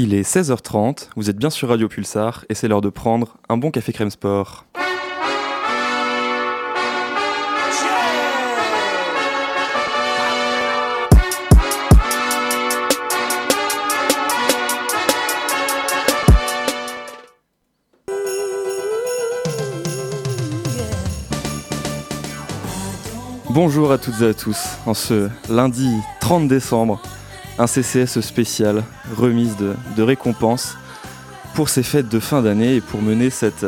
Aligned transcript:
Il 0.00 0.14
est 0.14 0.22
16h30, 0.22 1.08
vous 1.16 1.28
êtes 1.28 1.38
bien 1.38 1.50
sur 1.50 1.70
Radio 1.70 1.88
Pulsar 1.88 2.44
et 2.48 2.54
c'est 2.54 2.68
l'heure 2.68 2.80
de 2.80 2.88
prendre 2.88 3.36
un 3.48 3.56
bon 3.56 3.72
café 3.72 3.92
crème 3.92 4.10
sport. 4.10 4.64
Bonjour 23.50 23.90
à 23.90 23.98
toutes 23.98 24.20
et 24.20 24.26
à 24.26 24.34
tous, 24.34 24.58
en 24.86 24.94
ce 24.94 25.28
lundi 25.50 25.90
30 26.20 26.46
décembre, 26.46 27.02
un 27.58 27.66
CCS 27.66 28.20
spécial, 28.20 28.84
remise 29.16 29.56
de, 29.56 29.74
de 29.96 30.02
récompenses 30.02 30.76
pour 31.54 31.68
ces 31.68 31.82
fêtes 31.82 32.08
de 32.08 32.20
fin 32.20 32.42
d'année 32.42 32.76
et 32.76 32.80
pour 32.80 33.02
mener 33.02 33.30
cette 33.30 33.66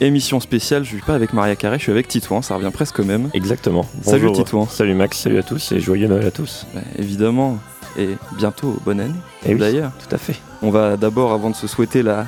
émission 0.00 0.40
spéciale, 0.40 0.84
je 0.84 0.90
suis 0.90 1.00
pas 1.00 1.14
avec 1.14 1.32
Maria 1.32 1.56
Carré, 1.56 1.78
je 1.78 1.84
suis 1.84 1.92
avec 1.92 2.08
Titouan, 2.08 2.42
ça 2.42 2.56
revient 2.56 2.70
presque 2.72 2.98
au 2.98 3.04
même. 3.04 3.30
Exactement. 3.32 3.86
Salut. 4.02 4.30
Titouan. 4.32 4.66
Salut 4.66 4.94
Max, 4.94 5.18
salut 5.18 5.38
à 5.38 5.42
tous 5.42 5.72
et 5.72 5.80
joyeux 5.80 6.08
Noël 6.08 6.26
à 6.26 6.30
tous. 6.30 6.66
Bah, 6.74 6.82
évidemment, 6.98 7.58
et 7.96 8.10
bientôt 8.36 8.76
bonne 8.84 9.00
année 9.00 9.14
Et 9.46 9.54
oui, 9.54 9.60
d'ailleurs. 9.60 9.92
Tout 10.06 10.14
à 10.14 10.18
fait. 10.18 10.36
On 10.60 10.70
va 10.70 10.96
d'abord, 10.96 11.32
avant 11.32 11.50
de 11.50 11.56
se 11.56 11.66
souhaiter 11.66 12.02
la, 12.02 12.26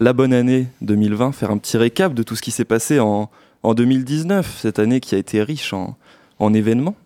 la 0.00 0.12
bonne 0.12 0.34
année 0.34 0.66
2020, 0.82 1.32
faire 1.32 1.50
un 1.50 1.58
petit 1.58 1.78
récap 1.78 2.12
de 2.12 2.22
tout 2.22 2.36
ce 2.36 2.42
qui 2.42 2.50
s'est 2.50 2.66
passé 2.66 3.00
en, 3.00 3.30
en 3.62 3.74
2019, 3.74 4.58
cette 4.60 4.78
année 4.78 5.00
qui 5.00 5.14
a 5.14 5.18
été 5.18 5.42
riche 5.42 5.72
en, 5.72 5.96
en 6.38 6.52
événements 6.52 6.96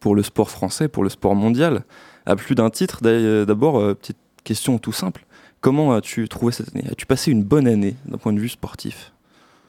pour 0.00 0.14
le 0.14 0.22
sport 0.22 0.50
français, 0.50 0.88
pour 0.88 1.02
le 1.02 1.10
sport 1.10 1.34
mondial, 1.34 1.82
à 2.26 2.36
plus 2.36 2.54
d'un 2.54 2.70
titre. 2.70 2.98
D'ailleurs, 3.02 3.46
D'abord, 3.46 3.78
euh, 3.78 3.94
petite 3.94 4.18
question 4.44 4.78
tout 4.78 4.92
simple. 4.92 5.24
Comment 5.60 5.94
as-tu 5.94 6.28
trouvé 6.28 6.52
cette 6.52 6.74
année? 6.74 6.84
As-tu 6.90 7.06
passé 7.06 7.30
une 7.30 7.42
bonne 7.42 7.66
année 7.66 7.96
d'un 8.06 8.18
point 8.18 8.32
de 8.32 8.40
vue 8.40 8.48
sportif? 8.48 9.12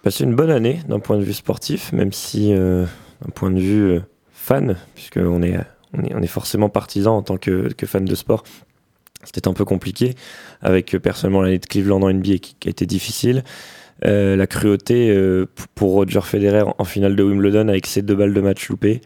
Passé 0.04 0.24
une 0.24 0.36
bonne 0.36 0.52
année 0.52 0.82
d'un 0.88 1.00
point 1.00 1.18
de 1.18 1.24
vue 1.24 1.34
sportif, 1.34 1.92
même 1.94 2.12
si 2.12 2.54
euh, 2.54 2.86
d'un 3.22 3.32
point 3.34 3.52
de 3.52 3.60
vue 3.60 3.92
euh, 3.92 4.00
fan, 4.32 4.76
puisqu'on 4.94 5.42
est, 5.42 5.58
on 5.94 6.22
est, 6.22 6.28
forcément 6.28 6.70
partisan 6.70 7.18
en 7.18 7.22
tant 7.22 7.38
que, 7.38 7.74
que 7.74 7.86
fan 7.86 8.06
de 8.06 8.16
sport. 8.16 8.44
C'était 9.26 9.48
un 9.48 9.54
peu 9.54 9.66
compliqué, 9.66 10.16
avec 10.62 10.96
euh, 10.96 11.00
personnellement 11.00 11.42
l'année 11.42 11.60
de 11.60 11.66
Cleveland 11.66 12.02
en 12.02 12.14
NBA 12.14 12.38
qui, 12.38 12.56
a 12.66 12.70
été 12.70 12.86
difficile. 12.86 13.44
Euh, 14.06 14.36
la 14.36 14.46
cruauté 14.46 15.10
euh, 15.10 15.46
pour 15.74 15.94
Roger 15.94 16.22
Federer 16.22 16.64
en 16.78 16.84
finale 16.84 17.16
de 17.16 17.24
Wimbledon 17.24 17.70
avec 17.70 17.88
ses 17.88 18.02
deux 18.02 18.16
balles 18.16 18.34
de 18.34 18.42
match 18.42 18.68
loupées. 18.70 19.02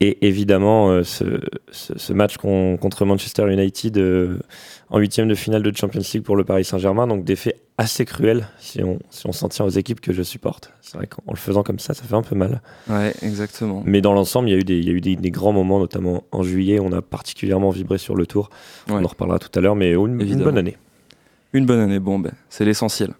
Et 0.00 0.28
évidemment, 0.28 0.90
euh, 0.90 1.02
ce, 1.02 1.24
ce- 1.72 1.98
ce 1.98 2.12
match 2.12 2.36
con- 2.36 2.76
contre 2.76 3.04
Manchester 3.04 3.52
United 3.52 3.98
euh, 3.98 4.38
en 4.90 4.98
huitième 5.00 5.26
de 5.26 5.34
finale 5.34 5.62
de 5.64 5.76
Champions 5.76 6.02
League 6.14 6.22
pour 6.22 6.36
le 6.36 6.44
Paris 6.44 6.64
Saint-Germain. 6.64 7.08
Donc 7.08 7.24
des 7.24 7.34
faits 7.34 7.60
assez 7.78 8.04
cruels 8.04 8.46
si 8.60 8.80
on, 8.84 9.00
si 9.10 9.26
on 9.26 9.32
s'en 9.32 9.48
tient 9.48 9.64
aux 9.64 9.70
équipes 9.70 10.00
que 10.00 10.12
je 10.12 10.22
supporte. 10.22 10.72
C'est 10.82 10.96
vrai 10.98 11.08
qu'en 11.08 11.22
le 11.32 11.36
faisant 11.36 11.64
comme 11.64 11.80
ça, 11.80 11.94
ça 11.94 12.04
fait 12.04 12.14
un 12.14 12.22
peu 12.22 12.36
mal. 12.36 12.62
Ouais, 12.88 13.12
exactement. 13.22 13.82
Mais 13.86 14.00
dans 14.00 14.12
l'ensemble, 14.14 14.48
il 14.48 14.52
y 14.52 14.54
a 14.54 14.58
eu, 14.58 14.64
des, 14.64 14.78
il 14.78 14.84
y 14.86 14.90
a 14.90 14.92
eu 14.92 15.00
des, 15.00 15.16
des 15.16 15.30
grands 15.32 15.52
moments, 15.52 15.80
notamment 15.80 16.22
en 16.30 16.44
juillet. 16.44 16.78
On 16.78 16.92
a 16.92 17.02
particulièrement 17.02 17.70
vibré 17.70 17.98
sur 17.98 18.14
le 18.14 18.24
tour. 18.24 18.50
Ouais. 18.88 18.94
On 18.94 19.04
en 19.04 19.08
reparlera 19.08 19.40
tout 19.40 19.50
à 19.58 19.60
l'heure, 19.60 19.74
mais 19.74 19.90
une, 19.94 20.20
une 20.20 20.42
bonne 20.44 20.58
année. 20.58 20.76
Une 21.54 21.66
bonne 21.66 21.80
année, 21.80 21.98
bon, 21.98 22.20
ben, 22.20 22.32
c'est 22.50 22.64
l'essentiel. 22.64 23.14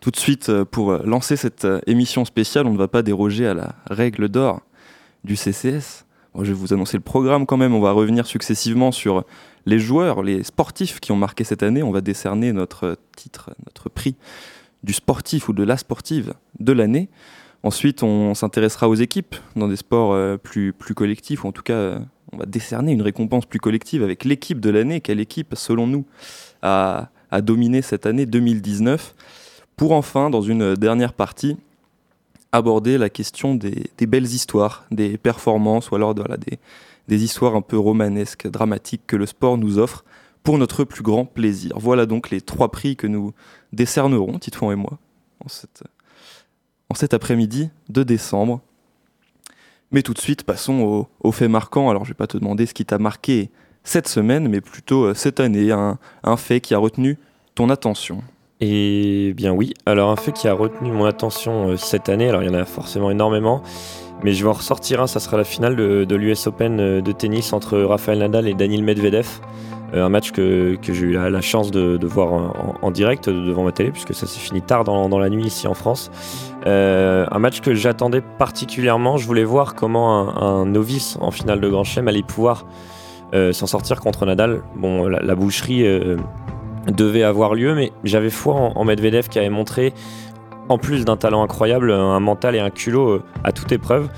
Tout 0.00 0.10
de 0.10 0.16
suite, 0.16 0.48
euh, 0.48 0.64
pour 0.64 0.92
lancer 1.04 1.36
cette 1.36 1.66
émission 1.86 2.24
spéciale, 2.24 2.66
on 2.66 2.72
ne 2.72 2.78
va 2.78 2.88
pas 2.88 3.02
déroger 3.02 3.46
à 3.46 3.52
la 3.54 3.74
règle 3.90 4.30
d'or 4.30 4.62
du 5.24 5.36
CCS. 5.36 6.06
Je 6.38 6.44
vais 6.44 6.52
vous 6.52 6.72
annoncer 6.72 6.96
le 6.96 7.02
programme 7.02 7.44
quand 7.44 7.58
même. 7.58 7.74
On 7.74 7.80
va 7.80 7.92
revenir 7.92 8.26
successivement 8.26 8.90
sur 8.90 9.24
les 9.66 9.78
joueurs, 9.78 10.22
les 10.22 10.42
sportifs 10.42 10.98
qui 10.98 11.12
ont 11.12 11.16
marqué 11.16 11.44
cette 11.44 11.62
année. 11.62 11.82
On 11.82 11.90
va 11.90 12.00
décerner 12.00 12.52
notre 12.52 12.84
euh, 12.84 12.94
titre, 13.16 13.50
notre 13.66 13.88
prix 13.88 14.16
du 14.82 14.92
sportif 14.92 15.48
ou 15.48 15.52
de 15.52 15.62
la 15.62 15.76
sportive 15.76 16.34
de 16.58 16.72
l'année. 16.72 17.08
Ensuite, 17.62 18.02
on 18.02 18.34
s'intéressera 18.34 18.88
aux 18.88 18.94
équipes 18.94 19.36
dans 19.56 19.68
des 19.68 19.76
sports 19.76 20.12
euh, 20.14 20.36
plus, 20.36 20.74
collectifs, 20.96 21.44
ou 21.44 21.48
en 21.48 21.52
tout 21.52 21.62
cas, 21.62 21.74
euh, 21.74 21.98
on 22.32 22.38
va 22.38 22.46
décerner 22.46 22.92
une 22.92 23.02
récompense 23.02 23.46
plus 23.46 23.60
collective 23.60 24.02
avec 24.02 24.24
l'équipe 24.24 24.58
de 24.58 24.70
l'année. 24.70 25.00
Quelle 25.00 25.20
équipe, 25.20 25.54
selon 25.54 25.86
nous, 25.86 26.06
a 26.62 27.08
dominé 27.42 27.82
cette 27.82 28.06
année 28.06 28.26
2019 28.26 29.14
Pour 29.76 29.92
enfin, 29.92 30.30
dans 30.30 30.42
une 30.42 30.74
dernière 30.74 31.12
partie, 31.12 31.56
aborder 32.52 32.98
la 32.98 33.08
question 33.08 33.54
des, 33.54 33.90
belles 34.06 34.26
histoires, 34.26 34.84
des 34.90 35.16
performances, 35.16 35.90
ou 35.90 35.96
alors 35.96 36.14
des, 36.14 37.24
histoires 37.24 37.56
un 37.56 37.62
peu 37.62 37.78
romanesques, 37.78 38.46
dramatiques 38.46 39.02
que 39.06 39.16
le 39.16 39.26
sport 39.26 39.58
nous 39.58 39.78
offre 39.78 40.04
pour 40.42 40.58
notre 40.58 40.84
plus 40.84 41.02
grand 41.02 41.24
plaisir. 41.24 41.72
Voilà 41.78 42.06
donc 42.06 42.30
les 42.30 42.40
trois 42.40 42.70
prix 42.70 42.96
que 42.96 43.06
nous 43.06 43.32
décernerons, 43.72 44.38
Titouan 44.38 44.72
et 44.72 44.76
moi, 44.76 44.98
en, 45.40 46.94
cet 46.94 47.14
après-midi 47.14 47.70
de 47.88 48.02
décembre. 48.02 48.60
Mais 49.90 50.02
tout 50.02 50.14
de 50.14 50.18
suite, 50.20 50.44
passons 50.44 50.80
aux 50.80 51.08
au 51.20 51.32
faits 51.32 51.50
marquants. 51.50 51.90
Alors, 51.90 52.04
je 52.04 52.10
vais 52.10 52.14
pas 52.14 52.26
te 52.26 52.38
demander 52.38 52.66
ce 52.66 52.74
qui 52.74 52.84
t'a 52.84 52.98
marqué 52.98 53.50
cette 53.84 54.08
semaine, 54.08 54.48
mais 54.48 54.60
plutôt 54.60 55.04
euh, 55.04 55.14
cette 55.14 55.40
année, 55.40 55.70
un 55.70 56.36
fait 56.36 56.60
qui 56.60 56.74
a 56.74 56.78
retenu 56.78 57.18
ton 57.54 57.68
attention. 57.68 58.22
Et 58.64 59.34
bien 59.36 59.52
oui, 59.52 59.74
alors 59.86 60.10
un 60.10 60.16
fait 60.16 60.30
qui 60.30 60.46
a 60.46 60.54
retenu 60.54 60.92
mon 60.92 61.04
attention 61.04 61.70
euh, 61.70 61.76
cette 61.76 62.08
année, 62.08 62.28
alors 62.28 62.44
il 62.44 62.48
y 62.48 62.48
en 62.48 62.56
a 62.56 62.64
forcément 62.64 63.10
énormément, 63.10 63.60
mais 64.22 64.34
je 64.34 64.44
vais 64.44 64.48
en 64.48 64.52
ressortir 64.52 65.02
un, 65.02 65.08
ça 65.08 65.18
sera 65.18 65.36
la 65.36 65.42
finale 65.42 65.74
de, 65.74 66.14
l'US 66.14 66.46
Open 66.46 66.78
euh, 66.78 67.00
de 67.00 67.10
tennis 67.10 67.52
entre 67.52 67.80
Rafael 67.80 68.20
Nadal 68.20 68.46
et 68.46 68.54
Daniil 68.54 68.84
Medvedev. 68.84 69.26
Euh, 69.94 70.06
un 70.06 70.08
match 70.08 70.30
que, 70.30 70.78
j'ai 70.80 70.92
eu 70.92 71.12
la, 71.14 71.40
chance 71.40 71.72
de, 71.72 71.98
voir 72.06 72.54
en, 72.80 72.90
direct 72.92 73.28
devant 73.28 73.64
ma 73.64 73.72
télé, 73.72 73.90
puisque 73.90 74.14
ça 74.14 74.28
s'est 74.28 74.38
fini 74.38 74.62
tard 74.62 74.84
dans, 74.84 75.18
la 75.18 75.28
nuit 75.28 75.46
ici 75.46 75.66
en 75.66 75.74
France. 75.74 76.12
Un 76.64 77.38
match 77.40 77.62
que 77.62 77.74
j'attendais 77.74 78.20
particulièrement, 78.20 79.16
je 79.16 79.26
voulais 79.26 79.42
voir 79.42 79.74
comment 79.74 80.40
un, 80.40 80.66
novice 80.66 81.18
en 81.20 81.32
finale 81.32 81.60
de 81.60 81.68
Grand 81.68 81.82
Chelem 81.82 82.06
allait 82.06 82.22
pouvoir 82.22 82.64
s'en 83.34 83.66
sortir 83.66 84.00
contre 84.00 84.24
Nadal. 84.24 84.62
Bon, 84.76 85.08
la 85.08 85.34
boucherie... 85.34 85.84
devait 86.88 87.22
avoir 87.22 87.54
lieu, 87.54 87.74
mais 87.74 87.92
j'avais 88.04 88.30
foi 88.30 88.54
en, 88.54 88.84
Medvedev 88.84 89.28
qui 89.28 89.38
avait 89.38 89.50
montré, 89.50 89.92
en 90.68 90.78
plus 90.78 91.04
d'un 91.04 91.16
talent 91.16 91.42
incroyable, 91.42 91.92
un 91.92 92.20
mental 92.20 92.56
et 92.56 92.60
un 92.60 92.70
culot 92.70 93.10
euh, 93.10 93.22
à 93.44 93.52
toute 93.52 93.72
épreuve. 93.72 94.08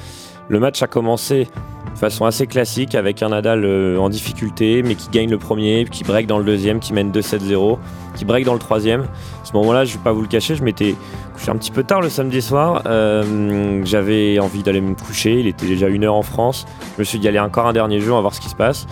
Le 0.49 0.61
match 0.61 0.83
a 0.83 0.87
commencé 0.87 1.49
de 1.95 1.99
façon 1.99 2.25
assez 2.27 2.47
classique 2.47 2.95
avec 2.95 3.23
un 3.23 3.31
Nadal 3.31 3.65
euh, 3.65 3.99
en 3.99 4.09
difficulté, 4.09 4.83
mais 4.83 4.95
qui 4.95 5.09
gagne 5.11 5.31
le 5.31 5.39
premier, 5.39 5.87
qui 5.91 6.05
break 6.05 6.27
dans 6.27 6.39
le 6.39 6.45
deuxième, 6.45 6.81
qui 6.81 6.93
mène 6.93 7.13
2-7-0, 7.13 7.79
qui 8.17 8.25
break 8.25 8.45
dans 8.45 8.53
le 8.53 8.59
troisième. 8.59 9.03
À 9.03 9.45
ce 9.45 9.53
moment-là, 9.55 9.85
je 9.85 9.95
vais 9.95 10.03
pas 10.03 10.13
vous 10.13 10.21
le 10.21 10.27
cacher, 10.27 10.55
je 10.55 10.63
m'étais 10.63 10.97
couché 11.35 11.51
un 11.51 11.57
petit 11.57 11.71
peu 11.71 11.83
tard 11.83 12.01
le 12.01 12.09
samedi 12.09 12.43
soir. 12.43 12.83
Euh, 12.87 13.81
J'avais 13.85 14.39
envie 14.39 14.63
d'aller 14.63 14.81
me 14.81 14.95
coucher, 14.95 15.41
il 15.41 15.47
était 15.47 15.67
déjà 15.67 15.89
une 15.89 16.05
heure 16.05 16.17
en 16.17 16.23
France. 16.23 16.67
Je 16.97 17.01
me 17.01 17.05
suis 17.05 17.19
dit, 17.19 17.29
allez, 17.29 17.39
encore 17.39 17.67
un 17.67 17.73
dernier 17.73 18.01
jeu, 18.01 18.13
on 18.13 18.17
va 18.17 18.23
voir 18.23 18.35
ce 18.35 18.41
qui 18.41 18.49
se 18.49 18.57
passe. 18.57 18.87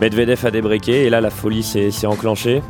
Medvedev 0.00 0.46
a 0.46 0.50
débreaké 0.50 1.04
et 1.04 1.10
là, 1.10 1.20
la 1.20 1.30
folie 1.30 1.62
s'est 1.62 2.06
enclenchée. 2.06 2.62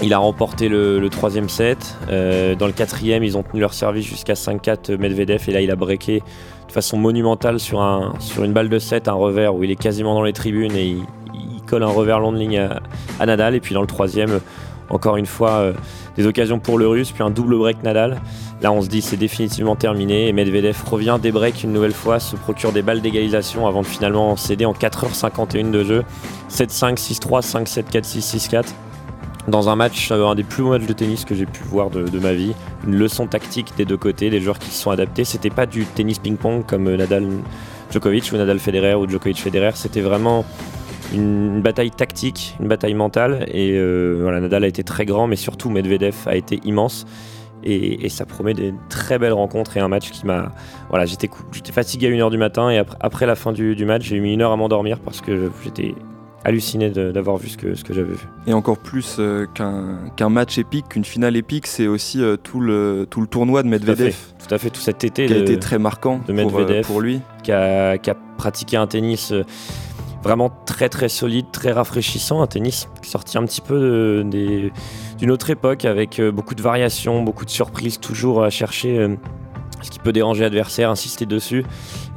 Il 0.00 0.14
a 0.14 0.18
remporté 0.18 0.68
le, 0.68 1.06
troisième 1.10 1.48
set. 1.48 1.96
Euh, 2.08 2.54
dans 2.54 2.66
le 2.66 2.72
quatrième, 2.72 3.24
ils 3.24 3.36
ont 3.36 3.42
tenu 3.42 3.60
leur 3.60 3.74
service 3.74 4.06
jusqu'à 4.06 4.34
5-4 4.34 4.96
Medvedev. 4.96 5.42
Et 5.48 5.52
là, 5.52 5.60
il 5.60 5.70
a 5.72 5.76
breaké 5.76 6.22
de 6.68 6.72
façon 6.72 6.96
monumentale 6.96 7.58
sur, 7.58 7.80
un, 7.80 8.14
sur 8.20 8.44
une 8.44 8.52
balle 8.52 8.68
de 8.68 8.78
7, 8.78 9.08
un 9.08 9.14
revers 9.14 9.54
où 9.54 9.64
il 9.64 9.72
est 9.72 9.76
quasiment 9.76 10.14
dans 10.14 10.22
les 10.22 10.32
tribunes 10.32 10.76
et 10.76 10.86
il, 10.86 11.02
colle 11.66 11.82
un 11.82 11.88
revers 11.88 12.18
long 12.20 12.32
de 12.32 12.38
ligne 12.38 12.58
à, 13.18 13.26
Nadal. 13.26 13.56
Et 13.56 13.60
puis 13.60 13.74
dans 13.74 13.80
le 13.80 13.88
troisième, 13.88 14.40
encore 14.88 15.16
une 15.16 15.26
fois, 15.26 15.50
euh, 15.50 15.72
des 16.16 16.26
occasions 16.26 16.60
pour 16.60 16.78
le 16.78 16.86
russe, 16.86 17.10
puis 17.10 17.22
un 17.22 17.30
double 17.30 17.58
break 17.58 17.82
Nadal. 17.82 18.20
Là, 18.62 18.72
on 18.72 18.80
se 18.80 18.88
dit 18.88 19.02
c'est 19.02 19.16
définitivement 19.16 19.74
terminé. 19.74 20.28
Et 20.28 20.32
Medvedev 20.32 20.76
revient, 20.88 21.18
débreak 21.20 21.64
une 21.64 21.72
nouvelle 21.72 21.92
fois, 21.92 22.20
se 22.20 22.36
procure 22.36 22.70
des 22.70 22.82
balles 22.82 23.00
d'égalisation 23.00 23.66
avant 23.66 23.82
de 23.82 23.86
finalement 23.86 24.36
céder 24.36 24.64
en 24.64 24.72
4h51 24.72 25.70
de 25.72 25.84
jeu. 25.84 26.04
7-5, 26.50 26.96
6-3, 26.96 27.42
5-7, 27.42 27.90
4-6, 27.90 28.48
6-4 28.48 28.64
dans 29.48 29.68
un 29.68 29.76
match, 29.76 30.10
euh, 30.10 30.26
un 30.26 30.34
des 30.34 30.44
plus 30.44 30.62
beaux 30.62 30.70
matchs 30.70 30.86
de 30.86 30.92
tennis 30.92 31.24
que 31.24 31.34
j'ai 31.34 31.46
pu 31.46 31.62
voir 31.64 31.90
de, 31.90 32.18
ma 32.18 32.32
vie. 32.32 32.54
Une 32.86 32.96
leçon 32.96 33.26
tactique 33.26 33.72
des 33.76 33.84
deux 33.84 33.96
côtés, 33.96 34.30
des 34.30 34.40
joueurs 34.40 34.58
qui 34.58 34.70
se 34.70 34.82
sont 34.82 34.90
adaptés. 34.90 35.24
C'était 35.24 35.50
pas 35.50 35.66
du 35.66 35.84
tennis 35.84 36.18
ping-pong 36.18 36.64
comme 36.66 36.86
euh, 36.86 36.96
Nadal 36.96 37.26
Djokovic 37.90 38.30
ou 38.32 38.36
Nadal 38.36 38.58
Federer 38.58 38.94
ou 38.94 39.08
Djokovic 39.08 39.38
Federer. 39.38 39.72
C'était 39.74 40.00
vraiment 40.00 40.44
une, 41.12 41.62
bataille 41.62 41.90
tactique, 41.90 42.56
une 42.60 42.68
bataille 42.68 42.94
mentale. 42.94 43.46
Et 43.52 43.72
euh, 43.72 44.20
voilà, 44.22 44.40
Nadal 44.40 44.64
a 44.64 44.68
été 44.68 44.84
très 44.84 45.06
grand, 45.06 45.26
mais 45.26 45.36
surtout 45.36 45.70
Medvedev 45.70 46.14
a 46.26 46.36
été 46.36 46.60
immense. 46.64 47.06
Et, 47.64 48.08
ça 48.08 48.24
promet 48.24 48.54
des 48.54 48.72
très 48.88 49.18
belles 49.18 49.32
rencontres 49.32 49.76
et 49.76 49.80
un 49.80 49.88
match 49.88 50.10
qui 50.10 50.24
m'a. 50.24 50.52
Voilà, 50.90 51.06
j'étais 51.06 51.28
fatigué 51.72 52.06
à 52.06 52.10
1h 52.10 52.30
du 52.30 52.38
matin 52.38 52.70
et 52.70 52.78
après, 52.78 52.96
après 53.00 53.26
la 53.26 53.34
fin 53.34 53.52
du, 53.52 53.74
du 53.74 53.84
match, 53.84 54.04
j'ai 54.04 54.20
mis 54.20 54.32
une 54.32 54.42
heure 54.42 54.52
à 54.52 54.56
m'endormir 54.56 55.00
parce 55.00 55.20
que 55.20 55.50
j'étais 55.64 55.94
halluciné 56.44 56.90
d'avoir 56.90 57.36
vu 57.36 57.48
ce 57.48 57.56
que, 57.56 57.74
ce 57.74 57.84
que 57.84 57.92
j'avais 57.92 58.12
vu. 58.12 58.26
Et 58.46 58.52
encore 58.52 58.78
plus 58.78 59.16
euh, 59.18 59.46
qu'un 59.54 60.28
match 60.28 60.58
épique, 60.58 60.88
qu'une 60.90 61.04
finale 61.04 61.36
épique, 61.36 61.66
c'est 61.66 61.86
aussi 61.86 62.22
euh, 62.22 62.36
tout, 62.36 62.60
le, 62.60 63.06
tout 63.10 63.20
le 63.20 63.26
tournoi 63.26 63.62
de 63.62 63.68
Tout 63.68 63.74
à 63.74 63.78
Medvedev 63.78 64.12
fait, 64.12 64.46
tout 64.46 64.54
à 64.54 64.58
fait, 64.58 64.70
tout 64.70 64.80
cet 64.80 65.04
été 65.04 65.26
qui 65.26 65.32
a 65.32 65.38
été 65.38 65.58
très 65.58 65.78
marquant 65.78 66.20
de 66.26 66.32
pour, 66.32 66.56
euh, 66.56 66.60
Medvedev. 66.60 66.86
pour 66.86 67.00
lui. 67.00 67.20
qui, 67.42 67.52
a, 67.52 67.98
qui 67.98 68.10
a 68.10 68.16
pratiqué 68.36 68.76
un 68.76 68.86
tennis 68.86 69.32
euh, 69.32 69.44
vraiment 70.22 70.50
très 70.64 70.88
très 70.88 71.08
solide, 71.08 71.46
très 71.52 71.72
rafraîchissant. 71.72 72.40
Un 72.40 72.46
tennis 72.46 72.88
sorti 73.02 73.36
un 73.38 73.44
petit 73.44 73.60
peu 73.60 74.24
d'une 75.18 75.30
autre 75.30 75.50
époque 75.50 75.84
avec 75.84 76.20
beaucoup 76.20 76.54
de 76.54 76.62
variations, 76.62 77.22
beaucoup 77.22 77.44
de 77.44 77.50
surprises, 77.50 77.98
toujours 77.98 78.42
à 78.42 78.50
chercher 78.50 79.16
ce 79.82 79.90
qui 79.90 79.98
peut 80.00 80.12
déranger 80.12 80.42
l'adversaire, 80.42 80.90
insister 80.90 81.24
dessus. 81.24 81.64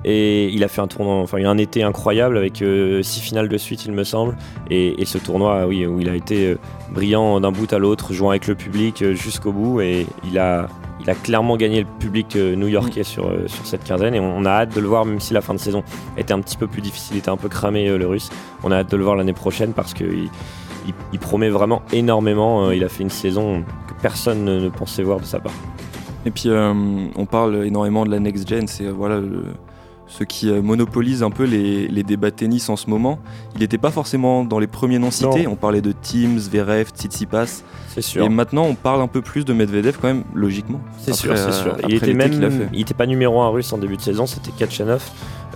Et 0.03 0.47
il 0.49 0.63
a 0.63 0.67
fait 0.67 0.81
un 0.81 0.87
tournoi, 0.87 1.15
enfin 1.15 1.37
un 1.45 1.57
été 1.57 1.83
incroyable 1.83 2.37
avec 2.37 2.61
euh, 2.61 3.03
six 3.03 3.19
finales 3.19 3.47
de 3.47 3.57
suite, 3.57 3.85
il 3.85 3.91
me 3.91 4.03
semble. 4.03 4.35
Et, 4.69 4.95
ce 5.05 5.17
tournoi, 5.17 5.67
oui, 5.67 5.85
où 5.85 5.99
il 5.99 6.09
a 6.09 6.15
été 6.15 6.47
euh, 6.47 6.59
brillant 6.91 7.39
d'un 7.39 7.51
bout 7.51 7.71
à 7.71 7.77
l'autre, 7.77 8.13
jouant 8.13 8.31
avec 8.31 8.47
le 8.47 8.55
public 8.55 9.01
euh, 9.01 9.13
jusqu'au 9.13 9.51
bout. 9.51 9.81
Et 9.81 10.07
il 10.23 10.39
a, 10.39 10.67
il 11.01 11.09
a 11.09 11.13
clairement 11.13 11.55
gagné 11.55 11.81
le 11.81 11.87
public 11.99 12.35
new-yorkais 12.35 13.03
sur, 13.03 13.31
sur 13.45 13.65
cette 13.65 13.83
quinzaine. 13.83 14.15
Et 14.15 14.19
on, 14.19 14.45
a 14.45 14.49
hâte 14.49 14.75
de 14.75 14.79
le 14.79 14.87
voir, 14.87 15.05
même 15.05 15.19
si 15.19 15.33
la 15.33 15.41
fin 15.41 15.53
de 15.53 15.59
saison 15.59 15.83
était 16.17 16.33
un 16.33 16.39
petit 16.39 16.57
peu 16.57 16.67
plus 16.67 16.81
difficile, 16.81 17.17
il 17.17 17.19
était 17.19 17.29
un 17.29 17.37
peu 17.37 17.49
cramé 17.49 17.95
le 17.95 18.07
russe. 18.07 18.29
On 18.63 18.71
a 18.71 18.77
hâte 18.77 18.91
de 18.91 18.97
le 18.97 19.03
voir 19.03 19.15
l'année 19.15 19.33
prochaine 19.33 19.73
parce 19.73 19.93
qu'il 19.93 20.29
il, 21.11 21.19
promet 21.19 21.49
vraiment 21.49 21.83
énormément. 21.91 22.71
Il 22.71 22.83
a 22.83 22.89
fait 22.89 23.03
une 23.03 23.09
saison 23.11 23.63
que 23.87 23.93
personne 24.01 24.45
ne, 24.45 24.69
pensait 24.69 25.03
voir 25.03 25.19
de 25.19 25.25
sa 25.25 25.39
part. 25.39 25.53
Et 26.25 26.31
puis 26.31 26.49
on 26.51 27.25
parle 27.25 27.65
énormément 27.65 28.05
de 28.05 28.11
la 28.11 28.19
next 28.19 28.47
gen, 28.47 28.67
c'est 28.67 28.85
voilà 28.85 29.19
le, 29.19 29.43
ce 30.11 30.25
qui 30.25 30.49
euh, 30.49 30.61
monopolise 30.61 31.23
un 31.23 31.31
peu 31.31 31.45
les, 31.45 32.03
débats 32.03 32.31
tennis 32.31 32.69
en 32.69 32.75
ce 32.75 32.89
moment. 32.89 33.19
Il 33.55 33.61
n'était 33.61 33.77
pas 33.77 33.91
forcément 33.91 34.43
dans 34.43 34.59
les 34.59 34.67
premiers 34.67 34.99
noms 34.99 35.09
cités. 35.09 35.47
On 35.47 35.55
parlait 35.55 35.81
de 35.81 35.93
Teams, 35.93 36.37
Zverev, 36.37 36.89
Tsitsipas. 36.89 37.63
C'est 37.87 38.01
sûr. 38.01 38.25
Et 38.25 38.29
maintenant, 38.29 38.65
on 38.65 38.75
parle 38.75 39.01
un 39.01 39.07
peu 39.07 39.21
plus 39.21 39.45
de 39.45 39.53
Medvedev 39.53 39.97
quand 40.01 40.09
même, 40.09 40.23
logiquement. 40.35 40.81
C'est 40.99 41.13
sûr, 41.13 41.37
c'est 41.37 41.53
sûr. 41.53 41.77
Il 41.87 41.95
était 41.95 42.13
même, 42.13 42.69
il 42.73 42.79
n'était 42.79 42.93
pas 42.93 43.05
numéro 43.05 43.41
1 43.41 43.49
russe 43.49 43.71
en 43.71 43.77
début 43.77 43.97
de 43.97 44.01
saison, 44.01 44.25
c'était 44.25 44.51
Kachanov. 44.51 45.03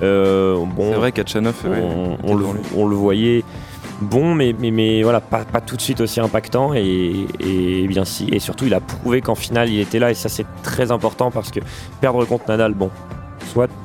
Euh, 0.01 0.55
bon, 0.55 0.91
c'est 0.91 0.97
vrai, 0.97 1.11
Kachanov, 1.11 1.55
on, 2.23 2.35
le, 2.87 2.95
voyait 2.95 3.43
bon, 4.01 4.35
mais, 4.35 4.55
mais, 4.57 4.71
mais 4.71 5.03
voilà, 5.03 5.21
pas, 5.21 5.45
pas, 5.45 5.61
tout 5.61 5.75
de 5.75 5.81
suite 5.81 5.99
aussi 5.99 6.19
impactant. 6.21 6.73
Et, 6.73 7.27
et, 7.39 7.87
bien 7.87 8.05
si. 8.05 8.27
Et 8.31 8.39
surtout, 8.39 8.65
il 8.65 8.73
a 8.73 8.79
prouvé 8.79 9.21
qu'en 9.21 9.35
finale, 9.35 9.69
il 9.69 9.79
était 9.79 9.99
là. 9.99 10.11
Et 10.11 10.15
ça, 10.15 10.29
c'est 10.29 10.45
très 10.63 10.91
important 10.91 11.31
parce 11.31 11.51
que 11.51 11.59
perdre 11.99 12.25
contre 12.25 12.45
Nadal, 12.47 12.73
bon, 12.73 12.89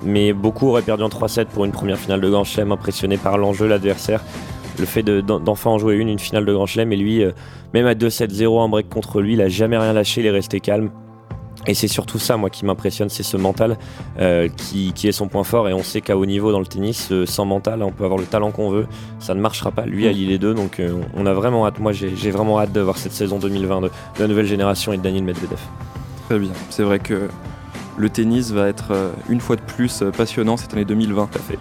mais 0.02 0.32
beaucoup 0.32 0.68
auraient 0.68 0.82
perdu 0.82 1.02
en 1.02 1.08
3-7 1.08 1.46
pour 1.46 1.64
une 1.64 1.72
première 1.72 1.98
finale 1.98 2.20
de 2.20 2.28
Grand 2.28 2.44
Chelem, 2.44 2.72
impressionné 2.72 3.16
par 3.16 3.38
l'enjeu, 3.38 3.66
l'adversaire. 3.66 4.22
Le 4.78 4.86
fait 4.86 5.02
d'enfin 5.02 5.70
en 5.70 5.78
jouer 5.78 5.96
une, 5.96 6.08
une 6.08 6.18
finale 6.18 6.44
de 6.46 6.52
Grand 6.52 6.66
Chelem, 6.66 6.92
et 6.92 6.96
lui, 6.96 7.22
euh, 7.22 7.32
même 7.74 7.86
à 7.86 7.94
2-7-0, 7.94 8.62
un 8.62 8.68
break 8.68 8.88
contre 8.88 9.20
lui, 9.20 9.34
il 9.34 9.40
a 9.40 9.48
jamais 9.48 9.76
rien 9.76 9.92
lâché, 9.92 10.20
il 10.20 10.26
est 10.26 10.30
resté 10.30 10.60
calme. 10.60 10.90
Et 11.66 11.74
c'est 11.74 11.88
surtout 11.88 12.18
ça, 12.18 12.38
moi, 12.38 12.48
qui 12.48 12.64
m'impressionne, 12.64 13.10
c'est 13.10 13.22
ce 13.22 13.36
mental 13.36 13.76
euh, 14.18 14.48
qui, 14.48 14.94
est 15.04 15.12
son 15.12 15.28
point 15.28 15.44
fort. 15.44 15.68
Et 15.68 15.74
on 15.74 15.82
sait 15.82 16.00
qu'à 16.00 16.16
haut 16.16 16.24
niveau 16.24 16.52
dans 16.52 16.60
le 16.60 16.66
tennis, 16.66 17.12
euh, 17.12 17.26
sans 17.26 17.44
mental, 17.44 17.82
on 17.82 17.92
peut 17.92 18.04
avoir 18.04 18.18
le 18.18 18.24
talent 18.24 18.50
qu'on 18.50 18.70
veut, 18.70 18.86
ça 19.18 19.34
ne 19.34 19.40
marchera 19.40 19.70
pas. 19.70 19.84
Lui 19.84 20.08
allie 20.08 20.24
les 20.24 20.38
deux, 20.38 20.54
donc 20.54 20.80
on 21.14 21.26
a 21.26 21.34
vraiment 21.34 21.66
hâte. 21.66 21.78
Moi, 21.78 21.92
j'ai 21.92 22.30
vraiment 22.30 22.58
hâte 22.58 22.72
de 22.72 22.80
voir 22.80 22.96
cette 22.96 23.12
saison 23.12 23.38
2020 23.38 23.82
de, 23.82 23.90
la 24.18 24.26
nouvelle 24.26 24.46
génération 24.46 24.94
et 24.94 24.96
de 24.96 25.02
Daniel 25.02 25.24
Medvedev. 25.24 25.60
Très 26.30 26.38
bien. 26.38 26.52
C'est 26.70 26.82
vrai 26.82 26.98
que 26.98 27.28
le 28.00 28.08
tennis 28.08 28.50
va 28.50 28.66
être 28.68 28.92
euh, 28.92 29.12
une 29.28 29.40
fois 29.40 29.56
de 29.56 29.60
plus 29.60 30.02
euh, 30.02 30.10
passionnant 30.10 30.56
cette 30.56 30.72
année 30.72 30.84
2020. 30.84 31.28
fait. 31.38 31.58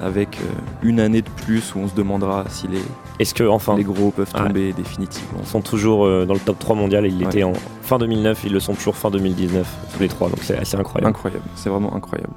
Avec 0.00 0.38
euh, 0.40 0.44
une 0.82 0.98
année 0.98 1.22
de 1.22 1.28
plus 1.28 1.74
où 1.74 1.78
on 1.78 1.88
se 1.88 1.94
demandera 1.94 2.44
si 2.48 2.66
les, 2.66 2.80
Est-ce 3.20 3.32
que, 3.34 3.44
enfin, 3.44 3.76
les 3.76 3.84
gros 3.84 4.10
peuvent 4.10 4.32
tomber 4.32 4.72
définitivement. 4.72 5.38
Ils 5.40 5.46
sont 5.46 5.60
toujours 5.60 6.06
dans 6.26 6.34
le 6.34 6.40
top 6.40 6.58
3 6.58 6.74
mondial. 6.74 7.06
Ils 7.06 7.18
l'étaient 7.18 7.44
en 7.44 7.52
fin 7.82 7.98
2009, 7.98 8.42
ils 8.44 8.52
le 8.52 8.60
sont 8.60 8.74
toujours 8.74 8.96
fin 8.96 9.10
2019, 9.10 9.66
tous 9.92 10.00
les 10.00 10.08
trois. 10.08 10.28
Donc 10.28 10.40
c'est 10.42 10.58
assez 10.58 10.76
incroyable. 10.76 11.10
Incroyable, 11.10 11.44
c'est 11.54 11.70
vraiment 11.70 11.94
incroyable. 11.94 12.32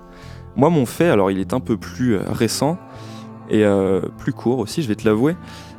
Moi, 0.56 0.70
mon 0.70 0.86
fait, 0.86 1.10
alors 1.10 1.32
il 1.32 1.40
est 1.40 1.54
un 1.54 1.60
peu 1.60 1.78
plus 1.78 2.16
récent 2.18 2.78
et 3.50 3.66
plus 4.18 4.34
court 4.34 4.60
aussi, 4.60 4.84
je 4.84 4.88
vais 4.88 4.96
te 4.96 5.06
l'avouer. 5.06 5.36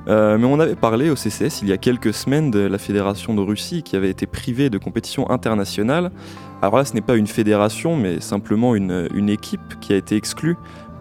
mais 0.06 0.44
on 0.44 0.58
avait 0.58 0.76
parlé 0.76 1.10
au 1.10 1.16
CCS 1.16 1.62
il 1.62 1.68
y 1.68 1.72
a 1.72 1.78
quelques 1.78 2.12
semaines 2.12 2.50
de 2.50 2.60
la 2.60 2.78
Fédération 2.78 3.34
de 3.34 3.40
Russie 3.40 3.82
qui 3.82 3.94
avait 3.94 4.10
été 4.10 4.26
privée 4.26 4.68
de 4.68 4.78
compétition 4.78 5.30
internationale 5.30 6.10
alors 6.60 6.76
là, 6.76 6.84
ce 6.84 6.94
n'est 6.94 7.00
pas 7.00 7.16
une 7.16 7.28
fédération, 7.28 7.96
mais 7.96 8.20
simplement 8.20 8.74
une, 8.74 9.28
équipe 9.28 9.78
qui 9.80 9.92
a 9.92 9.96
été 9.96 10.16
exclue 10.16 10.56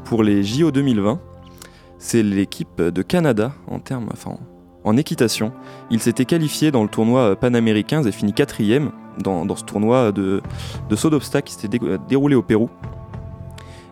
pour 0.05 0.21
les 0.23 0.43
JO 0.43 0.71
2020. 0.71 1.19
C'est 1.97 2.21
l'équipe 2.21 2.79
de 2.79 3.01
Canada 3.01 3.53
en 3.67 3.79
termes, 3.79 4.09
en 4.83 4.97
équitation. 4.97 5.51
Il 5.89 5.99
s'était 5.99 6.25
qualifié 6.25 6.69
dans 6.69 6.83
le 6.83 6.89
tournoi 6.89 7.35
panaméricain 7.35 8.03
et 8.03 8.11
fini 8.11 8.33
quatrième 8.33 8.91
dans, 9.17 9.55
ce 9.55 9.63
tournoi 9.63 10.11
de, 10.11 10.43
saut 10.95 11.09
d'obstacle 11.09 11.47
qui 11.47 11.55
s'était 11.55 11.79
déroulé 12.07 12.35
au 12.35 12.43
Pérou. 12.43 12.69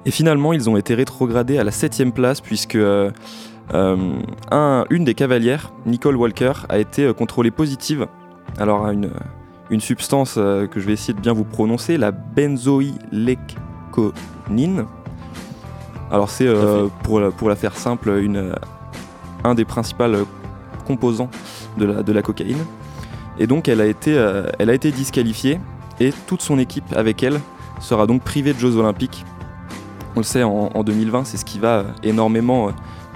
Et 0.05 0.11
finalement, 0.11 0.53
ils 0.53 0.69
ont 0.69 0.77
été 0.77 0.93
rétrogradés 0.93 1.57
à 1.57 1.63
la 1.63 1.71
septième 1.71 2.11
place 2.11 2.41
puisque 2.41 2.75
euh, 2.75 3.09
euh, 3.73 4.83
une 4.91 5.03
des 5.03 5.15
cavalières, 5.15 5.73
Nicole 5.87 6.15
Walker, 6.15 6.53
a 6.69 6.77
été 6.77 7.11
contrôlée 7.15 7.49
positive. 7.49 8.05
Alors 8.59 8.87
une, 8.87 9.09
une 9.69 9.81
substance 9.81 10.35
euh, 10.37 10.67
que 10.67 10.79
je 10.79 10.85
vais 10.85 10.93
essayer 10.93 11.13
de 11.13 11.19
bien 11.19 11.33
vous 11.33 11.43
prononcer, 11.43 11.97
la 11.97 12.11
benzoylecconine. 12.11 14.85
Alors 16.11 16.29
c'est, 16.29 16.47
euh, 16.47 16.87
pour, 17.03 17.19
la, 17.19 17.31
pour 17.31 17.49
la 17.49 17.55
faire 17.55 17.75
simple, 17.75 18.09
une, 18.21 18.53
un 19.43 19.55
des 19.55 19.65
principaux 19.65 20.03
composants 20.85 21.29
de 21.77 21.85
la, 21.85 22.03
de 22.03 22.13
la 22.13 22.21
cocaïne. 22.21 22.63
Et 23.39 23.47
donc 23.47 23.67
elle 23.67 23.81
a, 23.81 23.85
été, 23.85 24.17
euh, 24.17 24.47
elle 24.59 24.69
a 24.69 24.73
été 24.73 24.91
disqualifiée 24.91 25.59
et 25.99 26.13
toute 26.27 26.41
son 26.41 26.59
équipe 26.59 26.85
avec 26.95 27.23
elle 27.23 27.41
sera 27.81 28.07
donc 28.07 28.21
privée 28.21 28.53
de 28.53 28.59
Jeux 28.59 28.77
Olympiques. 28.77 29.25
On 30.15 30.19
le 30.19 30.25
sait, 30.25 30.43
en, 30.43 30.81
2020, 30.81 31.25
c'est 31.25 31.35
ce 31.35 31.43
qui 31.43 31.59
va 31.59 31.83
énormément 32.01 32.69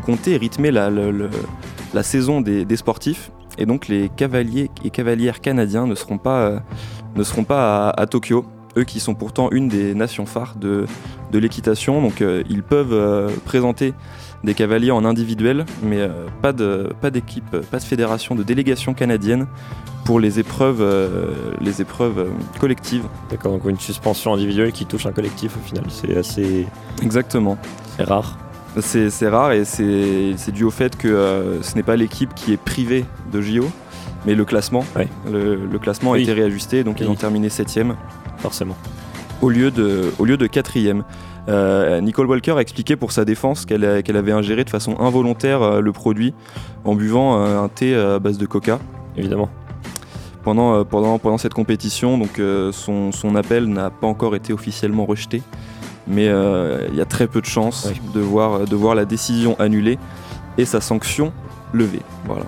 compter 0.06 0.34
et 0.34 0.38
rythmer 0.38 0.70
la, 0.70 0.90
la, 0.90 2.04
saison 2.04 2.42
des, 2.42 2.66
des 2.66 2.76
sportifs. 2.76 3.32
Et 3.60 3.66
donc 3.66 3.88
les 3.88 4.10
cavaliers 4.10 4.72
et 4.84 4.90
cavalières 4.90 5.42
canadiens 5.42 5.86
ne 5.86 5.94
seront 5.94 6.18
pas, 6.18 6.40
euh, 6.40 6.60
ne 7.16 7.24
seront 7.24 7.44
pas 7.44 7.90
à, 7.90 8.08
Tokyo, 8.08 8.46
eux 8.78 8.86
qui 8.86 9.02
sont 9.02 9.14
pourtant 9.14 9.52
une 9.52 9.68
des 9.68 9.94
nations 9.94 10.26
phares 10.26 10.56
de, 10.56 10.86
de 11.32 11.40
l'équitation. 11.40 12.02
Donc 12.02 12.22
euh, 12.22 12.42
ils 12.50 12.64
peuvent 12.64 12.94
euh, 12.94 13.30
présenter 13.46 13.94
des 14.46 14.54
cavaliers 14.54 14.92
en 14.92 15.04
individuel, 15.04 15.66
mais 15.84 16.10
pas 16.42 16.54
de 16.54 16.94
pas 17.02 17.12
d'équipe, 17.12 17.58
pas 17.70 17.78
de 17.78 17.84
fédération, 17.84 18.36
de 18.36 18.44
délégation 18.44 18.94
canadienne 18.94 19.48
pour 20.06 20.22
les 20.22 20.40
épreuves, 20.40 20.82
les 21.60 21.82
épreuves 21.82 22.30
collectives. 22.58 23.04
D'accord, 23.30 23.52
donc 23.52 23.66
une 23.70 23.78
suspension 23.78 24.34
individuelle 24.34 24.72
qui 24.72 24.86
touche 24.86 25.06
un 25.06 25.12
collectif 25.12 25.58
au 25.58 25.60
final, 25.60 25.84
c'est 25.90 26.16
assez. 26.16 26.66
Exactement. 27.04 27.58
C'est 27.98 28.04
rare. 28.04 28.38
C'est 28.78 29.28
rare 29.28 29.52
et 29.52 29.66
c'est 29.66 30.52
dû 30.52 30.64
au 30.64 30.72
fait 30.72 30.96
que 30.96 31.08
euh, 31.08 31.62
ce 31.64 31.76
n'est 31.76 31.84
pas 31.84 31.96
l'équipe 31.96 32.34
qui 32.36 32.54
est 32.54 32.58
privée 32.58 33.06
de 33.32 33.42
JO, 33.42 33.66
mais 34.26 34.36
le 34.36 34.46
classement. 34.46 34.86
Le, 35.30 35.78
classement 35.80 36.14
a 36.14 36.20
été 36.20 36.34
réajusté, 36.34 36.84
donc 36.84 37.00
ils 37.00 37.10
ont 37.10 37.16
terminé 37.16 37.50
7 37.50 37.80
Forcément. 38.38 38.78
Au 39.42 39.50
lieu 39.50 39.72
de, 39.72 40.12
au 40.20 40.26
lieu 40.26 40.38
de 40.38 40.48
4 40.48 40.72
euh, 41.48 42.02
Nicole 42.02 42.28
Walker 42.28 42.52
a 42.52 42.62
expliqué 42.62 42.96
pour 42.96 43.12
sa 43.12 43.26
défense 43.26 43.66
qu'elle 43.66 43.84
avait 43.84 44.32
ingéré 44.32 44.64
de 44.64 44.70
façon 44.70 45.00
involontaire 45.00 45.62
euh, 45.64 45.82
le 45.82 45.92
produit 45.92 46.34
en 46.84 46.94
buvant 46.94 47.42
un 47.42 47.68
thé 47.70 47.96
à 47.96 48.20
base 48.20 48.38
de 48.38 48.46
coca. 48.46 48.80
Évidemment. 49.18 49.50
Pendant, 50.44 50.86
pendant, 50.86 51.18
pendant 51.20 51.38
cette 51.38 51.54
compétition, 51.54 52.18
donc 52.18 52.42
son, 52.72 53.12
son 53.12 53.36
appel 53.36 53.66
n'a 53.66 53.90
pas 53.90 54.08
encore 54.08 54.36
été 54.36 54.54
officiellement 54.54 55.06
rejeté 55.06 55.42
mais 56.08 56.28
euh, 56.28 56.88
il 56.92 56.98
y 56.98 57.02
a 57.02 57.06
très 57.06 57.28
peu 57.28 57.42
de 57.42 57.46
chances 57.46 57.92
de, 58.14 58.20
voir, 58.20 58.66
de 58.66 58.76
voir 58.76 58.96
la 58.96 59.06
décision 59.06 59.60
annulée 59.60 59.98
et 60.58 60.66
sa 60.66 60.82
sanction 60.82 61.34
levée. 61.74 62.02
Voilà. 62.26 62.46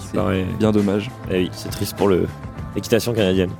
C'est 0.00 0.44
bien 0.58 0.72
dommage. 0.72 1.10
Eh 1.30 1.42
oui, 1.42 1.50
c'est 1.52 1.70
triste 1.70 1.96
pour 1.96 2.10
l'équitation 2.74 3.12
canadienne. 3.12 3.50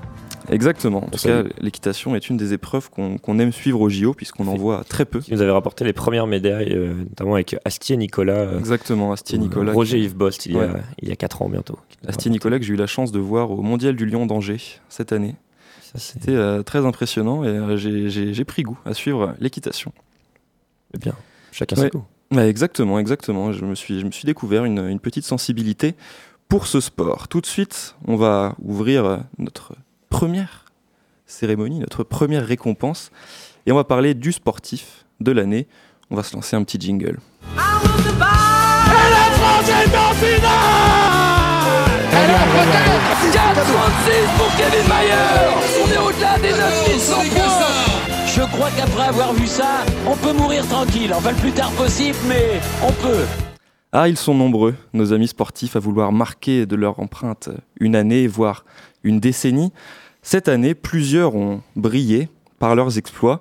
Exactement. 0.51 1.05
En 1.05 1.09
tout 1.09 1.19
cas, 1.19 1.43
l'équitation 1.61 2.17
est 2.17 2.31
une 2.31 2.37
des 2.37 2.53
épreuves 2.53 2.91
qu'on 2.91 3.39
aime 3.39 3.53
suivre 3.53 3.81
au 3.81 3.89
JO, 3.89 4.15
puisqu'on 4.15 4.47
en 4.47 4.57
voit 4.57 4.85
très 4.85 5.05
peu. 5.05 5.21
Nous 5.31 5.43
avait 5.43 5.51
rapporté 5.51 5.85
les 5.85 5.93
premières 5.93 6.27
médailles, 6.27 6.73
euh, 6.73 6.95
notamment 6.95 7.35
avec 7.35 7.57
Astier 7.65 7.97
Nicolas. 7.97 8.33
Euh, 8.33 8.59
Exactement, 8.59 9.13
Astier 9.13 9.39
Nicolas. 9.39 9.73
Roger 9.73 9.99
Yves 9.99 10.17
Bost, 10.17 10.47
il, 10.47 10.53
y 10.53 10.59
a, 10.59 10.71
il 11.03 11.09
y 11.09 11.13
a 11.13 11.17
4 11.17 11.43
ans 11.43 11.49
bientôt. 11.49 11.79
Astier 12.07 12.31
Nicolas, 12.31 12.59
que 12.59 12.65
j'ai 12.65 12.75
eu 12.75 12.79
la 12.79 12.87
chance 12.87 13.13
de 13.13 13.19
voir 13.19 13.51
au 13.51 13.63
Mondial 13.63 13.95
du 13.97 14.07
Lion 14.07 14.27
d'Angers 14.27 14.81
cette 14.89 15.13
année. 15.13 15.35
C'était 15.95 16.33
euh, 16.33 16.63
très 16.63 16.85
impressionnant 16.85 17.45
et 17.45 17.49
euh, 17.49 17.77
j'ai 17.77 18.45
pris 18.45 18.63
goût 18.63 18.79
à 18.85 18.95
suivre 18.95 19.35
l'équitation. 19.41 19.93
Eh 20.95 20.99
bien, 20.99 21.15
chacun 21.53 21.81
ouais. 21.81 21.91
goût. 21.91 22.05
exactement, 22.39 22.99
exactement. 22.99 23.53
Je 23.53 23.65
me 23.65 23.75
suis, 23.75 24.01
je 24.01 24.07
me 24.07 24.11
suis 24.11 24.27
découvert 24.27 24.65
une, 24.65 24.89
une, 24.89 25.01
petite 25.01 25.25
sensibilité 25.25 25.95
pour 26.49 26.67
ce 26.67 26.81
sport. 26.81 27.29
Tout 27.29 27.41
de 27.41 27.47
suite, 27.47 27.95
on 28.07 28.17
va 28.17 28.55
ouvrir 28.63 29.05
euh, 29.05 29.19
notre 29.39 29.75
première 30.11 30.67
cérémonie, 31.27 31.79
notre 31.81 32.05
première 32.05 32.47
récompense, 32.47 33.11
et 33.67 33.73
on 33.73 33.77
va 33.77 33.85
parler 33.85 34.15
du 34.15 34.33
sportif 34.33 35.05
de 35.21 35.33
l'année. 35.33 35.67
On 36.11 36.17
va 36.17 36.23
se 36.23 36.35
lancer 36.35 36.57
un 36.57 36.65
petit 36.65 36.81
jingle. 36.81 37.19
Et 37.53 37.57
la 37.57 39.31
France 39.33 39.69
est 39.69 39.97
en 39.97 40.15
finale 40.15 40.88
Elle 42.31 42.35
est 42.35 43.33
4 43.33 43.55
pour 44.37 44.55
Kevin 44.59 44.87
Mayer 44.87 45.49
On 45.83 45.91
est 45.91 45.99
au-delà 45.99 46.39
des 46.39 46.51
9100 46.51 47.15
points 47.15 48.27
Je 48.27 48.41
crois 48.41 48.49
crois 48.49 48.71
qu'après 48.77 49.09
avoir 49.09 49.33
vu 49.33 49.47
ça, 49.47 49.87
on 50.07 50.15
peut 50.15 50.35
mourir 50.35 50.67
tranquille. 50.67 51.11
Enfin, 51.15 51.31
le 51.31 51.39
plus 51.39 51.53
tard 51.53 51.71
possible, 51.73 52.19
mais 52.29 52.61
on 52.87 52.93
peut. 52.93 53.25
Ah, 53.93 54.11
ils 54.11 54.19
sont 54.19 54.35
nombreux, 54.35 54.75
nos 54.93 55.15
amis 55.15 55.29
sportifs, 55.29 55.75
à 55.75 55.79
vouloir 55.79 56.13
marquer 56.13 56.67
de 56.67 56.77
leur 56.77 57.01
empreinte 57.01 57.49
une 57.81 57.97
année, 57.97 58.27
voire 58.27 58.67
une 59.05 59.21
décennie. 59.21 59.73
Cette 60.21 60.49
année, 60.49 60.75
plusieurs 60.75 61.35
ont 61.35 61.63
brillé 61.77 62.29
par 62.59 62.75
leurs 62.75 62.99
exploits. 62.99 63.41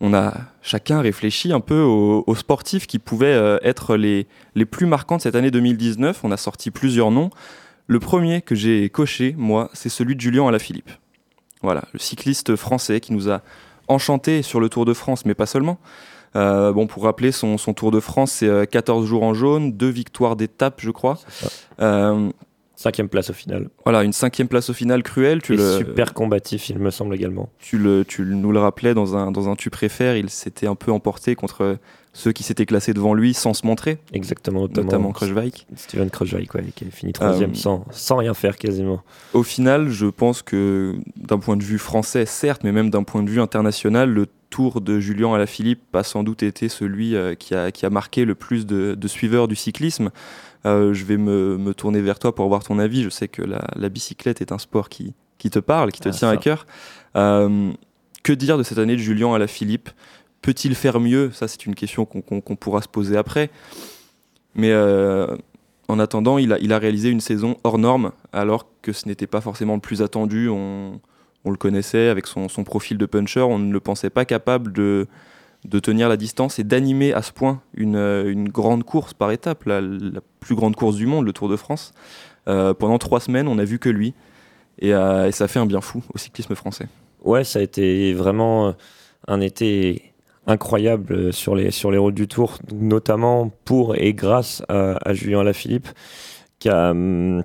On 0.00 0.14
a 0.14 0.34
chacun 0.62 1.00
réfléchi 1.00 1.52
un 1.52 1.60
peu 1.60 1.80
aux, 1.80 2.22
aux 2.24 2.34
sportifs 2.36 2.86
qui 2.86 3.00
pouvaient 3.00 3.26
euh, 3.26 3.58
être 3.62 3.96
les, 3.96 4.28
les 4.54 4.66
plus 4.66 4.86
marquants 4.86 5.16
de 5.16 5.22
cette 5.22 5.34
année 5.34 5.50
2019. 5.50 6.20
On 6.22 6.30
a 6.30 6.36
sorti 6.36 6.70
plusieurs 6.70 7.10
noms. 7.10 7.30
Le 7.90 7.98
premier 7.98 8.40
que 8.40 8.54
j'ai 8.54 8.88
coché, 8.88 9.34
moi, 9.36 9.68
c'est 9.72 9.88
celui 9.88 10.14
de 10.14 10.20
Julien 10.20 10.46
Alaphilippe. 10.46 10.92
Voilà, 11.60 11.82
le 11.92 11.98
cycliste 11.98 12.54
français 12.54 13.00
qui 13.00 13.12
nous 13.12 13.28
a 13.28 13.42
enchanté 13.88 14.42
sur 14.42 14.60
le 14.60 14.68
Tour 14.68 14.84
de 14.84 14.94
France, 14.94 15.26
mais 15.26 15.34
pas 15.34 15.46
seulement. 15.46 15.76
Euh, 16.36 16.72
bon, 16.72 16.86
pour 16.86 17.02
rappeler, 17.02 17.32
son, 17.32 17.58
son 17.58 17.74
Tour 17.74 17.90
de 17.90 17.98
France, 17.98 18.30
c'est 18.30 18.46
euh, 18.46 18.64
14 18.64 19.04
jours 19.08 19.24
en 19.24 19.34
jaune, 19.34 19.72
deux 19.72 19.88
victoires 19.88 20.36
d'étape, 20.36 20.74
je 20.78 20.92
crois. 20.92 21.18
Euh, 21.80 22.30
Cinquième 22.80 23.10
place 23.10 23.28
au 23.28 23.34
final. 23.34 23.68
voilà, 23.84 24.04
une 24.04 24.14
cinquième 24.14 24.48
place 24.48 24.70
au 24.70 24.72
final 24.72 25.02
cruelle. 25.02 25.42
Tu 25.42 25.52
Et 25.52 25.56
le, 25.58 25.76
super 25.76 26.14
combatif, 26.14 26.70
il 26.70 26.78
me 26.78 26.88
semble 26.88 27.14
également. 27.14 27.50
tu, 27.58 27.76
le, 27.76 28.06
tu 28.06 28.22
nous 28.22 28.52
le 28.52 28.58
rappelais 28.58 28.94
dans 28.94 29.18
un, 29.18 29.30
dans 29.30 29.50
un 29.50 29.54
Tu 29.54 29.68
préfères, 29.68 30.16
il 30.16 30.30
s'était 30.30 30.66
un 30.66 30.74
peu 30.74 30.90
emporté 30.90 31.34
contre 31.34 31.76
ceux 32.14 32.32
qui 32.32 32.42
s'étaient 32.42 32.64
classés 32.64 32.94
devant 32.94 33.12
lui 33.12 33.34
sans 33.34 33.52
se 33.52 33.66
montrer, 33.66 33.98
Exactement, 34.14 34.62
notamment, 34.62 34.86
notamment. 34.86 35.12
Steven 35.76 36.08
Kruijswijk, 36.08 36.54
ouais, 36.54 36.64
qui 36.74 36.86
a 36.86 36.90
fini 36.90 37.12
troisième 37.12 37.50
Euh, 37.50 37.54
sans, 37.54 37.84
sans 37.90 38.16
rien 38.16 38.32
faire 38.32 38.56
quasiment. 38.56 39.02
Au 39.34 39.42
final, 39.42 39.90
je 39.90 40.06
pense 40.06 40.40
que 40.40 40.94
d'un 41.16 41.38
point 41.38 41.58
de 41.58 41.62
vue 41.62 41.78
français, 41.78 42.24
certes, 42.24 42.64
mais 42.64 42.72
même 42.72 42.88
d'un 42.88 43.02
point 43.02 43.22
de 43.22 43.28
vue 43.28 43.42
international, 43.42 44.08
le 44.10 44.26
tour 44.48 44.80
de 44.80 44.98
Julien 45.00 45.34
Alaphilippe 45.34 45.94
a 45.94 46.02
sans 46.02 46.22
doute 46.24 46.42
été 46.42 46.68
celui 46.70 47.14
euh, 47.14 47.34
qui, 47.34 47.54
a, 47.54 47.70
qui 47.70 47.84
a 47.84 47.90
marqué 47.90 48.24
le 48.24 48.34
plus 48.34 48.66
de, 48.66 48.94
de 48.94 49.08
suiveurs 49.08 49.46
du 49.48 49.54
cyclisme. 49.54 50.10
Euh, 50.66 50.92
je 50.92 51.04
vais 51.04 51.16
me, 51.16 51.56
me 51.56 51.72
tourner 51.74 52.00
vers 52.00 52.18
toi 52.18 52.34
pour 52.34 52.44
avoir 52.44 52.62
ton 52.62 52.78
avis. 52.78 53.02
Je 53.02 53.08
sais 53.08 53.28
que 53.28 53.42
la, 53.42 53.62
la 53.76 53.88
bicyclette 53.88 54.40
est 54.40 54.52
un 54.52 54.58
sport 54.58 54.88
qui, 54.88 55.14
qui 55.38 55.50
te 55.50 55.58
parle, 55.58 55.90
qui 55.92 56.00
te 56.00 56.08
Ah, 56.08 56.12
tient 56.12 56.28
à 56.28 56.36
cœur. 56.36 56.66
Euh, 57.16 57.72
que 58.22 58.32
dire 58.32 58.58
de 58.58 58.62
cette 58.62 58.78
année 58.78 58.94
de 58.96 59.00
Julien 59.00 59.34
Alaphilippe 59.34 59.90
Peut-il 60.42 60.74
faire 60.74 61.00
mieux? 61.00 61.30
Ça, 61.32 61.48
c'est 61.48 61.66
une 61.66 61.74
question 61.74 62.06
qu'on 62.06 62.56
pourra 62.56 62.80
se 62.80 62.88
poser 62.88 63.16
après. 63.16 63.50
Mais 64.54 64.70
euh, 64.72 65.26
en 65.88 65.98
attendant, 65.98 66.38
il 66.38 66.52
a, 66.54 66.58
il 66.60 66.72
a 66.72 66.78
réalisé 66.78 67.10
une 67.10 67.20
saison 67.20 67.56
hors 67.62 67.78
norme, 67.78 68.12
alors 68.32 68.66
que 68.80 68.92
ce 68.92 69.06
n'était 69.06 69.26
pas 69.26 69.42
forcément 69.42 69.74
le 69.74 69.80
plus 69.80 70.00
attendu. 70.00 70.48
On, 70.48 70.98
on 71.44 71.50
le 71.50 71.56
connaissait 71.56 72.08
avec 72.08 72.26
son, 72.26 72.48
son 72.48 72.64
profil 72.64 72.96
de 72.96 73.06
puncher, 73.06 73.40
on 73.40 73.58
ne 73.58 73.72
le 73.72 73.80
pensait 73.80 74.10
pas 74.10 74.24
capable 74.24 74.72
de, 74.72 75.06
de 75.64 75.78
tenir 75.78 76.08
la 76.08 76.16
distance 76.16 76.58
et 76.58 76.64
d'animer 76.64 77.12
à 77.12 77.22
ce 77.22 77.32
point 77.32 77.60
une, 77.74 77.96
euh, 77.96 78.34
grande 78.34 78.84
course 78.84 79.12
par 79.12 79.30
étape, 79.30 79.64
la, 79.66 79.80
plus 80.40 80.54
grande 80.54 80.74
course 80.74 80.96
du 80.96 81.06
monde, 81.06 81.26
le 81.26 81.32
Tour 81.32 81.48
de 81.48 81.56
France. 81.56 81.92
Euh, 82.48 82.72
pendant 82.72 82.98
trois 82.98 83.20
semaines, 83.20 83.46
on 83.46 83.56
n'a 83.56 83.64
vu 83.64 83.78
que 83.78 83.90
lui. 83.90 84.14
Et, 84.78 84.94
euh, 84.94 85.28
et 85.28 85.32
ça 85.32 85.48
fait 85.48 85.58
un 85.58 85.66
bien 85.66 85.82
fou 85.82 86.02
au 86.14 86.18
cyclisme 86.18 86.54
français. 86.54 86.86
Ouais, 87.22 87.44
ça 87.44 87.58
a 87.58 87.62
été 87.62 88.14
vraiment 88.14 88.74
un 89.28 89.40
été 89.42 90.14
incroyable 90.46 91.32
sur 91.34 91.54
les, 91.54 91.70
routes 91.98 92.14
du 92.14 92.26
Tour, 92.26 92.58
notamment 92.72 93.52
pour 93.66 93.94
et 93.96 94.14
grâce 94.14 94.62
à, 94.70 95.12
Julien 95.12 95.42
Lafilippe, 95.42 95.88
qui 96.58 96.70
a, 96.70 96.92
hum, 96.92 97.44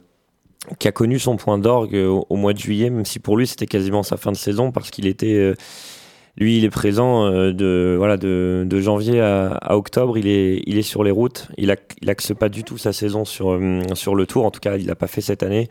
qui 0.80 0.88
a 0.88 0.94
connu 0.94 1.20
son 1.20 1.36
point 1.36 1.58
d'orgue 1.58 1.96
au, 1.96 2.36
mois 2.38 2.54
de 2.54 2.60
juillet, 2.60 2.90
même 2.90 3.04
si 3.04 3.20
pour 3.20 3.36
lui 3.36 3.46
c'était 3.46 3.68
quasiment 3.68 4.02
sa 4.02 4.16
fin 4.16 4.32
de 4.32 4.38
saison, 4.38 4.72
parce 4.72 4.90
qu'il 4.90 5.06
était. 5.06 5.54
Lui, 6.38 6.58
il 6.58 6.66
est 6.66 6.70
présent 6.70 7.26
euh, 7.26 7.54
de, 7.54 7.96
voilà, 7.98 8.18
de, 8.18 8.80
janvier 8.80 9.22
à, 9.22 9.78
octobre, 9.78 10.18
il 10.18 10.28
est, 10.28 10.62
il 10.66 10.78
est 10.78 10.84
sur 10.84 11.04
les 11.04 11.12
routes. 11.12 11.48
Il 11.58 11.74
pas 12.40 12.50
du 12.50 12.64
tout 12.64 12.78
sa 12.78 12.92
saison 12.92 13.24
sur, 13.24 13.48
hum, 13.48 13.84
sur 13.96 14.16
le 14.16 14.26
tour, 14.26 14.46
en 14.46 14.52
tout 14.52 14.60
cas, 14.60 14.78
il 14.78 14.86
l'a 14.86 14.96
pas 14.96 15.08
fait 15.08 15.22
cette 15.22 15.44
année. 15.44 15.70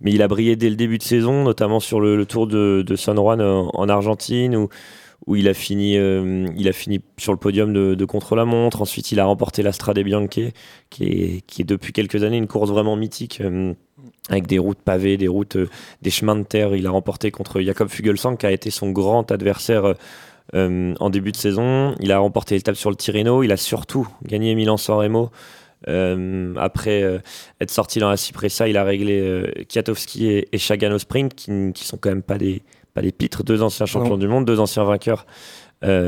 Mais 0.00 0.12
il 0.12 0.22
a 0.22 0.28
brillé 0.28 0.56
dès 0.56 0.68
le 0.68 0.76
début 0.76 0.98
de 0.98 1.02
saison, 1.02 1.44
notamment 1.44 1.80
sur 1.80 2.00
le, 2.00 2.26
tour 2.26 2.46
de, 2.46 2.84
San 2.96 3.16
Juan 3.16 3.40
en, 3.40 3.70
en 3.72 3.88
Argentine, 3.88 4.68
où, 5.26 5.36
il, 5.36 5.48
a 5.48 5.54
fini, 5.54 5.96
euh, 5.96 6.46
sur 7.16 7.32
le 7.32 7.38
podium 7.38 7.72
de, 7.72 8.04
contre-la-montre. 8.04 8.82
Ensuite, 8.82 9.12
il 9.12 9.20
a 9.20 9.24
remporté 9.24 9.62
la 9.62 9.72
Strade 9.72 9.98
Bianche, 10.00 10.28
qui 10.28 11.04
est, 11.04 11.40
qui 11.46 11.62
est 11.62 11.64
depuis 11.64 11.92
quelques 11.94 12.22
années 12.24 12.36
une 12.36 12.46
course 12.48 12.70
vraiment 12.70 12.96
mythique, 12.96 13.40
euh, 13.40 13.72
avec 14.30 14.46
des 14.46 14.58
routes 14.58 14.78
pavées, 14.82 15.16
des 15.16 15.28
routes, 15.28 15.56
euh, 15.56 15.68
des 16.02 16.10
chemins 16.10 16.36
de 16.36 16.44
terre. 16.44 16.74
Il 16.74 16.86
a 16.86 16.90
remporté 16.90 17.30
contre 17.30 17.60
Jakob 17.60 17.88
Fugelsang, 17.88 18.36
qui 18.36 18.46
a 18.46 18.52
été 18.52 18.70
son 18.70 18.90
grand 18.90 19.30
adversaire 19.30 19.84
euh, 19.84 19.94
euh, 20.54 20.94
en 21.00 21.10
début 21.10 21.32
de 21.32 21.36
saison. 21.36 21.94
Il 22.00 22.10
a 22.12 22.18
remporté 22.18 22.54
l'étape 22.54 22.76
sur 22.76 22.90
le 22.90 22.96
Tirreno. 22.96 23.42
Il 23.42 23.52
a 23.52 23.56
surtout 23.56 24.08
gagné 24.24 24.54
Milan-San 24.54 24.96
Remo. 24.96 25.30
Euh, 25.88 26.54
après 26.56 27.20
être 27.60 27.70
sorti 27.70 27.98
dans 27.98 28.08
la 28.08 28.16
Cipressa, 28.16 28.66
il 28.68 28.78
a 28.78 28.84
réglé 28.84 29.44
Kwiatkowski 29.70 30.28
et, 30.28 30.48
et 30.52 30.58
Chagan 30.58 30.92
au 30.92 30.98
sprint, 30.98 31.34
qui, 31.34 31.50
qui 31.74 31.84
sont 31.84 31.98
quand 31.98 32.08
même 32.08 32.22
pas 32.22 32.38
des, 32.38 32.62
pas 32.94 33.02
des 33.02 33.12
pitres, 33.12 33.42
deux 33.44 33.62
anciens 33.62 33.84
champions 33.84 34.12
Non. 34.12 34.16
du 34.16 34.26
monde, 34.28 34.46
deux 34.46 34.60
anciens 34.60 34.84
vainqueurs 34.84 35.26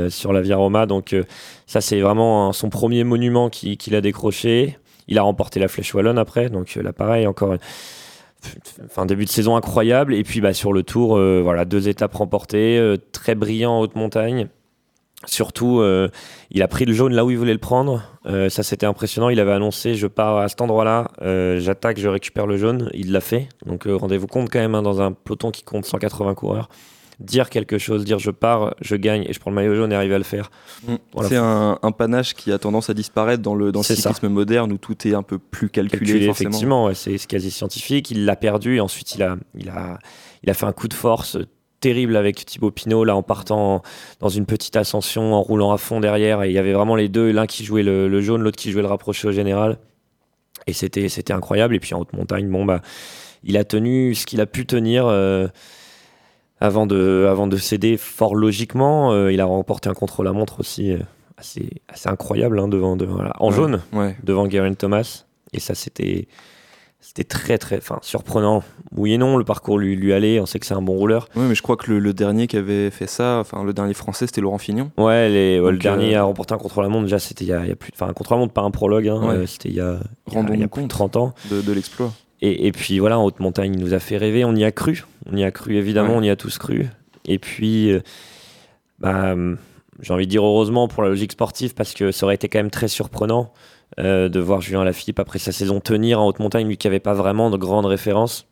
sur 0.08 0.32
la 0.32 0.40
Via 0.40 0.56
Roma. 0.56 0.86
Donc 0.86 1.14
ça, 1.66 1.82
c'est 1.82 2.00
vraiment 2.00 2.54
son 2.54 2.70
premier 2.70 3.04
monument 3.04 3.50
qui- 3.50 3.76
qu'il 3.76 3.94
a 3.94 4.00
décroché. 4.00 4.78
Il 5.08 5.18
a 5.18 5.22
remporté 5.22 5.60
la 5.60 5.68
Flèche 5.68 5.92
Wallonne 5.94 6.18
après, 6.18 6.48
donc 6.48 6.74
là 6.76 6.94
pareil, 6.94 7.26
encore 7.26 7.56
enfin 8.84 9.06
début 9.06 9.24
de 9.24 9.30
saison 9.30 9.56
incroyable. 9.56 10.14
Et 10.14 10.22
puis 10.22 10.40
bah, 10.40 10.52
sur 10.52 10.72
le 10.72 10.82
Tour, 10.82 11.16
euh, 11.16 11.40
voilà 11.42 11.64
deux 11.64 11.88
étapes 11.88 12.14
remportées, 12.14 12.78
euh, 12.78 12.96
très 13.12 13.34
brillant 13.34 13.72
en 13.72 13.80
haute 13.80 13.96
montagne. 13.96 14.48
Surtout, 15.24 15.80
euh, 15.80 16.08
il 16.50 16.62
a 16.62 16.68
pris 16.68 16.84
le 16.84 16.92
jaune 16.92 17.14
là 17.14 17.24
où 17.24 17.30
il 17.30 17.38
voulait 17.38 17.52
le 17.52 17.58
prendre. 17.58 18.02
Ça, 18.48 18.64
c'était 18.64 18.86
impressionnant. 18.86 19.28
Il 19.28 19.38
avait 19.38 19.52
annoncé 19.52 19.94
je 19.94 20.08
pars 20.08 20.38
à 20.38 20.48
cet 20.48 20.60
endroit-là, 20.60 21.12
euh, 21.22 21.60
j'attaque, 21.60 21.98
je 21.98 22.08
récupère 22.08 22.46
le 22.46 22.56
jaune. 22.56 22.90
Il 22.92 23.12
l'a 23.12 23.20
fait. 23.20 23.48
Donc, 23.64 23.84
rendez-vous 23.86 24.26
compte 24.26 24.50
quand 24.50 24.58
même, 24.58 24.74
hein, 24.74 24.82
dans 24.82 25.00
un 25.00 25.12
peloton 25.12 25.50
qui 25.50 25.62
compte 25.62 25.84
180 25.84 26.34
coureurs, 26.34 26.68
dire 27.18 27.48
quelque 27.48 27.78
chose, 27.78 28.04
dire 28.04 28.18
je 28.18 28.30
pars, 28.30 28.74
je 28.82 28.94
gagne 28.94 29.24
et 29.28 29.32
je 29.32 29.40
prends 29.40 29.50
le 29.50 29.54
maillot 29.54 29.74
jaune 29.74 29.92
et 29.92 29.94
arriver 29.96 30.14
à 30.14 30.18
le 30.18 30.24
faire. 30.24 30.50
Voilà. 31.14 31.28
C'est 31.28 31.36
un, 31.36 31.78
un 31.82 31.92
panache 31.92 32.34
qui 32.34 32.52
a 32.52 32.58
tendance 32.58 32.90
à 32.90 32.94
disparaître 32.94 33.42
dans 33.42 33.54
le, 33.54 33.72
dans 33.72 33.80
le 33.80 33.84
ça. 33.84 33.94
cyclisme 33.94 34.28
moderne 34.28 34.70
où 34.72 34.76
tout 34.78 35.08
est 35.08 35.14
un 35.14 35.22
peu 35.22 35.38
plus 35.38 35.70
calculé, 35.70 35.98
Calculé, 36.04 36.26
forcément. 36.26 36.50
effectivement, 36.50 36.84
ouais, 36.86 36.94
c'est 36.94 37.16
c'est 37.16 37.26
quasi 37.26 37.50
scientifique. 37.50 38.10
Il 38.10 38.24
l'a 38.26 38.36
perdu 38.36 38.76
et 38.76 38.80
ensuite 38.80 39.14
il 39.14 39.22
a, 39.22 39.36
il 39.56 39.70
a, 39.70 39.98
il 40.42 40.50
a 40.50 40.54
fait 40.54 40.66
un 40.66 40.72
coup 40.72 40.88
de 40.88 40.94
force 40.94 41.38
terrible 41.80 42.16
avec 42.16 42.44
Thibaut 42.44 42.70
Pinot 42.70 43.04
là 43.04 43.14
en 43.16 43.22
partant 43.22 43.82
dans 44.20 44.28
une 44.28 44.44
petite 44.46 44.76
ascension, 44.76 45.34
en 45.34 45.40
roulant 45.42 45.72
à 45.72 45.78
fond 45.78 46.00
derrière. 46.00 46.42
Et 46.42 46.48
il 46.48 46.52
y 46.52 46.58
avait 46.58 46.72
vraiment 46.74 46.96
les 46.96 47.08
deux, 47.08 47.30
l'un 47.30 47.46
qui 47.46 47.64
jouait 47.64 47.82
le, 47.82 48.08
le 48.08 48.20
jaune, 48.20 48.42
l'autre 48.42 48.56
qui 48.58 48.72
jouait 48.72 48.82
le 48.82 48.88
rapproché 48.88 49.28
au 49.28 49.32
général. 49.32 49.78
Et 50.66 50.72
c'était, 50.72 51.08
c'était 51.08 51.32
incroyable. 51.32 51.74
Et 51.76 51.80
puis 51.80 51.94
en 51.94 52.00
haute 52.00 52.12
montagne, 52.12 52.48
bon 52.50 52.64
bah, 52.64 52.80
il 53.44 53.56
a 53.56 53.64
tenu 53.64 54.14
ce 54.14 54.26
qu'il 54.26 54.40
a 54.40 54.46
pu 54.46 54.66
tenir. 54.66 55.06
euh, 55.06 55.48
avant 56.60 56.86
de, 56.86 57.26
avant 57.30 57.46
de 57.46 57.56
céder 57.56 57.96
fort 57.96 58.34
logiquement, 58.34 59.12
Euh, 59.12 59.32
il 59.32 59.40
a 59.40 59.44
remporté 59.44 59.88
un 59.88 59.94
contre-la-montre 59.94 60.60
aussi 60.60 60.92
euh, 60.92 60.98
assez, 61.36 61.68
assez 61.88 62.08
incroyable 62.08 62.58
hein, 62.58 62.68
devant, 62.68 62.96
devant- 62.96 63.14
voilà, 63.16 63.32
en 63.40 63.48
Ouais. 63.50 63.54
jaune 63.56 63.80
Ouais. 63.92 64.16
devant 64.24 64.48
Geraint 64.48 64.74
Thomas. 64.74 65.24
Et 65.52 65.60
ça, 65.60 65.74
c'était 65.74 66.28
c'était 66.98 67.24
très, 67.24 67.56
très 67.56 67.78
surprenant. 68.02 68.64
Oui 68.96 69.12
et 69.12 69.18
non, 69.18 69.36
le 69.36 69.44
parcours 69.44 69.78
lui, 69.78 69.94
lui 69.94 70.12
allait. 70.12 70.40
On 70.40 70.46
sait 70.46 70.58
que 70.58 70.66
c'est 70.66 70.74
un 70.74 70.82
bon 70.82 70.94
rouleur. 70.94 71.28
Ouais, 71.36 71.44
mais 71.46 71.54
je 71.54 71.62
crois 71.62 71.76
que 71.76 71.88
le, 71.92 72.00
le 72.00 72.12
dernier 72.12 72.48
qui 72.48 72.56
avait 72.56 72.90
fait 72.90 73.06
ça, 73.06 73.38
enfin 73.38 73.62
le 73.62 73.72
dernier 73.72 73.94
français, 73.94 74.26
c'était 74.26 74.40
Laurent 74.40 74.58
Fignon. 74.58 74.90
Ouais, 74.98 75.28
les, 75.28 75.60
ouais, 75.60 75.70
le 75.70 75.76
Donc, 75.76 75.82
dernier 75.82 76.16
euh, 76.16 76.20
à 76.20 76.22
remporter 76.24 76.54
un 76.54 76.58
contre-la-montre, 76.58 77.04
déjà, 77.04 77.20
c'était 77.20 77.44
il 77.44 77.48
y 77.48 77.52
a, 77.52 77.62
il 77.62 77.68
y 77.68 77.72
a 77.72 77.76
plus. 77.76 77.92
Enfin, 77.94 78.08
un 78.08 78.12
contre-la-montre, 78.12 78.52
pas 78.52 78.62
un 78.62 78.72
prologue. 78.72 79.06
hein, 79.08 79.20
Ouais. 79.22 79.34
euh, 79.34 79.46
c'était 79.46 79.68
il 79.68 79.76
y 79.76 79.80
a, 79.80 79.98
il 80.26 80.32
y 80.32 80.36
a- 80.36 80.40
Rendons-nous 80.40 80.54
il 80.54 80.60
y 80.60 80.64
a 80.64 80.68
plus 80.68 80.82
de 80.82 80.86
compte. 80.88 80.90
30 80.90 81.16
ans. 81.16 81.34
de, 81.50 81.60
de 81.62 81.72
l'exploit. 81.72 82.12
Et, 82.42 82.66
et 82.66 82.72
puis 82.72 82.98
voilà, 82.98 83.18
en 83.18 83.24
haute 83.24 83.40
montagne, 83.40 83.74
il 83.74 83.80
nous 83.80 83.94
a 83.94 83.98
fait 83.98 84.16
rêver. 84.16 84.44
On 84.44 84.54
y 84.54 84.64
a 84.64 84.72
cru. 84.72 85.04
On 85.30 85.36
y 85.36 85.44
a 85.44 85.50
cru, 85.50 85.76
évidemment. 85.76 86.10
Ouais. 86.10 86.16
On 86.18 86.22
y 86.22 86.30
a 86.30 86.36
tous 86.36 86.58
cru. 86.58 86.86
Et 87.26 87.38
puis, 87.38 87.90
euh, 87.90 88.00
bah, 88.98 89.32
hum, 89.32 89.58
j'ai 90.00 90.12
envie 90.12 90.26
de 90.26 90.30
dire 90.30 90.44
heureusement 90.44 90.88
pour 90.88 91.02
la 91.02 91.08
logique 91.08 91.32
sportive 91.32 91.74
parce 91.74 91.94
que 91.94 92.12
ça 92.12 92.26
aurait 92.26 92.34
été 92.34 92.48
quand 92.48 92.58
même 92.58 92.70
très 92.70 92.88
surprenant 92.88 93.52
euh, 93.98 94.28
de 94.28 94.40
voir 94.40 94.60
Julien 94.60 94.84
Lafilippe 94.84 95.18
après 95.18 95.38
sa 95.38 95.52
saison 95.52 95.80
tenir 95.80 96.20
en 96.20 96.26
haute 96.26 96.38
montagne, 96.38 96.66
lui 96.68 96.76
qui 96.76 96.86
n'avait 96.86 97.00
pas 97.00 97.14
vraiment 97.14 97.50
de 97.50 97.56
grandes 97.56 97.86
références. 97.86 98.46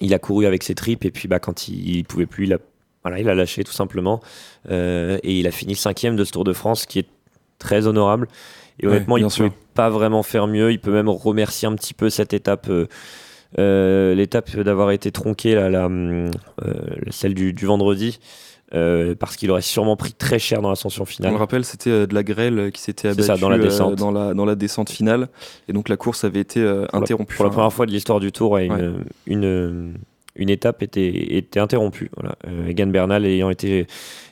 Il 0.00 0.12
a 0.12 0.18
couru 0.18 0.46
avec 0.46 0.62
ses 0.62 0.74
tripes 0.74 1.04
et 1.04 1.10
puis 1.10 1.28
bah, 1.28 1.38
quand 1.38 1.68
il, 1.68 1.96
il 1.96 2.04
pouvait 2.04 2.26
plus, 2.26 2.44
il 2.44 2.52
a, 2.52 2.58
voilà, 3.02 3.20
il 3.20 3.28
a 3.28 3.34
lâché 3.34 3.64
tout 3.64 3.72
simplement. 3.72 4.20
Euh, 4.70 5.18
et 5.22 5.38
il 5.38 5.46
a 5.46 5.50
fini 5.50 5.74
cinquième 5.74 6.16
de 6.16 6.24
ce 6.24 6.32
Tour 6.32 6.44
de 6.44 6.52
France 6.52 6.86
qui 6.86 6.98
est 6.98 7.08
très 7.58 7.86
honorable. 7.86 8.28
Et 8.80 8.86
Ouais, 8.86 8.92
honnêtement, 8.96 9.16
il 9.16 9.24
ne 9.24 9.28
pouvait 9.28 9.52
pas 9.74 9.88
vraiment 9.90 10.22
faire 10.22 10.46
mieux. 10.46 10.72
Il 10.72 10.80
peut 10.80 10.92
même 10.92 11.08
remercier 11.08 11.68
un 11.68 11.74
petit 11.74 11.94
peu 11.94 12.10
cette 12.10 12.32
étape. 12.34 12.66
euh, 12.68 12.86
euh, 13.58 14.14
l'étape 14.16 14.56
d'avoir 14.56 14.90
été 14.90 15.12
tronquée, 15.12 15.54
là, 15.54 15.70
la, 15.70 15.86
hum, 15.86 16.28
euh, 16.64 16.72
celle 17.10 17.34
du, 17.34 17.52
du 17.52 17.66
vendredi, 17.66 18.18
euh, 18.74 19.14
parce 19.14 19.36
qu'il 19.36 19.48
aurait 19.52 19.62
sûrement 19.62 19.94
pris 19.96 20.12
très 20.12 20.40
cher 20.40 20.60
dans 20.60 20.70
l'ascension 20.70 21.04
On 21.04 21.06
finale. 21.06 21.30
le 21.30 21.38
rappelle, 21.38 21.64
c'était 21.64 22.08
de 22.08 22.14
la 22.14 22.24
grêle 22.24 22.72
qui 22.72 22.80
s'était 22.80 23.06
abattue 23.08 23.22
ça, 23.28 23.36
dans 23.36 23.48
la 23.48 23.58
descente. 23.58 23.94
dans, 23.94 24.10
la, 24.10 24.34
dans 24.34 24.44
la 24.44 24.56
descente 24.56 24.90
finale. 24.90 25.28
Et 25.68 25.72
donc 25.72 25.88
la 25.88 25.96
course 25.96 26.24
avait 26.24 26.40
été 26.40 26.60
interrompue. 26.92 27.36
Pour 27.36 27.44
la 27.44 27.52
première 27.52 27.72
fois 27.72 27.86
de 27.86 27.92
l'histoire 27.92 28.18
du 28.18 28.32
Tour, 28.32 28.50
ouais, 28.50 28.68
Ouais. 28.68 28.76
une, 28.76 29.04
une 29.26 29.94
étape 30.36 30.82
était, 30.82 31.36
était 31.36 31.60
interrompue. 31.60 32.10
Voilà. 32.16 32.36
Egan 32.68 32.88
Bernal 32.88 33.24
ayant 33.24 33.50
été 33.50 33.86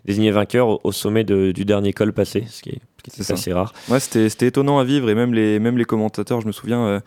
désigné 0.04 0.30
vainqueur 0.30 0.85
au, 0.85 0.92
sommet 0.92 1.25
du 1.25 1.64
dernier 1.64 1.92
col 1.92 2.12
passé, 2.12 2.44
ce 2.49 2.62
qui 2.62 2.71
est, 2.71 3.30
assez 3.30 3.52
rare. 3.52 3.73
Ouais, 3.88 4.00
c'était 4.00 4.47
étonnant 4.47 4.78
à 4.78 4.85
vivre 4.85 5.11
et 5.11 5.14
même 5.14 5.35
les, 5.35 5.59
même 5.59 5.78
les 5.78 5.85
commentateurs, 5.85 6.40
je 6.40 6.47
me 6.47 6.52
souviens, 6.52 7.02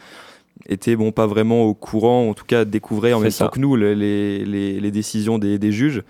étaient 0.67 0.95
bon, 0.95 1.11
pas 1.11 1.27
vraiment 1.27 1.63
au 1.63 1.73
courant, 1.73 2.29
en 2.29 2.33
tout 2.33 2.45
cas 2.45 2.65
découvraient 2.65 3.13
en 3.13 3.19
même 3.19 3.31
temps 3.31 3.49
que 3.49 3.59
nous 3.59 3.75
les, 3.75 3.95
les, 3.95 4.79
les 4.79 4.91
décisions 4.91 5.37
des, 5.37 5.59
des 5.59 5.71
juges 5.71 6.03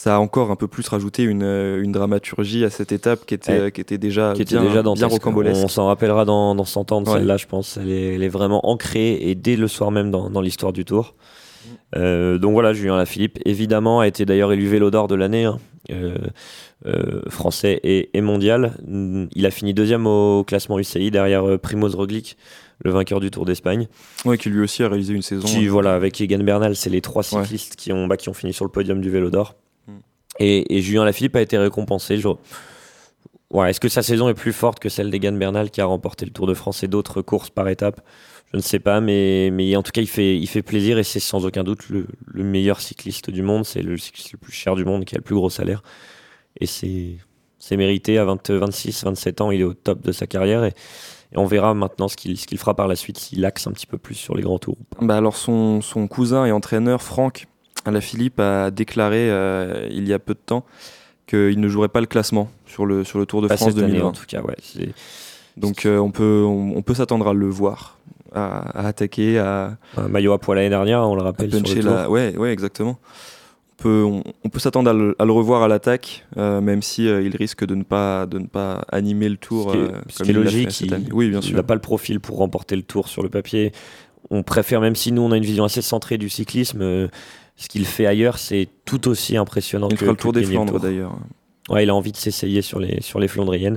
ça 0.00 0.16
a 0.16 0.18
encore 0.18 0.50
un 0.50 0.56
peu 0.56 0.66
plus 0.66 0.88
rajouté 0.88 1.24
une, 1.24 1.42
euh, 1.42 1.82
une 1.82 1.92
dramaturgie 1.92 2.64
à 2.64 2.70
cette 2.70 2.90
étape 2.90 3.26
qui 3.26 3.34
était, 3.34 3.70
qui 3.70 3.82
était 3.82 3.98
déjà 3.98 4.32
qui 4.34 4.44
bien, 4.44 4.62
déjà 4.62 4.82
bien 4.82 5.06
rocambolesque. 5.06 5.62
On 5.62 5.68
s'en 5.68 5.88
rappellera 5.88 6.24
dans, 6.24 6.54
dans 6.54 6.64
100 6.64 6.92
ans 6.92 7.02
de 7.02 7.08
celle-là, 7.08 7.36
je 7.36 7.46
pense. 7.46 7.76
Elle 7.76 7.90
est, 7.90 8.14
elle 8.14 8.22
est, 8.22 8.28
vraiment 8.28 8.66
ancrée 8.66 9.18
et 9.20 9.34
dès 9.34 9.56
le 9.56 9.68
soir 9.68 9.90
même 9.90 10.10
dans, 10.10 10.30
dans 10.30 10.40
l'histoire 10.40 10.72
du 10.72 10.86
Tour. 10.86 11.14
Euh, 11.96 12.38
donc 12.38 12.52
voilà, 12.52 12.72
Julien 12.72 12.96
Lafilippe, 12.96 13.38
évidemment, 13.44 14.00
a 14.00 14.06
été 14.06 14.24
d'ailleurs 14.24 14.52
élu 14.52 14.66
vélo 14.66 14.90
d'or 14.90 15.08
de 15.08 15.14
l'année, 15.14 15.44
hein. 15.44 15.58
euh, 15.90 16.16
français 17.28 17.80
et, 17.82 18.10
et, 18.16 18.20
mondial. 18.20 18.74
Il 19.34 19.46
a 19.46 19.50
fini 19.50 19.74
deuxième 19.74 20.06
au 20.06 20.44
classement 20.44 20.78
UCI 20.78 21.10
derrière 21.10 21.58
Primoz 21.58 21.94
Roglic, 21.94 22.36
le 22.84 22.90
vainqueur 22.90 23.20
du 23.20 23.30
Tour 23.30 23.44
d'Espagne. 23.44 23.88
Ouais, 24.24 24.38
qui 24.38 24.48
lui 24.50 24.60
aussi 24.60 24.82
a 24.82 24.88
réalisé 24.88 25.14
une 25.14 25.22
saison. 25.22 25.46
Qui, 25.46 25.66
voilà, 25.68 25.94
avec 25.94 26.20
Egan 26.20 26.42
Bernal, 26.42 26.76
c'est 26.76 26.90
les 26.90 27.00
trois 27.00 27.22
cyclistes 27.22 27.76
qui, 27.76 27.92
ont, 27.92 28.06
bah, 28.06 28.16
qui 28.16 28.28
ont 28.28 28.34
fini 28.34 28.52
sur 28.52 28.64
le 28.64 28.70
podium 28.70 29.00
du 29.00 29.10
vélo 29.10 29.30
d'or. 29.30 29.54
Et, 30.38 30.80
Julien 30.80 31.04
Lafilippe 31.04 31.36
a 31.36 31.42
été 31.42 31.58
récompensé. 31.58 32.14
Est-ce 32.14 33.80
que 33.80 33.88
sa 33.88 34.02
saison 34.02 34.28
est 34.28 34.34
plus 34.34 34.52
forte 34.52 34.78
que 34.78 34.88
celle 34.88 35.10
d'Egan 35.10 35.32
Bernal 35.32 35.70
qui 35.70 35.80
a 35.80 35.84
remporté 35.84 36.24
le 36.24 36.30
Tour 36.30 36.46
de 36.46 36.54
France 36.54 36.82
et 36.82 36.88
d'autres 36.88 37.20
courses 37.20 37.50
par 37.50 37.68
étapes? 37.68 38.00
Je 38.52 38.56
ne 38.56 38.62
sais 38.62 38.80
pas, 38.80 39.00
mais, 39.00 39.50
mais 39.52 39.76
en 39.76 39.82
tout 39.82 39.92
cas, 39.92 40.00
il 40.00 40.08
fait, 40.08 40.36
il 40.36 40.46
fait 40.48 40.62
plaisir 40.62 40.98
et 40.98 41.04
c'est 41.04 41.20
sans 41.20 41.46
aucun 41.46 41.62
doute 41.62 41.88
le, 41.88 42.06
meilleur 42.34 42.80
cycliste 42.80 43.30
du 43.30 43.42
monde. 43.42 43.64
C'est 43.64 43.82
le 43.82 43.96
cycliste 43.96 44.32
le 44.32 44.38
plus 44.38 44.52
cher 44.52 44.74
du 44.74 44.84
monde 44.84 45.04
qui 45.04 45.14
a 45.14 45.18
le 45.18 45.22
plus 45.22 45.36
gros 45.36 45.50
salaire. 45.50 45.82
Et 46.60 46.66
c'est 46.66 47.76
mérité 47.76 48.18
à 48.18 48.24
20, 48.24 48.50
26, 48.50 49.04
27 49.04 49.40
ans. 49.40 49.50
Il 49.52 49.60
est 49.60 49.64
au 49.64 49.74
top 49.74 50.02
de 50.02 50.12
sa 50.12 50.26
carrière 50.26 50.64
et, 50.64 50.74
on 51.36 51.44
verra 51.44 51.74
maintenant 51.74 52.08
ce 52.08 52.16
qu'il 52.16 52.36
qu'il 52.36 52.58
fera 52.58 52.74
par 52.74 52.88
la 52.88 52.96
suite 52.96 53.16
s'il 53.16 53.44
axe 53.44 53.68
un 53.68 53.70
petit 53.70 53.86
peu 53.86 53.98
plus 53.98 54.16
sur 54.16 54.34
les 54.34 54.42
grands 54.42 54.58
tours. 54.58 54.76
Bah 55.00 55.16
alors 55.16 55.36
son, 55.36 55.80
son 55.80 56.08
cousin 56.08 56.44
et 56.44 56.50
entraîneur, 56.50 57.02
Franck, 57.02 57.46
la 57.86 58.00
Philippe 58.00 58.40
a 58.40 58.72
déclaré 58.72 59.30
euh, 59.30 59.86
il 59.92 60.08
y 60.08 60.12
a 60.12 60.18
peu 60.18 60.34
de 60.34 60.40
temps 60.44 60.64
qu'il 61.26 61.60
ne 61.60 61.68
jouerait 61.68 61.88
pas 61.88 62.00
le 62.00 62.06
classement 62.06 62.50
sur 62.66 62.84
le, 62.84 63.04
sur 63.04 63.20
le 63.20 63.26
Tour 63.26 63.42
de 63.42 63.48
France 63.48 63.74
2020. 63.74 64.04
en 64.04 64.12
tout 64.12 64.26
cas, 64.26 64.42
ouais. 64.42 64.56
Donc 65.56 65.86
euh, 65.86 65.98
on 65.98 66.10
peut, 66.10 66.42
on, 66.44 66.82
peut 66.82 66.94
s'attendre 66.94 67.28
à 67.28 67.34
le 67.34 67.48
voir, 67.48 67.98
à, 68.34 68.86
attaquer, 68.86 69.38
à... 69.38 69.76
Un 69.96 70.08
maillot 70.08 70.32
à 70.32 70.38
poil 70.38 70.56
l'année 70.56 70.70
dernière, 70.70 71.00
on 71.02 71.14
le 71.14 71.22
rappelle. 71.22 71.50
Sur 71.50 71.60
le 71.60 71.82
tour. 71.82 72.10
Ouais, 72.10 72.36
ouais, 72.36 72.52
exactement. 72.52 72.98
On 73.78 73.82
peut, 73.82 74.04
on, 74.44 74.48
peut 74.50 74.58
s'attendre 74.58 74.90
à, 74.90 75.24
le 75.24 75.32
revoir 75.32 75.62
à 75.62 75.68
l'attaque, 75.68 76.26
euh, 76.36 76.60
même 76.60 76.82
si 76.82 77.06
il 77.06 77.34
risque 77.34 77.64
de 77.64 77.74
ne 77.74 77.82
pas, 77.82 78.26
de 78.26 78.38
ne 78.38 78.46
pas 78.46 78.84
animer 78.92 79.30
le 79.30 79.38
tour. 79.38 79.74
Ce 80.08 80.22
qui 80.22 80.30
est, 80.30 80.34
logique. 80.34 80.82
Il, 80.82 81.08
oui, 81.12 81.30
bien 81.30 81.40
sûr. 81.40 81.52
Il 81.52 81.56
n'a 81.56 81.62
pas 81.62 81.74
le 81.74 81.80
profil 81.80 82.20
pour 82.20 82.36
remporter 82.36 82.76
le 82.76 82.82
tour 82.82 83.08
sur 83.08 83.22
le 83.22 83.30
papier. 83.30 83.72
On 84.30 84.42
préfère, 84.42 84.82
même 84.82 84.96
si 84.96 85.12
nous 85.12 85.22
on 85.22 85.32
a 85.32 85.36
une 85.38 85.44
vision 85.44 85.64
assez 85.64 85.80
centrée 85.80 86.18
du 86.18 86.28
cyclisme, 86.28 87.08
ce 87.60 87.68
qu'il 87.68 87.84
fait 87.84 88.06
ailleurs, 88.06 88.38
c'est 88.38 88.68
tout 88.86 89.06
aussi 89.08 89.36
impressionnant. 89.36 89.88
Il 89.90 89.98
fera 89.98 90.12
le 90.12 90.16
Tour 90.16 90.32
des 90.32 90.44
Flandres 90.44 90.80
d'ailleurs. 90.80 91.18
Ouais, 91.68 91.84
il 91.84 91.90
a 91.90 91.94
envie 91.94 92.10
de 92.10 92.16
s'essayer 92.16 92.62
sur 92.62 92.80
les, 92.80 93.00
sur 93.00 93.20
les 93.20 93.28
Flandriennes. 93.28 93.76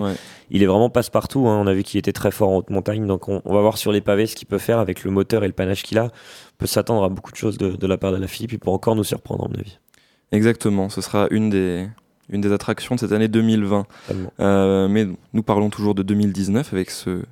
Il 0.49 0.63
est 0.63 0.65
vraiment 0.65 0.89
passe-partout. 0.89 1.47
Hein. 1.47 1.59
On 1.63 1.67
a 1.67 1.73
vu 1.73 1.83
qu'il 1.83 1.99
était 1.99 2.13
très 2.13 2.31
fort 2.31 2.49
en 2.49 2.57
haute 2.57 2.69
montagne. 2.69 3.05
Donc 3.05 3.27
on, 3.27 3.41
va 3.45 3.61
voir 3.61 3.77
sur 3.77 3.91
les 3.91 4.01
pavés 4.01 4.25
ce 4.25 4.35
qu'il 4.35 4.47
peut 4.47 4.57
faire 4.57 4.79
avec 4.79 5.03
le 5.03 5.11
moteur 5.11 5.43
et 5.43 5.47
le 5.47 5.53
panache 5.53 5.83
qu'il 5.83 5.99
a. 5.99 6.05
On 6.05 6.57
peut 6.57 6.65
s'attendre 6.65 7.03
à 7.03 7.09
beaucoup 7.09 7.31
de 7.31 7.35
choses 7.35 7.57
de, 7.57 7.87
la 7.87 7.97
part 7.97 8.11
de 8.11 8.17
la 8.17 8.27
Philippe. 8.27 8.53
Il 8.53 8.59
peut 8.59 8.71
encore 8.71 8.95
nous 8.95 9.03
surprendre, 9.03 9.45
à 9.45 9.47
mon 9.47 9.55
avis. 9.55 9.77
Exactement. 10.31 10.89
Ce 10.89 11.01
sera 11.01 11.27
une 11.29 11.49
des, 11.49 11.87
une 12.29 12.41
des 12.41 12.51
attractions 12.51 12.95
de 12.95 12.99
cette 12.99 13.11
année 13.11 13.27
2020. 13.27 13.85
Euh, 14.39 14.87
mais 14.87 15.07
nous 15.33 15.43
parlons 15.43 15.69
toujours 15.69 15.93
de 15.93 16.01
2019 16.03 16.73
avec 16.73 16.89
ce 16.89 17.23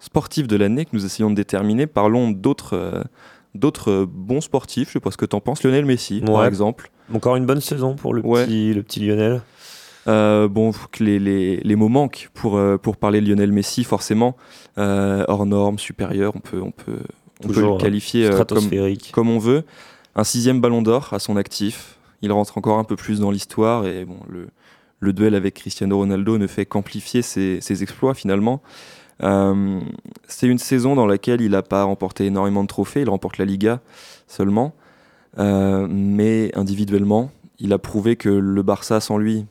sportif 0.00 0.48
de 0.48 0.56
l'année 0.56 0.84
que 0.84 0.90
nous 0.92 1.06
essayons 1.06 1.30
de 1.30 1.36
déterminer. 1.36 1.86
Parlons 1.86 2.30
d'autres. 2.30 2.76
Euh, 2.76 3.02
d'autres 3.54 4.06
bons 4.08 4.40
sportifs. 4.40 4.88
Je 4.88 4.92
sais 4.94 5.00
pas 5.00 5.10
ce 5.10 5.16
que 5.16 5.26
tu 5.26 5.34
en 5.34 5.40
penses. 5.40 5.64
Lionel 5.64 5.84
Messi, 5.84 6.20
par 6.20 6.44
exemple. 6.44 6.90
Encore 7.12 7.34
une 7.34 7.46
bonne 7.46 7.60
saison 7.60 7.96
pour 7.96 8.14
le, 8.14 8.22
petit, 8.22 8.72
le 8.72 8.82
petit 8.82 9.00
Lionel. 9.00 9.42
Euh, 10.06 10.48
bon, 10.48 10.72
les, 10.98 11.18
les, 11.18 11.56
les, 11.56 11.76
mots 11.76 11.88
manquent 11.88 12.30
pour, 12.32 12.56
euh, 12.56 12.78
pour 12.78 12.96
parler 12.96 13.20
de 13.20 13.28
Lionel 13.28 13.52
Messi, 13.52 13.84
forcément. 13.84 14.36
Euh, 14.78 15.24
hors 15.28 15.46
norme, 15.46 15.78
supérieur, 15.78 16.32
on 16.34 16.40
peut, 16.40 16.60
on 16.62 16.70
peut, 16.70 17.00
on 17.44 17.48
peut 17.48 17.60
le 17.60 17.66
hein. 17.66 17.76
qualifier 17.78 18.30
comme, 18.48 18.70
comme 19.12 19.30
on 19.30 19.38
veut. 19.38 19.64
Un 20.16 20.24
sixième 20.24 20.60
ballon 20.60 20.82
d'or 20.82 21.10
à 21.12 21.18
son 21.18 21.36
actif. 21.36 21.98
Il 22.22 22.32
rentre 22.32 22.58
encore 22.58 22.78
un 22.78 22.84
peu 22.84 22.96
plus 22.96 23.20
dans 23.20 23.30
l'histoire 23.30 23.86
et 23.86 24.04
bon, 24.04 24.18
le, 24.28 24.48
le 25.00 25.12
duel 25.12 25.34
avec 25.34 25.54
Cristiano 25.54 25.96
Ronaldo 25.96 26.38
ne 26.38 26.46
fait 26.46 26.66
qu'amplifier 26.66 27.22
ses, 27.22 27.60
ses, 27.60 27.82
exploits 27.82 28.14
finalement. 28.14 28.62
Euh, 29.22 29.80
c'est 30.28 30.46
une 30.46 30.58
saison 30.58 30.94
dans 30.94 31.06
laquelle 31.06 31.40
il 31.40 31.50
n'a 31.50 31.62
pas 31.62 31.84
remporté 31.84 32.26
énormément 32.26 32.62
de 32.62 32.68
trophées, 32.68 33.02
il 33.02 33.10
remporte 33.10 33.38
la 33.38 33.44
Liga 33.44 33.80
seulement, 34.28 34.74
euh, 35.38 35.86
mais 35.90 36.50
individuellement, 36.54 37.30
il 37.58 37.72
a 37.72 37.78
prouvé 37.78 38.16
que 38.16 38.28
le 38.28 38.62
Barça 38.62 39.00
sans 39.00 39.18
lui, 39.18 39.46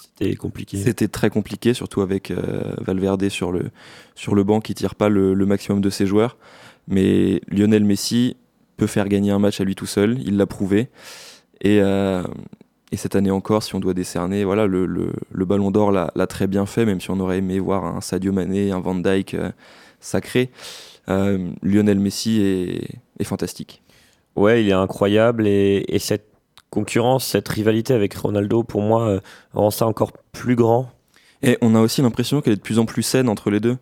c'était 0.00 0.34
compliqué. 0.36 0.78
C'était 0.78 1.08
très 1.08 1.30
compliqué, 1.30 1.74
surtout 1.74 2.00
avec 2.00 2.30
euh, 2.30 2.74
Valverde 2.78 3.28
sur 3.28 3.52
le, 3.52 3.70
sur 4.14 4.34
le 4.34 4.44
banc 4.44 4.60
qui 4.60 4.74
tire 4.74 4.94
pas 4.94 5.08
le, 5.08 5.34
maximum 5.46 5.80
de 5.80 5.90
ses 5.90 6.06
joueurs. 6.06 6.36
Mais 6.86 7.40
Lionel 7.48 7.84
Messi 7.84 8.36
peut 8.76 8.86
faire 8.86 9.08
gagner 9.08 9.30
un 9.30 9.38
match 9.38 9.60
à 9.60 9.64
lui 9.64 9.74
tout 9.74 9.86
seul, 9.86 10.18
il 10.24 10.36
l'a 10.36 10.46
prouvé. 10.46 10.88
Et, 11.60 11.82
et 12.90 12.96
cette 12.96 13.16
année 13.16 13.30
encore, 13.30 13.62
si 13.62 13.74
on 13.74 13.80
doit 13.80 13.94
décerner, 13.94 14.44
voilà, 14.44 14.66
le, 14.66 14.86
le, 14.86 15.44
Ballon 15.44 15.70
d'Or 15.70 15.92
l'a 15.92 16.26
très 16.26 16.46
bien 16.46 16.64
fait, 16.64 16.86
même 16.86 17.00
si 17.00 17.10
on 17.10 17.20
aurait 17.20 17.38
aimé 17.38 17.58
voir 17.58 17.84
un 17.84 18.00
Sadio 18.00 18.32
Mané, 18.32 18.70
un 18.70 18.80
Van 18.80 18.94
Dijk 18.94 19.34
euh, 19.34 19.50
sacré. 20.00 20.50
Euh, 21.08 21.50
Lionel 21.62 21.98
Messi 21.98 22.40
est, 22.40 23.00
est, 23.18 23.24
fantastique. 23.24 23.82
Ouais, 24.36 24.62
il 24.62 24.70
est 24.70 24.74
incroyable 24.74 25.46
et, 25.46 25.84
et, 25.88 25.98
cette 25.98 26.30
concurrence, 26.70 27.26
cette 27.26 27.48
rivalité 27.48 27.94
avec 27.94 28.14
Ronaldo, 28.14 28.62
pour 28.62 28.82
moi, 28.82 29.08
euh, 29.08 29.20
rend 29.52 29.70
ça 29.70 29.86
encore 29.86 30.12
plus 30.32 30.56
grand. 30.56 30.90
Et 31.42 31.58
on 31.60 31.74
a 31.74 31.80
aussi 31.80 32.02
l'impression 32.02 32.40
qu'elle 32.40 32.54
est 32.54 32.56
de 32.56 32.60
plus 32.60 32.78
en 32.78 32.86
plus 32.86 33.02
saine 33.02 33.28
entre 33.28 33.50
les 33.50 33.60
deux. 33.60 33.76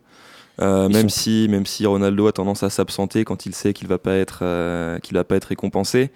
même, 0.59 1.09
si, 1.09 1.49
même 1.49 1.67
si 1.67 1.87
Ronaldo 1.87 2.27
a 2.27 2.33
tendance 2.33 2.63
à 2.63 2.71
s'absenter 2.71 3.25
quand 3.25 3.47
il 3.47 3.55
sait 3.55 3.73
qu'il 3.73 3.89
va 3.89 3.99
pas 3.99 4.15
être 4.15 4.99
qu'il 5.01 5.15
va 5.17 5.25
pas 5.25 5.37
être 5.37 5.45
récompensé 5.47 6.11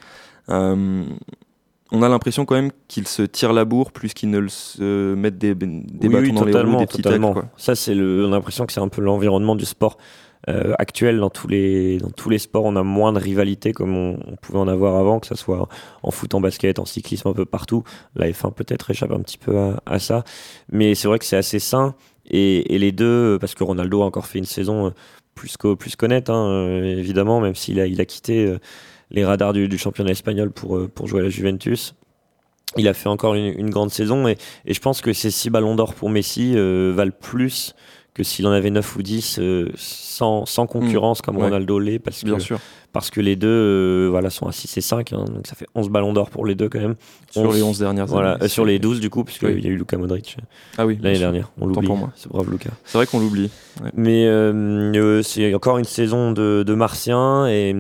on 1.92 2.02
a 2.02 2.09
l'impression 2.09 2.44
quand 2.44 2.54
même 2.54 2.70
qu'il 2.88 3.09
se 3.09 3.22
tire 3.22 3.52
la 3.52 3.64
bourre 3.64 3.92
plus 3.92 4.14
qu'il 4.14 4.30
ne 4.30 4.46
se 4.48 5.14
mette 5.14 5.38
des, 5.38 5.54
des 5.54 6.09
bâtons 6.09 6.35
dans 6.35 6.44
les 6.44 6.61
roues, 6.61 6.76
des 6.78 6.87
petits 6.87 7.02
totalement. 7.02 7.35
Ça, 7.56 7.74
c'est 7.74 7.94
le, 7.94 8.26
on 8.26 8.33
a 8.33 8.37
l'impression 8.37 8.66
que 8.66 8.72
c'est 8.72 8.80
un 8.80 8.88
peu 8.88 9.02
l'environnement 9.02 9.56
du 9.56 9.64
sport 9.64 9.98
euh, 10.48 10.74
actuel. 10.79 11.18
Dans 11.18 11.31
tous, 11.31 11.48
les, 11.48 11.98
dans 11.98 12.11
tous 12.11 12.31
les 12.31 12.38
sports, 12.38 12.64
on 12.64 12.76
a 12.76 12.83
moins 12.83 13.12
de 13.12 13.18
rivalité 13.18 13.72
comme 13.72 13.94
on, 13.96 14.37
pouvait 14.40 14.59
en 14.59 14.68
avoir 14.68 14.96
avant, 14.96 15.20
que 15.20 15.26
ce 15.26 15.35
soit 15.35 15.68
en 16.03 16.11
foot, 16.11 16.35
en 16.35 16.40
basket, 16.40 16.79
en 16.79 16.85
cyclisme, 16.85 17.29
un 17.29 17.33
peu 17.33 17.44
partout. 17.44 17.85
La 18.14 18.29
F1 18.31 18.53
peut-être 18.55 18.90
échappe 18.90 19.12
un 19.12 19.20
petit 19.20 19.38
peu 19.38 19.57
à, 19.87 19.98
ça. 19.98 20.24
Mais 20.70 20.94
c'est 20.94 21.09
vrai 21.09 21.18
que 21.18 21.24
c'est 21.24 21.37
assez 21.37 21.59
sain. 21.59 21.94
Et, 22.31 22.79
les 22.79 22.92
deux, 22.92 23.38
parce 23.40 23.55
que 23.55 23.64
Ronaldo 23.64 24.03
a 24.03 24.05
encore 24.05 24.26
fait 24.26 24.38
une 24.38 24.44
saison 24.44 24.87
euh, 24.87 24.90
plus 25.35 25.57
qu'honnête, 25.96 26.31
hein, 26.31 26.46
euh, 26.46 26.98
évidemment, 26.98 27.40
même 27.40 27.55
s'il 27.55 27.81
a, 27.81 28.05
quitté 28.05 28.57
les 29.11 29.24
radars 29.24 29.53
du, 29.53 29.79
championnat 29.79 30.12
espagnol 30.12 30.50
pour, 30.50 30.76
euh, 30.76 30.88
pour 30.88 31.07
jouer 31.07 31.20
à 31.20 31.22
la 31.24 31.29
Juventus. 31.29 31.94
Il 32.76 32.87
a 32.87 32.94
fait 32.94 33.09
encore 33.09 33.35
une, 33.35 33.70
grande 33.70 33.90
saison 33.90 34.29
et, 34.29 34.37
je 34.66 34.79
pense 34.79 35.00
que 35.00 35.12
ces 35.12 35.31
six 35.31 35.50
ballons 35.50 35.74
d'or 35.74 35.94
pour 35.94 36.09
Messi 36.09 36.53
euh, 36.55 36.92
valent 36.94 37.12
plus 37.18 37.74
que 38.14 38.23
s'il 38.23 38.46
en 38.46 38.51
avait 38.51 38.70
9 38.70 38.96
ou 38.96 39.03
10 39.03 39.38
euh, 39.38 39.68
sans, 39.77 40.44
sans, 40.46 40.66
concurrence 40.66 41.23
comme 41.23 41.38
Ronaldo 41.38 41.79
l'est 41.79 41.99
parce 41.99 42.23
que, 42.23 42.55
parce 42.92 43.11
que 43.11 43.20
les 43.20 43.37
deux 43.37 44.09
voilà, 44.09 44.31
sont 44.31 44.46
à 44.46 44.53
6 44.53 44.77
et 44.77 44.81
5 44.81 45.12
hein, 45.12 45.25
donc 45.27 45.46
ça 45.46 45.55
fait 45.55 45.66
11 45.75 45.90
ballons 45.90 46.12
d'or 46.12 46.31
pour 46.31 46.44
les 46.44 46.55
deux 46.55 46.68
quand 46.68 46.81
même. 46.81 46.96
Sur 47.31 47.53
les 47.53 47.62
11 47.62 47.79
dernières 47.79 48.07
voilà, 48.07 48.33
années. 48.33 48.49
sur 48.49 48.64
les 48.64 48.79
12 48.79 49.01
du 49.01 49.11
coup 49.11 49.25
puisqu'il 49.25 49.64
y 49.64 49.68
a 49.68 49.70
eu 49.70 49.77
Luka 49.77 49.96
Modric 49.96 50.37
ah 50.79 50.87
oui, 50.87 50.99
l'année 51.01 51.18
dernière. 51.18 51.51
On 51.61 51.66
l'oublie. 51.66 51.88
C'est 52.16 52.31
brave 52.31 52.51
Luka. 52.51 52.70
C'est 52.85 52.99
vrai 52.99 53.07
qu'on 53.07 53.20
l'oublie. 53.20 53.51
Mais 53.94 54.27
c'est 55.23 55.55
encore 55.55 55.79
une 55.79 55.85
saison 55.85 56.33
de, 56.33 56.64
de 56.66 56.75
Martien 56.75 57.46
et, 57.49 57.75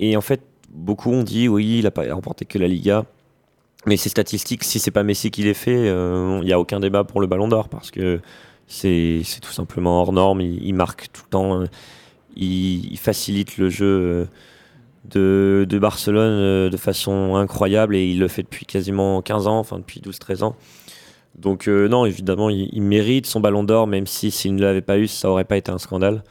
et 0.00 0.16
en 0.16 0.20
fait 0.20 0.42
beaucoup 0.70 1.10
ont 1.10 1.22
dit 1.22 1.48
oui, 1.48 1.78
il 1.78 1.84
n'a 1.84 1.90
pas 1.90 2.12
remporté 2.12 2.44
que 2.44 2.58
la 2.58 2.68
Liga. 2.68 3.04
Mais 3.86 3.96
ces 3.96 4.08
statistiques, 4.08 4.64
si 4.64 4.78
c'est 4.78 4.90
pas 4.90 5.02
Messi 5.02 5.30
qui 5.30 5.42
les 5.42 5.54
fait, 5.54 5.72
il 5.72 5.88
euh, 5.88 6.42
n'y 6.42 6.52
a 6.52 6.60
aucun 6.60 6.80
débat 6.80 7.04
pour 7.04 7.20
le 7.20 7.26
Ballon 7.26 7.48
d'Or 7.48 7.68
parce 7.68 7.90
que 7.90 8.20
c'est 8.68 9.22
tout 9.42 9.50
simplement 9.52 10.00
hors 10.00 10.12
norme. 10.12 10.40
Il, 10.40 10.74
marque 10.74 11.08
tout 11.12 11.22
le 11.24 11.30
temps, 11.30 11.60
euh, 11.62 11.64
il, 12.36 12.96
facilite 12.98 13.56
le 13.58 13.68
jeu 13.70 13.86
euh, 13.86 14.24
de, 15.10 15.66
de 15.68 15.78
Barcelone 15.78 16.68
de 16.70 16.76
façon 16.76 17.36
incroyable 17.36 17.96
et 17.96 18.06
il 18.08 18.18
le 18.18 18.28
fait 18.28 18.42
depuis 18.42 18.66
quasiment 18.66 19.22
15 19.22 19.46
ans, 19.46 19.58
enfin 19.58 19.78
depuis 19.78 20.00
12-13 20.00 20.44
ans. 20.44 20.56
Donc 21.36 21.66
non, 21.68 22.04
évidemment, 22.04 22.50
il, 22.50 22.82
mérite 22.82 23.26
son 23.26 23.40
Ballon 23.40 23.62
d'Or, 23.64 23.86
même 23.86 24.06
si 24.06 24.30
s'il 24.30 24.54
ne 24.56 24.60
l'avait 24.62 24.80
pas 24.82 24.98
eu, 24.98 25.06
ça 25.06 25.30
aurait 25.30 25.44
pas 25.44 25.56
été 25.56 25.70
un 25.70 25.78
scandale. 25.78 26.24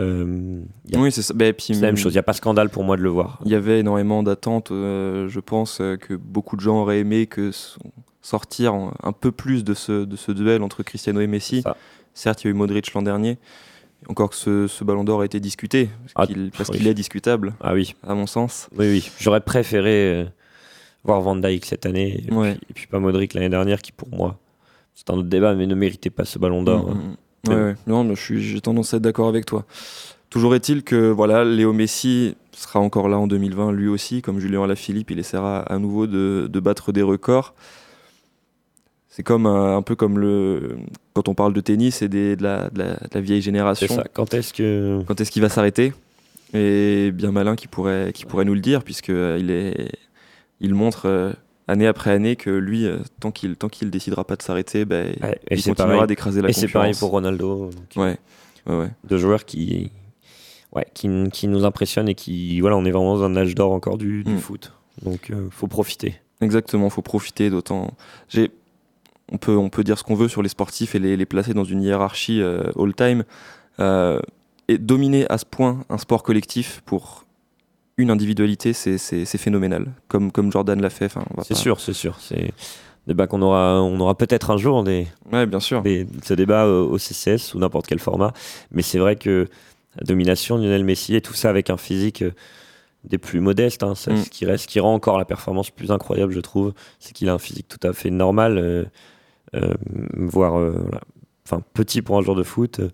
Euh, 0.00 0.62
a- 0.94 0.98
Oui, 0.98 1.12
c'est 1.12 1.22
ça. 1.22 1.34
Bah, 1.34 1.52
puis, 1.52 1.74
la 1.74 1.80
même 1.80 1.96
chose. 1.96 2.12
Il 2.12 2.16
n'y 2.16 2.20
a 2.20 2.22
pas 2.24 2.32
scandale 2.32 2.70
pour 2.70 2.82
moi 2.82 2.96
de 2.96 3.02
le 3.02 3.08
voir. 3.10 3.38
Il 3.44 3.52
y 3.52 3.54
avait 3.54 3.80
énormément 3.80 4.22
d'attentes. 4.22 4.72
euh, 4.72 5.28
je 5.28 5.38
pense 5.38 5.80
euh, 5.80 5.96
que 5.96 6.14
beaucoup 6.14 6.56
de 6.56 6.60
gens 6.62 6.80
auraient 6.80 6.98
aimé 7.00 7.26
que 7.26 7.50
s- 7.50 7.78
sortir 8.22 8.72
un 9.02 9.12
peu 9.12 9.32
plus 9.32 9.64
de 9.64 9.74
ce, 9.74 10.04
de 10.04 10.16
ce 10.16 10.32
duel 10.32 10.62
entre 10.62 10.82
Cristiano 10.82 11.20
et 11.20 11.26
Messi. 11.26 11.62
Certes, 12.14 12.42
il 12.44 12.46
y 12.46 12.48
a 12.48 12.50
eu 12.50 12.54
Modric 12.54 12.92
l'an 12.94 13.02
dernier. 13.02 13.38
Encore 14.08 14.30
que 14.30 14.36
ce, 14.36 14.66
ce 14.66 14.82
ballon 14.84 15.04
d'or 15.04 15.20
a 15.20 15.24
été 15.24 15.38
discuté, 15.38 15.88
Ah, 16.16 16.26
parce 16.26 16.28
qu'il 16.28 16.50
oui. 16.58 16.78
qu'il 16.78 16.86
est 16.88 16.94
discutable, 16.94 17.54
Ah 17.60 17.72
oui, 17.72 17.94
à 18.06 18.14
mon 18.14 18.26
sens. 18.26 18.68
oui, 18.76 18.86
oui. 18.90 19.10
J'aurais 19.20 19.40
préféré 19.40 19.90
euh, 20.22 20.24
voir 21.04 21.20
Van 21.20 21.36
Dijk 21.36 21.64
cette 21.64 21.86
année 21.86 22.24
et, 22.28 22.32
Ouais. 22.32 22.54
puis, 22.54 22.66
et 22.70 22.72
puis 22.74 22.86
pas 22.88 22.98
Modric 22.98 23.32
l'année 23.34 23.48
dernière, 23.48 23.80
qui 23.80 23.92
pour 23.92 24.08
moi, 24.08 24.38
c'est 24.94 25.08
un 25.10 25.14
autre 25.14 25.28
débat, 25.28 25.54
mais 25.54 25.66
ne 25.68 25.74
méritait 25.76 26.10
pas 26.10 26.24
ce 26.24 26.38
ballon 26.40 26.64
d'or. 26.64 26.86
Mm, 26.86 26.90
hein. 26.90 26.94
mm, 26.94 26.98
mm. 27.10 27.16
Mais 27.48 27.54
Ouais, 27.54 27.62
ouais. 27.62 27.74
Non, 27.86 28.02
mais 28.04 28.14
j'ai 28.16 28.60
tendance 28.60 28.92
à 28.92 28.96
être 28.96 29.02
d'accord 29.04 29.28
avec 29.28 29.46
toi. 29.46 29.64
Toujours 30.30 30.54
est-il 30.56 30.82
que 30.82 31.10
voilà, 31.10 31.44
Léo 31.44 31.72
Messi 31.72 32.34
sera 32.52 32.80
encore 32.80 33.08
là 33.08 33.18
en 33.18 33.26
2020, 33.28 33.70
lui 33.72 33.86
aussi, 33.88 34.20
comme 34.22 34.38
Julien 34.40 34.64
Alaphilippe, 34.64 35.10
il 35.12 35.18
essaiera 35.20 35.60
à 35.60 35.78
nouveau 35.78 36.06
de, 36.08 36.48
de 36.50 36.60
battre 36.60 36.90
des 36.92 37.02
records. 37.02 37.54
C'est 39.14 39.22
comme 39.22 39.44
un, 39.44 39.76
un 39.76 39.82
peu 39.82 39.94
comme 39.94 40.18
le 40.18 40.78
quand 41.12 41.28
on 41.28 41.34
parle 41.34 41.52
de 41.52 41.60
tennis 41.60 42.00
et 42.00 42.08
des, 42.08 42.34
de, 42.34 42.42
la, 42.42 42.70
de 42.70 42.78
la- 42.78 42.94
de 42.94 43.08
la 43.12 43.20
vieille 43.20 43.42
C'est 43.42 43.44
génération. 43.46 43.86
ça. 43.94 44.04
Quand 44.14 44.32
est-ce 44.32 44.54
que. 44.54 45.02
Quand 45.06 45.20
est-ce 45.20 45.30
qu'il 45.30 45.42
va 45.42 45.50
s'arrêter? 45.50 45.92
Et 46.54 47.10
bien 47.12 47.30
malin 47.30 47.54
qui 47.54 47.66
pourrait, 47.68 48.12
qui 48.14 48.24
pourrait 48.24 48.46
nous 48.46 48.54
le 48.54 48.60
dire, 48.60 48.82
puisque 48.84 49.10
euh, 49.10 49.36
il 49.38 49.50
est, 49.50 49.90
il 50.60 50.74
montre 50.74 51.06
euh, 51.06 51.32
année 51.68 51.86
après 51.86 52.10
année 52.10 52.36
que 52.36 52.48
lui, 52.50 52.86
euh, 52.86 52.98
tant 53.20 53.30
qu'il 53.30 53.56
tant 53.56 53.68
qu'il 53.68 53.90
décidera 53.90 54.24
pas 54.24 54.36
de 54.36 54.42
s'arrêter, 54.42 54.84
Ouais, 54.90 55.14
et 55.50 55.56
il 55.56 55.62
continuera 55.62 56.06
d'écraser 56.06 56.40
la 56.40 56.48
Et 56.48 56.52
c'est 56.54 56.68
pareil 56.68 56.92
concurrence. 56.92 56.98
pour 57.00 57.10
Ronaldo. 57.10 57.70
Ouais, 57.96 58.16
ouais. 58.66 58.88
Deux 59.04 59.18
joueurs 59.18 59.44
qui. 59.44 59.90
Ouais, 60.74 60.86
qui, 60.94 61.10
qui 61.34 61.48
nous 61.48 61.66
impressionnent 61.66 62.08
et 62.08 62.14
qui. 62.14 62.58
Voilà, 62.60 62.78
on 62.78 62.84
est 62.86 62.90
vraiment 62.90 63.16
dans 63.18 63.24
un 63.24 63.36
âge 63.36 63.54
d'or 63.54 63.72
encore 63.72 63.98
du, 63.98 64.24
du 64.24 64.32
Mm. 64.32 64.38
foot. 64.38 64.72
Donc, 65.02 65.30
euh, 65.30 65.48
faut 65.50 65.66
profiter. 65.66 66.14
Exactement, 66.40 66.88
faut 66.88 67.02
profiter 67.02 67.50
d'autant. 67.50 67.90
J'ai, 68.30 68.50
on 69.32 69.38
peut, 69.38 69.56
on 69.56 69.68
peut 69.70 69.82
dire 69.82 69.98
ce 69.98 70.04
qu'on 70.04 70.14
veut 70.14 70.28
sur 70.28 70.42
les 70.42 70.48
sportifs 70.48 70.94
et 70.94 70.98
les, 70.98 71.16
les 71.16 71.26
placer 71.26 71.54
dans 71.54 71.64
une 71.64 71.82
hiérarchie 71.82 72.40
euh, 72.42 72.70
all-time. 72.78 73.24
Euh, 73.80 74.20
et 74.68 74.78
dominer 74.78 75.26
à 75.30 75.38
ce 75.38 75.44
point 75.44 75.84
un 75.88 75.98
sport 75.98 76.22
collectif 76.22 76.82
pour 76.86 77.24
une 77.98 78.10
individualité, 78.10 78.72
c'est, 78.72 78.98
phénoménal. 79.26 79.86
Comme, 80.08 80.30
comme 80.30 80.52
Jordan 80.52 80.80
l'a 80.80 80.90
fait. 80.90 81.06
enfin, 81.06 81.24
C'est 81.42 81.54
pas- 81.54 81.60
sûr, 81.60 81.80
c'est 81.80 81.92
sûr. 81.92 82.16
C'est 82.20 82.52
débat 83.08 83.26
qu'on 83.26 83.42
aura, 83.42 83.82
on 83.82 83.98
aura 84.00 84.14
peut-être 84.16 84.50
un 84.50 84.56
jour 84.56 84.84
des, 84.84 85.08
Ouais, 85.32 85.46
bien 85.46 85.58
sûr. 85.60 85.82
des- 85.82 86.06
ce 86.22 86.34
débat 86.34 86.66
au, 86.66 86.90
au 86.92 86.98
CCS 86.98 87.54
ou 87.54 87.58
n'importe 87.58 87.86
quel 87.86 87.98
format. 87.98 88.32
Mais 88.70 88.82
c'est 88.82 88.98
vrai 88.98 89.16
que 89.16 89.48
la 89.98 90.04
domination 90.04 90.56
de 90.58 90.62
Lionel 90.64 90.84
Messi 90.84 91.16
et 91.16 91.20
tout 91.20 91.34
ça 91.34 91.50
avec 91.50 91.68
un 91.70 91.76
physique 91.76 92.22
euh, 92.22 92.30
des 93.04 93.18
plus 93.18 93.40
modestes, 93.40 93.82
hein, 93.82 93.94
c'est 93.96 94.12
Mm. 94.12 94.16
ce 94.24 94.30
qui 94.30 94.46
reste, 94.46 94.64
ce 94.64 94.68
qui 94.68 94.78
rend 94.80 94.94
encore 94.94 95.18
la 95.18 95.24
performance 95.24 95.70
plus 95.70 95.90
incroyable, 95.90 96.32
je 96.32 96.40
trouve, 96.40 96.72
c'est 97.00 97.12
qu'il 97.12 97.28
a 97.28 97.32
un 97.34 97.38
physique 97.38 97.66
tout 97.68 97.84
à 97.86 97.92
fait 97.92 98.10
normal, 98.10 98.56
euh, 98.58 98.62
euh, 98.62 98.84
voire 100.16 100.58
euh, 100.58 100.70
voilà, 100.80 101.00
enfin 101.46 101.62
petit 101.74 102.02
pour 102.02 102.16
un 102.18 102.22
joueur 102.22 102.36
de 102.36 102.42
foot. 102.42 102.80
euh, 102.80 102.88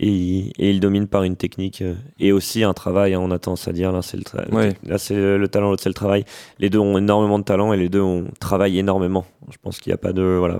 Et, 0.00 0.08
il- 0.08 0.52
et 0.58 0.70
il 0.70 0.80
domine 0.80 1.06
par 1.06 1.22
une 1.22 1.36
technique 1.36 1.80
euh, 1.82 1.94
et 2.18 2.32
aussi 2.32 2.64
un 2.64 2.72
travail, 2.72 3.14
hein, 3.14 3.20
on 3.22 3.30
a 3.30 3.38
tendance 3.38 3.68
à 3.68 3.72
dire, 3.72 3.92
là 3.92 4.02
c'est 4.02 4.16
le, 4.16 4.54
Ouais. 4.56 4.74
là, 4.84 4.98
c'est 4.98 5.14
le 5.14 5.46
talent, 5.48 5.70
l'autre 5.70 5.82
c'est 5.82 5.90
le 5.90 5.94
travail. 5.94 6.24
Les 6.58 6.70
deux 6.70 6.78
ont 6.80 6.98
énormément 6.98 7.38
de 7.38 7.44
talent 7.44 7.72
et 7.72 7.76
les 7.76 7.88
deux 7.88 8.00
ont 8.00 8.24
travaillent 8.40 8.78
énormément. 8.78 9.24
Je 9.50 9.58
pense 9.62 9.78
qu'il 9.78 9.90
n'y 9.90 9.94
a 9.94 9.98
pas 9.98 10.12
de. 10.12 10.22
Voilà. 10.22 10.58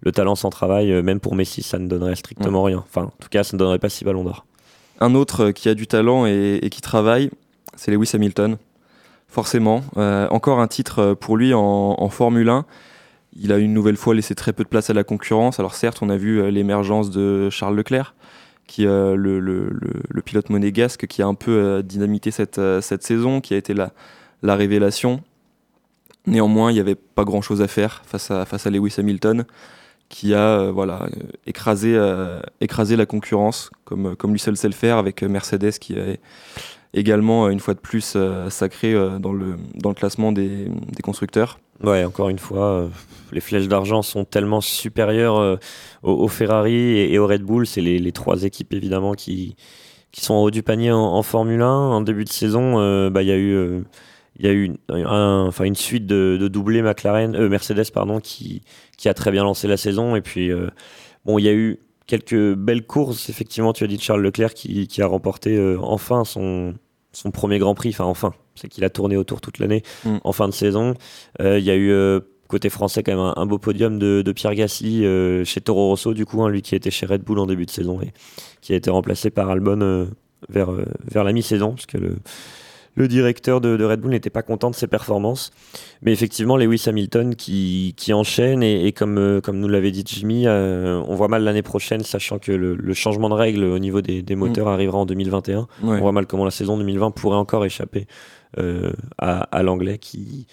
Le 0.00 0.12
talent 0.12 0.36
sans 0.36 0.50
travail, 0.50 0.92
euh, 0.92 1.02
même 1.02 1.18
pour 1.18 1.34
Messi, 1.34 1.62
ça 1.62 1.78
ne 1.78 1.88
donnerait 1.88 2.14
strictement 2.14 2.62
rien. 2.62 2.84
Enfin, 2.86 3.04
en 3.04 3.12
tout 3.20 3.28
cas, 3.30 3.42
ça 3.42 3.56
ne 3.56 3.58
donnerait 3.58 3.80
pas 3.80 3.88
six 3.88 4.04
ballons 4.04 4.22
d'or. 4.22 4.44
Un 5.00 5.14
autre 5.16 5.46
euh, 5.46 5.52
qui 5.52 5.68
a 5.68 5.74
du 5.74 5.86
talent 5.88 6.26
et, 6.26 6.60
et 6.62 6.70
qui 6.70 6.80
travaille, 6.82 7.30
c'est 7.76 7.90
Lewis 7.90 8.10
Hamilton. 8.14 8.58
Forcément. 9.28 9.82
Euh, 9.96 10.28
encore 10.30 10.60
un 10.60 10.68
titre 10.68 10.98
euh, 11.00 11.14
pour 11.16 11.36
lui 11.36 11.52
en, 11.54 11.60
en 11.98 12.08
Formule 12.10 12.48
1. 12.48 12.64
Il 13.36 13.52
a 13.52 13.58
une 13.58 13.72
nouvelle 13.72 13.96
fois 13.96 14.14
laissé 14.14 14.34
très 14.34 14.52
peu 14.52 14.62
de 14.62 14.68
place 14.68 14.90
à 14.90 14.92
la 14.92 15.04
concurrence. 15.04 15.58
Alors 15.58 15.74
certes, 15.74 15.98
on 16.02 16.08
a 16.08 16.16
vu 16.16 16.40
euh, 16.40 16.50
l'émergence 16.50 17.10
de 17.10 17.50
Charles 17.50 17.76
Leclerc, 17.76 18.14
qui 18.66 18.86
euh, 18.86 19.14
le, 19.16 20.22
pilote 20.22 20.50
monégasque 20.50 21.06
qui 21.06 21.22
a 21.22 21.26
un 21.26 21.34
peu 21.34 21.52
euh, 21.52 21.82
dynamité 21.82 22.30
cette, 22.30 22.58
euh, 22.58 22.80
cette 22.80 23.02
saison, 23.02 23.40
qui 23.40 23.54
a 23.54 23.56
été 23.56 23.74
la, 23.74 23.92
la 24.42 24.56
révélation. 24.56 25.22
Néanmoins, 26.26 26.70
il 26.70 26.74
n'y 26.74 26.80
avait 26.80 26.94
pas 26.94 27.24
grand-chose 27.24 27.60
à 27.60 27.68
faire 27.68 28.02
face 28.06 28.30
à, 28.30 28.70
Lewis 28.70 28.94
Hamilton, 28.96 29.44
qui 30.08 30.32
a 30.32 30.70
voilà, 30.70 31.06
écrasé, 31.46 31.96
la 31.98 33.06
concurrence, 33.06 33.70
comme, 33.84 34.16
comme 34.16 34.32
lui 34.32 34.38
seul 34.38 34.56
sait 34.56 34.68
le 34.68 34.74
faire, 34.74 34.96
avec 34.96 35.22
Mercedes 35.22 35.72
qui 35.78 35.92
est 35.94 36.20
également, 36.94 37.50
une 37.50 37.60
fois 37.60 37.74
de 37.74 37.80
plus, 37.80 38.16
sacré 38.48 38.94
dans, 39.20 39.34
le, 39.34 39.56
classement 39.94 40.32
des 40.32 40.70
constructeurs. 41.02 41.58
Ouais, 41.82 42.04
encore 42.04 42.28
une 42.28 42.38
fois, 42.38 42.64
euh, 42.66 42.88
les 43.32 43.40
flèches 43.40 43.68
d'argent 43.68 44.02
sont 44.02 44.24
tellement 44.24 44.60
supérieures 44.60 45.38
euh, 45.38 45.56
au, 46.02 46.12
au 46.12 46.28
Ferrari 46.28 46.72
et, 46.74 47.12
et 47.12 47.18
au 47.18 47.26
Red 47.26 47.42
Bull. 47.42 47.66
C'est 47.66 47.80
les, 47.80 48.12
trois 48.12 48.44
équipes 48.44 48.72
évidemment 48.72 49.14
qui, 49.14 49.56
qui 50.12 50.20
sont 50.22 50.34
en 50.34 50.42
haut 50.44 50.50
du 50.50 50.62
panier 50.62 50.92
en, 50.92 51.22
Formule 51.22 51.62
1. 51.62 51.66
En 51.68 52.00
début 52.00 52.24
de 52.24 52.28
saison, 52.30 52.78
euh, 52.78 53.10
bah, 53.10 53.22
il 53.22 53.28
y 53.28 53.32
a 53.32 53.36
eu, 53.36 53.82
il 54.38 54.46
y 54.46 54.48
a 54.48 54.52
eu 54.52 54.72
un- 54.88 55.50
une 55.64 55.74
suite 55.74 56.06
de, 56.06 56.38
de 56.40 56.48
doublés 56.48 56.82
McLaren, 56.82 57.48
Mercedes 57.48 57.90
pardon, 57.92 58.20
qui, 58.20 58.62
qui 58.96 59.08
a 59.08 59.14
très 59.14 59.30
bien 59.32 59.42
lancé 59.44 59.66
la 59.68 59.76
saison. 59.76 60.14
Et 60.16 60.20
puis, 60.22 60.50
bon, 61.24 61.38
il 61.38 61.44
y 61.44 61.48
a 61.48 61.52
eu 61.54 61.80
quelques 62.06 62.54
belles 62.54 62.86
courses. 62.86 63.28
Effectivement, 63.30 63.72
tu 63.72 63.82
as 63.84 63.88
dit 63.88 63.98
Charles 63.98 64.22
Leclerc 64.22 64.54
qui, 64.54 64.86
qui 64.86 65.02
a 65.02 65.06
remporté 65.06 65.58
enfin 65.82 66.24
son, 66.24 66.74
son 67.12 67.30
premier 67.32 67.58
Grand 67.58 67.74
Prix. 67.74 67.90
Enfin, 67.90 68.04
enfin, 68.04 68.32
c'est 68.54 68.68
qu'il 68.68 68.84
a 68.84 68.90
tourné 68.90 69.16
autour 69.16 69.40
toute 69.40 69.58
l'année 69.58 69.82
Mm. 70.04 70.16
en 70.24 70.32
fin 70.32 70.48
de 70.48 70.54
saison. 70.54 70.94
Euh, 71.40 71.58
Il 71.58 71.64
y 71.64 71.70
a 71.70 71.74
eu 71.74 71.90
euh, 71.90 72.20
côté 72.48 72.68
français 72.70 73.02
quand 73.02 73.12
même 73.12 73.20
un, 73.20 73.34
un 73.36 73.46
beau 73.46 73.58
podium 73.58 73.98
de, 73.98 74.22
de 74.22 74.32
Pierre 74.32 74.54
Gasly 74.54 75.04
euh, 75.04 75.44
chez 75.44 75.60
Toro 75.60 75.88
Rosso, 75.88 76.12
du 76.14 76.24
coup, 76.26 76.42
hein, 76.42 76.50
lui 76.50 76.62
qui 76.62 76.74
était 76.74 76.90
chez 76.90 77.06
Red 77.06 77.22
Bull 77.22 77.38
en 77.38 77.46
début 77.46 77.66
de 77.66 77.70
saison 77.70 78.00
et 78.02 78.12
qui 78.60 78.72
a 78.72 78.76
été 78.76 78.90
remplacé 78.90 79.30
par 79.30 79.48
Albon 79.50 79.80
euh, 79.80 80.06
vers, 80.48 80.70
euh, 80.70 80.84
vers 81.10 81.24
la 81.24 81.32
mi-saison, 81.32 81.70
parce 81.72 81.86
que 81.86 81.96
le, 81.96 82.16
le 82.96 83.08
directeur 83.08 83.60
de, 83.60 83.76
de 83.76 83.84
Red 83.84 84.00
Bull 84.00 84.10
n'était 84.12 84.30
pas 84.30 84.42
content 84.42 84.70
de 84.70 84.74
ses 84.76 84.86
performances. 84.86 85.50
Mais 86.02 86.12
effectivement, 86.12 86.56
Lewis 86.56 86.84
Hamilton 86.86 87.34
qui, 87.34 87.94
qui 87.96 88.12
enchaîne 88.12 88.62
et, 88.62 88.86
et 88.86 88.92
comme, 88.92 89.40
comme 89.42 89.58
nous 89.58 89.66
l'avait 89.68 89.90
dit 89.90 90.04
Jimmy, 90.06 90.46
on 90.46 91.14
voit 91.16 91.26
mal 91.28 91.42
l'année 91.42 91.62
prochaine, 91.62 92.02
sachant 92.02 92.38
que 92.38 92.52
le, 92.52 92.76
le 92.76 92.94
changement 92.94 93.30
de 93.30 93.34
règles 93.34 93.64
au 93.64 93.78
niveau 93.80 94.00
des, 94.00 94.22
des 94.22 94.36
moteurs 94.36 94.68
arrivera 94.68 94.98
en 94.98 95.06
2021. 95.06 95.60
Ouais. 95.60 95.66
On 95.82 95.98
voit 95.98 96.12
mal 96.12 96.26
comment 96.26 96.44
la 96.44 96.52
saison 96.52 96.76
2020 96.76 97.10
pourrait 97.12 97.36
encore 97.38 97.64
échapper 97.64 98.06
à, 99.18 99.40
à 99.42 99.62
l'anglais 99.62 99.98
qui, 99.98 100.46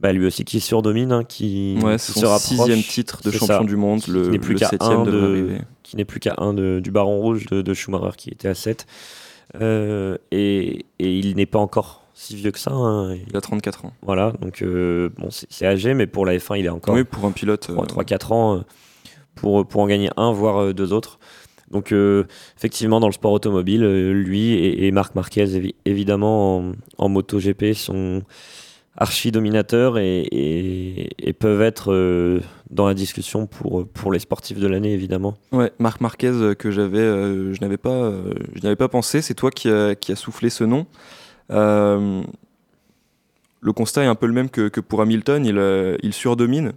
bah, 0.00 0.12
lui 0.12 0.26
aussi 0.26 0.44
qui 0.44 0.60
surdomine, 0.60 1.12
hein, 1.12 1.24
qui, 1.24 1.78
Ouais, 1.82 1.96
qui 1.96 1.98
se 2.04 2.12
son 2.12 2.20
rapproche, 2.28 2.42
sixième 2.42 2.82
titre 2.82 3.20
de 3.22 3.30
champion 3.30 3.46
ça. 3.58 3.64
du 3.64 3.76
monde, 3.76 4.00
Qui 4.00 4.10
le, 4.12 4.28
n'est 4.30 4.38
plus 4.38 4.54
le 4.54 4.60
septième 4.60 5.04
de- 5.04 5.22
arriver. 5.22 5.58
qui 5.82 5.96
n'est 5.96 6.04
plus 6.04 6.20
qu'à 6.20 6.34
un 6.38 6.54
de- 6.54 6.80
du 6.82 6.90
Baron 6.90 7.18
Rouge 7.20 7.46
de, 7.46 7.62
de 7.62 7.74
Schumacher 7.74 8.16
qui 8.16 8.30
était 8.30 8.48
à 8.48 8.54
7. 8.54 8.86
Euh, 9.60 10.18
et, 10.30 10.84
et 10.98 11.18
il 11.18 11.34
n'est 11.36 11.46
pas 11.46 11.58
encore 11.58 12.02
si 12.14 12.36
vieux 12.36 12.50
que 12.50 12.58
ça. 12.58 12.70
hein. 12.72 13.14
Il 13.28 13.36
a 13.36 13.40
34 13.40 13.86
ans. 13.86 13.92
Voilà, 14.02 14.32
donc 14.40 14.60
euh, 14.62 15.08
bon, 15.16 15.28
c'est 15.30 15.66
âgé, 15.66 15.94
mais 15.94 16.06
pour 16.06 16.26
la 16.26 16.36
F1, 16.36 16.58
il 16.58 16.66
est 16.66 16.70
encore 16.70 16.94
Oui, 16.94 17.04
pour 17.04 17.24
un 17.24 17.30
pilote. 17.32 17.68
euh, 17.70 17.76
3-4 17.76 18.32
ans 18.32 18.56
euh, 18.58 18.60
pour, 19.34 19.66
pour 19.66 19.80
en 19.80 19.86
gagner 19.86 20.10
un, 20.16 20.32
voire 20.32 20.58
euh, 20.62 20.72
deux 20.74 20.92
autres. 20.92 21.18
Donc 21.70 21.92
euh, 21.92 22.24
effectivement, 22.56 23.00
dans 23.00 23.08
le 23.08 23.12
sport 23.12 23.32
automobile, 23.32 23.82
euh, 23.84 24.12
lui 24.12 24.54
et, 24.54 24.90
Marc 24.90 25.14
Marquez, 25.14 25.44
évi- 25.44 25.74
évidemment, 25.84 26.72
en, 26.96 27.08
MotoGP, 27.08 27.74
sont 27.74 28.22
archi 28.96 29.30
dominateurs 29.30 29.98
et, 29.98 31.10
peuvent 31.38 31.62
être 31.62 31.92
euh, 31.92 32.40
dans 32.70 32.86
la 32.86 32.94
discussion 32.94 33.46
pour, 33.46 34.12
les 34.12 34.18
sportifs 34.18 34.58
de 34.58 34.66
l'année, 34.66 34.92
évidemment. 34.92 35.34
Ouais, 35.52 35.72
Marc 35.78 36.00
Marquez 36.00 36.54
que 36.58 36.70
j'avais, 36.70 36.98
je 36.98 37.60
n'avais 37.60 37.76
pas, 37.76 38.12
pas 38.76 38.88
pensé. 38.88 39.22
C'est 39.22 39.34
toi 39.34 39.50
qui 39.50 39.70
a, 39.70 39.94
qui 39.94 40.10
a 40.10 40.16
soufflé 40.16 40.50
ce 40.50 40.64
nom. 40.64 40.86
Le 41.50 42.22
constat 43.72 44.04
est 44.04 44.06
un 44.06 44.14
peu 44.14 44.26
le 44.26 44.32
même 44.32 44.50
que, 44.50 44.80
pour 44.80 45.00
Hamilton. 45.00 45.98
Il, 46.02 46.12
surdomine 46.12 46.72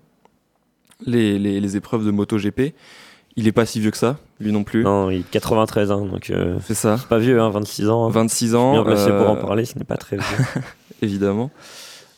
les, 1.05 1.39
les 1.39 1.77
épreuves 1.77 2.05
de 2.05 2.11
MotoGP. 2.11 2.73
Il 3.37 3.47
est 3.47 3.51
pas 3.53 3.65
si 3.65 3.79
vieux 3.79 3.91
que 3.91 3.97
ça, 3.97 4.17
lui 4.41 4.51
non 4.51 4.63
plus. 4.63 4.83
Non, 4.83 5.09
il 5.09 5.19
est 5.21 5.29
93 5.31 5.91
ans, 5.91 6.05
donc 6.05 6.29
euh, 6.29 6.57
C'est 6.65 6.73
ça. 6.73 6.97
pas 7.09 7.17
vieux, 7.17 7.39
hein, 7.39 7.49
26 7.49 7.89
ans. 7.89 8.05
hein. 8.07 8.09
26 8.09 8.55
ans. 8.55 8.73
Bien 8.73 8.83
placé 8.83 9.09
pour 9.11 9.29
en 9.29 9.37
euh, 9.37 9.41
parler, 9.41 9.63
ce 9.65 9.77
n'est 9.77 9.85
pas 9.85 9.97
très 9.97 10.17
vieux. 10.17 10.45
évidemment. 11.01 11.49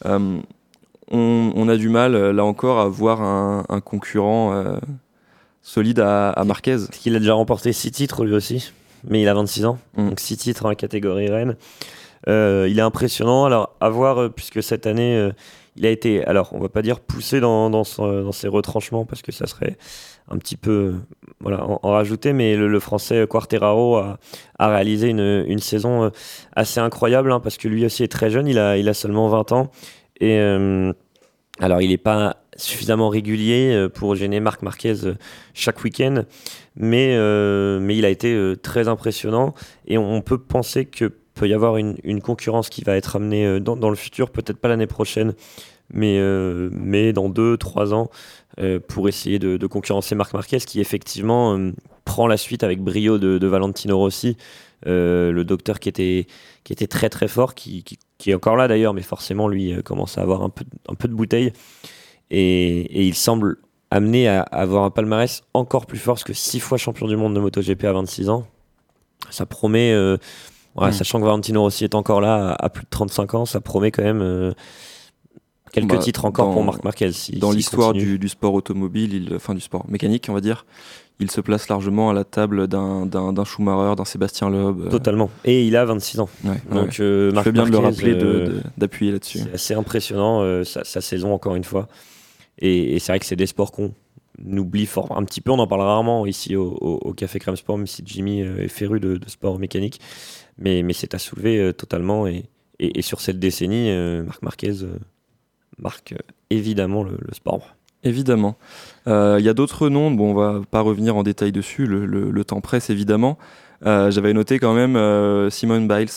Euh, 0.06 0.40
on, 1.12 1.52
on 1.56 1.70
a 1.70 1.78
du 1.78 1.90
mal, 1.90 2.16
euh, 2.16 2.34
là 2.34 2.44
encore, 2.44 2.80
à 2.80 2.88
voir 2.88 3.22
un, 3.22 3.64
un 3.70 3.80
concurrent 3.80 4.54
euh, 4.54 4.78
solide 5.62 6.00
à, 6.00 6.32
à 6.32 6.44
Marquez. 6.46 6.78
Parce 6.88 6.98
qu'il 6.98 7.16
a 7.16 7.20
déjà 7.20 7.34
remporté 7.36 7.74
6 7.74 7.92
titres 7.92 8.26
lui 8.26 8.34
aussi, 8.34 8.72
mais 9.08 9.22
il 9.22 9.28
a 9.28 9.34
26 9.34 9.66
ans, 9.66 9.78
Mm. 9.96 10.10
donc 10.10 10.20
6 10.20 10.38
titres 10.38 10.68
la 10.68 10.76
catégorie 10.76 11.30
reine. 11.30 11.56
Euh, 12.28 12.68
il 12.70 12.80
est 12.80 12.84
impressionnant. 12.84 13.46
Alors, 13.46 13.76
à 13.82 13.90
voir, 13.90 14.18
euh, 14.20 14.30
puisque 14.30 14.64
cette 14.64 14.88
année, 14.88 15.16
euh, 15.18 15.32
il 15.76 15.86
a 15.86 15.90
été, 15.90 16.24
alors, 16.26 16.50
on 16.54 16.60
va 16.60 16.70
pas 16.70 16.82
dire 16.82 17.00
poussé 17.00 17.40
dans, 17.40 17.70
dans, 17.70 17.84
son- 17.84 18.24
dans 18.24 18.32
ses 18.32 18.48
retranchements, 18.48 19.06
parce 19.06 19.22
que 19.22 19.32
ça 19.32 19.46
serait 19.46 19.78
un 20.30 20.38
petit 20.38 20.58
peu 20.58 20.96
voilà, 21.40 21.66
en, 21.66 21.92
rajouter. 21.92 22.34
Mais 22.34 22.56
le, 22.56 22.80
français 22.80 23.26
Quarteraro 23.28 23.98
a, 23.98 24.18
réalisé 24.60 25.10
une, 25.10 25.60
saison 25.60 26.12
assez 26.56 26.80
incroyable 26.80 27.32
hein, 27.32 27.40
parce 27.40 27.58
que 27.58 27.68
lui 27.68 27.86
aussi 27.86 28.04
est 28.04 28.12
très 28.12 28.30
jeune, 28.30 28.48
il 28.48 28.58
a, 28.60 28.94
seulement 28.94 29.28
20 29.28 29.52
ans. 29.52 29.72
Et 30.20 30.40
alors, 31.60 31.82
il 31.82 31.90
n'est 31.90 31.98
pas 31.98 32.38
suffisamment 32.56 33.10
régulier 33.10 33.88
pour 33.94 34.16
gêner 34.16 34.40
Marc 34.40 34.62
Marquez 34.62 34.96
chaque 35.54 35.84
week-end, 35.84 36.24
mais, 36.76 37.18
mais 37.80 37.98
il 37.98 38.06
a 38.06 38.10
été 38.10 38.54
très 38.62 38.88
impressionnant 38.88 39.54
et 39.88 39.98
on 39.98 40.22
peut 40.22 40.38
penser 40.38 40.86
que 40.86 41.12
peut 41.34 41.48
y 41.48 41.54
avoir 41.54 41.78
une, 41.78 42.22
concurrence 42.22 42.70
qui 42.70 42.84
va 42.84 42.96
être 42.96 43.16
amenée 43.16 43.60
dans, 43.60 43.90
le 43.90 43.96
futur, 43.96 44.30
peut-être 44.30 44.58
pas 44.58 44.68
l'année 44.68 44.88
prochaine, 44.88 45.34
mais, 45.92 46.18
euh, 46.20 46.70
mais 46.72 47.14
dans 47.14 47.30
2-3 47.30 47.94
ans, 47.94 48.10
euh, 48.60 48.80
pour 48.80 49.10
essayer 49.10 49.40
de, 49.40 49.66
concurrencer 49.66 50.14
Marc 50.14 50.34
Marquez, 50.34 50.60
qui 50.60 50.80
effectivement 50.80 51.58
euh, 51.58 51.72
prend 52.06 52.28
la 52.28 52.38
suite 52.38 52.64
avec 52.64 52.82
brio 52.82 53.18
de, 53.18 53.48
Valentino 53.48 53.98
Rossi, 53.98 54.38
le 54.86 55.42
docteur 55.44 55.80
qui 55.80 55.90
était, 55.90 56.28
qui 56.64 56.74
était 56.74 56.88
très 56.88 57.10
très 57.10 57.28
fort, 57.28 57.56
qui, 57.56 57.84
qui, 57.84 58.30
est 58.30 58.34
encore 58.34 58.56
là 58.56 58.68
d'ailleurs, 58.68 58.94
mais 58.94 59.02
forcément 59.02 59.48
lui 59.48 59.82
commence 59.84 60.18
à 60.18 60.22
avoir 60.22 60.44
un 60.44 60.50
peu, 60.50 60.66
un 60.88 60.96
peu 60.96 61.08
de 61.08 61.14
bouteille. 61.14 61.52
Et, 62.30 62.82
et, 62.82 63.04
il 63.06 63.16
semble 63.16 63.58
amené 63.92 64.28
à 64.28 64.42
avoir 64.42 64.84
un 64.84 64.92
palmarès 64.92 65.44
encore 65.54 65.86
plus 65.86 66.00
fort, 66.00 66.16
parce 66.16 66.24
que 66.24 66.34
6 66.34 66.60
fois 66.60 66.78
champion 66.78 67.08
du 67.08 67.16
monde 67.16 67.34
de 67.34 67.40
MotoGP 67.40 67.86
à 67.86 67.94
26 67.94 68.30
ans, 68.30 68.46
ça 69.30 69.46
promet, 69.46 69.96
mm. 69.96 70.92
sachant 70.92 71.20
que 71.20 71.26
Valentino 71.26 71.62
Rossi 71.62 71.86
est 71.86 71.96
encore 71.96 72.22
là 72.22 72.52
à, 72.52 72.66
à, 72.66 72.70
plus 72.70 72.84
de 72.84 72.90
35 72.90 73.34
ans, 73.34 73.46
ça 73.46 73.62
promet 73.62 73.90
quand 73.90 74.04
même 74.04 74.54
quelques 75.74 75.90
bah, 75.90 75.98
titres 75.98 76.24
encore 76.24 76.54
pour 76.54 76.64
Marc 76.64 76.84
Marquez. 76.84 77.12
dans 77.38 77.52
l'histoire 77.52 77.92
du, 77.92 78.30
sport 78.30 78.54
automobile, 78.54 79.14
il, 79.14 79.36
enfin 79.36 79.54
du 79.54 79.62
sport 79.62 79.86
mécanique, 79.90 80.28
on 80.30 80.34
va 80.34 80.40
dire, 80.40 80.66
il 81.20 81.30
se 81.30 81.42
place 81.42 81.68
largement 81.68 82.10
à 82.10 82.14
la 82.14 82.24
table 82.24 82.68
d'un 82.68 83.46
Schumacher, 83.46 83.96
d'un 83.96 84.06
Sébastien 84.06 84.50
Loeb. 84.50 84.82
Euh. 84.82 84.90
Totalement. 84.90 85.30
Et 85.44 85.66
il 85.66 85.76
a 85.76 85.86
26 85.86 86.20
ans. 86.22 86.30
Donc, 86.72 87.00
euh, 87.00 87.32
Marc 87.32 87.50
bien 87.50 87.66
de 87.66 87.72
le 87.72 87.78
rappeler, 87.78 88.14
euh, 88.14 88.62
d'appuyer 88.78 89.12
là-dessus. 89.12 89.40
C'est 89.40 89.54
assez 89.54 89.74
impressionnant, 89.74 90.64
sa, 90.64 91.02
saison, 91.02 91.34
encore 91.34 91.56
une 91.56 91.64
fois. 91.64 91.88
Et, 92.60 93.00
c'est 93.00 93.12
vrai 93.12 93.20
que 93.20 93.26
c'est 93.26 93.36
des 93.36 93.48
sports 93.48 93.72
qu'on 93.72 93.94
oublie 94.46 94.86
fort, 94.86 95.18
un 95.18 95.24
petit 95.24 95.42
peu. 95.42 95.52
On 95.52 95.60
en 95.60 95.68
parle 95.68 95.82
rarement 95.82 96.26
ici 96.26 96.56
au, 96.56 97.14
Café 97.18 97.40
Crème 97.40 97.56
Sport, 97.56 97.78
même 97.78 97.88
si 97.88 98.04
Jimmy 98.06 98.42
est 98.42 98.68
féru 98.68 99.00
de, 99.00 99.20
sport 99.28 99.60
mécanique. 99.60 100.00
Mais, 100.60 100.84
mais 100.84 100.94
c'est 100.94 101.16
à 101.16 101.20
soulever 101.20 101.74
totalement. 101.74 102.28
Et, 102.28 102.46
et, 102.80 103.02
sur 103.02 103.22
cette 103.22 103.40
décennie, 103.40 103.92
Marc 104.24 104.42
Marquez 104.42 104.74
marque 105.80 106.14
euh, 106.14 106.34
évidemment 106.50 107.04
le, 107.04 107.18
sport. 107.32 107.76
Évidemment. 108.04 108.58
Euh, 109.08 109.38
il 109.40 109.46
y 109.46 109.50
a 109.50 109.54
d'autres 109.54 109.90
noms, 109.90 110.12
bon, 110.12 110.32
on 110.32 110.34
va 110.34 110.62
pas 110.70 110.82
revenir 110.82 111.16
en 111.16 111.24
détail 111.24 111.52
dessus, 111.52 111.86
le, 111.86 112.44
temps 112.44 112.62
presse 112.62 112.90
évidemment. 112.90 113.38
Euh, 113.86 114.12
j'avais 114.12 114.34
noté 114.34 114.60
quand 114.60 114.74
même 114.74 115.50
Simone 115.50 115.88
Biles, 115.88 116.10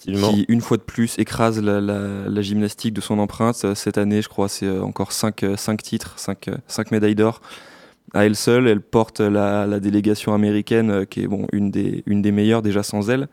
qui 0.00 0.44
une 0.48 0.60
fois 0.60 0.76
de 0.78 0.82
plus 0.82 1.18
écrase 1.18 1.60
la, 1.60 2.42
gymnastique 2.42 2.94
de 2.94 3.00
son 3.00 3.18
empreinte. 3.18 3.74
Cette 3.74 3.98
année, 3.98 4.22
je 4.22 4.28
crois, 4.28 4.48
c'est 4.48 4.78
encore 4.78 5.12
5, 5.12 5.44
titres, 5.82 6.14
5, 6.16 6.90
médailles 6.90 7.14
d'or. 7.14 7.42
À 8.14 8.24
elle 8.24 8.36
seule, 8.36 8.66
elle 8.66 8.80
porte 8.80 9.20
la, 9.20 9.78
délégation 9.78 10.32
américaine, 10.32 11.04
qui 11.04 11.22
est 11.22 11.28
bon, 11.28 11.46
une, 11.52 11.70
des, 11.70 12.02
une 12.06 12.22
des 12.22 12.32
meilleures 12.32 12.62
déjà 12.62 12.82
sans 12.82 13.10
elle. 13.10 13.28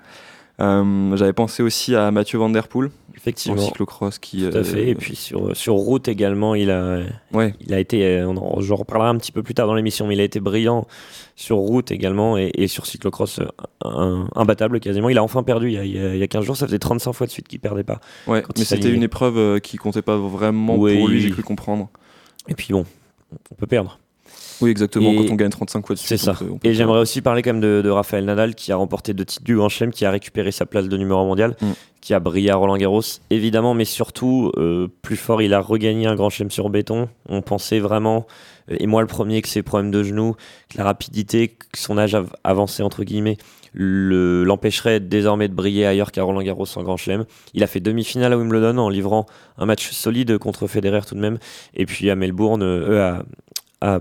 J'avais 0.60 1.34
pensé 1.34 1.64
aussi 1.64 1.96
à 1.96 2.12
Mathieu 2.12 2.38
Van 2.38 2.50
Der 2.50 2.68
Poel, 2.68 2.92
Effectivement. 3.16 3.62
En 3.62 3.66
cyclocross 3.66 4.20
qui. 4.20 4.40
Tout 4.40 4.58
à 4.58 4.60
euh, 4.60 4.64
fait. 4.64 4.90
Et 4.90 4.96
puis 4.96 5.16
sur, 5.16 5.56
sur 5.56 5.76
route 5.76 6.08
également, 6.08 6.56
il 6.56 6.72
a, 6.72 7.02
ouais. 7.32 7.54
il 7.62 7.74
a 7.74 7.80
été. 7.80 8.04
Euh, 8.06 8.28
on, 8.28 8.60
je 8.60 8.74
reparlerai 8.74 9.10
un 9.10 9.18
petit 9.18 9.32
peu 9.32 9.44
plus 9.44 9.54
tard 9.54 9.68
dans 9.68 9.76
l'émission, 9.76 10.08
mais 10.08 10.16
il 10.16 10.20
a 10.20 10.24
été 10.24 10.40
brillant 10.40 10.88
sur 11.36 11.58
route 11.58 11.92
également 11.92 12.38
et, 12.38 12.52
et 12.56 12.68
sur 12.68 12.86
cyclocross 12.86 13.40
un, 13.84 14.28
imbattable 14.36 14.80
quasiment. 14.80 15.10
Il 15.10 15.18
a 15.18 15.24
enfin 15.24 15.44
perdu 15.44 15.68
il 15.68 15.74
y 15.74 15.78
a, 15.78 15.84
il 15.84 16.18
y 16.18 16.24
a 16.24 16.28
15 16.28 16.44
jours. 16.44 16.58
Ça 16.58 16.66
faisait 16.66 16.80
35 16.80 17.14
fois 17.14 17.28
de 17.28 17.32
suite 17.32 17.48
qu'il 17.48 17.60
perdait 17.60 17.84
pas. 17.84 18.00
Ouais, 18.28 18.44
mais 18.58 18.66
c'était 18.66 18.92
une 18.92 19.04
épreuve 19.04 19.38
euh, 19.38 19.60
qui 19.60 19.78
comptait 19.78 20.02
pas 20.02 20.18
vraiment 20.18 20.76
pour 20.76 21.08
lui, 21.08 21.22
j'ai 21.22 21.30
cru 21.30 21.44
comprendre. 21.44 21.90
Et 22.48 22.56
puis 22.56 22.74
bon, 22.74 22.86
on 23.52 23.56
peut 23.56 23.68
perdre. 23.68 24.00
Oui, 24.64 24.70
exactement, 24.70 25.14
quand 25.14 25.30
on 25.30 25.36
gagne 25.36 25.50
35 25.50 25.86
fois 25.86 25.96
de 25.96 26.00
suite. 26.00 26.10
C'est 26.10 26.18
ça. 26.18 26.38
et 26.64 26.74
j'aimerais 26.74 27.00
aussi 27.00 27.22
parler 27.22 27.42
quand 27.42 27.52
même 27.52 27.62
de, 27.62 27.82
de 27.84 27.90
Raphaël 27.90 28.24
Nadal 28.24 28.56
qui 28.56 28.72
a 28.72 28.78
remporté 28.78 29.14
deux 29.14 29.26
titres 29.26 29.44
du 29.44 29.56
Grand 29.56 29.70
Chelem, 29.70 29.92
qui 29.92 30.06
a 30.06 30.12
récupéré 30.12 30.52
sa 30.52 30.66
place 30.66 30.88
de 30.88 30.98
numéro 30.98 31.26
mondial, 31.26 31.56
mm. 31.62 31.72
qui 32.02 32.14
a 32.14 32.20
brillé 32.20 32.50
à 32.50 32.56
Roland 32.56 32.78
Garros, 32.78 33.02
évidemment, 33.30 33.74
mais 33.74 33.86
surtout, 33.86 34.52
euh, 34.58 34.88
plus 35.02 35.18
fort, 35.18 35.42
il 35.42 35.54
a 35.54 35.60
regagné 35.60 36.08
un 36.08 36.16
Grand 36.16 36.30
Chelem 36.30 36.50
sur 36.50 36.70
béton. 36.70 37.10
On 37.28 37.42
pensait 37.42 37.80
vraiment, 37.80 38.26
euh, 38.72 38.78
et 38.80 38.88
moi 38.88 39.02
le 39.02 39.08
premier, 39.08 39.42
que 39.42 39.50
ses 39.50 39.64
problèmes 39.64 39.92
de 39.92 40.02
genoux, 40.02 40.36
que 40.70 40.78
la 40.78 40.86
rapidité, 40.86 41.50
que 41.50 41.78
son 41.78 41.98
âge 41.98 42.18
avancé, 42.44 42.84
entre 42.84 43.04
guilmelets, 43.04 43.38
l'empêcherait 43.76 45.00
désormais 45.00 45.48
de 45.48 45.54
briller 45.54 45.86
ailleurs 45.86 46.12
qu'à 46.12 46.24
Roland 46.24 46.44
Garros 46.44 46.66
en 46.76 46.84
Grand 46.84 46.98
Chelem. 46.98 47.26
Il 47.54 47.64
a 47.64 47.68
fait 47.68 47.80
demi-finale 47.80 48.34
à 48.34 48.38
Wimbledon 48.38 48.78
en 48.78 48.90
livrant 48.90 49.26
un 49.58 49.66
match 49.66 49.92
solide 49.92 50.38
contre 50.38 50.68
Federer 50.68 51.02
tout 51.08 51.16
de 51.16 51.20
même. 51.20 51.40
Et 51.74 51.86
puis 51.86 52.10
à 52.10 52.16
Melbourne, 52.16 52.62
euh, 52.62 53.18
à, 53.18 53.24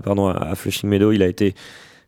pardon, 0.03 0.27
à 0.27 0.55
Flushing 0.55 0.89
Meadow, 0.89 1.11
il 1.11 1.23
a 1.23 1.27
été 1.27 1.55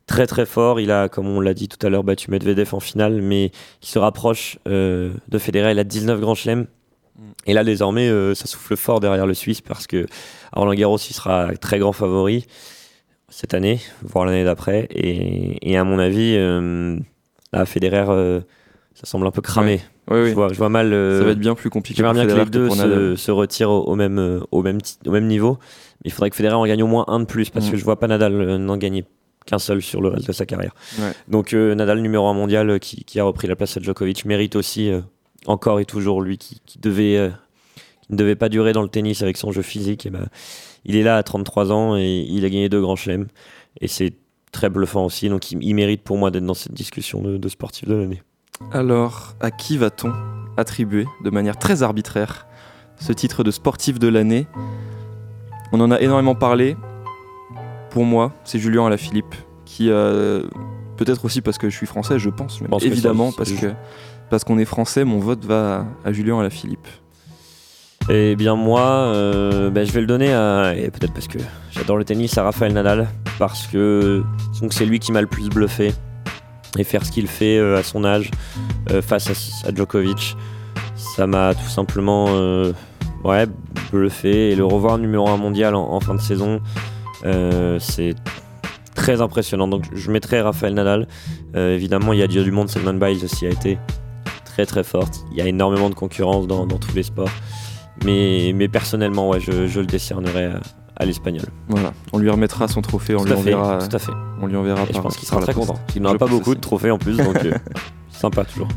très 0.08 0.28
très 0.28 0.46
fort. 0.46 0.80
Il 0.80 0.92
a, 0.92 1.10
comme 1.10 1.28
on 1.28 1.40
l'a 1.40 1.54
dit 1.54 1.68
tout 1.68 1.84
à 1.86 1.90
l'heure, 1.90 2.04
battu 2.04 2.32
Medvedev 2.32 2.74
en 2.74 2.80
finale, 2.80 3.22
mais 3.22 3.52
qui 3.82 3.92
se 3.92 4.00
rapproche 4.00 4.58
euh, 4.68 5.14
de 5.28 5.38
Federer. 5.38 5.72
Il 5.72 5.80
a 5.80 5.84
19 5.84 6.20
grands 6.20 6.36
chelems. 6.36 6.68
Mm. 7.18 7.22
Et 7.48 7.54
là, 7.54 7.64
désormais, 7.64 8.10
euh, 8.10 8.36
ça 8.36 8.48
souffle 8.48 8.76
fort 8.76 9.00
derrière 9.00 9.28
le 9.28 9.34
Suisse 9.34 9.62
parce 9.62 9.88
que 9.88 10.06
Roland 10.54 10.74
Garros, 10.74 10.98
il 10.98 11.14
sera 11.14 11.56
très 11.58 11.80
grand 11.80 11.94
favori 11.94 12.46
cette 13.30 13.54
année, 13.54 13.80
voire 14.04 14.26
l'année 14.26 14.44
d'après. 14.44 14.88
Et, 14.92 15.78
à 15.78 15.84
mon 15.84 16.00
avis, 16.00 16.36
euh, 16.36 16.98
là, 17.52 17.66
Federer, 17.66 18.42
ça 18.94 19.06
semble 19.06 19.28
un 19.28 19.32
peu 19.32 19.42
cramé. 19.42 19.82
Je, 20.10 20.34
vois, 20.34 20.50
je, 20.50 20.56
vois, 20.56 20.70
mal. 20.70 20.92
ça 20.92 21.24
va 21.24 21.32
être 21.32 21.40
bien 21.40 21.56
plus 21.56 21.70
compliqué. 21.70 21.98
J'aimerais 21.98 22.26
bien 22.26 22.28
que 22.28 22.40
les 22.40 22.46
deux 22.46 22.70
se, 23.16 23.32
retirent 23.32 23.72
au, 23.72 23.96
même, 23.96 24.42
au, 24.52 24.62
même, 24.62 24.80
au 25.06 25.12
même 25.12 25.26
niveau 25.28 25.58
il 26.06 26.12
faudrait 26.12 26.30
que 26.30 26.36
Federer 26.36 26.56
en 26.56 26.66
gagne 26.66 26.84
au 26.84 26.88
moins 26.88 27.06
un 27.08 27.20
de 27.20 27.26
plus 27.26 27.50
parce 27.50 27.70
que 27.70 27.76
mm. 27.76 27.80
je 27.80 27.84
vois 27.84 28.00
pas 28.00 28.08
Nadal 28.08 28.34
euh, 28.34 28.58
n'en 28.58 28.78
gagner 28.78 29.06
qu'un 29.46 29.60
seul 29.60 29.82
sur 29.82 30.02
le 30.02 30.10
reste 30.10 30.28
de 30.28 30.32
sa 30.32 30.46
carrière. 30.46 30.74
Donc 31.28 31.54
euh, 31.54 31.76
Nadal 31.76 32.02
numéro 32.02 32.28
1 32.28 32.34
mondial 32.34 32.70
euh, 32.70 32.80
qui, 32.80 33.20
a 33.20 33.24
repris 33.24 33.48
la 33.48 33.56
place 33.56 33.76
à 33.78 33.82
Djokovic 33.82 34.26
mérite 34.26 34.56
aussi 34.56 34.92
encore 35.46 35.80
et 35.80 35.86
toujours 35.86 36.22
lui 36.22 36.38
qui, 36.38 36.62
devait 36.80 37.32
ne 38.10 38.18
devait 38.18 38.36
pas 38.36 38.50
durer 38.50 38.72
dans 38.72 38.84
le 38.84 38.88
tennis 38.88 39.24
avec 39.24 39.38
son 39.38 39.52
jeu 39.52 39.62
physique. 39.62 40.06
Et 40.06 40.10
ben, 40.10 40.28
il 40.86 40.96
est 40.96 41.04
là 41.04 41.18
à 41.18 41.24
33 41.24 41.72
ans 41.72 41.98
et 41.98 42.26
il 42.28 42.46
a 42.46 42.50
gagné 42.50 42.70
deux 42.70 42.82
grands 42.82 42.96
chelems 42.96 43.28
et 43.82 43.88
c'est 43.88 44.14
très 44.52 44.70
bluffant 44.70 45.06
aussi. 45.06 45.30
Donc 45.30 45.52
il, 45.52 45.74
mérite 45.74 46.02
pour 46.04 46.18
moi 46.18 46.30
d'être 46.30 46.46
dans 46.46 46.54
cette 46.54 46.74
discussion 46.74 47.22
de, 47.22 47.38
de 47.38 47.50
sportif 47.50 47.88
de 47.88 47.96
l'année. 47.96 48.22
Alors, 48.72 49.36
à 49.42 49.52
qui 49.52 49.78
va-t-on 49.78 50.14
attribuer 50.58 51.06
de 51.24 51.30
manière 51.30 51.58
très 51.58 51.84
arbitraire 51.84 52.48
ce 53.00 53.12
titre 53.12 53.44
de 53.44 53.52
sportif 53.52 54.00
de 54.00 54.08
l'année? 54.08 54.48
On 55.72 55.80
en 55.82 55.92
a 55.92 56.00
énormément 56.00 56.36
parlé. 56.36 56.78
Pour 57.90 58.06
moi, 58.06 58.34
c'est 58.44 58.60
Julien 58.60 58.86
Alaphilippe 58.86 59.36
qui 59.66 59.90
euh, 59.90 60.44
peut-être 60.98 61.26
aussi 61.26 61.42
parce 61.42 61.58
que 61.58 61.70
je 61.70 61.76
suis 61.76 61.88
français, 61.88 62.20
je 62.20 62.30
pense, 62.30 62.62
mais 62.62 62.68
évidemment 62.82 63.32
parce 63.32 63.52
que 63.52 63.74
parce 64.30 64.44
qu'on 64.44 64.58
est 64.58 64.66
français, 64.66 65.04
mon 65.04 65.20
vote 65.20 65.44
va 65.46 65.86
à 66.04 66.12
Julien 66.12 66.40
Alaphilippe. 66.40 66.88
Eh 68.10 68.36
bien 68.36 68.56
moi, 68.56 68.82
euh, 68.82 69.70
ben, 69.70 69.86
je 69.86 69.92
vais 69.92 70.02
le 70.02 70.08
donner 70.08 70.34
à, 70.34 70.76
et 70.76 70.92
peut-être 70.92 71.14
parce 71.14 71.28
que 71.28 71.40
j'adore 71.72 71.98
le 71.98 72.06
tennis, 72.06 72.38
à 72.38 72.44
Rafael 72.44 72.72
Nadal, 72.72 73.08
parce 73.40 73.68
que 73.68 74.24
c'est 74.70 74.86
lui 74.86 75.00
qui 75.00 75.12
m'a 75.12 75.22
le 75.22 75.28
plus 75.28 75.50
bluffé. 75.50 75.94
Et 76.78 76.84
faire 76.84 77.06
ce 77.06 77.12
qu'il 77.12 77.28
fait 77.28 77.58
euh, 77.58 77.78
à 77.78 77.84
son 77.84 78.04
âge 78.04 78.32
face 79.02 79.64
à, 79.66 79.74
Djokovic, 79.74 80.38
ça 80.96 81.26
m'a 81.28 81.54
tout 81.56 81.70
simplement 81.70 82.28
ouais, 83.26 83.46
bluffé. 83.92 84.52
Et 84.52 84.56
le 84.56 84.66
revoir 84.66 84.98
numéro 84.98 85.28
1 85.28 85.38
mondial 85.38 85.76
en, 85.76 86.00
fin 86.00 86.16
de 86.16 86.22
saison, 86.22 86.62
euh, 87.26 87.80
c'est 87.80 88.16
très 88.94 89.22
impressionnant. 89.22 89.68
Donc 89.68 89.84
je 89.94 90.12
mettrai 90.12 90.42
Raphaël 90.42 90.74
Nadal. 90.74 91.08
Euh, 91.56 91.76
évidemment, 91.76 92.14
il 92.14 92.20
y 92.20 92.24
a 92.24 92.28
du 92.28 92.52
monde, 92.52 92.70
Simon 92.70 92.94
Biles 92.94 93.24
aussi 93.26 93.46
a 93.46 93.50
été 93.50 93.78
très 94.46 94.66
très 94.66 94.84
forte. 94.84 95.26
Il 95.32 95.38
y 95.38 95.42
a 95.42 95.48
énormément 95.48 95.90
de 95.90 95.96
concurrence 95.96 96.48
dans, 96.48 96.68
tous 96.68 96.96
les 96.96 97.04
sports. 97.04 97.32
Mais, 98.04 98.54
personnellement, 98.68 99.30
ouais, 99.30 99.40
je, 99.40 99.80
le 99.80 99.86
décernerai 99.86 100.52
à, 100.96 101.06
l'espagnol. 101.06 101.46
Voilà, 101.68 101.94
on 102.14 102.18
lui 102.18 102.30
remettra 102.30 102.68
son 102.68 102.82
trophée, 102.82 103.16
on 103.16 103.24
lui 103.24 103.34
enverra. 103.34 103.80
Tout 103.80 103.96
à 103.96 104.00
fait. 104.00 104.14
On 104.42 104.48
lui 104.48 104.56
enverra. 104.56 104.84
Et 104.90 104.94
je 104.94 105.00
pense 105.00 105.18
qu'il 105.18 105.28
sera 105.28 105.42
très 105.42 105.54
content. 105.54 105.80
Il 105.96 106.02
n'aura 106.02 106.18
pas 106.18 106.28
beaucoup 106.28 106.56
de 106.56 106.62
trophées 106.62 106.92
en 106.92 106.98
plus, 106.98 107.18
donc 107.18 107.38
euh, 107.44 107.54
sympa 108.10 108.46
toujours. 108.46 108.68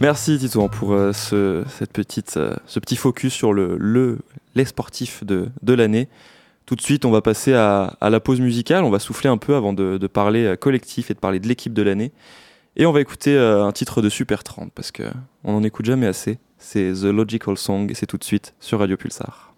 Merci 0.00 0.38
Tito 0.38 0.68
pour 0.68 0.92
euh, 0.92 1.12
ce, 1.12 1.62
cette 1.68 1.92
petite, 1.92 2.36
euh, 2.36 2.56
ce 2.66 2.80
petit 2.80 2.96
focus 2.96 3.32
sur 3.32 3.52
le, 3.52 4.18
les 4.56 4.64
sportifs 4.64 5.22
de, 5.24 5.48
de 5.62 5.72
l'année. 5.72 6.08
Tout 6.66 6.74
de 6.74 6.80
suite, 6.80 7.04
on 7.04 7.10
va 7.12 7.20
passer 7.20 7.54
à, 7.54 7.96
la 8.00 8.20
pause 8.20 8.40
musicale. 8.40 8.82
On 8.82 8.90
va 8.90 8.98
souffler 8.98 9.30
un 9.30 9.36
peu 9.36 9.54
avant 9.54 9.72
de, 9.72 9.98
parler 10.08 10.44
euh, 10.44 10.56
collectif 10.56 11.10
et 11.10 11.14
de 11.14 11.20
parler 11.20 11.38
de 11.38 11.46
l'équipe 11.46 11.72
de 11.72 11.82
l'année. 11.82 12.10
Et 12.76 12.86
on 12.86 12.92
va 12.92 13.00
écouter 13.00 13.38
un 13.38 13.70
titre 13.70 14.02
de 14.02 14.08
Super 14.08 14.42
30 14.42 14.72
parce 14.72 14.90
qu'on 14.90 15.52
n'en 15.52 15.62
écoute 15.62 15.86
jamais 15.86 16.08
assez. 16.08 16.38
C'est 16.58 16.92
The 16.92 17.04
Logical 17.04 17.56
Song 17.56 17.88
et 17.88 17.94
c'est 17.94 18.06
tout 18.06 18.18
de 18.18 18.24
suite 18.24 18.54
sur 18.58 18.80
Radio 18.80 18.96
Pulsar. 18.96 19.53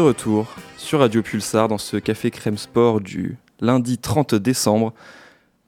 De 0.00 0.04
retour 0.06 0.46
sur 0.78 1.00
Radio 1.00 1.20
Pulsar 1.22 1.68
dans 1.68 1.76
ce 1.76 1.98
café 1.98 2.30
crème 2.30 2.56
sport 2.56 3.02
du 3.02 3.36
lundi 3.60 3.98
30 3.98 4.34
décembre. 4.34 4.94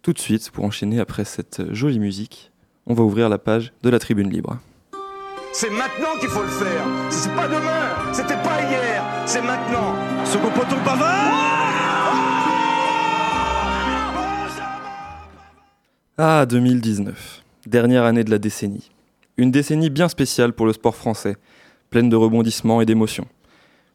Tout 0.00 0.14
de 0.14 0.18
suite, 0.18 0.50
pour 0.50 0.64
enchaîner 0.64 1.00
après 1.00 1.26
cette 1.26 1.74
jolie 1.74 1.98
musique, 1.98 2.50
on 2.86 2.94
va 2.94 3.02
ouvrir 3.02 3.28
la 3.28 3.36
page 3.36 3.74
de 3.82 3.90
la 3.90 3.98
tribune 3.98 4.30
libre. 4.30 4.56
C'est 5.52 5.68
maintenant 5.68 6.18
qu'il 6.18 6.30
faut 6.30 6.40
le 6.40 6.48
faire. 6.48 6.82
C'est 7.10 7.34
pas 7.34 7.46
demain, 7.46 8.14
c'était 8.14 8.42
pas 8.42 8.62
hier, 8.70 9.04
c'est 9.26 9.42
maintenant. 9.42 9.96
Second 10.24 10.50
poteau 10.50 10.76
Ah, 16.16 16.46
2019, 16.46 17.42
dernière 17.66 18.04
année 18.04 18.24
de 18.24 18.30
la 18.30 18.38
décennie. 18.38 18.92
Une 19.36 19.50
décennie 19.50 19.90
bien 19.90 20.08
spéciale 20.08 20.54
pour 20.54 20.64
le 20.64 20.72
sport 20.72 20.96
français, 20.96 21.36
pleine 21.90 22.08
de 22.08 22.16
rebondissements 22.16 22.80
et 22.80 22.86
d'émotions. 22.86 23.26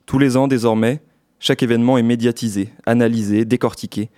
Tous 0.07 0.19
les 0.19 0.37
ans, 0.37 0.47
désormais, 0.47 1.01
chaque 1.37 1.61
événement 1.61 1.97
est 1.97 2.03
médiatisé, 2.03 2.69
analysé, 2.85 3.43
décortiqué. 3.43 4.09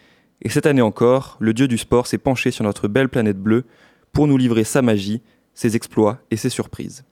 Et 0.43 0.49
cette 0.49 0.67
année 0.67 0.83
encore, 0.83 1.35
le 1.39 1.51
dieu 1.51 1.67
du 1.67 1.79
sport 1.79 2.05
s'est 2.05 2.19
penché 2.19 2.51
sur 2.51 2.63
notre 2.63 2.87
belle 2.87 3.09
planète 3.09 3.39
bleue 3.39 3.65
pour 4.13 4.27
nous 4.27 4.37
livrer 4.37 4.63
sa 4.63 4.83
magie, 4.83 5.23
ses 5.55 5.75
exploits 5.75 6.19
et 6.29 6.37
ses 6.37 6.49
surprises. 6.49 7.05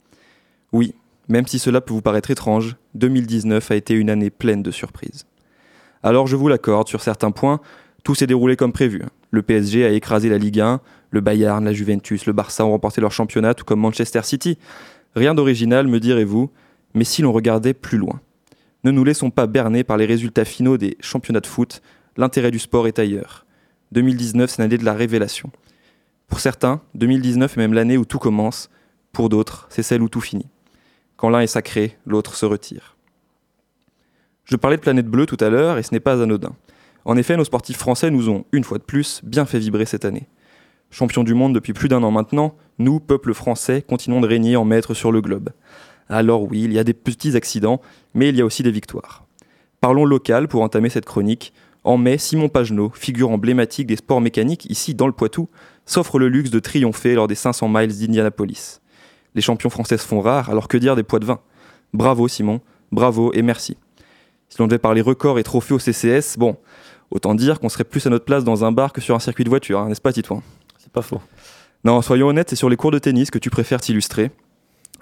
Oui, 0.73 0.93
même 1.27 1.47
si 1.47 1.57
cela 1.57 1.81
peut 1.81 1.91
vous 1.91 2.03
paraître 2.03 2.29
étrange, 2.29 2.75
2019 2.93 3.71
a 3.71 3.75
été 3.75 3.95
une 3.95 4.11
année 4.11 4.29
pleine 4.29 4.61
de 4.61 4.69
surprises. 4.69 5.25
Alors 6.03 6.27
je 6.27 6.35
vous 6.35 6.47
l'accorde, 6.47 6.87
sur 6.87 7.01
certains 7.01 7.31
points, 7.31 7.59
tout 8.03 8.13
s'est 8.13 8.27
déroulé 8.27 8.57
comme 8.57 8.73
prévu. 8.73 9.01
Le 9.31 9.41
PSG 9.41 9.85
a 9.85 9.89
écrasé 9.89 10.29
la 10.29 10.37
Ligue 10.37 10.59
1, 10.59 10.81
le 11.09 11.21
Bayern, 11.21 11.65
la 11.65 11.73
Juventus, 11.73 12.27
le 12.27 12.33
Barça 12.33 12.63
ont 12.63 12.71
remporté 12.71 13.01
leur 13.01 13.11
championnat, 13.11 13.55
tout 13.55 13.65
comme 13.65 13.79
Manchester 13.79 14.21
City. 14.21 14.59
Rien 15.15 15.33
d'original, 15.33 15.87
me 15.87 15.99
direz-vous, 15.99 16.51
mais 16.93 17.05
si 17.05 17.23
l'on 17.23 17.31
regardait 17.31 17.73
plus 17.73 17.97
loin. 17.97 18.21
Ne 18.83 18.91
nous 18.91 19.03
laissons 19.03 19.31
pas 19.31 19.47
berner 19.47 19.83
par 19.83 19.97
les 19.97 20.05
résultats 20.05 20.45
finaux 20.45 20.77
des 20.77 20.97
championnats 20.99 21.39
de 21.39 21.47
foot, 21.47 21.81
l'intérêt 22.15 22.51
du 22.51 22.59
sport 22.59 22.87
est 22.87 22.99
ailleurs. 22.99 23.45
2019, 23.91 24.49
c'est 24.49 24.61
l'année 24.61 24.77
de 24.77 24.85
la 24.85 24.93
révélation. 24.93 25.51
Pour 26.27 26.39
certains, 26.39 26.81
2019 26.95 27.57
est 27.57 27.59
même 27.59 27.73
l'année 27.73 27.97
où 27.97 28.05
tout 28.05 28.19
commence, 28.19 28.69
pour 29.11 29.29
d'autres, 29.29 29.67
c'est 29.69 29.83
celle 29.83 30.01
où 30.01 30.09
tout 30.09 30.21
finit. 30.21 30.47
Quand 31.15 31.29
l'un 31.29 31.39
est 31.39 31.47
sacré, 31.47 31.97
l'autre 32.05 32.35
se 32.35 32.45
retire. 32.45 32.97
Je 34.43 34.55
parlais 34.55 34.77
de 34.77 34.81
planète 34.81 35.07
bleue 35.07 35.25
tout 35.25 35.37
à 35.39 35.49
l'heure 35.49 35.77
et 35.77 35.83
ce 35.83 35.93
n'est 35.93 35.99
pas 35.99 36.21
anodin. 36.21 36.55
En 37.05 37.17
effet, 37.17 37.37
nos 37.37 37.45
sportifs 37.45 37.77
français 37.77 38.11
nous 38.11 38.29
ont, 38.29 38.45
une 38.51 38.63
fois 38.63 38.77
de 38.77 38.83
plus, 38.83 39.21
bien 39.23 39.45
fait 39.45 39.59
vibrer 39.59 39.85
cette 39.85 40.05
année. 40.05 40.27
Champions 40.91 41.23
du 41.23 41.33
monde 41.33 41.53
depuis 41.53 41.73
plus 41.73 41.89
d'un 41.89 42.03
an 42.03 42.11
maintenant, 42.11 42.55
nous, 42.79 42.99
peuple 42.99 43.33
français, 43.33 43.81
continuons 43.81 44.21
de 44.21 44.27
régner 44.27 44.55
en 44.55 44.65
maître 44.65 44.93
sur 44.93 45.11
le 45.11 45.21
globe. 45.21 45.49
Alors 46.09 46.43
oui, 46.43 46.63
il 46.63 46.73
y 46.73 46.79
a 46.79 46.83
des 46.83 46.93
petits 46.93 47.35
accidents, 47.35 47.81
mais 48.13 48.29
il 48.29 48.35
y 48.35 48.41
a 48.41 48.45
aussi 48.45 48.63
des 48.63 48.71
victoires. 48.71 49.25
Parlons 49.81 50.05
local 50.05 50.47
pour 50.47 50.61
entamer 50.61 50.89
cette 50.89 51.05
chronique. 51.05 51.53
En 51.83 51.97
mai, 51.97 52.17
Simon 52.17 52.49
Pagenaud, 52.49 52.91
figure 52.93 53.29
emblématique 53.29 53.87
des 53.87 53.95
sports 53.95 54.21
mécaniques 54.21 54.65
ici 54.69 54.95
dans 54.95 55.07
le 55.07 55.13
Poitou, 55.13 55.49
s'offre 55.85 56.19
le 56.19 56.27
luxe 56.27 56.49
de 56.49 56.59
triompher 56.59 57.15
lors 57.15 57.27
des 57.27 57.35
500 57.35 57.69
miles 57.69 57.97
d'Indianapolis. 57.97 58.81
Les 59.35 59.41
champions 59.41 59.69
françaises 59.69 60.01
font 60.01 60.19
rare, 60.19 60.49
alors 60.49 60.67
que 60.67 60.77
dire 60.77 60.95
des 60.95 61.03
poids 61.03 61.19
de 61.19 61.25
vin? 61.25 61.39
Bravo 61.93 62.27
Simon, 62.27 62.59
bravo 62.91 63.31
et 63.33 63.41
merci. 63.41 63.77
Si 64.49 64.57
l'on 64.59 64.67
devait 64.67 64.79
parler 64.79 65.01
records 65.01 65.39
et 65.39 65.43
trophées 65.43 65.73
au 65.73 65.79
CCS, 65.79 66.37
bon, 66.37 66.57
autant 67.11 67.35
dire 67.35 67.59
qu'on 67.59 67.69
serait 67.69 67.83
plus 67.83 68.05
à 68.07 68.09
notre 68.09 68.25
place 68.25 68.43
dans 68.43 68.65
un 68.65 68.71
bar 68.71 68.93
que 68.93 69.01
sur 69.01 69.15
un 69.15 69.19
circuit 69.19 69.43
de 69.43 69.49
voiture, 69.49 69.79
hein, 69.79 69.89
n'est-ce 69.89 70.01
pas 70.01 70.11
Titouan 70.11 70.41
C'est 70.79 70.91
pas 70.91 71.01
faux. 71.01 71.21
Non, 71.83 72.01
soyons 72.01 72.27
honnêtes, 72.27 72.49
c'est 72.49 72.55
sur 72.55 72.69
les 72.69 72.75
cours 72.75 72.91
de 72.91 72.99
tennis 72.99 73.29
que 73.29 73.37
tu 73.37 73.49
préfères 73.49 73.79
t'illustrer. 73.79 74.31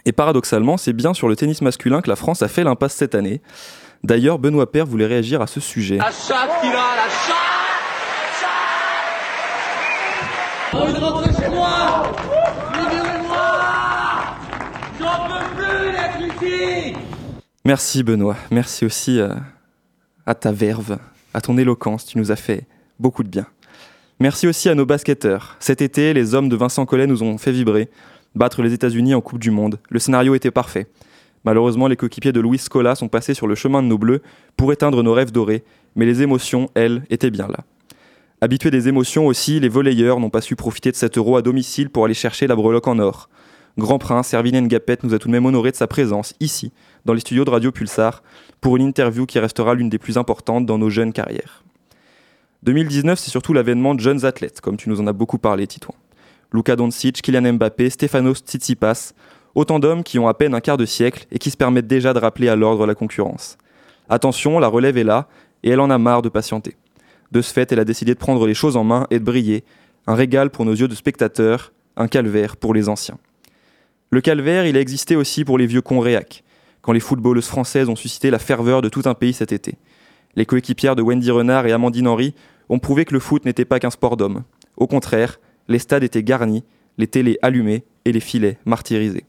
Et 0.06 0.12
paradoxalement, 0.12 0.78
c'est 0.78 0.94
bien 0.94 1.14
sur 1.14 1.28
le 1.28 1.36
tennis 1.36 1.62
masculin 1.62 2.02
que 2.02 2.10
la 2.10 2.16
France 2.16 2.42
a 2.44 2.48
fait 2.48 2.64
l'impasse 2.64 2.94
cette 2.94 3.16
année. 3.16 3.42
D'ailleurs, 4.04 4.38
Benoît 4.38 4.72
Père 4.72 4.86
voulait 4.86 5.08
réagir 5.08 5.42
à 5.42 5.48
ce 5.48 5.60
sujet. 5.60 5.98
La 5.98 6.12
chatte 6.12 6.62
qu'il 6.62 6.70
a, 6.70 6.96
la 6.96 7.10
chatte 7.10 7.56
J'ai 10.72 10.78
envie 10.78 10.94
de 10.94 11.00
rentrer 11.00 11.44
chez 11.44 11.50
moi 11.50 12.14
Libérez-moi 12.74 13.62
J'en 15.00 15.28
peux 15.28 15.56
plus 15.56 15.92
d'être 15.92 16.36
ici 16.44 16.98
Merci 17.64 18.04
Benoît, 18.04 18.36
merci 18.52 18.86
aussi 18.86 19.20
euh, 19.20 19.34
à 20.28 20.36
ta 20.36 20.52
verve, 20.52 21.00
à 21.34 21.42
ton 21.42 21.58
éloquence, 21.58 22.06
tu 22.06 22.20
nous 22.20 22.32
as 22.32 22.36
fait 22.36 22.68
beaucoup 23.00 23.24
de 23.24 23.30
bien. 23.30 23.48
Merci 24.20 24.48
aussi 24.48 24.70
à 24.70 24.76
nos 24.76 24.86
basketteurs. 24.86 25.56
Cet 25.60 25.82
été, 25.82 26.14
les 26.14 26.36
hommes 26.36 26.48
de 26.48 26.56
Vincent 26.56 26.86
Collet 26.86 27.08
nous 27.08 27.24
ont 27.24 27.38
fait 27.38 27.52
vibrer. 27.52 27.90
Battre 28.36 28.62
les 28.62 28.74
États-Unis 28.74 29.16
en 29.16 29.22
Coupe 29.22 29.40
du 29.40 29.50
Monde, 29.50 29.80
le 29.90 30.00
scénario 30.00 30.36
était 30.36 30.52
parfait. 30.52 30.88
Malheureusement, 31.46 31.88
les 31.88 31.96
coéquipiers 31.96 32.34
de 32.34 32.42
Louis 32.42 32.58
Scola 32.58 32.96
sont 32.96 33.08
passés 33.08 33.34
sur 33.34 33.48
le 33.48 33.56
chemin 33.56 33.82
de 33.82 33.88
nos 33.88 33.98
bleus 33.98 34.22
pour 34.58 34.74
éteindre 34.74 35.04
nos 35.04 35.14
rêves 35.14 35.32
dorés, 35.32 35.64
mais 35.96 36.06
les 36.06 36.22
émotions, 36.22 36.70
elles, 36.74 37.04
étaient 37.10 37.30
bien 37.30 37.48
là. 37.48 37.64
Habitués 38.42 38.72
des 38.72 38.90
émotions 38.90 39.28
aussi, 39.28 39.60
les 39.60 39.70
volleyeurs 39.70 40.20
n'ont 40.20 40.30
pas 40.30 40.42
su 40.42 40.56
profiter 40.56 40.92
de 40.92 40.98
cet 40.98 41.18
euro 41.18 41.38
à 41.38 41.42
domicile 41.42 41.90
pour 41.90 42.04
aller 42.04 42.14
chercher 42.14 42.48
la 42.48 42.56
breloque 42.56 42.88
en 42.88 43.00
or. 43.00 43.30
Grand 43.78 44.00
Prince, 44.00 44.34
Erwin 44.34 44.60
Ngapet 44.62 44.98
nous 45.04 45.14
a 45.14 45.20
tout 45.20 45.28
de 45.28 45.34
même 45.34 45.46
honoré 45.46 45.72
de 45.72 45.76
sa 45.76 45.88
présence 45.88 46.34
ici, 46.40 46.74
dans 47.06 47.14
les 47.14 47.22
studios 47.22 47.46
de 47.46 47.50
Radio 47.50 47.72
Pulsar, 47.72 48.24
pour 48.60 48.76
une 48.76 48.84
interview 48.84 49.26
qui 49.26 49.40
restera 49.40 49.76
l'une 49.76 49.90
des 49.90 49.98
plus 49.98 50.18
importantes 50.18 50.66
dans 50.66 50.78
nos 50.78 50.90
jeunes 50.90 51.14
carrières. 51.14 51.64
2019, 52.64 53.18
c'est 53.18 53.32
surtout 53.32 53.54
l'avènement 53.54 53.96
de 53.96 54.00
jeunes 54.00 54.26
athlètes, 54.26 54.60
comme 54.60 54.76
tu 54.76 54.90
nous 54.90 55.00
en 55.00 55.08
as 55.08 55.14
beaucoup 55.14 55.38
parlé, 55.38 55.68
Titouan. 55.68 55.96
Luka 56.56 56.76
Doncic, 56.76 57.22
Kylian 57.22 57.54
Mbappé, 57.54 57.90
Stefanos 57.90 58.40
Tsitsipas, 58.40 59.14
autant 59.54 59.78
d'hommes 59.80 60.04
qui 60.04 60.18
ont 60.18 60.28
à 60.28 60.34
peine 60.34 60.56
un 60.56 60.62
quart 60.62 60.78
de 60.78 60.86
siècle 60.86 61.28
et 61.32 61.38
qui 61.38 61.52
se 61.52 61.58
permettent 61.58 61.88
déjà 61.88 62.14
de 62.14 62.20
rappeler 62.20 62.48
à 62.48 62.56
l'ordre 62.56 62.88
la 62.88 62.96
concurrence. 62.96 63.58
Attention, 64.10 64.58
la 64.60 64.68
relève 64.68 64.98
est 64.98 65.04
là, 65.04 65.28
et 65.64 65.70
elle 65.70 65.80
en 65.80 65.90
a 65.90 65.98
marre 65.98 66.22
de 66.22 66.30
patienter. 66.30 66.76
De 67.32 67.42
ce 67.42 67.52
fait, 67.52 67.72
elle 67.72 67.80
a 67.80 67.86
décidé 67.86 68.14
de 68.14 68.20
prendre 68.20 68.48
les 68.48 68.54
choses 68.54 68.78
en 68.78 68.84
main 68.84 69.08
et 69.10 69.20
de 69.20 69.24
briller. 69.26 69.64
Un 70.08 70.16
régal 70.16 70.50
pour 70.50 70.66
nos 70.66 70.74
yeux 70.74 70.88
de 70.88 70.96
spectateurs, 70.96 71.74
un 71.98 72.08
calvaire 72.08 72.56
pour 72.56 72.74
les 72.74 72.88
anciens. 72.88 73.18
Le 74.12 74.22
calvaire, 74.22 74.66
il 74.66 74.78
a 74.78 74.80
existé 74.80 75.16
aussi 75.16 75.44
pour 75.44 75.58
les 75.58 75.66
vieux 75.66 75.82
cons 75.82 76.00
réac, 76.00 76.44
quand 76.82 76.94
les 76.94 77.00
footballeuses 77.00 77.48
françaises 77.48 77.90
ont 77.90 77.96
suscité 77.96 78.30
la 78.30 78.40
ferveur 78.40 78.82
de 78.82 78.90
tout 78.90 79.02
un 79.06 79.16
pays 79.16 79.34
cet 79.34 79.52
été. 79.52 79.76
Les 80.36 80.46
coéquipières 80.46 80.96
de 80.96 81.02
Wendy 81.02 81.32
Renard 81.32 81.66
et 81.66 81.72
Amandine 81.72 82.08
Henry 82.08 82.36
ont 82.70 82.80
prouvé 82.80 83.06
que 83.06 83.14
le 83.14 83.20
foot 83.20 83.46
n'était 83.46 83.66
pas 83.66 83.80
qu'un 83.80 83.90
sport 83.90 84.18
d'hommes. 84.18 84.44
Au 84.78 84.86
contraire, 84.86 85.40
les 85.68 85.80
stades 85.80 86.04
étaient 86.04 86.24
garnis, 86.24 86.64
les 86.98 87.08
télés 87.08 87.38
allumées 87.42 87.84
et 88.06 88.12
les 88.12 88.20
filets 88.20 88.58
martyrisés. 88.66 89.26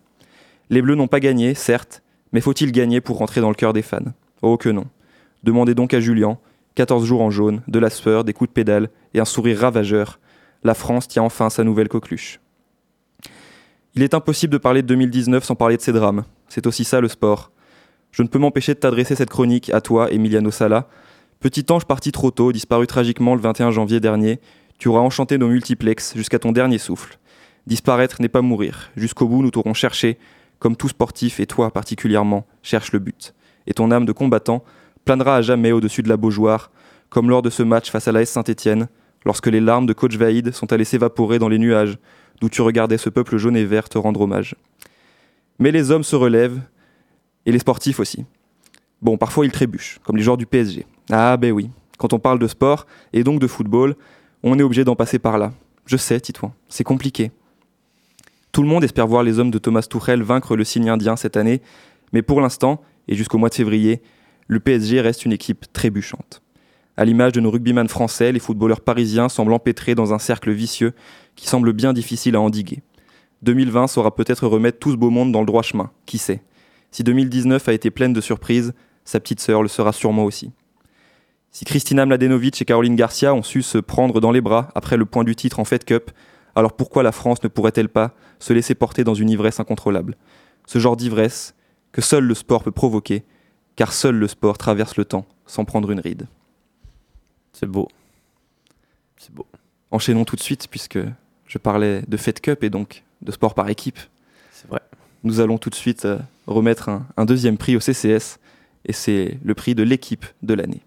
Les 0.70 0.82
Bleus 0.82 0.94
n'ont 0.94 1.08
pas 1.08 1.20
gagné, 1.20 1.54
certes, 1.54 2.02
mais 2.32 2.40
faut-il 2.40 2.72
gagner 2.72 3.00
pour 3.00 3.18
rentrer 3.18 3.40
dans 3.40 3.48
le 3.48 3.54
cœur 3.54 3.72
des 3.72 3.82
fans? 3.82 4.12
Oh 4.42 4.56
que 4.56 4.68
non. 4.68 4.86
Demandez 5.42 5.74
donc 5.74 5.94
à 5.94 6.00
Julien, 6.00 6.38
14 6.74 7.04
jours 7.04 7.22
en 7.22 7.30
jaune, 7.30 7.62
de 7.68 7.78
la 7.78 7.90
sueur, 7.90 8.24
des 8.24 8.32
coups 8.32 8.50
de 8.50 8.54
pédale 8.54 8.90
et 9.14 9.20
un 9.20 9.24
sourire 9.24 9.60
ravageur. 9.60 10.18
La 10.62 10.74
France 10.74 11.08
tient 11.08 11.22
enfin 11.22 11.50
sa 11.50 11.64
nouvelle 11.64 11.88
coqueluche. 11.88 12.40
Il 13.94 14.02
est 14.02 14.12
impossible 14.12 14.52
de 14.52 14.58
parler 14.58 14.82
de 14.82 14.88
2019 14.88 15.42
sans 15.44 15.54
parler 15.54 15.76
de 15.76 15.82
ces 15.82 15.92
drames. 15.92 16.24
C'est 16.48 16.66
aussi 16.66 16.84
ça 16.84 17.00
le 17.00 17.08
sport. 17.08 17.50
Je 18.10 18.22
ne 18.22 18.28
peux 18.28 18.38
m'empêcher 18.38 18.74
de 18.74 18.78
t'adresser 18.78 19.14
cette 19.14 19.30
chronique 19.30 19.70
à 19.70 19.80
toi, 19.80 20.12
Emiliano 20.12 20.50
Sala. 20.50 20.88
Petit 21.40 21.64
ange 21.70 21.86
parti 21.86 22.12
trop 22.12 22.30
tôt, 22.30 22.52
disparu 22.52 22.86
tragiquement 22.86 23.34
le 23.34 23.40
21 23.40 23.70
janvier 23.70 24.00
dernier, 24.00 24.40
tu 24.78 24.88
auras 24.88 25.00
enchanté 25.00 25.38
nos 25.38 25.48
multiplex 25.48 26.14
jusqu'à 26.16 26.38
ton 26.38 26.52
dernier 26.52 26.78
souffle. 26.78 27.18
Disparaître 27.66 28.20
n'est 28.20 28.28
pas 28.28 28.42
mourir. 28.42 28.90
Jusqu'au 28.96 29.26
bout, 29.26 29.42
nous 29.42 29.50
t'aurons 29.50 29.74
cherché, 29.74 30.18
comme 30.58 30.76
tout 30.76 30.88
sportif, 30.88 31.40
et 31.40 31.46
toi 31.46 31.70
particulièrement, 31.70 32.46
cherche 32.62 32.92
le 32.92 32.98
but. 32.98 33.34
Et 33.66 33.74
ton 33.74 33.90
âme 33.90 34.04
de 34.04 34.12
combattant 34.12 34.62
planera 35.04 35.36
à 35.36 35.42
jamais 35.42 35.72
au-dessus 35.72 36.02
de 36.02 36.08
la 36.08 36.16
Beaujoire, 36.16 36.70
comme 37.08 37.30
lors 37.30 37.42
de 37.42 37.50
ce 37.50 37.62
match 37.62 37.90
face 37.90 38.08
à 38.08 38.12
la 38.12 38.22
S 38.22 38.30
Saint-Étienne, 38.30 38.88
lorsque 39.24 39.46
les 39.46 39.60
larmes 39.60 39.86
de 39.86 39.92
coach 39.92 40.16
Vaïd 40.16 40.52
sont 40.52 40.72
allées 40.72 40.84
s'évaporer 40.84 41.38
dans 41.38 41.48
les 41.48 41.58
nuages, 41.58 41.98
d'où 42.40 42.48
tu 42.48 42.62
regardais 42.62 42.98
ce 42.98 43.08
peuple 43.08 43.36
jaune 43.38 43.56
et 43.56 43.64
vert 43.64 43.88
te 43.88 43.98
rendre 43.98 44.20
hommage. 44.20 44.54
Mais 45.58 45.72
les 45.72 45.90
hommes 45.90 46.04
se 46.04 46.16
relèvent, 46.16 46.60
et 47.46 47.52
les 47.52 47.58
sportifs 47.58 48.00
aussi. 48.00 48.24
Bon, 49.02 49.16
parfois 49.16 49.44
ils 49.46 49.52
trébuchent, 49.52 50.00
comme 50.04 50.16
les 50.16 50.22
joueurs 50.22 50.36
du 50.36 50.46
PSG. 50.46 50.86
Ah 51.10 51.36
ben 51.36 51.52
oui, 51.52 51.70
quand 51.98 52.12
on 52.12 52.18
parle 52.18 52.38
de 52.38 52.46
sport, 52.46 52.86
et 53.12 53.24
donc 53.24 53.40
de 53.40 53.46
football, 53.46 53.94
on 54.42 54.58
est 54.58 54.62
obligé 54.62 54.84
d'en 54.84 54.96
passer 54.96 55.18
par 55.18 55.38
là. 55.38 55.52
Je 55.86 55.96
sais, 55.96 56.20
Titouan, 56.20 56.52
c'est 56.68 56.84
compliqué. 56.84 57.30
Tout 58.52 58.62
le 58.62 58.68
monde 58.68 58.84
espère 58.84 59.06
voir 59.06 59.22
les 59.22 59.38
hommes 59.38 59.50
de 59.50 59.58
Thomas 59.58 59.82
Tuchel 59.82 60.22
vaincre 60.22 60.56
le 60.56 60.64
signe 60.64 60.88
indien 60.88 61.16
cette 61.16 61.36
année, 61.36 61.60
mais 62.12 62.22
pour 62.22 62.40
l'instant, 62.40 62.80
et 63.08 63.14
jusqu'au 63.14 63.38
mois 63.38 63.50
de 63.50 63.54
février, 63.54 64.02
le 64.48 64.60
PSG 64.60 65.00
reste 65.00 65.24
une 65.24 65.32
équipe 65.32 65.72
trébuchante. 65.72 66.42
À 66.96 67.04
l'image 67.04 67.32
de 67.32 67.40
nos 67.40 67.50
rugbyman 67.50 67.88
français, 67.88 68.32
les 68.32 68.38
footballeurs 68.38 68.80
parisiens 68.80 69.28
semblent 69.28 69.52
empêtrés 69.52 69.94
dans 69.94 70.14
un 70.14 70.18
cercle 70.18 70.50
vicieux 70.50 70.94
qui 71.34 71.46
semble 71.46 71.72
bien 71.72 71.92
difficile 71.92 72.36
à 72.36 72.40
endiguer. 72.40 72.82
2020 73.42 73.86
saura 73.86 74.14
peut-être 74.14 74.46
remettre 74.46 74.78
tout 74.78 74.90
ce 74.90 74.96
beau 74.96 75.10
monde 75.10 75.30
dans 75.30 75.40
le 75.40 75.46
droit 75.46 75.62
chemin, 75.62 75.90
qui 76.06 76.16
sait? 76.16 76.42
Si 76.90 77.04
2019 77.04 77.68
a 77.68 77.72
été 77.74 77.90
pleine 77.90 78.14
de 78.14 78.22
surprises, 78.22 78.72
sa 79.04 79.20
petite 79.20 79.40
sœur 79.40 79.62
le 79.62 79.68
sera 79.68 79.92
sûrement 79.92 80.24
aussi. 80.24 80.52
Si 81.56 81.64
Kristina 81.64 82.04
Mladenovic 82.04 82.60
et 82.60 82.66
Caroline 82.66 82.96
Garcia 82.96 83.32
ont 83.32 83.42
su 83.42 83.62
se 83.62 83.78
prendre 83.78 84.20
dans 84.20 84.30
les 84.30 84.42
bras 84.42 84.68
après 84.74 84.98
le 84.98 85.06
point 85.06 85.24
du 85.24 85.34
titre 85.34 85.58
en 85.58 85.64
Fed 85.64 85.86
Cup, 85.86 86.10
alors 86.54 86.74
pourquoi 86.74 87.02
la 87.02 87.12
France 87.12 87.42
ne 87.42 87.48
pourrait-elle 87.48 87.88
pas 87.88 88.12
se 88.40 88.52
laisser 88.52 88.74
porter 88.74 89.04
dans 89.04 89.14
une 89.14 89.30
ivresse 89.30 89.58
incontrôlable? 89.58 90.16
Ce 90.66 90.78
genre 90.78 90.98
d'ivresse 90.98 91.54
que 91.92 92.02
seul 92.02 92.24
le 92.24 92.34
sport 92.34 92.62
peut 92.62 92.72
provoquer 92.72 93.24
car 93.74 93.94
seul 93.94 94.16
le 94.16 94.28
sport 94.28 94.58
traverse 94.58 94.98
le 94.98 95.06
temps 95.06 95.24
sans 95.46 95.64
prendre 95.64 95.90
une 95.90 95.98
ride. 95.98 96.26
C'est 97.54 97.64
beau. 97.64 97.88
C'est 99.16 99.32
beau. 99.32 99.46
Enchaînons 99.90 100.26
tout 100.26 100.36
de 100.36 100.42
suite, 100.42 100.68
puisque 100.70 100.98
je 101.46 101.56
parlais 101.56 102.02
de 102.06 102.18
Fed 102.18 102.38
Cup 102.40 102.64
et 102.64 102.68
donc 102.68 103.02
de 103.22 103.32
sport 103.32 103.54
par 103.54 103.70
équipe. 103.70 103.98
C'est 104.52 104.68
vrai. 104.68 104.82
Nous 105.24 105.40
allons 105.40 105.56
tout 105.56 105.70
de 105.70 105.74
suite 105.74 106.04
euh, 106.04 106.18
remettre 106.46 106.90
un, 106.90 107.06
un 107.16 107.24
deuxième 107.24 107.56
prix 107.56 107.76
au 107.76 107.80
CCS, 107.80 108.40
et 108.84 108.92
c'est 108.92 109.38
le 109.42 109.54
prix 109.54 109.74
de 109.74 109.84
l'équipe 109.84 110.26
de 110.42 110.52
l'année. 110.52 110.82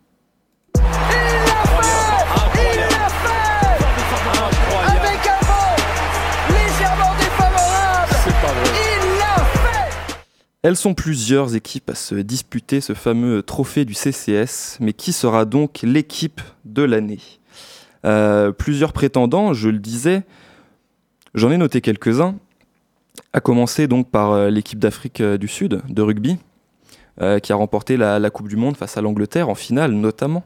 Elles 10.62 10.76
sont 10.76 10.94
plusieurs 10.94 11.56
équipes 11.56 11.90
à 11.90 11.96
se 11.96 12.16
disputer 12.16 12.82
ce 12.82 12.92
fameux 12.92 13.42
trophée 13.44 13.86
du 13.86 13.94
CCS, 13.94 14.76
mais 14.82 14.92
qui 14.92 15.14
sera 15.14 15.46
donc 15.46 15.80
l'équipe 15.84 16.42
de 16.66 16.82
l'année? 16.84 17.22
Euh, 18.06 18.52
Plusieurs 18.52 18.92
prétendants, 18.92 19.54
je 19.54 19.70
le 19.70 19.80
disais, 19.80 20.24
j'en 21.34 21.50
ai 21.50 21.56
noté 21.56 21.80
quelques-uns, 21.80 22.36
à 23.32 23.40
commencer 23.40 23.88
donc 23.88 24.12
par 24.12 24.34
euh, 24.34 24.50
l'équipe 24.50 24.80
d'Afrique 24.80 25.22
euh, 25.22 25.38
du 25.38 25.48
Sud 25.48 25.82
de 25.88 26.02
rugby, 26.02 26.38
qui 27.44 27.52
a 27.52 27.56
remporté 27.56 27.98
la, 27.98 28.30
Coupe 28.30 28.48
du 28.48 28.56
Monde 28.56 28.78
face 28.78 28.96
à 28.96 29.02
l'Angleterre 29.02 29.50
en 29.50 29.56
finale 29.56 29.92
notamment. 29.92 30.46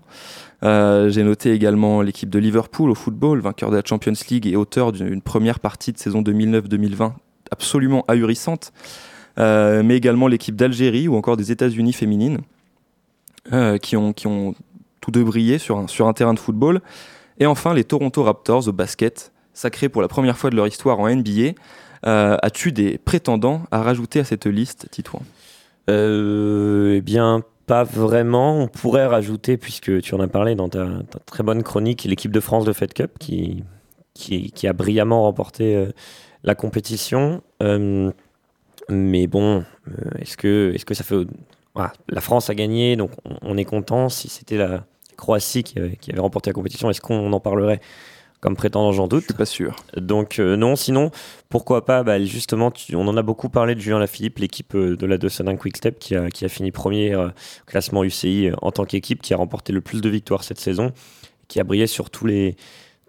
J'ai 0.64 1.22
noté 1.22 1.51
également 1.51 2.01
l'équipe 2.01 2.32
de 2.32 2.39
Liverpool 2.39 2.89
au 2.89 2.95
football, 2.95 3.41
vainqueur 3.41 3.70
de 3.70 3.76
la 3.76 3.84
Champions 3.86 4.14
League 4.32 4.47
et 4.47 4.55
auteur 4.55 4.91
d'une 4.91 5.22
première 5.22 5.59
partie 5.59 5.91
de 5.91 5.99
saison 5.99 6.24
2009-2020 6.24 7.14
absolument 7.51 8.03
ahurissante. 8.07 8.74
Euh, 9.39 9.81
mais 9.84 9.97
également 9.97 10.27
l'équipe 10.27 10.55
d'Algérie 10.55 11.07
ou 11.07 11.15
encore 11.15 11.38
des 11.38 11.51
États-Unis 11.51 11.93
féminines, 11.93 12.39
euh, 13.51 13.77
qui, 13.77 13.97
ont, 13.97 14.13
qui 14.13 14.27
ont 14.27 14.53
tous 15.01 15.11
deux 15.11 15.23
brillé 15.23 15.57
sur 15.57 15.77
un, 15.77 15.88
sur 15.88 16.07
un 16.07 16.13
terrain 16.13 16.34
de 16.34 16.39
football. 16.39 16.81
Et 17.39 17.45
enfin 17.45 17.73
les 17.73 17.84
Toronto 17.84 18.23
Raptors 18.23 18.67
au 18.67 18.71
basket, 18.71 19.31
sacrés 19.53 19.89
pour 19.89 20.01
la 20.01 20.07
première 20.07 20.38
fois 20.38 20.49
de 20.49 20.55
leur 20.55 20.67
histoire 20.67 20.99
en 20.99 21.09
NBA. 21.09 21.53
Euh, 22.05 22.38
As-tu 22.41 22.71
des 22.71 22.97
prétendants 22.97 23.63
à 23.71 23.81
rajouter 23.81 24.19
à 24.19 24.23
cette 24.23 24.45
liste, 24.45 24.88
Titouan? 24.91 25.21
Eh 25.88 27.01
bien, 27.01 27.41
pas 27.65 27.84
vraiment. 27.84 28.59
On 28.59 28.67
pourrait 28.67 29.05
rajouter, 29.05 29.57
puisque 29.57 30.01
tu 30.01 30.13
en 30.13 30.19
as 30.19 30.27
parlé 30.27 30.55
dans 30.55 30.69
ta, 30.69 30.88
très 31.25 31.43
bonne 31.43 31.63
chronique, 31.63 32.03
l'équipe 32.03 32.31
de 32.31 32.39
France 32.39 32.65
de 32.65 32.71
Fed 32.71 32.93
Cup 32.93 33.11
qui, 33.19 33.63
qui, 34.13 34.67
a 34.67 34.73
brillamment 34.73 35.23
remporté 35.23 35.89
la 36.43 36.55
compétition. 36.55 37.41
Mais 38.89 39.27
bon, 39.27 39.63
euh, 39.88 39.91
est-ce 40.19 40.38
que, 40.38 40.71
est 40.75 40.84
que 40.84 40.93
ça 40.93 41.03
fait. 41.03 41.15
Voilà, 41.75 41.93
la 42.09 42.21
France 42.21 42.49
a 42.49 42.55
gagné, 42.55 42.95
donc 42.95 43.11
on, 43.25 43.36
on 43.41 43.57
est 43.57 43.65
content. 43.65 44.09
Si 44.09 44.29
c'était 44.29 44.57
la 44.57 44.86
Croatie 45.17 45.63
qui 45.63 45.79
avait, 45.79 45.95
qui 45.95 46.11
avait 46.11 46.19
remporté 46.21 46.49
la 46.49 46.53
compétition, 46.53 46.89
est-ce 46.89 47.01
qu'on 47.01 47.31
en 47.34 47.39
parlerait 47.39 47.79
comme 48.41 48.55
prétendant 48.57 48.91
J'en 48.91 49.05
Je 49.05 49.09
doute. 49.09 49.23
suis 49.23 49.34
pas 49.34 49.45
sûr. 49.45 49.75
Donc 49.95 50.38
euh, 50.38 50.55
non, 50.57 50.75
sinon, 50.75 51.11
pourquoi 51.49 51.86
pas 51.86 52.03
bah, 52.03 52.23
Justement, 52.23 52.71
tu- 52.71 52.95
on 52.95 53.07
en 53.07 53.15
a 53.15 53.21
beaucoup 53.21 53.47
parlé 53.49 53.73
de 53.73 53.79
Julien 53.79 53.99
Lafilippe, 53.99 54.39
l'équipe 54.39 54.75
euh, 54.75 54.97
de 54.97 55.05
la 55.05 55.17
201 55.17 55.55
Quickstep 55.55 55.97
qui 55.97 56.15
a, 56.15 56.29
qui 56.29 56.43
a 56.45 56.49
fini 56.49 56.71
premier 56.71 57.13
euh, 57.13 57.29
classement 57.65 58.03
UCI 58.03 58.51
en 58.61 58.71
tant 58.71 58.84
qu'équipe, 58.86 59.21
qui 59.21 59.34
a 59.34 59.38
remporté 59.38 59.71
le 59.71 59.79
plus 59.81 60.01
de 60.01 60.09
victoires 60.09 60.43
cette 60.43 60.59
saison, 60.59 60.91
qui 61.47 61.59
a 61.59 61.63
brillé 61.63 61.88
sur 61.88 62.09
tous 62.09 62.25
les, 62.25 62.55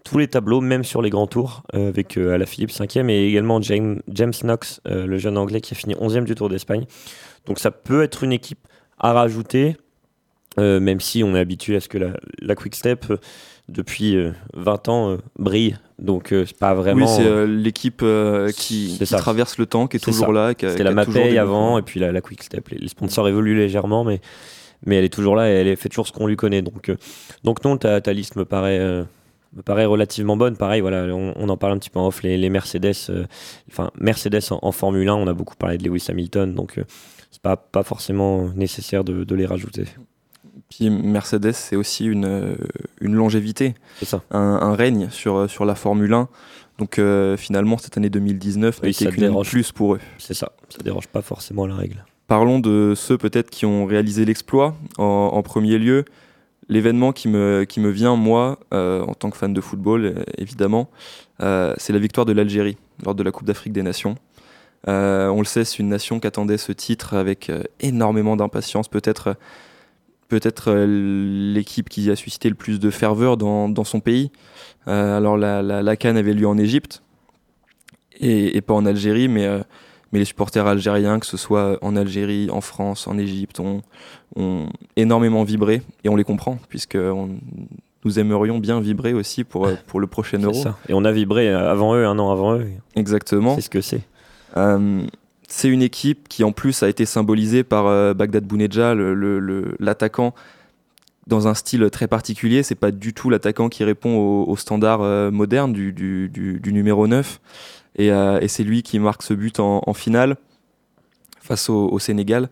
tous 0.05 0.17
les 0.19 0.27
tableaux, 0.29 0.61
même 0.61 0.85
sur 0.85 1.01
les 1.01 1.09
grands 1.09 1.27
tours, 1.27 1.63
euh, 1.73 1.89
avec 1.89 2.15
euh, 2.17 2.33
Alaphilippe 2.35 2.69
5e 2.69 3.09
et 3.09 3.27
également 3.27 3.59
James, 3.61 4.01
James 4.07 4.33
Knox, 4.43 4.79
euh, 4.87 5.05
le 5.05 5.17
jeune 5.17 5.37
anglais 5.37 5.59
qui 5.59 5.73
a 5.73 5.75
fini 5.77 5.95
11e 5.95 6.23
du 6.23 6.35
Tour 6.35 6.47
d'Espagne. 6.47 6.85
Donc 7.47 7.59
ça 7.59 7.71
peut 7.71 8.03
être 8.03 8.23
une 8.23 8.31
équipe 8.31 8.59
à 8.99 9.11
rajouter, 9.13 9.75
euh, 10.59 10.79
même 10.79 11.01
si 11.01 11.23
on 11.23 11.35
est 11.35 11.39
habitué 11.39 11.75
à 11.75 11.79
ce 11.79 11.89
que 11.89 11.97
la, 11.97 12.11
la 12.39 12.55
Quickstep, 12.55 13.09
euh, 13.09 13.17
depuis 13.67 14.15
euh, 14.15 14.31
20 14.53 14.89
ans, 14.89 15.17
brille. 15.39 15.75
Donc 15.97 16.27
c'est 16.29 16.57
pas 16.57 16.75
vraiment... 16.75 17.05
oui, 17.05 17.11
c'est 17.23 17.47
l'équipe 17.47 18.03
qui, 18.55 18.97
qui 18.99 19.05
traverse 19.05 19.57
le 19.57 19.65
temps, 19.65 19.87
qui 19.87 19.97
est 19.97 19.99
toujours 19.99 20.27
ça. 20.27 20.31
là. 20.33 20.53
C'était 20.55 20.83
la 20.83 20.91
Mapei 20.91 21.37
avant, 21.39 21.79
et 21.79 21.81
puis 21.81 21.99
la, 21.99 22.11
la 22.11 22.21
Quick 22.21 22.43
Step. 22.43 22.69
Les, 22.69 22.77
les 22.77 22.87
sponsors 22.89 23.27
évoluent 23.27 23.57
légèrement, 23.57 24.03
mais, 24.03 24.19
mais 24.85 24.97
elle 24.97 25.05
est 25.05 25.13
toujours 25.13 25.35
là 25.35 25.49
et 25.49 25.53
elle 25.53 25.77
fait 25.77 25.89
toujours 25.89 26.07
ce 26.07 26.11
qu'on 26.11 26.27
lui 26.27 26.35
connaît. 26.35 26.61
Donc, 26.61 26.89
euh, 26.89 26.97
donc 27.43 27.63
non, 27.63 27.77
ta, 27.77 28.01
ta 28.01 28.13
liste 28.13 28.35
me 28.35 28.45
paraît, 28.45 28.79
euh, 28.79 29.03
me 29.55 29.61
paraît 29.61 29.85
relativement 29.85 30.37
bonne. 30.37 30.57
Pareil, 30.57 30.81
voilà, 30.81 31.03
on, 31.13 31.33
on 31.35 31.49
en 31.49 31.57
parle 31.57 31.73
un 31.73 31.77
petit 31.77 31.89
peu 31.89 31.99
en 31.99 32.07
off, 32.07 32.23
les, 32.23 32.37
les 32.37 32.49
Mercedes, 32.49 32.93
euh, 33.09 33.25
enfin 33.71 33.91
Mercedes 33.99 34.41
en, 34.51 34.59
en 34.61 34.71
Formule 34.71 35.07
1, 35.09 35.13
on 35.15 35.27
a 35.27 35.33
beaucoup 35.33 35.55
parlé 35.55 35.77
de 35.77 35.87
Lewis 35.87 36.05
Hamilton, 36.09 36.53
donc 36.53 36.77
euh, 36.77 36.83
c'est 37.31 37.41
pas, 37.41 37.57
pas 37.57 37.83
forcément 37.83 38.49
nécessaire 38.55 39.03
de, 39.03 39.23
de 39.23 39.35
les 39.35 39.45
rajouter. 39.45 39.85
Puis 40.69 40.89
Mercedes, 40.89 41.53
c'est 41.53 41.75
aussi 41.75 42.05
une, 42.05 42.57
une 42.99 43.13
longévité, 43.13 43.75
ça. 44.03 44.21
un, 44.31 44.39
un 44.39 44.75
règne 44.75 45.09
sur, 45.09 45.49
sur 45.49 45.65
la 45.65 45.75
Formule 45.75 46.13
1. 46.13 46.27
Donc 46.77 46.99
euh, 46.99 47.37
finalement, 47.37 47.77
cette 47.77 47.97
année 47.97 48.09
2019 48.09 48.81
n'a 48.81 48.87
Oui, 48.87 48.93
ça 48.93 49.09
qu'une 49.11 49.41
plus 49.43 49.71
pour 49.71 49.95
eux. 49.95 49.99
C'est 50.17 50.33
ça. 50.33 50.51
Ça 50.69 50.79
dérange 50.83 51.07
pas 51.07 51.21
forcément 51.21 51.65
la 51.67 51.75
règle. 51.75 52.03
Parlons 52.27 52.59
de 52.59 52.93
ceux 52.95 53.17
peut-être 53.17 53.49
qui 53.49 53.65
ont 53.65 53.85
réalisé 53.85 54.25
l'exploit. 54.25 54.75
En, 54.97 55.03
en 55.33 55.41
premier 55.43 55.77
lieu, 55.77 56.05
l'événement 56.69 57.11
qui 57.11 57.27
me, 57.27 57.63
qui 57.63 57.79
me 57.79 57.89
vient, 57.89 58.15
moi, 58.15 58.59
euh, 58.73 59.03
en 59.03 59.13
tant 59.13 59.29
que 59.29 59.37
fan 59.37 59.53
de 59.53 59.61
football, 59.61 60.05
euh, 60.05 60.23
évidemment, 60.37 60.89
euh, 61.41 61.73
c'est 61.77 61.93
la 61.93 61.99
victoire 61.99 62.25
de 62.25 62.33
l'Algérie 62.33 62.77
lors 63.03 63.15
de 63.15 63.23
la 63.23 63.31
Coupe 63.31 63.45
d'Afrique 63.47 63.73
des 63.73 63.83
Nations. 63.83 64.15
On 64.87 65.39
le 65.39 65.45
sait, 65.45 65.65
c'est 65.65 65.79
une 65.79 65.89
nation 65.89 66.19
qui 66.19 66.27
attendait 66.27 66.57
ce 66.57 66.71
titre 66.71 67.15
avec 67.15 67.51
énormément 67.79 68.35
d'impatience, 68.35 68.87
peut-être 68.87 69.35
peut-être 70.27 70.73
l'équipe 70.75 71.89
qui 71.89 72.11
a 72.11 72.15
suscité 72.15 72.49
le 72.49 72.55
plus 72.55 72.79
de 72.79 72.91
ferveur 72.91 73.35
dans, 73.35 73.67
dans 73.67 73.83
son 73.83 73.99
pays. 73.99 74.31
Alors 74.85 75.37
la, 75.37 75.63
la, 75.63 75.95
Cannes 75.95 76.17
avait 76.17 76.33
lieu 76.33 76.47
en 76.47 76.59
Égypte 76.59 77.01
et, 78.19 78.61
pas 78.61 78.75
en 78.75 78.85
Algérie, 78.85 79.27
mais, 79.27 79.49
mais 80.15 80.19
les 80.19 80.25
supporters 80.25 80.65
algériens, 80.65 81.19
que 81.19 81.25
ce 81.25 81.35
soit 81.35 81.77
en 81.81 81.97
Algérie, 81.97 82.47
en 82.49 82.61
France, 82.61 83.05
en 83.05 83.17
Égypte, 83.17 83.59
ont, 83.59 83.81
ont 84.37 84.67
énormément 84.95 85.43
vibré 85.43 85.81
et 86.05 86.09
on 86.09 86.15
les 86.15 86.23
comprend 86.23 86.57
puisque 86.69 86.95
on- 86.95 87.31
nous 88.05 88.17
aimerions 88.17 88.59
bien 88.59 88.79
vibrer 88.79 89.13
aussi 89.13 89.43
pour, 89.43 89.65
euh, 89.65 89.75
pour 89.87 89.99
le 89.99 90.07
prochain 90.07 90.37
euro. 90.39 90.53
ça. 90.53 90.77
Et 90.87 90.93
on 90.93 91.03
a 91.03 91.11
vibré 91.11 91.51
avant 91.51 91.95
eux, 91.95 92.05
un 92.05 92.17
an 92.17 92.31
avant 92.31 92.53
eux. 92.55 92.65
Exactement. 92.95 93.55
C'est 93.55 93.61
ce 93.61 93.69
que 93.69 93.81
c'est. 93.81 94.01
Euh, 94.55 95.01
c'est 95.49 95.67
une 95.67 95.81
équipe 95.81 96.29
qui 96.29 96.45
en 96.45 96.53
plus 96.53 96.81
a 96.81 96.87
été 96.87 97.05
symbolisée 97.05 97.63
par 97.65 97.87
euh, 97.87 98.13
Bagdad 98.13 98.49
le- 98.49 99.13
le- 99.39 99.75
l'attaquant, 99.79 100.33
dans 101.27 101.47
un 101.47 101.55
style 101.55 101.89
très 101.91 102.07
particulier. 102.07 102.61
C'est 102.63 102.75
pas 102.75 102.91
du 102.91 103.13
tout 103.13 103.29
l'attaquant 103.31 103.67
qui 103.69 103.83
répond 103.83 104.15
aux 104.15 104.45
au 104.49 104.55
standards 104.55 105.01
euh, 105.01 105.31
modernes 105.31 105.73
du, 105.73 105.91
du- 105.91 106.29
du- 106.29 106.59
du 106.59 106.71
numéro 106.73 107.07
9. 107.07 107.39
Et, 107.97 108.11
euh, 108.11 108.39
et 108.41 108.47
c'est 108.47 108.63
lui 108.63 108.83
qui 108.83 108.99
marque 108.99 109.23
ce 109.23 109.33
but 109.33 109.59
en, 109.59 109.81
en 109.85 109.93
finale 109.93 110.35
face 111.41 111.69
au, 111.69 111.87
au 111.89 111.99
Sénégal. 111.99 112.49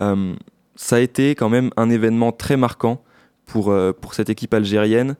Euh, 0.00 0.34
ça 0.76 0.96
a 0.96 1.00
été 1.00 1.34
quand 1.34 1.48
même 1.48 1.70
un 1.76 1.90
événement 1.90 2.32
très 2.32 2.56
marquant 2.56 3.02
pour, 3.46 3.70
euh, 3.70 3.92
pour 3.92 4.14
cette 4.14 4.30
équipe 4.30 4.54
algérienne. 4.54 5.16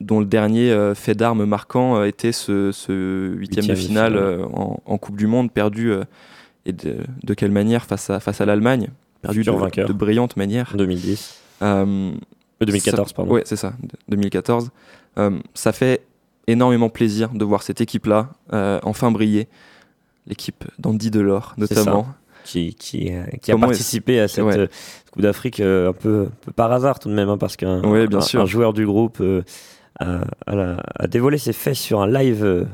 dont 0.00 0.18
le 0.18 0.26
dernier 0.26 0.70
euh, 0.72 0.94
fait 0.94 1.14
d'armes 1.14 1.44
marquant 1.44 1.96
euh, 1.96 2.04
était 2.06 2.32
ce, 2.32 2.72
ce 2.72 3.32
huitième 3.36 3.66
de 3.66 3.70
Huitième 3.72 3.76
de 3.76 3.80
finale 3.80 4.12
finale. 4.14 4.16
euh, 4.40 4.44
en, 4.54 4.80
en 4.84 4.98
Coupe 4.98 5.16
du 5.16 5.26
Monde 5.28 5.52
perdu 5.52 5.92
et 6.66 6.72
de, 6.72 6.96
de 7.22 7.34
quelle 7.34 7.52
manière 7.52 7.84
face 7.84 8.10
à, 8.10 8.18
face 8.20 8.40
à 8.40 8.44
l'Allemagne 8.46 8.88
perdu 9.22 9.42
de, 9.44 9.92
brillante 9.92 10.36
manière. 10.36 10.70
En 10.74 10.78
2010. 10.78 11.40
Euh, 11.62 11.84
Euh, 11.86 12.66
2014, 12.66 13.08
ça- 13.08 13.14
pardon. 13.14 13.32
Ouais, 13.32 13.42
c'est 13.44 13.56
ça, 13.56 13.72
de- 13.82 13.88
2014. 14.08 14.70
Euh, 15.18 15.38
ça 15.54 15.72
fait 15.72 16.02
énormément 16.46 16.88
plaisir 16.88 17.30
de 17.30 17.44
voir 17.44 17.62
cette 17.62 17.80
équipe-là 17.80 18.30
euh, 18.52 18.78
enfin 18.82 19.10
briller. 19.10 19.48
L'équipe 20.26 20.64
d'Andy 20.78 21.10
Delors, 21.10 21.54
notamment. 21.58 22.06
qui, 22.44 22.74
qui, 22.74 23.12
euh, 23.12 23.24
qui 23.42 23.52
a 23.52 23.58
participé 23.58 24.20
à 24.20 24.28
cette 24.28 24.44
Ouais. 24.44 24.56
euh, 24.58 24.66
Coupe 25.12 25.22
d'Afrique 25.22 25.60
un, 25.60 25.92
peu, 25.92 26.28
par 26.56 26.72
hasard 26.72 26.98
tout 26.98 27.08
de 27.10 27.14
même, 27.14 27.28
hein, 27.28 27.38
parce 27.38 27.56
qu'un 27.56 27.82
Ouais, 27.84 28.06
bien 28.06 28.18
un- 28.18 28.22
sûr. 28.22 28.40
un 28.40 28.46
joueur 28.46 28.72
du 28.72 28.86
groupe 28.86 29.22
a, 30.00 30.20
a 30.46 30.54
la- 30.54 30.76
a 30.98 31.06
dévoilé 31.06 31.38
ses 31.38 31.52
fesses 31.52 31.78
sur 31.78 32.00
un 32.00 32.06
live 32.06 32.66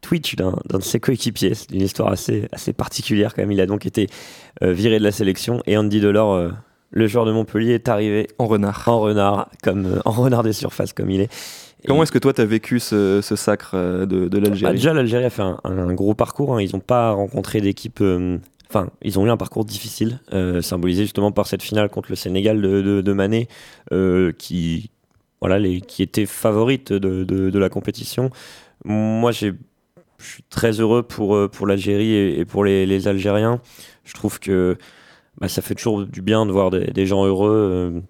Twitch 0.00 0.34
d'un 0.36 0.56
d'un 0.68 0.78
de 0.78 0.82
ses 0.82 0.98
coéquipiers. 1.00 1.54
C'est 1.54 1.70
une 1.70 1.82
histoire 1.82 2.10
assez, 2.10 2.48
assez 2.52 2.72
particulière 2.72 3.34
quand 3.34 3.42
même. 3.42 3.52
Il 3.52 3.60
a 3.60 3.66
donc 3.66 3.86
été 3.86 4.08
euh, 4.62 4.72
viré 4.72 4.98
de 4.98 5.04
la 5.04 5.12
sélection 5.12 5.62
et 5.66 5.76
Andy 5.76 6.00
Delors, 6.00 6.34
euh, 6.34 6.50
le 6.90 7.06
joueur 7.06 7.24
de 7.24 7.32
Montpellier, 7.32 7.74
est 7.74 7.88
arrivé 7.88 8.26
En 8.38 8.46
renard. 8.48 8.82
en 8.88 9.00
renard, 9.00 9.48
comme, 9.62 9.86
euh, 9.86 10.00
en 10.04 10.10
renard 10.10 10.42
des 10.42 10.52
surfaces 10.52 10.92
comme 10.92 11.10
il 11.10 11.20
est. 11.20 11.32
Comment 11.86 12.02
est-ce 12.04 12.12
que 12.12 12.18
toi, 12.18 12.32
tu 12.32 12.40
as 12.40 12.44
vécu 12.44 12.78
ce, 12.80 13.20
ce 13.22 13.36
sacre 13.36 13.72
euh, 13.74 14.06
de, 14.06 14.28
bah, 14.28 14.38
l'Algérie 14.40 14.72
déjà, 14.74 14.92
l'Algérie 14.92 15.24
a 15.24 15.30
fait 15.30 15.42
un, 15.42 15.58
un 15.64 15.92
gros 15.94 16.14
parcours. 16.14 16.54
hein. 16.54 16.62
Ils 16.62 16.72
n'ont 16.74 16.80
pas 16.80 17.12
rencontré 17.12 17.60
d'équipe. 17.60 18.00
euh, 18.00 18.38
Enfin, 18.68 18.88
ils 19.02 19.18
ont 19.18 19.26
eu 19.26 19.30
un 19.30 19.36
parcours 19.36 19.66
difficile, 19.66 20.20
euh, 20.32 20.62
symbolisé 20.62 21.02
justement 21.02 21.30
par 21.30 21.46
cette 21.46 21.62
finale 21.62 21.90
contre 21.90 22.08
le 22.10 22.16
Sénégal 22.16 22.62
de, 22.62 22.80
de, 22.80 23.00
de 23.02 23.12
Mané, 23.12 23.46
euh, 23.92 24.32
qui, 24.32 24.90
voilà, 25.40 25.58
les, 25.58 25.82
qui 25.82 26.02
était 26.02 26.24
favorite 26.24 26.90
de, 26.90 27.58
la 27.58 27.68
compétition. 27.68 28.30
Moi, 28.86 29.30
je 29.32 29.48
suis 30.18 30.42
très 30.48 30.80
heureux 30.80 31.02
pour, 31.02 31.50
pour 31.50 31.66
l'Algérie 31.66 32.12
et, 32.14 32.38
et 32.40 32.44
pour 32.46 32.64
les, 32.64 32.86
les 32.86 33.08
Algériens. 33.08 33.60
Je 34.04 34.14
trouve 34.14 34.40
que 34.40 34.78
bah, 35.38 35.48
ça 35.48 35.60
fait 35.60 35.74
toujours 35.74 36.06
du 36.06 36.22
bien 36.22 36.46
de 36.46 36.52
voir 36.52 36.70
des, 36.70 37.04
gens 37.06 37.26
heureux. 37.26 38.02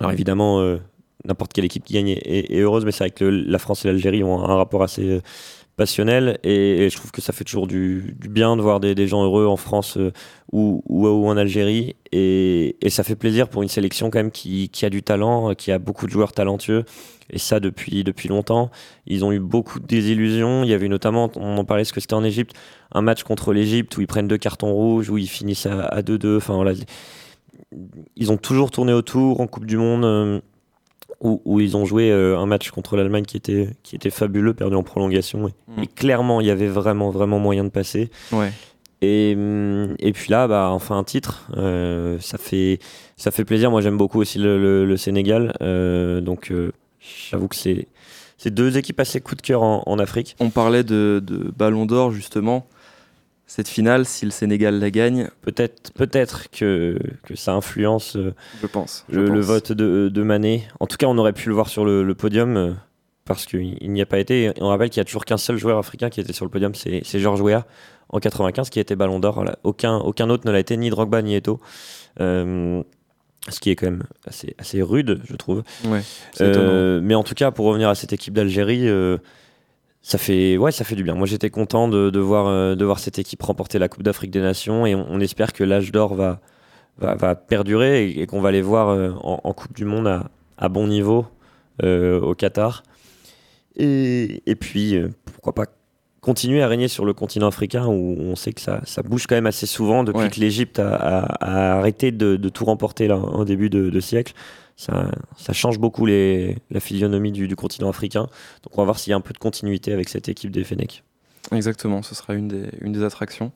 alors 0.00 0.10
évidemment, 0.10 0.78
n'importe 1.24 1.52
quelle 1.52 1.64
équipe 1.64 1.84
qui 1.84 1.94
gagne 1.94 2.08
est, 2.08 2.60
heureuse, 2.60 2.84
mais 2.84 2.92
c'est 2.92 3.04
vrai 3.04 3.10
que 3.10 3.24
la 3.24 3.58
France 3.58 3.84
et 3.84 3.88
l'Algérie 3.88 4.24
ont 4.24 4.42
un, 4.42 4.56
rapport 4.56 4.82
assez 4.82 5.20
passionnel 5.76 6.38
et, 6.44 6.88
je 6.90 6.96
trouve 6.96 7.10
que 7.10 7.22
ça 7.22 7.32
fait 7.32 7.44
toujours 7.44 7.66
du, 7.66 8.14
bien 8.28 8.56
de 8.56 8.62
voir 8.62 8.80
des, 8.80 9.06
gens 9.06 9.24
heureux 9.24 9.46
en 9.46 9.56
France 9.56 9.98
ou, 10.52 10.82
ou, 10.86 11.06
en 11.08 11.36
Algérie 11.36 11.96
et, 12.12 12.76
ça 12.88 13.04
fait 13.04 13.16
plaisir 13.16 13.48
pour 13.48 13.62
une 13.62 13.68
sélection 13.68 14.10
quand 14.10 14.18
même 14.18 14.30
qui, 14.30 14.70
a 14.82 14.90
du 14.90 15.02
talent, 15.02 15.54
qui 15.54 15.72
a 15.72 15.78
beaucoup 15.78 16.06
de 16.06 16.12
joueurs 16.12 16.32
talentueux 16.32 16.84
et 17.32 17.38
ça 17.38 17.60
depuis, 17.60 18.04
depuis 18.04 18.28
longtemps. 18.28 18.70
Ils 19.06 19.24
ont 19.24 19.32
eu 19.32 19.40
beaucoup 19.40 19.80
de 19.80 19.86
désillusions. 19.86 20.64
Il 20.64 20.70
y 20.70 20.74
avait 20.74 20.88
notamment, 20.88 21.30
on 21.36 21.56
en 21.56 21.64
parlait, 21.64 21.84
ce 21.84 21.92
que 21.92 22.00
c'était 22.00 22.14
en 22.14 22.24
Égypte, 22.24 22.54
un 22.92 23.00
match 23.00 23.22
contre 23.22 23.52
l'Égypte 23.52 23.96
où 23.96 24.02
ils 24.02 24.06
prennent 24.06 24.28
deux 24.28 24.38
cartons 24.38 24.72
rouges, 24.72 25.08
où 25.10 25.18
ils 25.18 25.28
finissent 25.28 25.66
à 25.66 26.02
2-2. 26.02 26.36
Enfin. 26.36 26.62
Ils 28.16 28.30
ont 28.30 28.36
toujours 28.36 28.70
tourné 28.70 28.92
autour 28.92 29.40
en 29.40 29.46
Coupe 29.46 29.66
du 29.66 29.78
Monde. 29.78 30.04
Euh, 30.04 30.40
où, 31.22 31.60
ils 31.60 31.76
ont 31.76 31.84
joué 31.84 32.10
euh, 32.10 32.38
un 32.38 32.46
match 32.46 32.70
contre 32.70 32.96
l'Allemagne 32.96 33.24
qui 33.24 33.36
était, 33.36 33.68
qui 33.82 33.94
était 33.94 34.10
fabuleux, 34.10 34.54
perdu 34.54 34.76
en 34.76 34.82
prolongation. 34.82 35.48
Et, 35.48 35.52
mm. 35.68 35.86
clairement, 35.94 36.40
il 36.40 36.48
y 36.48 36.50
avait 36.50 36.68
vraiment, 36.68 37.10
vraiment 37.10 37.38
moyen 37.38 37.64
de 37.64 37.68
passer. 37.68 38.10
Ouais. 38.32 38.52
Et, 39.02 39.34
mm, 39.36 39.94
et 40.00 40.12
puis 40.12 40.30
là, 40.30 40.48
bah, 40.48 40.70
enfin 40.72 40.98
un 40.98 41.04
titre, 41.04 41.48
euh, 41.56 42.18
ça, 42.20 42.38
fait, 42.38 42.80
ça 43.16 43.30
fait 43.30 43.44
plaisir. 43.44 43.70
Moi, 43.70 43.80
j'aime 43.80 43.96
beaucoup 43.96 44.20
aussi 44.20 44.38
le, 44.38 44.84
le, 44.84 44.96
Sénégal. 44.96 45.54
donc, 46.22 46.52
J'avoue 47.30 47.48
que 47.48 47.56
c'est 47.56 47.86
deux 48.46 48.76
équipes 48.76 49.00
assez 49.00 49.20
coup 49.20 49.34
de 49.34 49.42
cœur 49.42 49.62
en, 49.62 49.98
Afrique. 49.98 50.36
On 50.40 50.50
parlait 50.50 50.84
de, 50.84 51.22
de 51.24 51.52
Ballon 51.56 51.86
d'Or 51.86 52.12
justement. 52.12 52.66
Cette 53.54 53.68
finale, 53.68 54.06
si 54.06 54.24
le 54.24 54.30
Sénégal 54.30 54.78
la 54.78 54.90
gagne, 54.90 55.28
peut-être 55.42 55.92
peut-être 55.92 56.50
que, 56.50 56.98
que 57.22 57.36
ça 57.36 57.52
influence. 57.52 58.16
Euh, 58.16 58.32
je 58.62 58.66
pense. 58.66 59.04
le, 59.10 59.40
vote 59.40 59.72
de, 59.72 60.08
de, 60.08 60.22
Mané. 60.22 60.66
En 60.80 60.86
tout 60.86 60.96
cas, 60.96 61.06
on 61.06 61.18
aurait 61.18 61.34
pu 61.34 61.50
le 61.50 61.54
voir 61.54 61.68
sur 61.68 61.84
le, 61.84 62.14
podium 62.14 62.56
euh, 62.56 62.72
parce 63.26 63.44
qu'il 63.44 63.76
n'y 63.92 64.00
a 64.00 64.06
pas 64.06 64.20
été. 64.20 64.44
Et 64.44 64.52
on 64.62 64.68
rappelle 64.68 64.88
qu'il 64.88 65.00
n'y 65.00 65.02
a 65.02 65.04
toujours 65.04 65.26
qu'un 65.26 65.36
seul 65.36 65.58
joueur 65.58 65.76
africain 65.76 66.08
qui 66.08 66.18
était 66.18 66.32
sur 66.32 66.46
le 66.46 66.50
podium, 66.50 66.74
c'est 66.74 67.18
Georges 67.18 67.42
Weah 67.42 67.66
en 68.08 68.20
95 68.20 68.70
qui 68.70 68.80
était 68.80 68.96
Ballon 68.96 69.20
d'Or. 69.20 69.44
Aucun 69.64 69.98
aucun 69.98 70.30
autre 70.30 70.46
ne 70.46 70.50
l'a 70.50 70.60
été, 70.60 70.74
ni 70.78 70.88
Drogba 70.88 71.20
ni 71.20 71.34
Eto'o. 71.34 71.60
Euh, 72.20 72.82
ce 73.50 73.60
qui 73.60 73.70
est 73.70 73.76
quand 73.76 73.86
même 73.86 74.04
assez, 74.26 74.54
assez 74.58 74.80
rude, 74.80 75.20
je 75.28 75.36
trouve. 75.36 75.62
Euh, 76.40 77.00
mais 77.02 77.14
en 77.14 77.22
tout 77.22 77.34
cas, 77.34 77.50
pour 77.50 77.66
revenir 77.66 77.90
à 77.90 77.94
cette 77.94 78.12
équipe 78.12 78.34
d'Algérie, 78.34 78.88
euh, 78.88 79.18
ça 80.02 80.18
fait, 80.18 80.56
ouais, 80.56 80.72
ça 80.72 80.84
fait 80.84 80.96
du 80.96 81.04
bien. 81.04 81.14
Moi, 81.14 81.26
j'étais 81.26 81.50
content 81.50 81.88
de, 81.88 82.10
de 82.10 82.20
voir, 82.20 82.46
euh, 82.46 82.74
de 82.74 82.84
voir 82.84 82.98
cette 82.98 83.18
équipe 83.18 83.42
remporter 83.42 83.78
la 83.78 83.88
Coupe 83.88 84.02
d'Afrique 84.02 84.30
des 84.30 84.40
Nations 84.40 84.84
et 84.84 84.94
on, 84.94 85.20
espère 85.20 85.52
que 85.52 85.64
l'âge 85.64 85.92
d'or 85.92 86.14
va, 86.14 86.40
va, 86.98 87.34
perdurer 87.34 88.10
et, 88.10 88.26
qu'on 88.26 88.40
va 88.40 88.50
les 88.50 88.62
voir 88.62 89.16
en, 89.22 89.52
Coupe 89.52 89.74
du 89.74 89.84
Monde 89.84 90.08
à, 90.08 90.30
à 90.58 90.68
bon 90.68 90.86
niveau 90.88 91.26
au 91.82 92.34
Qatar. 92.34 92.82
Et, 93.76 94.42
et 94.46 94.54
puis, 94.56 94.98
pourquoi 95.24 95.54
pas 95.54 95.66
continuer 96.22 96.62
à 96.62 96.68
régner 96.68 96.86
sur 96.86 97.04
le 97.04 97.12
continent 97.12 97.48
africain 97.48 97.84
où 97.86 98.16
on 98.20 98.36
sait 98.36 98.52
que 98.52 98.60
ça, 98.60 98.80
ça 98.84 99.02
bouge 99.02 99.26
quand 99.26 99.34
même 99.34 99.46
assez 99.46 99.66
souvent 99.66 100.04
depuis 100.04 100.30
que 100.30 100.38
l'Égypte 100.38 100.78
a, 100.78 100.94
a, 100.94 101.78
arrêté 101.78 102.12
de, 102.12 102.36
de, 102.36 102.48
tout 102.48 102.64
remporter 102.64 103.08
là, 103.08 103.16
en 103.16 103.44
début 103.44 103.68
de, 103.68 103.90
de 103.90 104.00
siècle. 104.00 104.32
Ça, 104.76 105.10
change 105.52 105.78
beaucoup 105.78 106.06
les, 106.06 106.56
la 106.70 106.80
physionomie 106.80 107.32
du, 107.32 107.46
du, 107.46 107.56
continent 107.56 107.88
africain. 107.88 108.22
Donc 108.62 108.72
on 108.72 108.78
va 108.78 108.84
voir 108.84 108.98
s'il 108.98 109.10
y 109.10 109.14
a 109.14 109.16
un 109.16 109.20
peu 109.20 109.32
de 109.32 109.38
continuité 109.38 109.92
avec 109.92 110.08
cette 110.08 110.28
équipe 110.28 110.50
des 110.50 110.64
Fenech. 110.64 111.04
Exactement, 111.52 112.02
ce 112.02 112.14
sera 112.14 112.34
une 112.34 112.48
des, 112.48 112.64
une 112.80 112.92
des 112.92 113.04
attractions. 113.04 113.52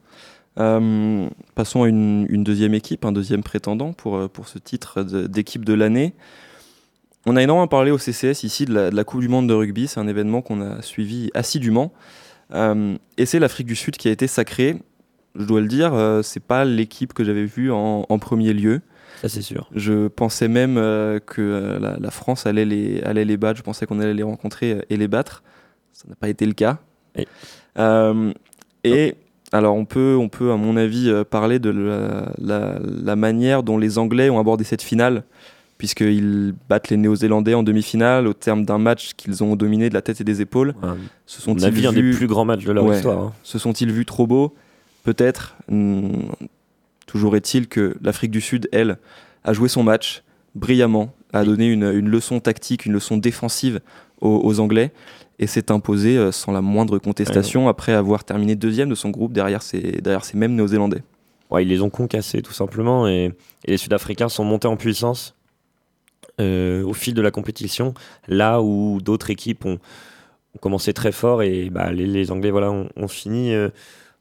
Euh, 0.59 1.29
passons 1.55 1.83
à 1.83 1.89
une, 1.89 2.27
une, 2.31 2.45
deuxième 2.45 2.75
équipe, 2.75 3.05
un 3.05 3.13
deuxième 3.13 3.43
prétendant 3.43 3.93
pour, 3.93 4.29
pour 4.31 4.49
ce 4.49 4.59
titre 4.59 5.03
d'équipe 5.03 5.65
de, 5.65 5.75
l'année. 5.75 6.15
On 7.27 7.37
a 7.37 7.43
énormément 7.43 7.67
parlé 7.67 7.91
au 7.91 7.99
CCS 7.99 8.45
ici 8.45 8.67
de 8.67 8.73
la, 8.73 9.05
Coupe 9.05 9.21
du 9.21 9.29
Monde 9.29 9.49
de 9.49 9.55
rugby. 9.55 9.89
C'est 9.89 10.01
un 10.01 10.07
événement 10.07 10.43
qu'on 10.43 10.61
a 10.61 10.81
suivi 10.81 11.31
assidûment. 11.35 11.93
Euh, 12.55 12.97
et 13.19 13.27
c'est 13.27 13.41
l'Afrique 13.41 13.67
du 13.67 13.75
Sud 13.75 13.97
qui 13.97 14.09
a 14.09 14.13
été 14.13 14.29
sacrée. 14.29 14.77
Je 15.35 15.45
dois 15.45 15.61
le 15.61 15.67
dire, 15.67 15.93
euh, 15.93 16.23
c'est 16.23 16.41
pas 16.41 16.65
l'équipe 16.65 17.13
que 17.13 17.25
j'avais 17.25 17.45
vue 17.45 17.71
en, 17.73 18.05
premier 18.19 18.53
lieu. 18.53 18.81
Ça, 19.21 19.29
c'est 19.29 19.43
sûr. 19.43 19.69
Je 19.75 20.09
pensais 20.09 20.49
même 20.49 20.77
euh, 20.79 21.19
que 21.19 21.79
la, 21.81 22.11
France 22.11 22.47
allait 22.47 22.65
les, 22.65 23.01
allait 23.03 23.25
les 23.25 23.37
battre. 23.37 23.59
Je 23.59 23.63
pensais 23.63 23.87
qu'on 23.87 24.01
allait 24.01 24.15
les 24.15 24.23
rencontrer 24.23 24.85
et 24.91 24.97
les 24.97 25.09
battre. 25.09 25.43
Ça 25.93 26.05
n'a 26.09 26.15
pas 26.15 26.29
été 26.29 26.47
le 26.47 26.53
cas. 26.53 26.79
et 28.85 29.15
alors, 29.53 29.77
on 29.77 29.85
peut, 29.85 30.17
on 30.19 30.29
peut, 30.29 30.53
à 30.53 30.57
mon 30.57 30.77
avis, 30.77 31.13
parler 31.31 31.59
de 31.59 31.71
la, 32.39 32.79
la, 32.79 33.17
manière 33.17 33.63
dont 33.63 33.79
les 33.79 33.99
Anglais 33.99 34.29
ont 34.29 34.39
abordé 34.39 34.65
cette 34.65 34.83
finale 34.83 35.25
puisqu'ils 35.79 36.55
battent 36.69 36.89
les 36.89 36.97
Néo-Zélandais 36.97 37.55
en 37.55 37.63
demi-finale 37.63 38.27
au 38.27 38.33
terme 38.33 38.65
d'un 38.65 38.79
match 38.79 39.13
qu'ils 39.15 39.45
ont 39.45 39.57
dominé 39.57 39.89
de 39.89 39.95
la 39.95 40.03
tête 40.03 40.21
et 40.21 40.25
des 40.25 40.41
épaules. 40.41 40.75
Ce 41.27 41.41
sont 41.41 41.55
ils 41.55 41.71
vu... 41.71 41.87
un 41.87 41.93
des 41.93 42.11
plus 42.13 42.27
grands 42.27 42.45
matchs 42.45 42.65
de 42.65 42.73
leur 42.73 42.93
histoire. 42.95 43.19
Hein. 43.19 43.33
Se 43.43 43.59
sont-ils 43.59 43.93
vus 43.93 44.07
trop 44.07 44.27
beaux? 44.27 44.55
Peut-être. 45.05 45.57
Toujours 47.07 47.37
est-il 47.37 47.69
que 47.69 47.97
l'Afrique 48.03 48.31
du 48.31 48.41
Sud, 48.41 48.69
elle, 48.73 48.99
a 49.45 49.53
joué 49.53 49.69
son 49.69 49.83
match 49.83 50.23
brillamment, 50.55 51.15
a 51.33 51.45
donné 51.45 51.67
une, 51.67 51.91
leçon 52.09 52.41
tactique, 52.41 52.87
une 52.87 52.93
leçon 52.93 53.17
défensive 53.17 53.81
aux, 54.21 54.61
Anglais 54.61 54.93
et 55.39 55.47
s'est 55.47 55.71
imposé 55.71 56.17
euh, 56.17 56.33
sans 56.33 56.51
la 56.51 56.63
moindre 56.63 56.99
contestation 56.99 57.69
après 57.69 57.93
avoir 57.93 58.25
terminé 58.25 58.57
deuxième 58.57 58.89
de 58.89 58.95
son 58.95 59.11
groupe 59.11 59.35
derrière 59.35 59.63
ces, 59.63 59.81
derrière 60.01 60.25
ces 60.25 60.39
mêmes 60.39 60.55
Néo-Zélandais. 60.55 61.03
Ouais, 61.51 61.63
ils 61.63 61.69
les 61.69 61.83
ont 61.83 61.91
concassés 61.91 62.41
tout 62.41 62.55
simplement 62.55 63.07
et 63.07 63.33
les 63.67 63.77
Sud-Africains 63.77 64.31
sont 64.31 64.45
montés 64.45 64.67
en 64.67 64.77
puissance 64.77 65.37
euh, 66.41 66.83
au 66.85 66.93
fil 66.93 67.15
de 67.15 67.23
la 67.23 67.31
compétition, 67.31 67.95
là 68.29 68.61
où 68.61 69.01
d'autres 69.01 69.31
équipes 69.31 69.65
ont, 69.65 69.79
commencé 70.61 70.95
très 70.95 71.13
fort 71.13 71.43
et 71.43 71.69
bah, 71.69 71.93
les, 71.93 72.31
Anglais 72.31 72.51
voilà, 72.51 72.71
ont, 72.71 73.09
fini 73.09 73.55
euh, 73.55 73.69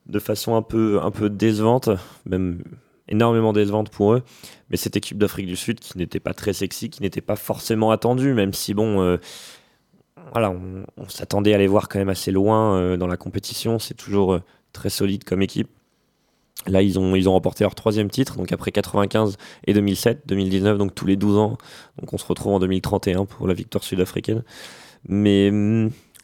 de 0.08 0.20
façon 0.20 0.56
un 0.56 0.62
peu, 0.62 1.00
un 1.02 1.12
peu 1.12 1.30
décevante, 1.30 1.90
même 2.26 2.64
énormément 3.08 3.54
décevante 3.54 3.90
pour 3.90 4.14
eux. 4.14 4.24
Mais 4.70 4.78
cette 4.78 4.96
équipe 4.98 5.18
d'Afrique 5.18 5.48
du 5.48 5.56
Sud 5.56 5.80
qui 5.80 5.98
n'était 5.98 6.20
pas 6.20 6.34
très 6.34 6.54
sexy, 6.54 6.90
qui 6.90 7.02
n'était 7.02 7.22
pas 7.22 7.36
forcément 7.36 7.92
attendue, 7.92 8.34
même 8.34 8.54
si 8.54 8.74
bon, 8.74 9.02
euh, 9.02 9.18
voilà, 10.32 10.52
on, 10.52 11.10
s'attendait 11.10 11.54
à 11.54 11.58
les 11.58 11.68
voir 11.68 11.88
quand 11.90 12.00
même 12.00 12.10
assez 12.10 12.32
loin 12.32 12.98
dans 12.98 13.08
la 13.08 13.18
compétition. 13.18 13.80
C'est 13.80 13.94
toujours 13.94 14.40
très 14.74 14.90
solide 14.90 15.24
comme 15.24 15.42
équipe. 15.42 15.70
Là, 16.68 16.82
ils 16.82 16.98
ont, 16.98 17.16
ils 17.16 17.30
ont 17.30 17.34
remporté 17.34 17.64
leur 17.64 17.76
troisième 17.76 18.10
titre, 18.10 18.38
donc 18.38 18.52
après 18.52 18.72
95 18.72 19.38
et 19.68 19.74
2007, 19.74 20.24
2019, 20.26 20.78
donc 20.78 20.96
tous 20.96 21.06
les 21.06 21.16
12 21.16 21.38
ans. 21.38 21.58
Donc 22.00 22.14
on 22.14 22.18
se 22.18 22.26
retrouve 22.26 22.54
en 22.54 22.60
2031 22.60 23.26
pour 23.26 23.48
la 23.48 23.54
victoire 23.54 23.84
sud-africaine. 23.84 24.44
Mais. 25.08 25.52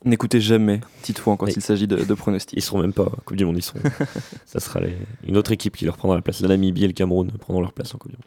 N'écoutez 0.04 0.40
jamais 0.40 0.82
fois 1.20 1.38
quand 1.38 1.48
il 1.48 1.62
s'agit 1.62 1.88
de, 1.88 2.04
de 2.04 2.14
pronostics. 2.14 2.58
Ils 2.58 2.62
seront 2.62 2.80
même 2.80 2.94
pas 2.94 3.12
Coupe 3.26 3.38
du 3.38 3.46
Monde, 3.46 3.58
ils 3.58 3.64
seront. 3.64 3.80
ça 4.46 4.60
sera 4.60 4.80
une 5.28 5.38
autre 5.38 5.52
équipe 5.52 5.76
qui 5.76 5.86
leur 5.86 5.98
prendra 5.98 6.16
la 6.16 6.22
place. 6.22 6.42
La 6.42 6.48
Namibie 6.48 6.84
et 6.84 6.88
le 6.88 6.94
Cameroun 6.94 7.32
prendront 7.32 7.62
leur 7.62 7.74
place 7.74 7.94
en 7.94 7.98
Coupe 7.98 8.12
du 8.12 8.18
Monde. 8.18 8.26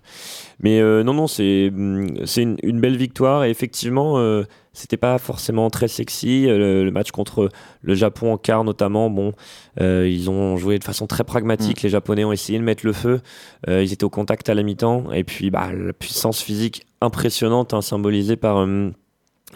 Mais 0.60 0.80
euh, 0.80 1.02
non, 1.02 1.14
non, 1.14 1.26
c'est 1.26 1.70
hmm, 1.72 2.16
une, 2.36 2.56
une, 2.62 2.80
belle 2.80 2.96
victoire 2.96 3.44
et 3.44 3.50
effectivement. 3.50 4.18
Euh, 4.18 4.44
c'était 4.76 4.96
pas 4.96 5.18
forcément 5.18 5.70
très 5.70 5.86
sexy. 5.86 6.46
Euh, 6.48 6.82
le, 6.82 6.90
match 6.90 7.12
contre 7.12 7.48
le 7.80 7.94
Japon 7.94 8.32
en 8.32 8.38
quart 8.38 8.64
notamment, 8.64 9.08
bon, 9.08 9.32
euh, 9.80 10.08
ils 10.08 10.30
ont 10.30 10.56
joué 10.56 10.80
de 10.80 10.84
façon 10.84 11.06
très 11.06 11.22
pragmatique. 11.22 11.78
Mm. 11.78 11.84
Les 11.84 11.90
Japonais 11.90 12.24
ont 12.24 12.32
essayé 12.32 12.58
de 12.58 12.64
mettre 12.64 12.84
le 12.84 12.92
feu. 12.92 13.20
Ils 13.68 13.92
étaient 13.92 14.04
au 14.04 14.10
contact 14.10 14.48
à 14.48 14.54
la 14.54 14.64
mi-temps. 14.64 15.12
Et 15.12 15.22
puis, 15.22 15.50
bah, 15.50 15.72
la 15.72 15.92
puissance 15.92 16.42
physique 16.42 16.86
impressionnante, 17.00 17.72
hein, 17.72 17.82
symbolisée 17.82 18.34
par 18.34 18.66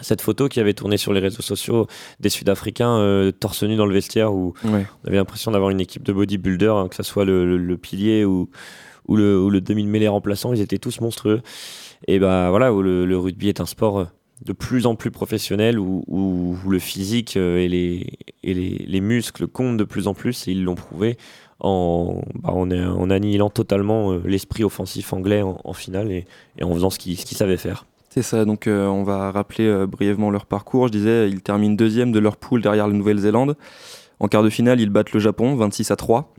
cette 0.01 0.21
photo 0.21 0.47
qui 0.47 0.59
avait 0.59 0.73
tourné 0.73 0.97
sur 0.97 1.13
les 1.13 1.19
réseaux 1.19 1.41
sociaux 1.41 1.87
des 2.19 2.29
Sud-Africains 2.29 3.31
torse 3.39 3.63
nu 3.63 3.75
dans 3.75 3.85
le 3.85 3.93
vestiaire 3.93 4.33
où 4.33 4.53
on 4.63 4.73
avait 5.07 5.17
l'impression 5.17 5.51
d'avoir 5.51 5.69
une 5.69 5.81
équipe 5.81 6.03
de 6.03 6.13
bodybuilders, 6.13 6.75
hein, 6.75 6.87
que 6.87 6.95
ce 6.95 7.03
soit 7.03 7.25
le, 7.25 7.77
pilier 7.77 8.25
ou, 8.25 8.49
ou 9.07 9.15
le, 9.15 9.49
le 9.49 9.61
demi-mêlée 9.61 10.07
remplaçant, 10.07 10.53
ils 10.53 10.61
étaient 10.61 10.77
tous 10.77 11.01
monstrueux. 11.01 11.41
Et 12.07 12.19
bah 12.19 12.49
voilà, 12.49 12.73
où 12.73 12.81
le 12.81 13.17
rugby 13.17 13.49
est 13.49 13.59
un 13.59 13.65
sport 13.65 14.07
de 14.45 14.53
plus 14.53 14.85
en 14.85 14.95
plus 14.95 15.11
professionnel 15.11 15.79
où, 15.79 16.57
le 16.67 16.79
physique 16.79 17.35
euh, 17.37 17.57
et, 17.57 17.67
les, 17.67 18.07
et 18.43 18.53
les, 18.53 19.01
muscles 19.01 19.47
comptent 19.47 19.77
de 19.77 19.83
plus 19.83 20.07
en 20.07 20.13
plus 20.13 20.47
et 20.47 20.51
ils 20.51 20.63
l'ont 20.63 20.75
prouvé 20.75 21.17
en, 21.59 22.21
bah, 22.35 22.51
en, 22.53 23.09
annihilant 23.09 23.49
totalement 23.49 24.13
euh, 24.13 24.21
l'esprit 24.25 24.63
offensif 24.63 25.11
anglais 25.13 25.41
en, 25.41 25.73
finale 25.73 26.11
et, 26.11 26.25
en 26.61 26.73
faisant 26.73 26.89
ce 26.89 26.99
qu'ils 26.99 27.17
savaient 27.17 27.57
faire. 27.57 27.85
C'est 28.09 28.23
ça, 28.23 28.43
donc 28.43 28.65
euh, 28.67 28.87
on 28.87 29.03
va 29.03 29.31
rappeler 29.31 29.85
brièvement 29.85 30.31
leur 30.31 30.45
parcours. 30.45 30.87
Je 30.87 30.91
disais, 30.91 31.29
ils 31.29 31.41
terminent 31.41 31.75
deuxième 31.75 32.11
de 32.11 32.19
leur 32.19 32.37
poule 32.37 32.61
derrière 32.61 32.87
la 32.87 32.93
Nouvelle-Zélande. 32.93 33.55
En 34.21 34.27
quart 34.27 34.43
de 34.43 34.49
finale, 34.49 34.81
ils 34.81 34.89
battent 34.89 35.13
le 35.13 35.19
Japon 35.19 35.55
26 35.55 35.91
à 35.91 35.95
3. 35.95 36.33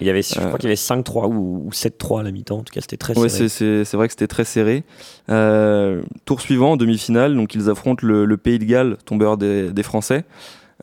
Il 0.00 0.06
y 0.06 0.10
avait, 0.10 0.22
je 0.22 0.34
crois 0.34 0.58
qu'il 0.58 0.64
y 0.64 0.72
avait 0.72 0.74
5-3 0.74 1.26
ou, 1.28 1.68
7-3 1.70 2.20
à 2.20 2.22
la 2.22 2.30
mi-temps. 2.30 2.58
En 2.58 2.62
tout 2.62 2.72
cas, 2.72 2.80
c'était 2.80 2.96
très 2.96 3.14
serré. 3.14 3.26
Ouais, 3.26 3.84
c'est 3.84 3.96
vrai 3.96 4.08
que 4.08 4.12
c'était 4.12 4.26
très 4.26 4.44
serré. 4.44 4.84
Euh, 5.28 6.02
tour 6.24 6.40
suivant, 6.40 6.72
en 6.72 6.76
demi-finale, 6.78 7.36
donc 7.36 7.54
ils 7.54 7.68
affrontent 7.68 8.06
le, 8.06 8.36
Pays 8.38 8.58
de 8.58 8.64
Galles, 8.64 8.96
tombeur 9.04 9.36
des, 9.36 9.82
Français. 9.82 10.24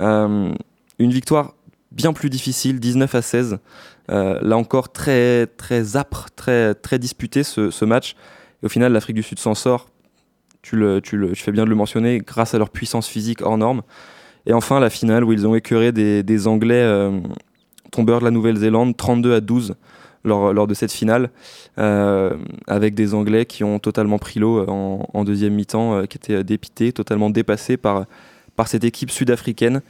Euh, 0.02 0.54
une 1.00 1.12
victoire 1.12 1.56
bien 1.92 2.14
plus 2.14 2.30
difficile, 2.30 2.80
19 2.80 3.16
à 3.16 3.22
16. 3.24 3.58
là 4.10 4.58
encore, 4.58 4.92
très, 4.92 5.48
très 5.48 5.98
âpre, 5.98 6.28
très, 6.36 6.76
très 6.76 7.00
disputé 7.00 7.42
ce, 7.42 7.72
ce 7.72 7.84
match. 7.84 8.16
Et 8.62 8.68
au 8.68 8.70
final, 8.70 8.94
l'Afrique 8.94 9.16
du 9.16 9.24
Sud 9.24 9.40
s'en 9.40 9.56
sort. 9.56 9.90
Tu, 10.64 10.76
le, 10.78 11.02
tu, 11.02 11.18
le, 11.18 11.34
tu 11.34 11.44
fais 11.44 11.52
bien 11.52 11.66
de 11.66 11.70
le 11.70 11.76
mentionner, 11.76 12.20
grâce 12.26 12.56
à 12.56 12.58
leur 12.58 12.70
puissance 12.72 13.08
physique 13.08 13.42
hors 13.42 13.58
norme. 13.58 13.82
Et 14.46 14.54
enfin, 14.54 14.80
la 14.80 14.90
finale 14.90 15.24
où 15.24 15.32
ils 15.34 15.46
ont 15.46 15.54
écœuré 15.56 15.92
des, 15.92 16.24
des 16.24 16.48
Anglais 16.48 16.82
euh, 16.82 17.20
tombeurs 17.92 18.20
de 18.20 18.26
la 18.26 18.32
Nouvelle-Zélande, 18.32 18.98
32 18.98 19.34
à 19.36 19.42
12 19.42 19.76
lors, 20.26 20.54
lors 20.54 20.66
de 20.68 20.74
cette 20.74 20.92
finale, 20.92 21.30
euh, 21.80 22.36
avec 22.68 22.96
des 22.96 23.14
Anglais 23.14 23.46
qui 23.46 23.64
ont 23.64 23.78
totalement 23.80 24.18
pris 24.18 24.40
l'eau 24.40 24.66
en, 24.68 25.06
en, 25.14 25.24
deuxième 25.26 25.54
mi-temps, 25.54 25.96
euh, 25.96 26.06
qui 26.06 26.18
étaient 26.18 26.44
dépités, 26.46 26.92
totalement 26.94 27.30
dépassés 27.30 27.76
par, 27.78 28.06
par 28.56 28.68
cette 28.70 28.84
équipe 28.86 29.12
sud-africaine 29.12 29.82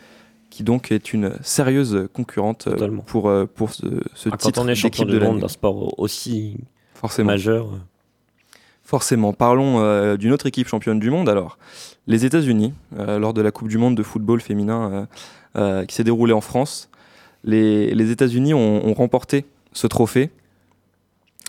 qui 0.49 0.63
donc 0.63 0.91
est 0.91 1.13
une 1.13 1.33
sérieuse 1.41 2.07
concurrente 2.13 2.65
Totalement. 2.65 3.01
pour, 3.03 3.31
pour 3.55 3.71
ce, 3.73 3.85
ce 4.13 4.29
Ah, 4.31 4.37
titre 4.37 4.53
Quand 4.59 4.63
on 4.65 4.67
est 4.67 4.75
champion 4.75 5.05
du 5.05 5.13
de 5.13 5.19
monde 5.19 5.39
d'un 5.39 5.47
sport 5.47 5.99
aussi 5.99 6.57
Forcément. 6.93 7.27
majeur, 7.31 7.69
Forcément. 8.93 9.33
Parlons 9.33 9.79
euh, 9.79 10.17
d'une 10.17 10.31
autre 10.33 10.45
équipe 10.45 10.67
championne 10.67 10.99
du 10.99 11.09
monde 11.09 11.27
alors. 11.27 11.57
Les 12.05 12.25
États-Unis, 12.25 12.75
euh, 12.99 13.17
lors 13.17 13.33
de 13.33 13.41
la 13.41 13.49
Coupe 13.49 13.67
du 13.67 13.79
Monde 13.79 13.95
de 13.95 14.03
football 14.03 14.39
féminin 14.39 15.07
euh, 15.55 15.83
qui 15.85 15.95
s'est 15.95 16.03
déroulée 16.03 16.31
en 16.31 16.41
France, 16.41 16.91
les, 17.43 18.11
États-Unis 18.11 18.53
ont, 18.53 18.93
remporté 18.93 19.45
ce 19.71 19.87
trophée. 19.87 20.29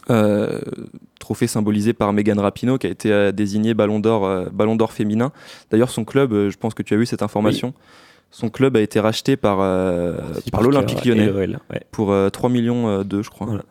Trophée 0.09 1.47
symbolisé 1.47 1.93
par 1.93 2.15
Megan 2.15 2.41
Rapinoe 2.41 2.79
qui 2.79 2.87
a 2.87 2.91
été 2.91 3.33
désignée 3.35 3.75
Ballon 3.75 4.01
d'Or 4.01 4.93
féminin. 4.95 5.31
D'ailleurs 5.71 5.91
son 5.91 6.07
club, 6.07 6.49
je 6.49 6.57
pense 6.57 6.73
que 6.73 6.83
tu 6.83 6.95
as 6.95 6.97
vu 6.97 7.05
cette 7.05 7.23
information, 7.23 7.75
son 8.37 8.51
club 8.51 8.77
a 8.77 8.81
été 8.81 8.99
racheté 8.99 9.37
par, 9.37 9.59
euh, 9.61 10.19
par 10.51 10.61
l'Olympique 10.61 11.05
lyonnais 11.05 11.31
ouais. 11.31 11.49
pour 11.93 12.11
euh, 12.11 12.31
3 12.31 12.51
millions 12.51 12.89
euh, 12.89 13.05
je 13.23 13.31
crois. 13.31 13.47
Voilà, 13.47 13.63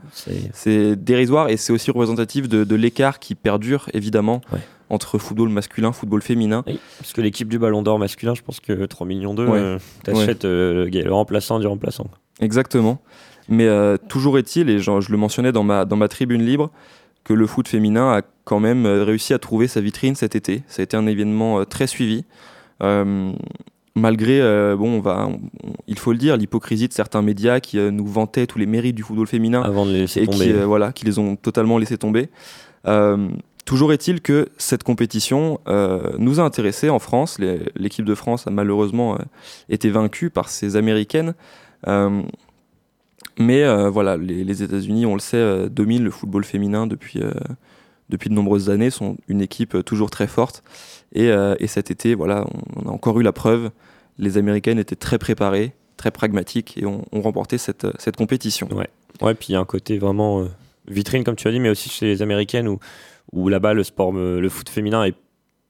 c'est- 0.53 0.95
dérisoire 0.95 1.49
et 1.49 1.57
c'est 1.57 1.73
aussi 1.73 1.91
représentatif 1.91 2.47
de, 2.47 2.63
de 2.63 2.75
l'écart 2.75 3.19
qui 3.19 3.35
perdure 3.35 3.89
évidemment 3.93 4.39
Ouais. 4.53 4.59
entre 4.89 5.17
football 5.17 5.49
masculin, 5.49 5.91
football 5.91 6.21
féminin. 6.21 6.63
Oui, 6.65 6.79
parce 6.97 7.11
que 7.11 7.19
l'équipe 7.19 7.49
du 7.49 7.59
Ballon 7.59 7.81
d'Or 7.81 7.99
masculin, 7.99 8.35
je 8.35 8.41
pense 8.41 8.61
que 8.61 8.85
3 8.85 9.05
millions 9.05 9.33
d'euros, 9.33 9.51
Ouais. 9.51 9.59
euh, 9.59 9.79
t'achètes 10.03 10.45
le 10.45 10.87
remplaçant 11.09 11.59
du 11.59 11.67
remplaçant. 11.67 12.07
Exactement. 12.39 13.01
Mais 13.49 13.67
toujours 14.07 14.37
est-il, 14.37 14.69
et 14.69 14.79
je 14.79 15.11
le 15.11 15.17
mentionnais 15.17 15.51
dans 15.51 15.63
ma, 15.63 15.83
dans 15.83 15.97
ma 15.97 16.07
tribune 16.07 16.41
libre, 16.45 16.71
que 17.25 17.33
le 17.33 17.45
foot 17.47 17.67
féminin 17.67 18.13
a 18.13 18.21
quand 18.45 18.61
même 18.61 18.85
réussi 18.85 19.33
à 19.33 19.39
trouver 19.39 19.67
sa 19.67 19.81
vitrine 19.81 20.15
cet 20.15 20.37
été. 20.37 20.63
Ça 20.67 20.81
a 20.81 20.83
été 20.83 20.95
un 20.95 21.05
événement 21.07 21.65
très 21.65 21.87
suivi. 21.87 22.23
Euh, 22.81 23.33
malgré, 23.95 24.41
euh, 24.41 24.75
bon, 24.75 24.97
on 24.97 24.99
va, 25.01 25.27
on- 25.27 25.39
il 25.87 25.99
faut 25.99 26.11
le 26.11 26.17
dire, 26.17 26.35
l'hypocrisie 26.37 26.87
de 26.87 26.93
certains 26.93 27.21
médias 27.21 27.59
qui 27.59 27.77
euh, 27.77 27.91
nous 27.91 28.05
vantaient 28.07 28.47
tous 28.47 28.57
les 28.59 28.65
mérites 28.65 28.95
du 28.95 29.03
football 29.03 29.27
féminin 29.27 29.61
Avant 29.61 29.85
de 29.85 29.91
les 29.91 29.99
laisser 30.01 30.21
et 30.23 30.25
tomber. 30.27 30.45
qui, 30.45 30.51
euh, 30.51 30.65
voilà, 30.65 30.91
qui 30.91 31.05
les 31.05 31.19
ont 31.19 31.35
totalement 31.35 31.77
laissé 31.77 31.97
tomber. 31.97 32.29
Toujours 33.65 33.93
est-il 33.93 34.19
que 34.19 34.49
cette 34.57 34.83
compétition 34.83 35.57
nous 36.17 36.39
a 36.41 36.43
intéressés 36.43 36.89
en 36.89 36.99
France. 36.99 37.37
L'équipe 37.77 38.03
de 38.03 38.13
France 38.15 38.45
a 38.45 38.49
malheureusement 38.51 39.17
été 39.69 39.89
vaincue 39.89 40.29
par 40.29 40.49
ces 40.49 40.75
Américaines. 40.75 41.33
Mais 43.39 43.87
voilà, 43.89 44.17
les, 44.17 44.43
les 44.43 44.63
États-Unis, 44.63 45.05
on 45.05 45.13
le 45.13 45.21
sait, 45.21 45.69
dominent 45.69 46.03
le 46.03 46.11
football 46.11 46.43
féminin 46.43 46.87
depuis, 46.87 47.21
depuis 48.13 48.29
de 48.29 48.35
nombreuses 48.35 48.69
années, 48.69 48.91
sont 48.91 49.17
une 49.27 49.41
équipe 49.41 49.75
euh, 49.75 49.83
toujours 49.83 50.09
très 50.09 50.27
forte. 50.27 50.63
Et, 51.13 51.29
euh, 51.29 51.55
et 51.59 51.67
cet 51.67 51.91
été, 51.91 52.13
voilà, 52.13 52.45
on, 52.77 52.87
a 52.87 52.91
encore 52.91 53.19
eu 53.19 53.23
la 53.23 53.33
preuve. 53.33 53.71
Les 54.19 54.37
Américaines 54.37 54.79
étaient 54.79 54.95
très 54.95 55.17
préparées, 55.17 55.73
très 55.97 56.11
pragmatiques 56.11 56.77
et 56.77 56.85
ont, 56.85 57.03
remporté 57.11 57.57
cette, 57.57 57.87
cette 57.99 58.15
compétition. 58.15 58.69
Ouais, 59.21 59.33
puis 59.33 59.47
il 59.49 59.53
y 59.53 59.55
a 59.55 59.59
un 59.59 59.65
côté 59.65 59.97
vraiment 59.97 60.41
euh, 60.41 60.45
vitrine, 60.87 61.23
comme 61.23 61.35
tu 61.35 61.47
as 61.47 61.51
dit, 61.51 61.59
mais 61.59 61.69
aussi 61.69 61.89
chez 61.89 62.05
les 62.05 62.21
Américaines 62.21 62.67
où, 62.67 62.79
où 63.31 63.49
là-bas 63.49 63.73
le 63.73 63.83
sport, 63.83 64.13
euh, 64.15 64.39
le 64.39 64.49
foot 64.49 64.69
féminin 64.69 65.03
est 65.03 65.15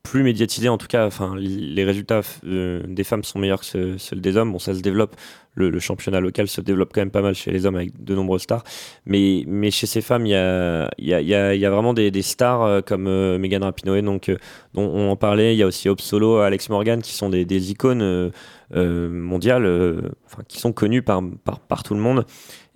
plus 0.03 0.23
médiatisé. 0.23 0.69
En 0.69 0.77
tout 0.77 0.87
cas, 0.87 1.07
enfin, 1.07 1.35
les 1.37 1.83
résultats 1.83 2.21
euh, 2.45 2.83
des 2.87 3.03
femmes 3.03 3.23
sont 3.23 3.39
meilleurs 3.39 3.61
que 3.61 3.97
ceux, 3.97 4.15
des 4.15 4.37
hommes. 4.37 4.51
Bon, 4.51 4.59
ça 4.59 4.73
se 4.75 4.81
développe. 4.81 5.15
Le, 5.55 5.79
championnat 5.79 6.19
local 6.19 6.47
se 6.47 6.61
développe 6.61 6.91
quand 6.93 7.01
même 7.01 7.11
pas 7.11 7.21
mal 7.21 7.35
chez 7.35 7.51
les 7.51 7.65
hommes 7.65 7.75
avec 7.75 8.03
de 8.03 8.15
nombreuses 8.15 8.41
stars. 8.41 8.63
Mais, 9.05 9.43
mais 9.47 9.69
chez 9.69 9.85
ces 9.85 10.01
femmes, 10.01 10.25
il 10.25 10.31
y 10.31 10.35
a, 10.35 10.89
y, 10.97 11.13
a, 11.13 11.21
y, 11.21 11.59
y 11.59 11.65
a 11.65 11.69
vraiment 11.69 11.93
des, 11.93 12.21
stars 12.21 12.63
euh, 12.63 12.81
comme 12.81 13.07
euh, 13.07 13.37
Megan 13.37 13.63
Rapinoe, 13.63 14.01
donc, 14.01 14.29
euh, 14.29 14.37
dont 14.73 14.83
on 14.83 15.11
en 15.11 15.15
parlait. 15.15 15.53
Il 15.53 15.57
y 15.57 15.63
a 15.63 15.67
aussi 15.67 15.89
Hope 15.89 16.01
Solo, 16.01 16.37
Alex 16.37 16.69
Morgan, 16.69 17.01
qui 17.01 17.13
sont 17.13 17.29
des, 17.29 17.71
icônes 17.71 18.31
mondiales, 18.71 20.11
qui 20.47 20.59
sont 20.59 20.73
connues 20.73 21.03
par, 21.03 21.21
par, 21.67 21.83
tout 21.83 21.93
le 21.93 21.99
monde. 21.99 22.25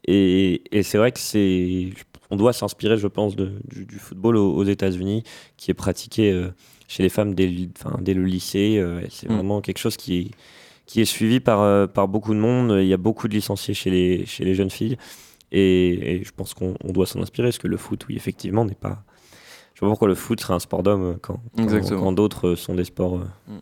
Et, 0.06 0.62
et 0.72 0.84
c'est 0.84 0.98
vrai 0.98 1.12
que 1.12 1.20
c'est, 1.20 1.90
on 2.30 2.36
doit 2.36 2.54
s'inspirer, 2.54 2.98
je 2.98 3.08
pense, 3.08 3.36
du, 3.36 3.56
football 4.00 4.38
aux, 4.38 4.64
États-Unis, 4.64 5.24
qui 5.58 5.72
est 5.72 5.76
pratiqué 5.76 6.48
chez 6.88 7.04
les 7.04 7.10
femmes 7.10 7.34
dès, 7.36 7.48
le- 7.48 7.68
enfin, 7.78 7.98
dès 8.02 8.14
le 8.14 8.24
lycée. 8.26 8.78
euh, 8.78 9.02
c'est 9.10 9.30
Mm. 9.30 9.34
vraiment 9.36 9.62
quelque 9.62 9.78
chose 9.80 9.98
qui 9.98 10.18
est, 10.20 10.32
qui 10.86 11.02
est 11.02 11.06
suivi 11.06 11.40
par, 11.40 11.62
euh, 11.62 11.86
par 11.88 12.08
beaucoup 12.08 12.34
de 12.34 12.40
monde. 12.40 12.78
Il 12.82 12.88
y 12.88 12.94
a 12.94 12.98
beaucoup 12.98 13.28
de 13.28 13.34
licenciés 13.34 13.74
chez 13.74 13.90
les, 13.90 14.26
chez 14.26 14.46
les 14.46 14.54
jeunes 14.56 14.70
filles. 14.72 14.98
Et, 15.52 16.16
et 16.20 16.24
je 16.24 16.32
pense 16.36 16.54
qu'on 16.54 16.76
on 16.84 16.92
doit 16.92 17.06
s'en 17.06 17.22
inspirer, 17.22 17.48
parce 17.50 17.58
que 17.58 17.68
le 17.68 17.78
foot, 17.78 18.06
oui, 18.10 18.16
effectivement, 18.16 18.66
n'est 18.66 18.74
pas. 18.76 19.04
Je 19.74 19.80
sais 19.80 19.86
pas 19.86 19.90
pourquoi 19.90 20.08
le 20.08 20.16
foot 20.16 20.40
serait 20.42 20.54
un 20.56 20.60
sport 20.60 20.82
d'homme 20.84 21.04
euh, 21.04 21.14
quand, 21.22 21.40
quand, 21.56 21.64
Exactement. 21.64 22.02
quand 22.02 22.12
d'autres 22.14 22.56
sont 22.56 22.74
des 22.76 22.84
sports. 22.86 23.20
Mm. 23.48 23.58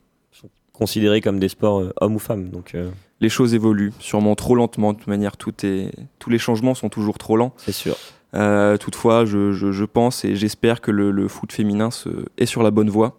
considérés 0.73 1.21
comme 1.21 1.39
des 1.39 1.47
sports 1.47 1.79
euh, 1.79 1.93
hommes 2.01 2.15
ou 2.15 2.19
femmes. 2.19 2.49
Donc, 2.49 2.75
euh, 2.75 2.89
les 3.21 3.29
choses 3.29 3.53
évoluent, 3.53 3.93
sûrement 3.99 4.35
trop 4.35 4.55
lentement. 4.55 4.91
De 4.93 4.97
toute 4.97 5.07
manière, 5.07 5.37
tout 5.37 5.53
est, 5.65 5.91
tous 6.19 6.29
les 6.29 6.37
changements 6.37 6.75
sont 6.75 6.89
toujours 6.89 7.17
trop 7.17 7.37
lents. 7.37 7.53
c'est 7.57 7.71
sûr. 7.71 7.95
Euh, 8.35 8.77
toutefois, 8.77 9.25
je, 9.25 9.51
je- 9.53 9.71
je 9.71 9.85
pense 9.85 10.25
et 10.25 10.35
j'espère 10.35 10.81
que 10.81 10.91
le, 10.91 11.11
le 11.11 11.27
foot 11.27 11.51
féminin 11.51 11.91
se, 11.91 12.09
est 12.37 12.45
sur 12.45 12.63
la 12.63 12.71
bonne 12.71 12.89
voie. 12.89 13.17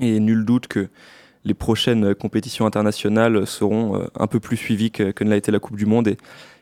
Et 0.00 0.18
nul 0.20 0.44
doute 0.44 0.66
que 0.66 0.88
les 1.44 1.54
prochaines 1.54 2.14
compétitions 2.14 2.64
internationales 2.66 3.46
seront 3.46 3.96
euh, 4.00 4.06
un 4.18 4.26
peu 4.26 4.40
plus 4.40 4.56
suivies 4.56 4.90
que, 4.90 5.10
que 5.10 5.24
ne 5.24 5.30
l'a 5.30 5.36
été 5.36 5.52
la 5.52 5.58
Coupe 5.58 5.76
du 5.76 5.86
Monde. 5.86 6.08
Et, 6.08 6.16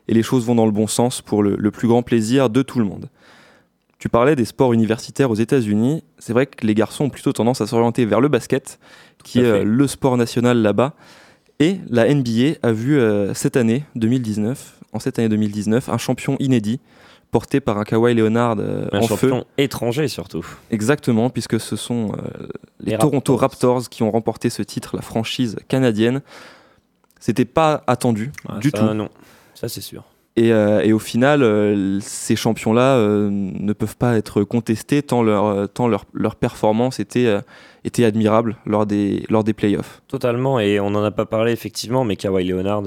et 0.08 0.14
les 0.14 0.22
choses 0.22 0.44
vont 0.44 0.54
dans 0.56 0.66
le 0.66 0.72
bon 0.72 0.86
sens 0.88 1.22
pour 1.22 1.42
le, 1.42 1.54
le 1.56 1.70
plus 1.70 1.86
grand 1.88 2.02
plaisir 2.02 2.50
de 2.50 2.62
tout 2.62 2.78
le 2.80 2.84
monde. 2.84 3.08
Tu 3.98 4.08
parlais 4.08 4.34
des 4.34 4.44
sports 4.44 4.72
universitaires 4.72 5.30
aux 5.30 5.36
États-Unis. 5.36 6.02
C'est 6.18 6.32
vrai 6.32 6.46
que 6.46 6.66
les 6.66 6.74
garçons 6.74 7.04
ont 7.04 7.10
plutôt 7.10 7.32
tendance 7.32 7.60
à 7.60 7.68
s'orienter 7.68 8.04
vers 8.04 8.20
le 8.20 8.26
basket, 8.28 8.80
qui 9.22 9.38
est 9.38 9.42
fait. 9.42 9.48
euh, 9.48 9.64
le 9.64 9.86
sport 9.86 10.16
national 10.16 10.58
là-bas. 10.58 10.94
Et 11.60 11.76
la 11.88 12.12
NBA 12.12 12.54
a 12.64 12.72
vu 12.72 12.98
euh, 12.98 13.32
cette 13.34 13.56
année 13.56 13.84
2019, 13.94 14.80
en 14.92 14.98
cette 14.98 15.20
année 15.20 15.28
2019, 15.28 15.88
un 15.88 15.98
champion 15.98 16.36
inédit 16.40 16.80
porté 17.32 17.60
par 17.60 17.78
un 17.78 17.82
Kawhi 17.84 18.14
Leonard 18.14 18.56
euh, 18.60 18.86
Un 18.92 18.98
en 19.00 19.02
feu. 19.08 19.16
champion 19.28 19.44
étranger 19.58 20.06
surtout. 20.06 20.46
Exactement, 20.70 21.30
puisque 21.30 21.58
ce 21.58 21.74
sont 21.74 22.12
euh, 22.12 22.46
les, 22.78 22.92
Les 22.92 22.98
Toronto 22.98 23.34
Raptors. 23.36 23.74
Raptors 23.76 23.88
qui 23.88 24.04
ont 24.04 24.10
remporté 24.12 24.50
ce 24.50 24.62
titre, 24.62 24.94
la 24.94 25.02
franchise 25.02 25.56
canadienne. 25.66 26.20
C'était 27.18 27.44
pas 27.46 27.82
attendu 27.86 28.30
Ah, 28.48 28.58
du 28.58 28.70
ça, 28.70 28.78
tout. 28.78 28.94
Non, 28.94 29.08
ça 29.54 29.68
c'est 29.68 29.80
sûr. 29.80 30.04
Et, 30.36 30.52
euh, 30.52 30.80
et 30.82 30.92
au 30.92 30.98
final, 30.98 31.42
euh, 31.42 31.98
ces 32.00 32.36
champions-là 32.36 32.98
ne 32.98 33.72
peuvent 33.72 33.96
pas 33.96 34.16
être 34.16 34.44
contestés 34.44 35.02
tant 35.02 35.22
leur, 35.22 35.68
tant 35.70 35.88
leur, 35.88 36.04
leur 36.14 36.36
performance 36.36 37.00
était, 37.00 37.34
était 37.84 38.04
admirable 38.04 38.56
lors 38.66 38.86
des, 38.86 39.24
lors 39.30 39.44
des 39.44 39.52
playoffs. 39.52 40.02
Totalement, 40.08 40.58
et 40.60 40.80
on 40.80 40.90
n'en 40.90 41.02
a 41.04 41.10
pas 41.10 41.26
parlé 41.26 41.52
effectivement, 41.52 42.04
mais 42.04 42.16
Kawhi 42.16 42.44
Leonard 42.44 42.82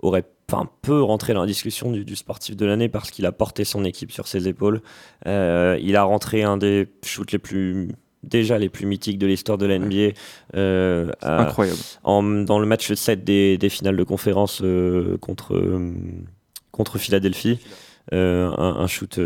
aurait 0.00 0.24
enfin, 0.50 0.68
peut 0.82 1.02
rentrer 1.02 1.34
dans 1.34 1.40
la 1.40 1.46
discussion 1.46 1.90
du, 1.92 2.04
du 2.04 2.16
sportif 2.16 2.56
de 2.56 2.64
l'année 2.66 2.88
parce 2.88 3.10
qu'il 3.10 3.26
a 3.26 3.32
porté 3.32 3.64
son 3.64 3.84
équipe 3.84 4.12
sur 4.12 4.26
ses 4.28 4.48
épaules. 4.48 4.80
Euh, 5.26 5.78
il 5.82 5.96
a 5.96 6.04
rentré 6.04 6.42
un 6.42 6.56
des 6.56 6.88
shoots 7.04 7.32
les 7.32 7.38
plus 7.38 7.88
déjà 8.22 8.58
les 8.58 8.68
plus 8.68 8.86
mythiques 8.86 9.18
de 9.18 9.26
l'histoire 9.26 9.56
de 9.58 9.66
la 9.66 9.78
NBA 9.78 10.14
euh, 10.56 11.10
à- 11.20 11.42
Incroyable. 11.42 11.78
en- 12.02 12.22
dans 12.22 12.58
le 12.58 12.66
match 12.66 12.92
7 12.92 13.22
des, 13.22 13.56
des 13.56 13.68
finales 13.68 13.96
de 13.96 14.02
conférence 14.02 14.60
euh, 14.62 15.16
contre, 15.18 15.54
contre 16.72 16.98
Philadelphie. 16.98 17.58
Un, 18.12 18.54
un 18.56 18.86
shoot 18.86 19.18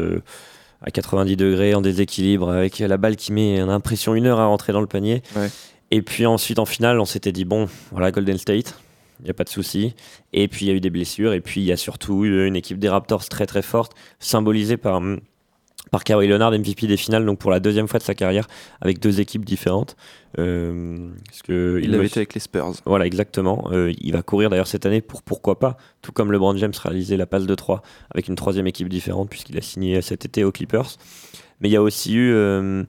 à 0.82 0.90
90 0.90 1.36
degrés 1.36 1.74
en 1.74 1.82
déséquilibre 1.82 2.48
avec 2.50 2.78
la 2.78 2.96
balle 2.96 3.16
qui 3.16 3.30
met 3.32 3.58
une 3.60 3.68
impression 3.68 4.14
une 4.14 4.26
heure 4.26 4.40
à 4.40 4.46
rentrer 4.46 4.72
dans 4.72 4.80
le 4.80 4.86
panier. 4.86 5.22
Ouais. 5.36 5.48
Et 5.90 6.00
puis 6.02 6.24
ensuite 6.24 6.58
en 6.58 6.64
finale, 6.64 6.98
on 6.98 7.04
s'était 7.04 7.32
dit 7.32 7.44
bon, 7.44 7.68
voilà 7.90 8.10
Golden 8.10 8.38
State, 8.38 8.78
il 9.20 9.24
n'y 9.24 9.30
a 9.30 9.34
pas 9.34 9.44
de 9.44 9.48
souci. 9.48 9.94
Et 10.32 10.48
puis 10.48 10.66
il 10.66 10.68
y 10.68 10.72
a 10.72 10.74
eu 10.74 10.80
des 10.80 10.90
blessures 10.90 11.32
et 11.32 11.40
puis 11.40 11.60
il 11.60 11.64
y 11.66 11.72
a 11.72 11.76
surtout 11.76 12.24
eu 12.24 12.46
une 12.46 12.56
équipe 12.56 12.78
des 12.78 12.88
Raptors 12.88 13.28
très 13.28 13.46
très 13.46 13.62
forte, 13.62 13.92
symbolisée 14.18 14.76
par 14.76 14.96
hum, 14.96 15.20
par 15.90 16.04
Kawhi 16.04 16.28
Leonard, 16.28 16.52
MVP 16.52 16.86
des 16.86 16.96
finales, 16.96 17.24
donc 17.26 17.40
pour 17.40 17.50
la 17.50 17.58
deuxième 17.58 17.88
fois 17.88 17.98
de 17.98 18.04
sa 18.04 18.14
carrière, 18.14 18.46
avec 18.80 19.00
deux 19.00 19.18
équipes 19.20 19.44
différentes. 19.44 19.96
Euh, 20.38 21.08
parce 21.26 21.42
que 21.42 21.80
Il 21.82 21.90
me- 21.90 21.96
avait 21.96 22.06
été 22.06 22.20
avec 22.20 22.34
les 22.34 22.38
Spurs. 22.40 22.74
voilà, 22.84 23.06
exactement. 23.06 23.68
Euh, 23.72 23.92
il 24.00 24.12
va 24.12 24.22
courir 24.22 24.50
d'ailleurs 24.50 24.68
cette 24.68 24.86
année 24.86 25.00
pour 25.00 25.22
pourquoi 25.22 25.58
pas, 25.58 25.76
tout 26.00 26.12
comme 26.12 26.30
LeBron 26.30 26.54
James 26.58 26.72
réalisait 26.80 27.16
la 27.16 27.26
passe 27.26 27.44
de 27.44 27.54
3 27.56 27.82
avec 28.14 28.28
une 28.28 28.36
troisième 28.36 28.68
équipe 28.68 28.88
différente 28.88 29.30
puisqu'il 29.30 29.58
a 29.58 29.62
signé 29.62 30.00
cet 30.00 30.24
été 30.24 30.44
aux 30.44 30.52
Clippers. 30.52 30.96
Mais 31.60 31.68
il 31.68 31.72
y 31.72 31.76
a 31.76 31.82
aussi 31.82 32.14
eu 32.14 32.30
euh, 32.34 32.84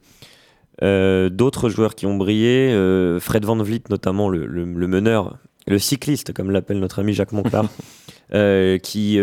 euh, 0.84 1.29
d'autres 1.29 1.69
joueurs 1.69 1.95
qui 1.95 2.05
ont 2.05 2.17
brillé, 2.17 2.71
euh, 2.71 3.19
Fred 3.19 3.45
Van 3.45 3.55
Vliet 3.57 3.82
notamment, 3.89 4.29
le, 4.29 4.45
le- 4.45 4.65
le 4.65 4.88
meneur, 4.88 5.38
le 5.68 5.80
cycliste 5.80 6.34
comme 6.34 6.51
l'appelle 6.51 6.80
notre 6.80 6.99
ami 6.99 7.14
Jacques 7.14 7.32
Monclar, 7.32 7.68
qui 8.84 9.20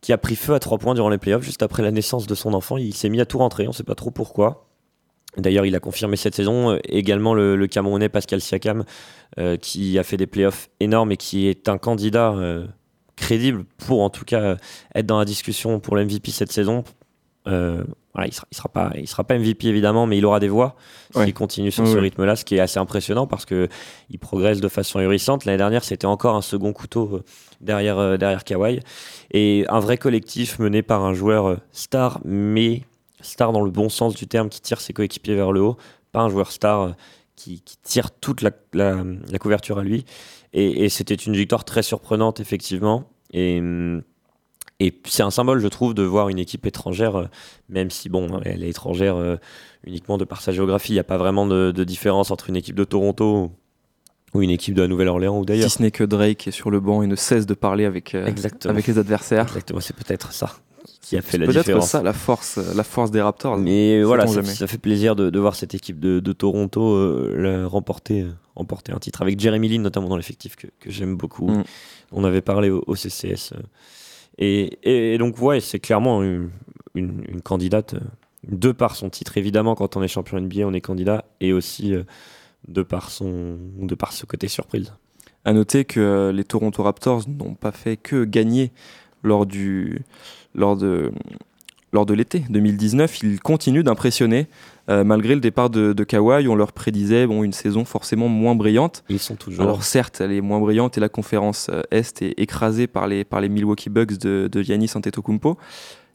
qui 0.00 0.12
a 0.14 0.18
pris 0.18 0.36
feu 0.36 0.54
à 0.54 0.60
trois 0.60 0.78
points 0.78 0.94
durant 0.94 1.10
les 1.10 1.18
playoffs 1.18 1.42
juste 1.42 1.62
après 1.62 1.82
la 1.82 1.90
naissance 1.90 2.26
de 2.26 2.34
son 2.34 2.54
enfant. 2.54 2.78
Il 2.78 2.94
s'est 2.94 3.10
mis 3.10 3.20
à 3.20 3.26
tout 3.26 3.38
rentrer, 3.38 3.66
on 3.66 3.70
ne 3.70 3.74
sait 3.74 3.84
pas 3.84 3.94
trop 3.94 4.10
pourquoi. 4.10 4.66
D'ailleurs, 5.36 5.66
il 5.66 5.76
a 5.76 5.80
confirmé 5.80 6.16
cette 6.16 6.34
saison. 6.34 6.78
Également, 6.84 7.34
le, 7.34 7.66
Camerounais 7.66 8.08
Pascal 8.08 8.40
Siakam, 8.40 8.84
qui 9.60 9.98
a 9.98 10.02
fait 10.02 10.16
des 10.16 10.26
playoffs 10.26 10.70
énormes 10.80 11.12
et 11.12 11.16
qui 11.18 11.48
est 11.48 11.68
un 11.68 11.76
candidat 11.76 12.34
crédible 13.16 13.64
pour 13.76 14.00
en 14.00 14.08
tout 14.08 14.24
cas 14.24 14.56
être 14.94 15.06
dans 15.06 15.18
la 15.18 15.26
discussion 15.26 15.80
pour 15.80 15.96
l'MVP 15.96 16.30
cette 16.30 16.52
saison. 16.52 16.82
Euh, 18.10 18.14
voilà, 18.14 18.28
il 18.28 18.32
sera, 18.34 18.46
sera 18.50 18.68
pas, 18.68 18.92
il 18.96 19.08
sera 19.08 19.24
pas 19.24 19.38
MVP 19.38 19.68
évidemment, 19.68 20.06
mais 20.06 20.18
il 20.18 20.26
aura 20.26 20.40
des 20.40 20.48
voix 20.48 20.76
s'il 21.14 21.34
continue 21.34 21.70
sur 21.70 21.86
ce 21.86 21.96
rythme-là, 21.96 22.36
ce 22.36 22.44
qui 22.44 22.56
est 22.56 22.60
assez 22.60 22.78
impressionnant 22.78 23.26
parce 23.26 23.44
que 23.44 23.68
il 24.10 24.18
progresse 24.18 24.60
de 24.60 24.68
façon 24.68 24.98
ahurissante. 24.98 25.44
L'année 25.44 25.58
dernière, 25.58 25.84
c'était 25.84 26.06
encore 26.06 26.36
un 26.36 26.42
second 26.42 26.72
couteau 26.72 27.16
euh, 27.16 27.24
derrière 27.60 27.98
euh, 27.98 28.16
derrière 28.16 28.44
Kawhi 28.44 28.80
et 29.32 29.64
un 29.68 29.80
vrai 29.80 29.96
collectif 29.96 30.58
mené 30.58 30.82
par 30.82 31.04
un 31.04 31.14
joueur 31.14 31.58
star, 31.72 32.20
mais 32.24 32.82
star 33.20 33.52
dans 33.52 33.62
le 33.62 33.70
bon 33.70 33.88
sens 33.88 34.14
du 34.14 34.26
terme, 34.26 34.48
qui 34.48 34.60
tire 34.60 34.80
ses 34.80 34.92
coéquipiers 34.92 35.34
vers 35.34 35.52
le 35.52 35.60
haut, 35.60 35.76
pas 36.12 36.20
un 36.20 36.28
joueur 36.28 36.50
star 36.50 36.94
qui, 37.36 37.62
tire 37.82 38.10
toute 38.10 38.42
la, 38.42 38.50
la, 38.74 39.04
couverture 39.38 39.78
à 39.78 39.82
lui. 39.82 40.04
Et, 40.52 40.88
c'était 40.90 41.14
une 41.14 41.34
victoire 41.34 41.64
très 41.64 41.82
surprenante, 41.82 42.38
effectivement. 42.38 43.08
Et, 43.32 43.62
et 44.80 44.98
c'est 45.04 45.22
un 45.22 45.30
symbole, 45.30 45.60
je 45.60 45.68
trouve, 45.68 45.92
de 45.92 46.02
voir 46.02 46.30
une 46.30 46.38
équipe 46.38 46.64
étrangère, 46.64 47.16
euh, 47.16 47.26
même 47.68 47.90
si, 47.90 48.08
bon, 48.08 48.40
elle 48.44 48.64
est 48.64 48.70
étrangère 48.70 49.16
euh, 49.16 49.36
uniquement 49.84 50.16
de 50.16 50.24
par 50.24 50.40
sa 50.40 50.52
géographie. 50.52 50.92
Il 50.92 50.96
n'y 50.96 51.00
a 51.00 51.04
pas 51.04 51.18
vraiment 51.18 51.46
de, 51.46 51.84
différence 51.84 52.30
entre 52.30 52.48
une 52.48 52.56
équipe 52.56 52.76
de 52.76 52.84
Toronto 52.84 53.52
ou 54.32 54.42
une 54.42 54.50
équipe 54.50 54.74
de 54.74 54.80
la 54.80 54.88
Nouvelle-Orléans 54.88 55.38
ou 55.38 55.44
d'ailleurs. 55.44 55.70
Si 55.70 55.76
ce 55.76 55.82
n'est 55.82 55.90
que 55.90 56.04
Drake 56.04 56.48
est 56.48 56.52
sur 56.52 56.70
le 56.70 56.80
banc 56.80 57.02
et 57.02 57.06
ne 57.06 57.16
cesse 57.16 57.44
de 57.44 57.52
parler 57.52 57.84
avec, 57.84 58.14
euh, 58.14 58.32
avec 58.64 58.86
les 58.86 58.98
adversaires. 58.98 59.42
Exactement, 59.42 59.80
c'est 59.80 59.96
peut-être 59.96 60.32
ça 60.32 60.56
qui 61.02 61.16
a 61.16 61.22
fait 61.22 61.38
la 61.38 61.46
différence. 61.46 61.66
Peut-être 61.66 61.82
ça 61.82 62.02
la 62.02 62.12
force, 62.12 62.56
la 62.56 62.84
force 62.84 63.10
des 63.10 63.20
Raptors. 63.20 63.58
Mais 63.58 64.02
voilà, 64.02 64.26
ça, 64.26 64.42
fait 64.66 64.78
plaisir 64.78 65.14
de, 65.14 65.38
voir 65.38 65.56
cette 65.56 65.74
équipe 65.74 66.00
de, 66.00 66.32
Toronto 66.32 67.26
remporter, 67.66 68.26
remporter 68.56 68.92
un 68.92 68.98
titre 68.98 69.20
avec 69.20 69.38
Jeremy 69.38 69.68
Lin 69.68 69.80
notamment 69.80 70.08
dans 70.08 70.16
l'effectif 70.16 70.56
que, 70.56 70.68
j'aime 70.86 71.16
beaucoup. 71.16 71.48
Mm. 71.48 71.64
On 72.12 72.24
avait 72.24 72.40
parlé 72.40 72.70
au, 72.70 72.94
CCS. 72.94 73.52
Et, 74.40 75.18
donc, 75.18 75.38
ouais, 75.40 75.60
c'est 75.60 75.80
clairement 75.80 76.22
une, 76.22 76.50
candidate, 77.44 77.94
de 78.48 78.72
par 78.72 78.96
son 78.96 79.10
titre, 79.10 79.36
évidemment, 79.36 79.74
quand 79.74 79.96
on 79.96 80.02
est 80.02 80.08
champion 80.08 80.40
NBA, 80.40 80.62
on 80.66 80.72
est 80.72 80.80
candidat, 80.80 81.26
et 81.40 81.52
aussi 81.52 81.94
euh, 81.94 82.04
de, 82.66 82.82
par 82.82 83.10
son, 83.10 83.58
de 83.78 83.94
par 83.94 84.12
ce 84.12 84.24
côté 84.24 84.48
surprise. 84.48 84.94
À 85.44 85.52
noter 85.52 85.84
que 85.84 86.32
les 86.34 86.44
Toronto 86.44 86.82
Raptors 86.82 87.22
n'ont 87.28 87.54
pas 87.54 87.72
fait 87.72 87.96
que 87.96 88.24
gagner 88.24 88.72
lors, 89.22 89.44
du, 89.46 90.02
lors 90.54 90.76
de, 90.76 91.12
lors 91.92 92.06
de 92.06 92.14
l'été 92.14 92.44
2019. 92.50 93.22
Ils 93.22 93.40
continuent 93.40 93.82
d'impressionner. 93.82 94.46
Euh, 94.90 95.04
malgré 95.04 95.34
le 95.34 95.40
départ 95.40 95.70
de, 95.70 95.92
de, 95.92 96.04
Kawhi, 96.04 96.48
on 96.48 96.56
leur 96.56 96.72
prédisait 96.72 97.26
bon, 97.26 97.44
une 97.44 97.52
saison 97.52 97.84
forcément 97.84 98.28
moins 98.28 98.56
brillante. 98.56 99.04
Ils 99.08 99.20
sont 99.20 99.36
toujours. 99.36 99.62
Alors 99.62 99.84
certes, 99.84 100.20
elle 100.20 100.32
est 100.32 100.40
moins 100.40 100.58
brillante 100.58 100.98
et 100.98 101.00
la 101.00 101.08
conférence 101.08 101.68
euh, 101.70 101.82
Est 101.92 102.22
est 102.22 102.34
écrasée 102.38 102.88
par 102.88 103.06
les, 103.06 103.24
par 103.24 103.40
les 103.40 103.48
Milwaukee 103.48 103.88
Bucks 103.88 104.18
de, 104.18 104.48
de 104.50 104.62
Giannis 104.62 104.90
Antetokounmpo. 104.94 105.56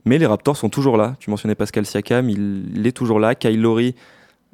Mais 0.04 0.18
les 0.18 0.26
Raptors 0.26 0.58
sont 0.58 0.70
toujours 0.70 0.98
là. 0.98 1.16
Tu 1.20 1.30
mentionnais 1.30 1.56
Pascal 1.56 1.86
Siakam, 1.86 2.30
il, 2.30 2.86
est 2.86 2.92
toujours 2.92 3.20
là. 3.20 3.34
Kyle 3.34 3.60
Lowry, 3.60 3.96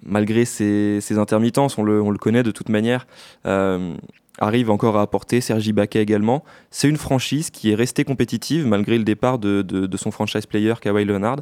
malgré 0.06 0.46
ses, 0.46 1.02
ses 1.02 1.18
intermittences, 1.18 1.78
on 1.78 1.84
le, 1.84 2.02
on 2.02 2.12
le, 2.12 2.18
connaît 2.18 2.44
de 2.44 2.52
toute 2.52 2.70
manière, 2.70 3.06
euh, 3.46 3.94
arrive 4.38 4.70
encore 4.70 4.98
à 4.98 5.02
apporter. 5.02 5.42
Sergi 5.42 5.74
Baquet 5.74 6.02
également. 6.02 6.44
C'est 6.70 6.88
une 6.88 6.98
franchise 6.98 7.50
qui 7.50 7.72
est 7.72 7.76
restée 7.76 8.06
compétitive 8.06 8.66
malgré 8.68 8.98
le 8.98 9.04
départ 9.04 9.40
de, 9.40 9.62
de, 9.62 9.88
de 9.88 9.98
son 9.98 10.12
franchise 10.12 10.46
player 10.46 10.76
Kawhi 10.80 11.06
Leonard. 11.06 11.40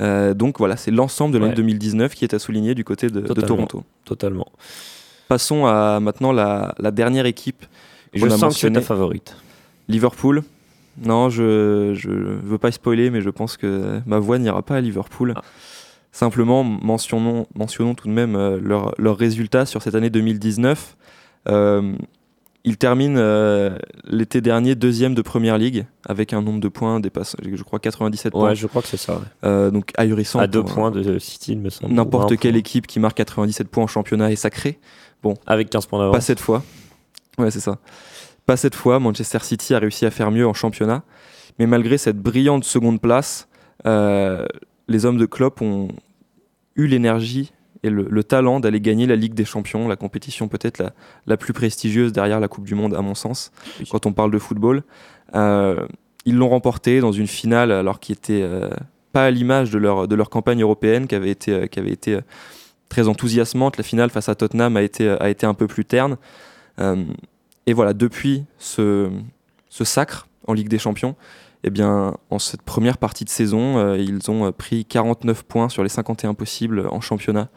Euh, 0.00 0.34
donc 0.34 0.58
voilà, 0.58 0.76
c'est 0.76 0.90
l'ensemble 0.90 1.34
de 1.34 1.38
l'année 1.38 1.54
2019 1.54 2.14
qui 2.14 2.24
est 2.24 2.34
à 2.34 2.38
souligner 2.38 2.74
du 2.74 2.84
côté 2.84 3.08
de, 3.08 3.20
Toronto. 3.20 3.84
Totalement. 4.04 4.48
Passons 5.28 5.66
à 5.66 6.00
maintenant 6.00 6.32
la, 6.32 6.74
dernière 6.92 7.26
équipe. 7.26 7.64
Je 8.14 8.28
sens 8.28 8.54
que 8.54 8.60
c'est 8.60 8.72
ta 8.72 8.80
favorite. 8.80 9.36
Liverpool. 9.88 10.42
Non, 11.02 11.30
je 11.30 11.90
ne 11.92 12.40
veux 12.42 12.58
pas 12.58 12.72
spoiler, 12.72 13.10
mais 13.10 13.20
je 13.20 13.30
pense 13.30 13.56
que 13.56 14.00
ma 14.06 14.18
voix 14.18 14.38
n'ira 14.38 14.62
pas 14.62 14.76
à 14.76 14.80
Liverpool. 14.80 15.34
Ah. 15.36 15.42
Simplement, 16.12 16.64
mentionnons, 16.64 17.46
mentionnons 17.54 17.94
tout 17.94 18.08
de 18.08 18.12
même 18.12 18.34
euh, 18.34 18.58
leurs 18.60 18.94
leur 18.98 19.16
résultats 19.16 19.64
sur 19.64 19.80
cette 19.80 19.94
année 19.94 20.10
2019. 20.10 20.96
Euh, 21.48 21.94
il 22.64 22.76
termine 22.76 23.16
euh, 23.16 23.78
l'été 24.04 24.40
dernier 24.40 24.74
deuxième 24.74 25.14
de 25.14 25.22
Première 25.22 25.56
Ligue 25.56 25.86
avec 26.06 26.32
un 26.32 26.42
nombre 26.42 26.60
de 26.60 26.68
points 26.68 27.00
dépassant, 27.00 27.38
je 27.42 27.62
crois, 27.62 27.78
97 27.78 28.32
points. 28.32 28.50
Ouais, 28.50 28.54
je 28.54 28.66
crois 28.66 28.82
que 28.82 28.88
c'est 28.88 28.96
ça. 28.98 29.20
Euh, 29.44 29.70
donc 29.70 29.92
ahurissant. 29.96 30.38
À 30.38 30.46
deux 30.46 30.62
points 30.62 30.90
de 30.90 31.18
City, 31.18 31.52
il 31.52 31.60
me 31.60 31.70
semble. 31.70 31.94
N'importe 31.94 32.36
quelle 32.36 32.56
équipe 32.56 32.86
qui 32.86 33.00
marque 33.00 33.16
97 33.16 33.68
points 33.68 33.84
en 33.84 33.86
championnat 33.86 34.30
est 34.30 34.36
sacrée. 34.36 34.78
Bon. 35.22 35.34
Avec 35.46 35.70
15 35.70 35.86
points 35.86 35.98
d'avance. 36.00 36.16
Pas 36.16 36.20
cette 36.20 36.40
fois. 36.40 36.62
Ouais, 37.38 37.50
c'est 37.50 37.60
ça. 37.60 37.78
Pas 38.46 38.56
cette 38.56 38.74
fois. 38.74 39.00
Manchester 39.00 39.38
City 39.40 39.74
a 39.74 39.78
réussi 39.78 40.04
à 40.04 40.10
faire 40.10 40.30
mieux 40.30 40.46
en 40.46 40.54
championnat. 40.54 41.02
Mais 41.58 41.66
malgré 41.66 41.98
cette 41.98 42.18
brillante 42.18 42.64
seconde 42.64 43.00
place, 43.00 43.48
euh, 43.86 44.46
les 44.88 45.06
hommes 45.06 45.18
de 45.18 45.26
Klopp 45.26 45.62
ont 45.62 45.88
eu 46.76 46.86
l'énergie 46.86 47.52
et 47.82 47.90
le, 47.90 48.24
talent 48.24 48.60
d'aller 48.60 48.80
gagner 48.80 49.06
la 49.06 49.16
Ligue 49.16 49.34
des 49.34 49.44
Champions, 49.44 49.88
la 49.88 49.96
compétition 49.96 50.48
peut-être 50.48 50.82
la, 51.26 51.36
plus 51.36 51.52
prestigieuse 51.52 52.12
derrière 52.12 52.40
la 52.40 52.48
Coupe 52.48 52.64
du 52.64 52.74
Monde 52.74 52.94
à 52.94 53.00
mon 53.00 53.14
sens, 53.14 53.52
quand 53.90 54.06
on 54.06 54.12
parle 54.12 54.30
de 54.30 54.38
football. 54.38 54.82
Euh, 55.34 55.86
ils 56.26 56.36
l'ont 56.36 56.50
remporté 56.50 57.00
dans 57.00 57.12
une 57.12 57.26
finale 57.26 57.72
alors 57.72 57.98
qui 57.98 58.12
était 58.12 58.42
euh, 58.42 58.68
pas 59.12 59.24
à 59.24 59.30
l'image 59.30 59.70
de 59.70 59.78
leur, 59.78 60.08
de 60.08 60.14
leur 60.14 60.28
campagne 60.28 60.60
européenne 60.60 61.06
qui 61.06 61.14
avait 61.14 61.30
été, 61.30 61.52
euh, 61.52 61.66
qui 61.66 61.78
avait 61.78 61.92
été 61.92 62.18
très 62.90 63.08
enthousiasmante. 63.08 63.78
La 63.78 63.84
finale 63.84 64.10
face 64.10 64.28
à 64.28 64.34
Tottenham 64.34 64.76
a 64.76 64.82
été, 64.82 65.08
a 65.08 65.30
été 65.30 65.46
un 65.46 65.54
peu 65.54 65.66
plus 65.66 65.86
terne. 65.86 66.18
et 67.66 67.72
voilà, 67.72 67.94
depuis 67.94 68.44
ce, 68.58 69.10
ce 69.70 69.84
sacre 69.84 70.28
en 70.46 70.52
Ligue 70.52 70.68
des 70.68 70.78
Champions, 70.78 71.14
eh 71.62 71.70
bien, 71.70 72.16
en 72.30 72.38
cette 72.38 72.62
première 72.62 72.96
partie 72.96 73.24
de 73.24 73.30
saison, 73.30 73.76
euh, 73.76 73.98
ils 73.98 74.30
ont 74.30 74.46
euh, 74.46 74.52
pris 74.52 74.84
49 74.84 75.42
points 75.42 75.68
sur 75.68 75.82
les 75.82 75.88
51 75.88 76.34
possibles 76.34 76.86
en 76.90 77.00
championnat. 77.00 77.48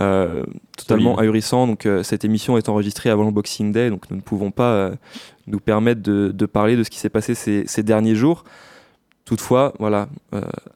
Euh, 0.00 0.44
totalement 0.76 1.18
ahurissant. 1.18 1.66
Donc, 1.66 1.88
cette 2.04 2.24
émission 2.24 2.56
est 2.56 2.68
enregistrée 2.68 3.10
avant 3.10 3.24
le 3.24 3.32
Boxing 3.32 3.72
Day, 3.72 3.90
donc 3.90 4.08
nous 4.10 4.16
ne 4.16 4.22
pouvons 4.22 4.52
pas 4.52 4.92
nous 5.48 5.58
permettre 5.58 6.02
de, 6.02 6.46
parler 6.46 6.76
de 6.76 6.84
ce 6.84 6.90
qui 6.90 6.98
s'est 7.00 7.08
passé 7.08 7.34
ces, 7.34 7.82
derniers 7.82 8.14
jours. 8.14 8.44
Toutefois, 9.24 9.74
voilà, 9.80 10.08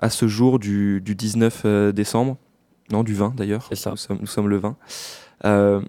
à 0.00 0.10
ce 0.10 0.26
jour 0.26 0.58
du, 0.58 1.00
19 1.00 1.92
décembre, 1.94 2.36
non, 2.90 3.04
du 3.04 3.14
20 3.14 3.36
d'ailleurs, 3.36 3.68
nous 3.70 3.76
sommes, 3.76 4.18
nous 4.20 4.26
sommes 4.26 4.48
le 4.48 4.60
20, 5.44 5.84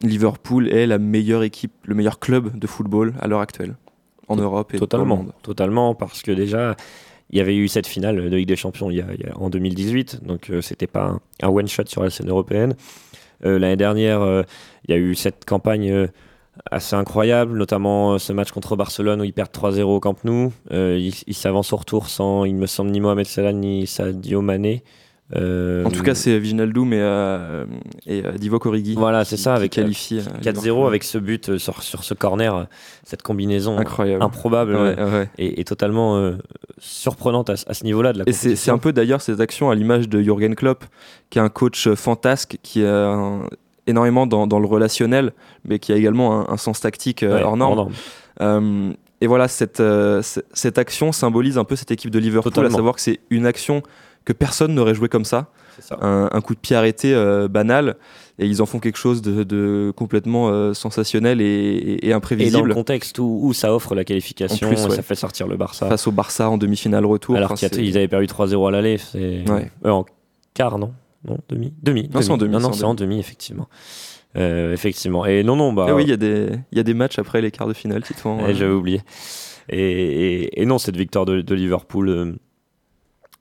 Liverpool 0.00 0.68
est 0.70 0.86
la 0.86 0.98
meilleure 0.98 1.42
équipe, 1.42 1.74
le 1.84 1.94
meilleur 1.94 2.18
club 2.18 2.58
de 2.58 2.66
football 2.66 3.12
à 3.20 3.28
l'heure 3.28 3.40
actuelle 3.40 3.76
en 4.28 4.36
Europe 4.36 4.74
et 4.74 4.78
totalement, 4.78 5.16
dans 5.16 5.20
le 5.20 5.26
monde. 5.26 5.32
Totalement, 5.42 5.94
parce 5.94 6.22
que 6.22 6.32
déjà, 6.32 6.76
il 7.32 7.38
y 7.38 7.40
avait 7.40 7.56
eu 7.56 7.66
cette 7.66 7.86
finale 7.86 8.16
de 8.16 8.36
Ligue 8.36 8.48
des 8.48 8.56
Champions 8.56 8.90
il 8.90 8.98
y 8.98 9.00
a, 9.00 9.06
en 9.36 9.48
2018, 9.50 10.24
donc 10.24 10.50
euh, 10.50 10.60
c'était 10.60 10.86
pas 10.86 11.16
un, 11.42 11.48
one-shot 11.48 11.86
sur 11.86 12.02
la 12.02 12.10
scène 12.10 12.28
européenne. 12.28 12.74
Euh, 13.44 13.58
l'année 13.58 13.76
dernière, 13.76 14.20
euh, 14.20 14.42
il 14.86 14.92
y 14.92 14.94
a 14.94 15.00
eu 15.00 15.14
cette 15.14 15.44
campagne 15.44 16.08
assez 16.70 16.94
incroyable, 16.94 17.56
notamment 17.56 18.18
ce 18.18 18.32
match 18.34 18.52
contre 18.52 18.76
Barcelone 18.76 19.22
où 19.22 19.24
ils 19.24 19.32
perdent 19.32 19.50
3-0 19.50 19.82
au 19.82 20.00
Camp 20.00 20.22
Nou. 20.24 20.52
ils 20.70 21.34
s'avancent 21.34 21.72
au 21.72 21.76
retour 21.76 22.08
sans, 22.08 22.44
il 22.44 22.54
me 22.54 22.66
semble, 22.66 22.90
ni 22.90 23.00
Mohamed 23.00 23.26
Salah 23.26 23.54
ni 23.54 23.86
Sadio 23.86 24.42
Mané. 24.42 24.84
Euh, 25.36 25.84
en 25.84 25.90
tout 25.90 26.02
cas, 26.02 26.14
c'est 26.14 26.38
Viginaldoum 26.38 26.92
et, 26.92 26.98
euh, 27.00 27.64
et 28.06 28.24
euh, 28.24 28.32
Divock 28.32 28.66
Origi. 28.66 28.94
Voilà, 28.94 29.24
c'est 29.24 29.36
ça, 29.36 29.54
avec 29.54 29.76
4-0 29.76 30.86
avec 30.86 31.04
ce 31.04 31.18
but 31.18 31.58
sur, 31.58 31.82
sur, 31.82 32.04
ce 32.04 32.14
corner, 32.14 32.66
cette 33.04 33.22
combinaison 33.22 33.78
Incroyable. 33.78 34.22
improbable 34.22 35.28
Et, 35.38 35.64
totalement 35.64 36.32
surprenante 36.78 37.50
à, 37.50 37.56
ce 37.56 37.84
niveau-là 37.84 38.12
Et 38.26 38.32
c'est 38.32 38.70
un 38.70 38.78
peu 38.78 38.92
d'ailleurs 38.92 39.20
cette 39.20 39.40
action 39.40 39.70
à 39.70 39.74
l'image 39.74 40.08
de 40.08 40.20
Jürgen 40.20 40.54
Klopp, 40.54 40.84
qui 41.30 41.38
est 41.38 41.42
un 41.42 41.48
coach 41.48 41.88
fantasque, 41.94 42.58
qui 42.62 42.82
est 42.82 43.28
énormément 43.86 44.26
dans, 44.26 44.46
dans, 44.46 44.58
le 44.58 44.66
relationnel, 44.66 45.32
mais 45.64 45.78
qui 45.78 45.92
a 45.92 45.96
également 45.96 46.50
un, 46.50 46.56
sens 46.56 46.80
tactique 46.80 47.24
hors 47.24 47.56
norme. 47.56 47.90
et 49.20 49.26
voilà, 49.26 49.48
cette, 49.48 49.82
cette 50.52 50.78
action 50.78 51.12
symbolise 51.12 51.56
un 51.56 51.64
peu 51.64 51.76
cette 51.76 51.90
équipe 51.90 52.10
de 52.10 52.18
Liverpool, 52.18 52.66
à 52.66 52.70
savoir 52.70 52.96
que 52.96 53.00
c'est 53.00 53.20
une 53.30 53.46
action 53.46 53.82
que 54.24 54.32
personne 54.32 54.74
n'aurait 54.74 54.94
joué 54.94 55.08
comme 55.08 55.24
ça. 55.24 55.48
Un, 56.00 56.40
coup 56.42 56.54
de 56.54 56.60
pied 56.60 56.76
arrêté 56.76 57.14
euh, 57.14 57.48
banal 57.48 57.96
et 58.38 58.46
ils 58.46 58.60
en 58.60 58.66
font 58.66 58.78
quelque 58.78 58.98
chose 58.98 59.22
de, 59.22 59.92
complètement 59.96 60.50
euh, 60.50 60.74
sensationnel 60.74 61.40
et, 61.40 62.12
imprévisible. 62.12 62.56
Et 62.56 62.60
dans 62.60 62.66
le 62.66 62.74
contexte 62.74 63.18
où, 63.18 63.52
ça 63.54 63.74
offre 63.74 63.94
la 63.94 64.04
qualification, 64.04 64.68
plus, 64.68 64.76
ça 64.76 65.02
fait 65.02 65.14
sortir 65.14 65.48
le 65.48 65.56
Barça. 65.56 65.88
Face 65.88 66.06
au 66.06 66.12
Barça 66.12 66.50
en 66.50 66.58
demi-finale 66.58 67.06
retour. 67.06 67.36
Alors 67.36 67.54
qu'ils 67.54 67.96
avaient 67.96 68.08
perdu 68.08 68.26
3-0 68.26 68.68
à 68.68 68.70
l'aller. 68.70 68.98
Ouais. 69.14 69.70
Euh, 69.84 69.90
en 69.90 70.04
quart, 70.54 70.78
non? 70.78 70.92
Non, 71.26 71.38
demi 71.48 71.72
Demi. 71.82 72.10
Non, 72.12 72.20
c'est 72.20 72.30
en 72.30 72.36
demi. 72.36 72.52
Non, 72.52 72.60
non, 72.60 72.72
c'est 72.72 72.84
en 72.84 72.94
demi, 72.94 73.18
effectivement. 73.18 73.68
effectivement. 74.34 75.24
Et 75.24 75.42
non, 75.42 75.56
non, 75.56 75.72
bah. 75.72 75.86
Et 75.88 75.92
oui, 75.92 76.02
il 76.04 76.10
y, 76.10 76.12
a 76.12 76.16
des, 76.16 76.50
y 76.72 76.80
a 76.80 76.82
des 76.82 76.94
matchs 76.94 77.18
après 77.18 77.40
les 77.40 77.50
quarts 77.50 77.68
de 77.68 77.74
finale, 77.74 78.02
Titouan. 78.02 78.52
J'avais 78.52 78.72
oublié. 78.72 79.00
Et, 79.68 80.64
non, 80.66 80.78
cette 80.78 80.96
victoire 80.96 81.24
de, 81.24 81.54
Liverpool 81.54 82.36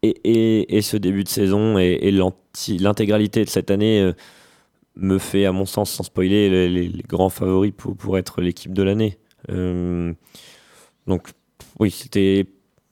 et, 0.04 0.82
ce 0.82 0.98
début 0.98 1.24
de 1.24 1.30
saison 1.30 1.78
et, 1.78 2.12
l'intégralité 2.80 3.44
de 3.46 3.50
cette 3.50 3.72
année 3.72 4.12
me 4.96 5.18
fait, 5.18 5.46
à 5.46 5.52
mon 5.52 5.66
sens, 5.66 5.92
sans 5.92 6.04
spoiler, 6.04 6.70
les, 6.70 6.90
grands 7.08 7.30
favoris 7.30 7.74
pour, 7.76 7.96
pour 7.96 8.18
être 8.18 8.42
l'équipe 8.42 8.74
de 8.74 8.84
l'année. 8.84 9.18
donc, 11.08 11.30
oui, 11.80 11.92
c'était 11.92 12.46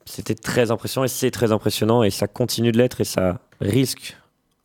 c'était 0.10 0.36
très 0.36 0.72
impressionnant 0.72 1.06
et 1.06 1.10
c'est 1.10 1.32
très 1.32 1.52
impressionnant 1.52 2.02
et 2.04 2.10
ça 2.10 2.28
continue 2.28 2.72
de 2.72 2.78
l'être 2.78 3.00
et 3.00 3.04
ça 3.04 3.40
risque 3.62 4.18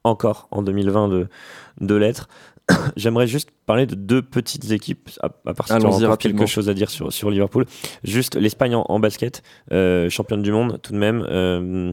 encore 0.02 0.48
en 0.50 0.62
2020 0.62 1.08
de, 1.08 1.28
de 1.80 1.94
l'être. 1.94 2.28
J'aimerais 2.96 3.26
juste 3.26 3.50
parler 3.66 3.86
de 3.86 3.94
deux 3.94 4.22
petites 4.22 4.70
équipes, 4.70 5.10
à, 5.20 5.28
part 5.28 5.68
si 5.68 5.78
tu 5.78 6.06
as 6.06 6.16
quelque 6.16 6.46
chose 6.46 6.70
à 6.70 6.74
dire 6.74 6.88
sur, 6.88 7.12
sur 7.12 7.30
Liverpool. 7.30 7.66
Juste 8.04 8.36
l'Espagne 8.36 8.74
en, 8.74 8.98
basket, 8.98 9.42
euh, 9.70 10.08
championne 10.08 10.42
du 10.42 10.50
monde 10.50 10.80
tout 10.82 10.92
de 10.92 10.98
même, 10.98 11.26
euh, 11.28 11.92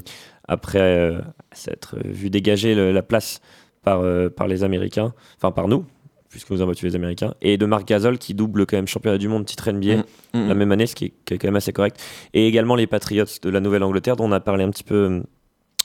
après 0.51 0.79
euh, 0.79 1.19
s'être 1.53 1.97
vu 2.03 2.29
dégager 2.29 2.75
la 2.75 3.01
place 3.01 3.41
par, 3.83 4.03
par 4.35 4.47
les 4.47 4.63
Américains, 4.63 5.13
enfin 5.37 5.51
par 5.51 5.67
nous, 5.67 5.85
puisque 6.31 6.49
vous 6.49 6.61
avez 6.61 6.71
battu 6.71 6.85
les 6.85 6.95
Américains, 6.95 7.33
et 7.41 7.57
de 7.57 7.65
Marc 7.65 7.87
Gasol 7.87 8.17
qui 8.17 8.33
double 8.33 8.65
quand 8.65 8.77
même 8.77 8.87
championnat 8.87 9.17
du 9.17 9.27
monde, 9.27 9.45
titre 9.45 9.71
NBA, 9.71 9.97
mm, 9.97 10.03
mm, 10.33 10.47
la 10.47 10.53
mm. 10.53 10.57
même 10.57 10.71
année, 10.71 10.87
ce 10.87 10.95
qui 10.95 11.05
est, 11.05 11.37
quand 11.37 11.43
même 11.43 11.57
assez 11.57 11.73
correct. 11.73 12.01
Et 12.33 12.47
également 12.47 12.75
les 12.75 12.87
Patriots 12.87 13.25
de 13.41 13.49
la 13.49 13.59
Nouvelle-Angleterre, 13.59 14.15
dont 14.15 14.25
on 14.25 14.31
a 14.31 14.39
parlé 14.39 14.63
un 14.63 14.69
petit 14.71 14.83
peu 14.83 14.95
euh, 14.95 15.23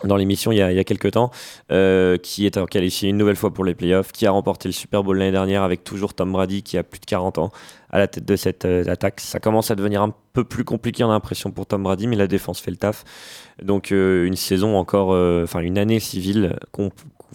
dans 0.04 0.16
l'émission 0.16 0.52
il, 0.52 0.58
y 0.58 0.62
a 0.62 0.84
quelques 0.84 1.12
temps, 1.12 1.30
euh, 1.72 2.18
qui 2.18 2.46
est 2.46 2.66
qualifié 2.66 3.08
une 3.08 3.16
nouvelle 3.16 3.36
fois 3.36 3.52
pour 3.52 3.64
les 3.64 3.74
playoffs, 3.74 4.12
qui 4.12 4.26
a 4.26 4.30
remporté 4.30 4.68
le 4.68 4.72
Super 4.72 5.02
Bowl 5.02 5.16
l'année 5.16 5.32
dernière 5.32 5.62
avec 5.62 5.84
toujours 5.84 6.14
Tom 6.14 6.32
Brady 6.32 6.62
qui 6.62 6.76
a 6.76 6.82
plus 6.82 7.00
de 7.00 7.06
40 7.06 7.38
ans 7.38 7.50
à 7.90 7.98
la 7.98 8.06
tête 8.06 8.24
de 8.24 8.36
cette 8.36 8.64
euh, 8.64 8.84
attaque. 8.88 9.20
Ça 9.20 9.40
commence 9.40 9.70
à 9.70 9.74
devenir 9.74 10.02
un 10.02 10.14
peu 10.32 10.44
plus 10.44 10.64
compliqué, 10.64 11.02
on 11.04 11.10
a 11.10 11.12
l'impression, 11.12 11.50
pour 11.50 11.66
Tom 11.66 11.82
Brady, 11.82 12.06
mais 12.06 12.16
la 12.16 12.26
défense 12.26 12.60
fait 12.60 12.70
le 12.70 12.76
taf. 12.76 13.04
Donc 13.62 13.90
une 13.90 14.36
saison 14.36 14.76
encore, 14.76 15.08
enfin 15.42 15.60
une 15.60 15.78
année 15.78 15.98
civile, 15.98 16.58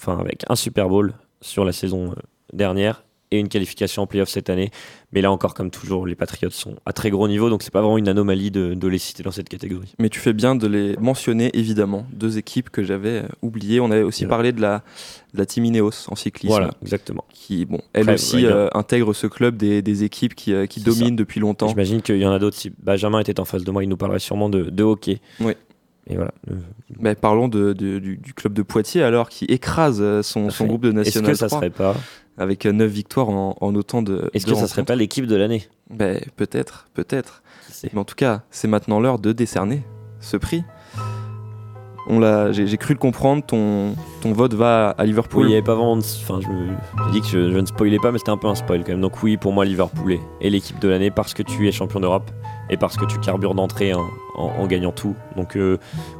avec 0.07 0.45
un 0.47 0.55
Super 0.55 0.87
Bowl 0.87 1.13
sur 1.41 1.65
la 1.65 1.71
saison 1.71 2.13
dernière 2.53 3.03
et 3.31 3.39
une 3.39 3.49
qualification 3.49 4.03
en 4.03 4.07
playoff 4.07 4.29
cette 4.29 4.49
année. 4.49 4.71
Mais 5.13 5.21
là 5.21 5.31
encore, 5.31 5.53
comme 5.53 5.71
toujours, 5.71 6.05
les 6.05 6.15
Patriots 6.15 6.51
sont 6.51 6.75
à 6.85 6.93
très 6.93 7.09
gros 7.09 7.27
niveau, 7.27 7.49
donc 7.49 7.63
c'est 7.63 7.71
pas 7.71 7.81
vraiment 7.81 7.97
une 7.97 8.07
anomalie 8.07 8.51
de, 8.51 8.87
les 8.87 8.97
citer 8.97 9.23
dans 9.23 9.31
cette 9.31 9.49
catégorie. 9.49 9.93
Mais 9.99 10.09
tu 10.09 10.19
fais 10.19 10.33
bien 10.33 10.55
de 10.55 10.67
les 10.67 10.95
mentionner, 10.97 11.49
évidemment. 11.53 12.05
Deux 12.13 12.37
équipes 12.37 12.69
que 12.69 12.83
j'avais 12.83 13.23
euh, 13.23 13.27
oubliées. 13.41 13.79
On 13.79 13.89
avait 13.91 14.03
aussi 14.03 14.25
parlé 14.25 14.51
de 14.51 14.61
la, 14.61 14.83
de 15.33 15.39
la 15.39 15.45
Team 15.45 15.65
Ineos 15.65 16.09
en 16.09 16.15
cyclisme. 16.15 16.53
Voilà, 16.53 16.71
exactement. 16.81 17.23
Qui, 17.33 17.65
bon, 17.65 17.81
elle 17.93 18.09
aussi 18.09 18.45
euh, 18.45 18.67
intègre 18.73 19.13
ce 19.13 19.27
club 19.27 19.57
des, 19.57 19.81
des 19.81 20.03
équipes 20.03 20.35
qui, 20.35 20.53
euh, 20.53 20.65
qui 20.65 20.81
dominent 20.81 21.15
depuis 21.15 21.39
longtemps. 21.39 21.69
J'imagine 21.69 22.01
qu'il 22.01 22.17
y 22.17 22.25
en 22.25 22.31
a 22.31 22.39
d'autres. 22.39 22.57
Si 22.57 22.71
Benjamin 22.81 23.19
était 23.19 23.39
en 23.39 23.45
face 23.45 23.63
de 23.63 23.71
moi, 23.71 23.83
il 23.83 23.89
nous 23.89 23.97
parlerait 23.97 24.19
sûrement 24.19 24.49
de, 24.49 24.63
de 24.63 24.83
hockey. 24.83 25.21
Oui. 25.39 25.53
Et 26.07 26.15
voilà. 26.15 26.31
Mais 26.99 27.15
parlons 27.15 27.47
de, 27.47 27.73
du, 27.73 28.33
club 28.35 28.53
de 28.53 28.63
Poitiers 28.63 29.03
alors, 29.03 29.29
qui 29.29 29.45
écrase 29.45 30.21
son, 30.21 30.49
son 30.49 30.65
groupe 30.65 30.83
de 30.83 30.91
national. 30.91 31.31
Est-ce 31.31 31.41
que 31.43 31.49
ça 31.49 31.49
serait 31.49 31.69
pas 31.69 31.95
avec 32.37 32.65
9 32.65 32.89
victoires 32.89 33.29
en, 33.29 33.75
autant 33.75 34.01
de. 34.01 34.29
Est-ce 34.33 34.45
que 34.45 34.55
ça 34.55 34.67
serait 34.67 34.83
pas 34.83 34.95
l'équipe 34.95 35.27
de 35.27 35.35
l'année? 35.35 35.67
Ben, 35.89 36.19
Peut-être, 36.35 36.87
peut-être. 36.93 37.43
Mais 37.93 37.99
en 37.99 38.05
tout 38.05 38.15
cas, 38.15 38.43
c'est 38.51 38.67
maintenant 38.67 38.99
l'heure 38.99 39.19
de 39.19 39.31
décerner 39.31 39.83
ce 40.19 40.37
prix. 40.37 40.63
On 42.07 42.19
l'a, 42.19 42.51
j'ai, 42.51 42.77
cru 42.77 42.93
le 42.93 42.99
comprendre, 42.99 43.43
ton, 43.45 43.95
ton 44.21 44.33
vote 44.33 44.53
va 44.53 44.89
à 44.89 45.05
Liverpool. 45.05 45.43
Oui, 45.43 45.47
il 45.47 45.49
n'y 45.49 45.55
avait 45.55 45.63
pas 45.63 45.75
vraiment. 45.75 45.93
Enfin, 45.93 46.39
je 46.41 46.47
j'ai 47.05 47.11
dit 47.11 47.21
que 47.21 47.27
je, 47.27 47.57
ne 47.57 47.65
spoilais 47.65 47.99
pas, 47.99 48.11
mais 48.11 48.17
c'était 48.17 48.31
un 48.31 48.37
peu 48.37 48.47
un 48.47 48.55
spoil 48.55 48.83
quand 48.83 48.91
même. 48.91 49.01
Donc, 49.01 49.21
oui, 49.21 49.37
pour 49.37 49.53
moi, 49.53 49.65
Liverpool 49.65 50.17
est, 50.41 50.49
l'équipe 50.49 50.79
de 50.79 50.87
l'année 50.87 51.11
parce 51.11 51.33
que 51.33 51.43
tu 51.43 51.67
es 51.67 51.71
champion 51.71 51.99
d'Europe 51.99 52.31
et 52.69 52.77
parce 52.77 52.97
que 52.97 53.05
tu 53.05 53.19
carbures 53.19 53.53
d'entrée 53.53 53.93
en, 53.93 54.67
gagnant 54.67 54.91
tout. 54.91 55.15
Donc, 55.35 55.55
euh, 55.55 55.77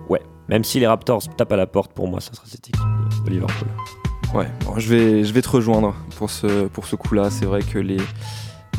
ouais, 0.09 0.21
même 0.49 0.63
si 0.63 0.79
les 0.79 0.87
Raptors 0.87 1.23
tapent 1.35 1.51
à 1.51 1.57
la 1.57 1.67
porte, 1.67 1.93
pour 1.93 2.07
moi, 2.07 2.19
ça 2.21 2.33
sera 2.33 2.45
cette 2.45 2.67
équipe 2.67 2.81
de 3.25 3.31
Liverpool. 3.31 3.67
Ouais, 4.35 4.47
je, 4.77 4.87
vais, 4.87 5.23
je 5.23 5.33
vais 5.33 5.41
te 5.41 5.49
rejoindre 5.49 5.95
pour 6.17 6.29
ce, 6.29 6.67
pour 6.67 6.85
ce 6.85 6.95
coup-là. 6.95 7.29
C'est 7.29 7.45
vrai 7.45 7.61
que 7.63 7.79
les, 7.79 7.97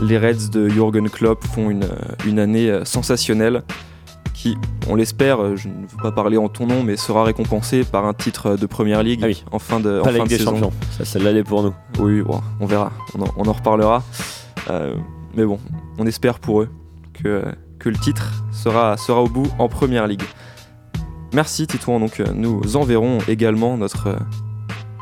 les 0.00 0.18
Reds 0.18 0.50
de 0.50 0.68
Jürgen 0.68 1.10
Klopp 1.10 1.44
font 1.44 1.68
une, 1.68 1.88
une 2.26 2.38
année 2.38 2.70
euh, 2.70 2.84
sensationnelle 2.84 3.62
qui, 4.42 4.56
on 4.88 4.96
l'espère, 4.96 5.40
euh, 5.40 5.56
je 5.56 5.68
ne 5.68 5.86
veux 5.86 6.02
pas 6.02 6.10
parler 6.10 6.36
en 6.36 6.48
ton 6.48 6.66
nom, 6.66 6.82
mais 6.82 6.96
sera 6.96 7.22
récompensée 7.22 7.84
par 7.84 8.06
un 8.06 8.12
titre 8.12 8.56
de 8.56 8.66
Première 8.66 9.04
Ligue 9.04 9.24
ah 9.24 9.54
en 9.54 9.58
fin 9.60 9.78
de, 9.78 10.00
en 10.00 10.04
fin 10.04 10.24
de 10.24 10.28
saison. 10.28 10.50
Champions. 10.50 10.72
Ça, 10.90 11.04
c'est 11.04 11.20
l'année 11.20 11.44
pour 11.44 11.62
nous. 11.62 11.74
Oui, 12.00 12.22
on 12.60 12.66
verra, 12.66 12.90
on 13.14 13.22
en, 13.22 13.28
on 13.36 13.46
en 13.46 13.52
reparlera. 13.52 14.02
Euh, 14.70 14.94
mais 15.36 15.44
bon, 15.44 15.60
on 15.98 16.06
espère 16.06 16.40
pour 16.40 16.62
eux 16.62 16.68
que, 17.12 17.44
que 17.78 17.88
le 17.88 17.96
titre 17.96 18.44
sera, 18.50 18.96
sera 18.96 19.22
au 19.22 19.28
bout 19.28 19.46
en 19.60 19.68
Première 19.68 20.08
Ligue. 20.08 20.22
Merci 21.32 21.66
Titouan, 21.66 22.00
donc 22.00 22.20
nous 22.34 22.76
enverrons 22.76 23.18
également 23.28 23.76
notre 23.78 24.18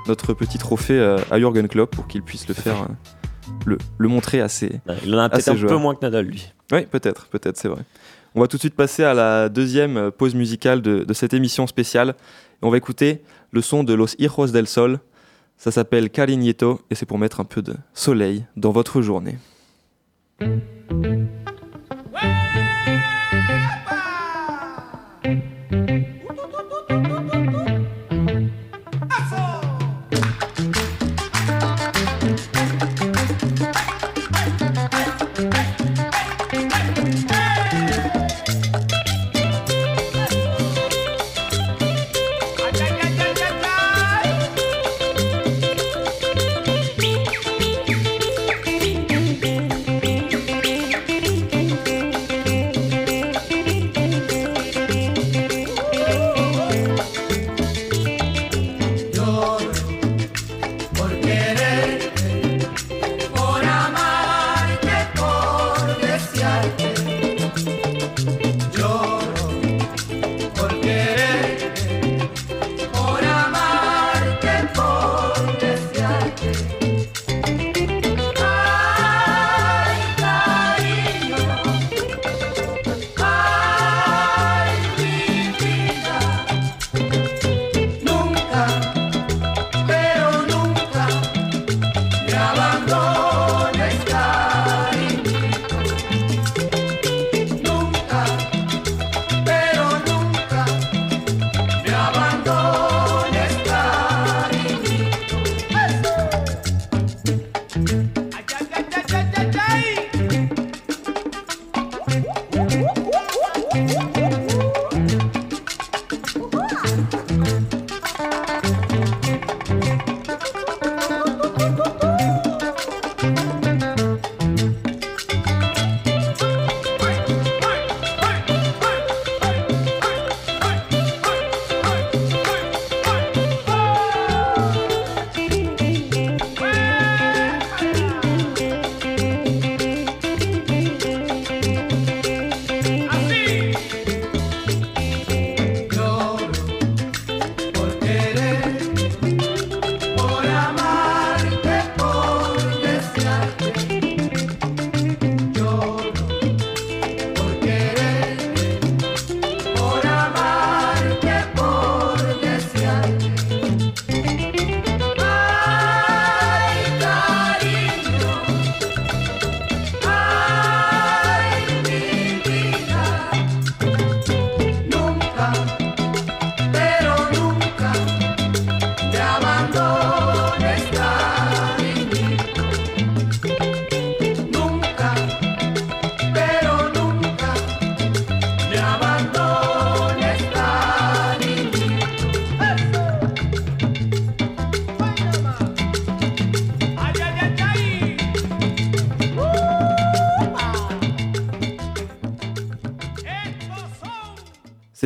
notre 0.07 0.34
petit 0.34 0.59
trophée 0.59 0.99
euh, 0.99 1.18
à 1.30 1.38
Jurgen 1.38 1.68
Klopp 1.68 1.95
pour 1.95 2.07
qu'il 2.07 2.22
puisse 2.22 2.49
le 2.49 2.55
faire, 2.55 2.82
euh, 2.82 2.86
le, 3.66 3.78
le, 3.99 4.09
montrer 4.09 4.41
assez. 4.41 4.80
Il 5.05 5.14
en 5.14 5.18
a 5.18 5.28
peut-être 5.28 5.49
un 5.49 5.55
peu 5.55 5.76
moins 5.76 5.95
que 5.95 6.01
Nadal, 6.03 6.26
lui. 6.26 6.53
Oui, 6.72 6.86
peut-être, 6.86 7.26
peut-être, 7.28 7.57
c'est 7.57 7.68
vrai. 7.68 7.82
On 8.35 8.41
va 8.41 8.47
tout 8.47 8.57
de 8.57 8.61
suite 8.61 8.76
passer 8.76 9.03
à 9.03 9.12
la 9.12 9.49
deuxième 9.49 9.97
euh, 9.97 10.11
pause 10.11 10.35
musicale 10.35 10.83
de, 10.83 11.12
cette 11.12 11.35
émission 11.35 11.66
spéciale. 11.66 12.14
on 12.62 12.70
va 12.70 12.76
écouter 12.76 13.22
le 13.51 13.61
son 13.61 13.83
de 13.83 13.93
Los 13.93 14.14
Hijos 14.18 14.49
del 14.49 14.68
Sol. 14.68 15.01
Ça 15.57 15.70
s'appelle 15.70 16.11
Cariñito 16.11 16.81
et 16.91 16.95
c'est 16.95 17.07
pour 17.07 17.18
mettre 17.18 17.41
un 17.41 17.45
peu 17.45 17.61
de 17.61 17.74
soleil 17.93 18.45
dans 18.57 18.70
votre 18.70 19.03
journée. 19.03 19.37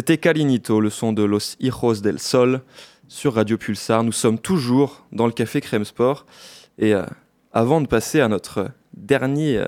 C'était 0.07 0.19
Calinito, 0.19 0.81
le 0.81 0.91
son 0.91 1.15
de 1.15 1.23
Los 1.23 1.57
Hijos 1.61 2.03
del 2.03 2.19
Sol 2.19 2.61
sur 3.09 3.37
Radio 3.37 3.57
Pulsar. 3.57 4.05
Nous 4.05 4.13
sommes 4.13 4.39
toujours 4.39 5.07
dans 5.13 5.25
le 5.25 5.33
café 5.33 5.63
Crème 5.63 5.87
Sport. 5.87 6.27
Et 6.77 6.93
euh, 6.93 7.05
avant 7.55 7.81
de 7.81 7.87
passer 7.87 8.21
à 8.21 8.29
notre 8.29 8.69
dernier, 8.93 9.57
euh, 9.57 9.65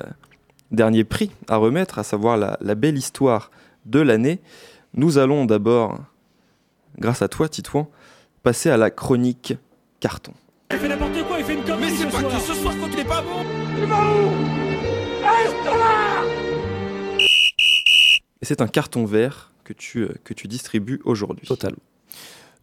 dernier 0.72 1.04
prix 1.04 1.30
à 1.48 1.56
remettre, 1.56 1.98
à 1.98 2.02
savoir 2.02 2.36
la, 2.36 2.58
la 2.60 2.74
belle 2.74 2.98
histoire 2.98 3.50
de 3.86 3.98
l'année, 3.98 4.40
nous 4.92 5.16
allons 5.16 5.46
d'abord, 5.46 6.00
grâce 6.98 7.22
à 7.22 7.28
toi 7.28 7.48
Titouan, 7.48 7.88
passer 8.42 8.68
à 8.68 8.76
la 8.76 8.90
chronique 8.90 9.54
carton. 10.00 10.34
Il 10.70 10.76
fait 10.76 10.88
n'importe 10.88 11.22
quoi, 11.26 11.38
il 11.38 11.46
fait 11.46 11.54
une 11.54 11.64
connerie 11.64 11.80
Mais 11.80 11.96
c'est 11.96 12.10
ce 12.10 12.12
pas 12.12 12.20
soir. 12.20 12.32
que 12.34 12.40
ce 12.40 12.52
soir 12.52 12.74
quand 12.78 12.88
il 12.92 12.98
est 12.98 13.04
pas 13.08 13.22
bon 13.22 13.42
Et 18.42 18.44
c'est 18.44 18.60
un 18.60 18.68
carton 18.68 19.06
vert 19.06 19.50
que 19.66 19.72
tu, 19.72 20.02
euh, 20.02 20.14
que 20.24 20.32
tu 20.32 20.46
distribues 20.46 21.00
aujourd'hui. 21.04 21.46
Totalement. 21.46 21.82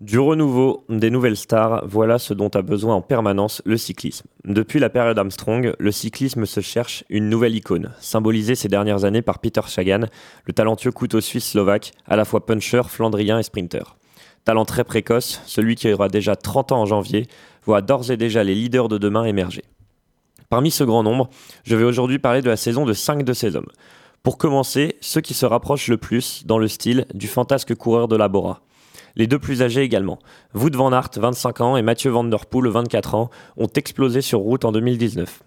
Du 0.02 0.20
renouveau, 0.20 0.84
des 0.90 1.10
nouvelles 1.10 1.38
stars, 1.38 1.86
voilà 1.88 2.18
ce 2.18 2.34
dont 2.34 2.50
a 2.50 2.62
besoin 2.62 2.96
en 2.96 3.02
permanence 3.02 3.62
le 3.66 3.78
cyclisme. 3.78 4.26
Depuis 4.44 4.80
la 4.80 4.90
période 4.90 5.18
Armstrong, 5.18 5.74
le 5.78 5.92
cyclisme 5.92 6.46
se 6.46 6.60
cherche 6.62 7.04
une 7.10 7.30
nouvelle 7.30 7.56
icône, 7.56 7.94
symbolisée 8.00 8.56
ces 8.56 8.68
dernières 8.68 9.06
années 9.06 9.22
par 9.22 9.40
Peter 9.40 9.62
Sagan, 9.68 10.08
le 10.46 10.54
talentueux 10.54 10.92
couteau 10.92 11.22
suisse 11.22 11.52
slovaque, 11.52 11.92
à 12.06 12.16
la 12.16 12.26
fois 12.26 12.46
puncher, 12.46 12.82
flandrien 12.88 13.40
et 13.40 13.44
sprinter. 13.44 13.96
Talent 14.44 14.66
très 14.66 14.84
précoce, 14.84 15.42
celui 15.46 15.76
qui 15.76 15.92
aura 15.94 16.10
déjà 16.10 16.36
30 16.36 16.74
ans 16.74 16.82
en 16.82 16.86
janvier, 16.86 17.28
voit 17.66 17.82
d'ores 17.82 18.12
et 18.12 18.18
déjà 18.18 18.44
les 18.44 18.56
leaders 18.56 18.90
de 18.90 18.98
demain 18.98 19.24
émerger. 19.24 19.64
Parmi 20.50 20.70
ce 20.70 20.84
grand 20.84 21.04
nombre, 21.04 21.30
je 21.64 21.76
vais 21.78 21.86
aujourd'hui 21.86 22.20
parler 22.20 22.42
de 22.42 22.50
la 22.50 22.58
saison 22.58 22.86
de 22.86 22.94
5 22.94 23.24
de 23.24 23.34
ces 23.34 23.56
hommes. 23.56 23.70
Pour 24.24 24.38
commencer, 24.38 24.96
ceux 25.02 25.20
qui 25.20 25.34
se 25.34 25.46
rapprochent 25.46 25.90
le 25.90 25.98
plus, 25.98 26.46
dans 26.46 26.58
le 26.58 26.70
style, 26.70 27.06
du 27.14 27.28
fantasque 27.28 27.76
coureur 27.76 28.08
de 28.08 28.16
la 28.16 28.30
Bora. 28.30 28.62
Les 29.18 29.28
deux 29.28 29.38
plus 29.38 29.62
âgés 29.62 29.82
également, 29.82 30.18
Wout 30.56 30.74
van 30.74 30.94
Aert, 30.94 31.10
25 31.18 31.60
ans, 31.60 31.76
et 31.76 31.82
Mathieu 31.82 32.10
Van 32.10 32.24
Der 32.24 32.46
Poel, 32.46 32.72
24 32.72 33.16
ans, 33.16 33.30
ont 33.58 33.68
explosé 33.68 34.22
sur 34.22 34.40
route 34.40 34.64
en 34.64 34.72
2019. 34.72 35.44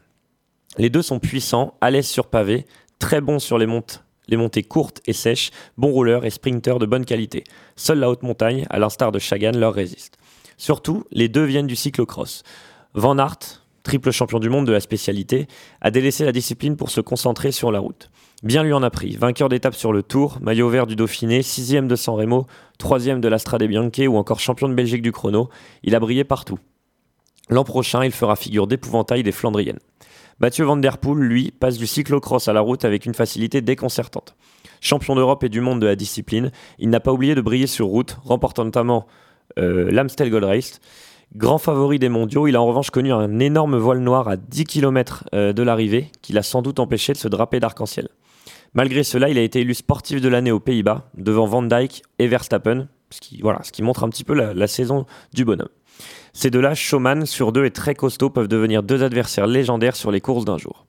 Les 0.77 0.91
deux 0.91 1.01
sont 1.01 1.21
puissants, 1.21 1.73
à 1.81 1.91
l'aise 1.91 2.07
sur 2.07 2.27
pavé, 2.27 2.67
très 2.99 3.23
bons 3.23 3.39
sur 3.39 3.57
les, 3.57 3.65
montes, 3.65 4.05
les 4.29 4.37
montées 4.37 4.63
courtes 4.63 5.01
et 5.07 5.15
sèches, 5.15 5.53
bons 5.79 5.91
rouleurs 5.91 6.27
et 6.27 6.31
sprinteurs 6.31 6.79
de 6.79 6.85
bonne 6.85 7.07
qualité. 7.07 7.45
Seule 7.77 8.01
la 8.01 8.11
haute 8.11 8.25
montagne, 8.25 8.67
à 8.69 8.79
l'instar 8.79 9.11
de 9.11 9.19
Chagan, 9.19 9.53
leur 9.53 9.73
résiste. 9.73 10.19
Surtout, 10.59 11.05
les 11.13 11.31
deux 11.31 11.45
viennent 11.45 11.67
du 11.67 11.77
cyclocross. 11.77 12.43
Van 12.93 13.19
Aert, 13.19 13.65
triple 13.85 14.11
champion 14.11 14.39
du 14.39 14.51
monde 14.51 14.67
de 14.67 14.73
la 14.73 14.81
spécialité, 14.81 15.47
a 15.81 15.91
délaissé 15.91 16.27
la 16.27 16.33
discipline 16.33 16.77
pour 16.77 16.91
se 16.91 17.01
concentrer 17.01 17.53
sur 17.53 17.73
la 17.73 17.79
route. 17.79 18.11
Bien 18.43 18.63
lui 18.63 18.75
en 18.75 18.83
a 18.83 18.91
pris, 18.91 19.17
vainqueur 19.17 19.49
d'étape 19.49 19.75
sur 19.75 19.95
le 19.95 20.03
Tour, 20.03 20.37
maillot 20.43 20.69
vert 20.69 20.87
du 20.87 20.95
Dauphiné, 20.95 21.41
sixième 21.43 21.89
de 21.89 21.97
San 21.97 22.15
Remo, 22.17 22.47
troisième 22.77 23.23
de 23.23 23.29
la 23.29 23.39
Strade 23.39 23.65
Bianche 23.65 24.07
ou 24.07 24.19
encore 24.19 24.41
champion 24.41 24.69
de 24.69 24.75
Belgique 24.75 25.01
du 25.01 25.11
chrono, 25.11 25.49
il 25.83 25.95
a 25.95 26.01
brillé 26.01 26.23
partout. 26.23 26.59
L'an 27.49 27.65
prochain, 27.65 28.05
il 28.05 28.13
fera 28.13 28.37
figure 28.37 28.67
d'épouvantail 28.67 29.23
des 29.23 29.33
Flandriennes. 29.33 29.79
Mathieu 30.39 30.67
Van 30.67 30.77
Der 30.77 30.99
Poel, 30.99 31.21
lui, 31.21 31.51
passe 31.51 31.79
du 31.79 31.87
cyclocross 31.87 32.47
à 32.47 32.53
la 32.53 32.61
route 32.61 32.85
avec 32.85 33.07
une 33.07 33.15
facilité 33.15 33.63
déconcertante. 33.63 34.37
Champion 34.83 35.15
d'Europe 35.15 35.43
et 35.43 35.49
du 35.49 35.63
monde 35.63 35.81
de 35.81 35.87
la 35.87 35.97
discipline, 35.97 36.53
il 36.79 36.91
n'a 36.91 37.01
pas 37.01 37.15
oublié 37.15 37.35
de 37.35 37.41
briller 37.41 37.67
sur 37.67 37.87
route, 37.87 38.19
remportant 38.23 38.67
notamment 38.67 39.07
euh, 39.59 39.91
l'Amstel 39.91 40.29
Gold 40.29 40.45
Race. 40.45 40.81
Grand 41.35 41.57
favori 41.57 41.99
des 41.99 42.11
mondiaux, 42.11 42.47
il 42.49 42.55
a 42.55 42.61
en 42.61 42.67
revanche 42.67 42.91
connu 42.91 43.15
un 43.15 43.39
énorme 43.39 43.79
voile 43.79 44.01
noir 44.01 44.29
à 44.29 44.37
10 44.37 44.65
km 44.65 45.25
de 45.33 45.63
l'arrivée, 45.63 46.11
qui 46.21 46.35
l'a 46.35 46.43
sans 46.43 46.61
doute 46.61 46.79
empêché 46.81 47.15
de 47.15 47.19
se 47.19 47.29
draper 47.29 47.61
d'arc-en-ciel. 47.61 48.09
Malgré 48.77 49.05
cela, 49.05 49.31
il 49.31 49.39
a 49.39 49.41
été 49.41 49.61
élu 49.61 49.73
sportif 49.73 50.21
de 50.21 50.29
l'année 50.29 50.53
aux 50.53 50.61
Pays-Bas, 50.61 51.11
devant 51.17 51.47
Van 51.47 51.63
Dijk 51.63 52.03
et 52.19 52.27
Verstappen, 52.27 52.89
ce 53.09 53.21
qui, 53.23 53.83
montre 53.83 54.05
un 54.05 54.11
petit 54.11 54.23
peu 54.23 54.35
la, 54.35 54.67
saison 54.67 55.07
du 55.33 55.47
bonhomme. 55.47 55.71
Ces 56.35 56.51
deux-là, 56.51 56.75
showman 56.75 57.25
sur 57.25 57.53
deux 57.53 57.65
et 57.65 57.71
très 57.71 57.95
costaud, 57.95 58.29
peuvent 58.29 58.49
devenir 58.49 58.83
deux 58.83 59.03
adversaires 59.03 59.47
légendaires 59.47 59.97
sur 59.97 60.11
les 60.11 60.21
courses 60.21 60.45
d'un 60.45 60.59
jour. 60.59 60.85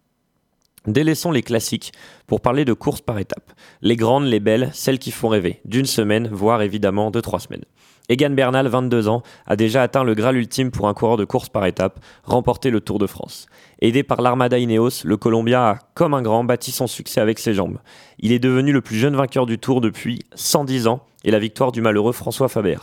Délaissons 0.86 1.32
les 1.32 1.44
classiques 1.44 1.94
pour 2.28 2.42
parler 2.42 2.66
de 2.66 2.74
courses 2.74 3.00
par 3.00 3.20
étapes. 3.20 3.54
Les 3.82 3.96
grandes, 3.96 4.26
les 4.26 4.42
belles, 4.42 4.70
celles 4.74 5.00
qui 5.00 5.12
font 5.12 5.30
rêver, 5.30 5.62
d'une 5.64 5.86
semaine, 5.86 6.28
voire 6.30 6.62
évidemment 6.62 7.10
de 7.10 7.22
trois 7.22 7.40
semaines. 7.40 7.64
Egan 8.10 8.30
Bernal, 8.30 8.70
22 8.70 9.10
ans, 9.10 9.22
a 9.48 9.58
déjà 9.58 9.84
atteint 9.84 10.06
le 10.06 10.16
Graal 10.16 10.38
ultime 10.38 10.72
pour 10.72 10.88
un 10.88 10.94
coureur 10.94 11.18
de 11.18 11.26
course 11.26 11.50
par 11.50 11.66
étape, 11.66 12.00
remporté 12.24 12.70
le 12.70 12.80
Tour 12.80 13.00
de 13.00 13.08
France. 13.08 13.48
Aidé 13.82 14.02
par 14.02 14.22
l'Armada 14.22 14.58
Ineos, 14.58 15.04
le 15.04 15.18
Colombien 15.18 15.62
a, 15.62 15.80
comme 15.94 16.14
un 16.14 16.22
grand, 16.22 16.46
bâti 16.46 16.72
son 16.72 16.88
succès 16.88 17.20
avec 17.20 17.38
ses 17.38 17.54
jambes. 17.54 17.80
Il 18.20 18.32
est 18.32 18.40
devenu 18.40 18.72
le 18.72 18.80
plus 18.80 18.96
jeune 18.96 19.18
vainqueur 19.18 19.46
du 19.46 19.60
Tour 19.60 19.82
depuis 19.82 20.20
110 20.36 20.88
ans 20.88 21.02
et 21.26 21.32
la 21.32 21.40
victoire 21.40 21.74
du 21.74 21.82
malheureux 21.82 22.14
François 22.14 22.48
Faber. 22.48 22.78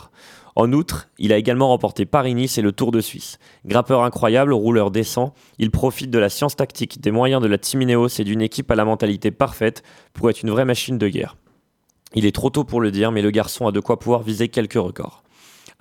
En 0.55 0.71
outre, 0.71 1.09
il 1.17 1.33
a 1.33 1.37
également 1.37 1.69
remporté 1.69 2.05
Paris-Nice 2.05 2.59
et 2.59 2.61
le 2.61 2.71
Tour 2.71 2.91
de 2.91 3.01
Suisse. 3.01 3.39
Grimpeur 3.65 4.03
incroyable, 4.03 4.53
rouleur 4.53 4.91
décent, 4.91 5.33
il 5.57 5.71
profite 5.71 6.11
de 6.11 6.19
la 6.19 6.29
science 6.29 6.55
tactique, 6.55 7.01
des 7.01 7.11
moyens 7.11 7.41
de 7.41 7.47
la 7.47 7.57
Team 7.57 7.81
Ineos 7.81 8.19
et 8.19 8.23
d'une 8.23 8.43
équipe 8.43 8.69
à 8.69 8.75
la 8.75 8.85
mentalité 8.85 9.31
parfaite 9.31 9.81
pour 10.13 10.29
être 10.29 10.43
une 10.43 10.51
vraie 10.51 10.65
machine 10.65 10.99
de 10.99 11.07
guerre. 11.07 11.35
Il 12.15 12.25
est 12.25 12.33
trop 12.33 12.49
tôt 12.49 12.63
pour 12.63 12.81
le 12.81 12.91
dire, 12.91 13.11
mais 13.11 13.21
le 13.21 13.29
garçon 13.29 13.67
a 13.67 13.71
de 13.71 13.79
quoi 13.79 13.99
pouvoir 13.99 14.23
viser 14.23 14.47
quelques 14.47 14.73
records. 14.73 15.23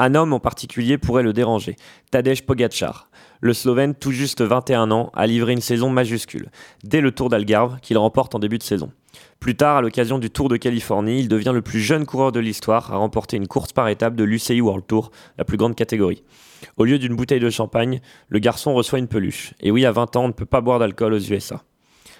Un 0.00 0.16
homme 0.16 0.32
en 0.32 0.40
particulier 0.40 0.98
pourrait 0.98 1.22
le 1.22 1.32
déranger, 1.32 1.76
Tadej 2.10 2.42
Pogacar. 2.42 3.08
Le 3.40 3.52
Slovène, 3.52 3.94
tout 3.94 4.10
juste 4.10 4.42
21 4.42 4.90
ans, 4.90 5.12
a 5.14 5.26
livré 5.28 5.52
une 5.52 5.60
saison 5.60 5.90
majuscule, 5.90 6.50
dès 6.82 7.00
le 7.00 7.12
Tour 7.12 7.28
d'Algarve 7.28 7.78
qu'il 7.80 7.96
remporte 7.96 8.34
en 8.34 8.40
début 8.40 8.58
de 8.58 8.64
saison. 8.64 8.90
Plus 9.38 9.54
tard, 9.54 9.76
à 9.76 9.82
l'occasion 9.82 10.18
du 10.18 10.30
Tour 10.30 10.48
de 10.48 10.56
Californie, 10.56 11.20
il 11.20 11.28
devient 11.28 11.52
le 11.54 11.62
plus 11.62 11.78
jeune 11.78 12.06
coureur 12.06 12.32
de 12.32 12.40
l'histoire 12.40 12.92
à 12.92 12.96
remporter 12.96 13.36
une 13.36 13.46
course 13.46 13.72
par 13.72 13.86
étape 13.88 14.16
de 14.16 14.24
l'UCI 14.24 14.60
World 14.60 14.84
Tour, 14.88 15.12
la 15.38 15.44
plus 15.44 15.56
grande 15.56 15.76
catégorie. 15.76 16.24
Au 16.76 16.84
lieu 16.84 16.98
d'une 16.98 17.14
bouteille 17.14 17.40
de 17.40 17.50
champagne, 17.50 18.00
le 18.28 18.38
garçon 18.40 18.74
reçoit 18.74 18.98
une 18.98 19.06
peluche. 19.06 19.54
Et 19.60 19.70
oui, 19.70 19.84
à 19.84 19.92
20 19.92 20.16
ans, 20.16 20.24
on 20.24 20.28
ne 20.28 20.32
peut 20.32 20.46
pas 20.46 20.60
boire 20.60 20.80
d'alcool 20.80 21.12
aux 21.12 21.18
USA. 21.18 21.62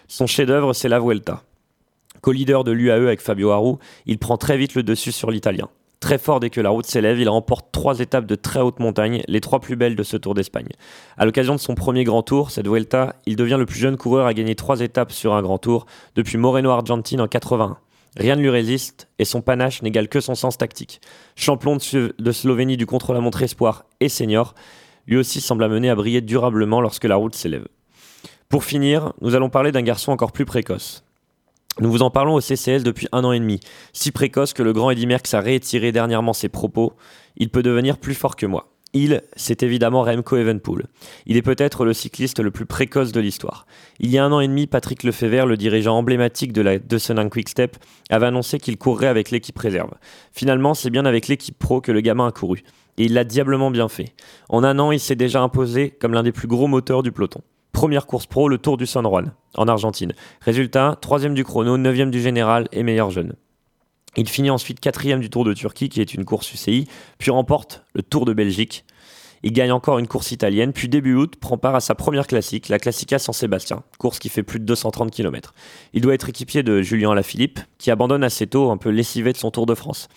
Son 0.06 0.28
chef-d'œuvre, 0.28 0.74
c'est 0.74 0.88
la 0.88 1.00
Vuelta. 1.00 1.42
Co-leader 2.24 2.64
de 2.64 2.72
l'UAE 2.72 2.94
avec 2.94 3.20
Fabio 3.20 3.50
Aru, 3.50 3.74
il 4.06 4.16
prend 4.16 4.38
très 4.38 4.56
vite 4.56 4.74
le 4.74 4.82
dessus 4.82 5.12
sur 5.12 5.30
l'Italien. 5.30 5.68
Très 6.00 6.16
fort 6.16 6.40
dès 6.40 6.48
que 6.48 6.62
la 6.62 6.70
route 6.70 6.86
s'élève, 6.86 7.20
il 7.20 7.28
remporte 7.28 7.66
trois 7.70 8.00
étapes 8.00 8.24
de 8.24 8.34
très 8.34 8.60
haute 8.60 8.80
montagne, 8.80 9.22
les 9.28 9.42
trois 9.42 9.60
plus 9.60 9.76
belles 9.76 9.94
de 9.94 10.02
ce 10.02 10.16
Tour 10.16 10.32
d'Espagne. 10.32 10.70
À 11.18 11.26
l'occasion 11.26 11.54
de 11.54 11.60
son 11.60 11.74
premier 11.74 12.02
grand 12.02 12.22
tour, 12.22 12.50
cette 12.50 12.66
Vuelta, 12.66 13.16
il 13.26 13.36
devient 13.36 13.56
le 13.58 13.66
plus 13.66 13.78
jeune 13.78 13.98
coureur 13.98 14.26
à 14.26 14.32
gagner 14.32 14.54
trois 14.54 14.80
étapes 14.80 15.12
sur 15.12 15.34
un 15.34 15.42
grand 15.42 15.58
tour 15.58 15.84
depuis 16.14 16.38
Moreno 16.38 16.70
Argentine 16.70 17.20
en 17.20 17.28
81. 17.28 17.76
Rien 18.16 18.36
ne 18.36 18.40
lui 18.40 18.48
résiste 18.48 19.06
et 19.18 19.26
son 19.26 19.42
panache 19.42 19.82
n'égale 19.82 20.08
que 20.08 20.20
son 20.20 20.34
sens 20.34 20.56
tactique. 20.56 21.02
Champion 21.36 21.76
de, 21.76 22.32
Slovénie 22.32 22.78
du 22.78 22.86
contre-la-montre 22.86 23.42
espoir 23.42 23.84
et 24.00 24.08
senior, 24.08 24.54
lui 25.06 25.18
aussi 25.18 25.42
semble 25.42 25.62
amené 25.62 25.90
à 25.90 25.94
briller 25.94 26.22
durablement 26.22 26.80
lorsque 26.80 27.04
la 27.04 27.16
route 27.16 27.34
s'élève. 27.34 27.68
Pour 28.48 28.64
finir, 28.64 29.12
nous 29.20 29.34
allons 29.34 29.50
parler 29.50 29.72
d'un 29.72 29.82
garçon 29.82 30.10
encore 30.10 30.32
plus 30.32 30.46
précoce. 30.46 31.03
Nous 31.80 31.90
vous 31.90 32.02
en 32.02 32.10
parlons 32.10 32.34
au 32.34 32.40
CCS 32.40 32.84
depuis 32.84 33.08
un 33.10 33.24
an 33.24 33.32
et 33.32 33.40
demi, 33.40 33.58
si 33.92 34.12
précoce 34.12 34.52
que 34.52 34.62
le 34.62 34.72
grand 34.72 34.90
Eddy 34.90 35.06
Merckx 35.06 35.34
a 35.34 35.40
réétiré 35.40 35.90
dernièrement 35.90 36.32
ses 36.32 36.48
propos. 36.48 36.92
Il 37.36 37.50
peut 37.50 37.64
devenir 37.64 37.98
plus 37.98 38.14
fort 38.14 38.36
que 38.36 38.46
moi. 38.46 38.70
Il, 38.92 39.22
c'est 39.34 39.64
évidemment 39.64 40.02
Remco 40.02 40.36
Evenpool. 40.36 40.84
Il 41.26 41.36
est 41.36 41.42
peut-être 41.42 41.84
le 41.84 41.92
cycliste 41.92 42.38
le 42.38 42.52
plus 42.52 42.64
précoce 42.64 43.10
de 43.10 43.18
l'histoire. 43.18 43.66
Il 43.98 44.08
y 44.08 44.18
a 44.18 44.24
un 44.24 44.30
an 44.30 44.38
et 44.38 44.46
demi, 44.46 44.68
Patrick 44.68 45.02
Lefebvre, 45.02 45.46
le 45.46 45.56
dirigeant 45.56 45.96
emblématique 45.96 46.52
de 46.52 46.62
la 46.62 46.78
Deceuninck 46.78 47.32
Quick-Step, 47.32 47.76
avait 48.08 48.26
annoncé 48.26 48.60
qu'il 48.60 48.78
courrait 48.78 49.08
avec 49.08 49.32
l'équipe 49.32 49.58
réserve. 49.58 49.90
Finalement, 50.30 50.74
c'est 50.74 50.90
bien 50.90 51.06
avec 51.06 51.26
l'équipe 51.26 51.58
pro 51.58 51.80
que 51.80 51.90
le 51.90 52.02
gamin 52.02 52.28
a 52.28 52.30
couru. 52.30 52.62
Et 52.96 53.06
il 53.06 53.14
l'a 53.14 53.24
diablement 53.24 53.72
bien 53.72 53.88
fait. 53.88 54.14
En 54.48 54.62
un 54.62 54.78
an, 54.78 54.92
il 54.92 55.00
s'est 55.00 55.16
déjà 55.16 55.42
imposé 55.42 55.90
comme 55.90 56.14
l'un 56.14 56.22
des 56.22 56.30
plus 56.30 56.46
gros 56.46 56.68
moteurs 56.68 57.02
du 57.02 57.10
peloton. 57.10 57.40
Première 57.74 58.06
course 58.06 58.26
pro, 58.26 58.48
le 58.48 58.56
Tour 58.56 58.76
du 58.76 58.86
San 58.86 59.04
Juan, 59.04 59.32
en 59.56 59.66
Argentine. 59.66 60.12
Résultat, 60.40 60.96
troisième 61.00 61.34
du 61.34 61.42
chrono, 61.42 61.76
neuvième 61.76 62.12
du 62.12 62.22
général 62.22 62.68
et 62.70 62.84
meilleur 62.84 63.10
jeune. 63.10 63.34
Il 64.16 64.28
finit 64.28 64.48
ensuite 64.48 64.78
quatrième 64.78 65.18
du 65.18 65.28
Tour 65.28 65.44
de 65.44 65.52
Turquie, 65.52 65.88
qui 65.88 66.00
est 66.00 66.14
une 66.14 66.24
course 66.24 66.54
UCI, 66.54 66.86
puis 67.18 67.32
remporte 67.32 67.84
le 67.92 68.02
Tour 68.04 68.26
de 68.26 68.32
Belgique. 68.32 68.84
Il 69.42 69.52
gagne 69.52 69.72
encore 69.72 69.98
une 69.98 70.06
course 70.06 70.30
italienne, 70.30 70.72
puis 70.72 70.88
début 70.88 71.14
août 71.14 71.34
prend 71.34 71.58
part 71.58 71.74
à 71.74 71.80
sa 71.80 71.96
première 71.96 72.28
classique, 72.28 72.68
la 72.68 72.78
Classica 72.78 73.18
San 73.18 73.34
Sébastien, 73.34 73.82
course 73.98 74.20
qui 74.20 74.28
fait 74.28 74.44
plus 74.44 74.60
de 74.60 74.64
230 74.66 75.10
km. 75.10 75.52
Il 75.92 76.00
doit 76.00 76.14
être 76.14 76.28
équipier 76.28 76.62
de 76.62 76.80
Julien 76.80 77.10
Alaphilippe, 77.10 77.58
qui 77.78 77.90
abandonne 77.90 78.22
assez 78.22 78.46
tôt, 78.46 78.70
un 78.70 78.76
peu 78.76 78.90
lessivé 78.90 79.32
de 79.32 79.36
son 79.36 79.50
Tour 79.50 79.66
de 79.66 79.74
France. 79.74 80.08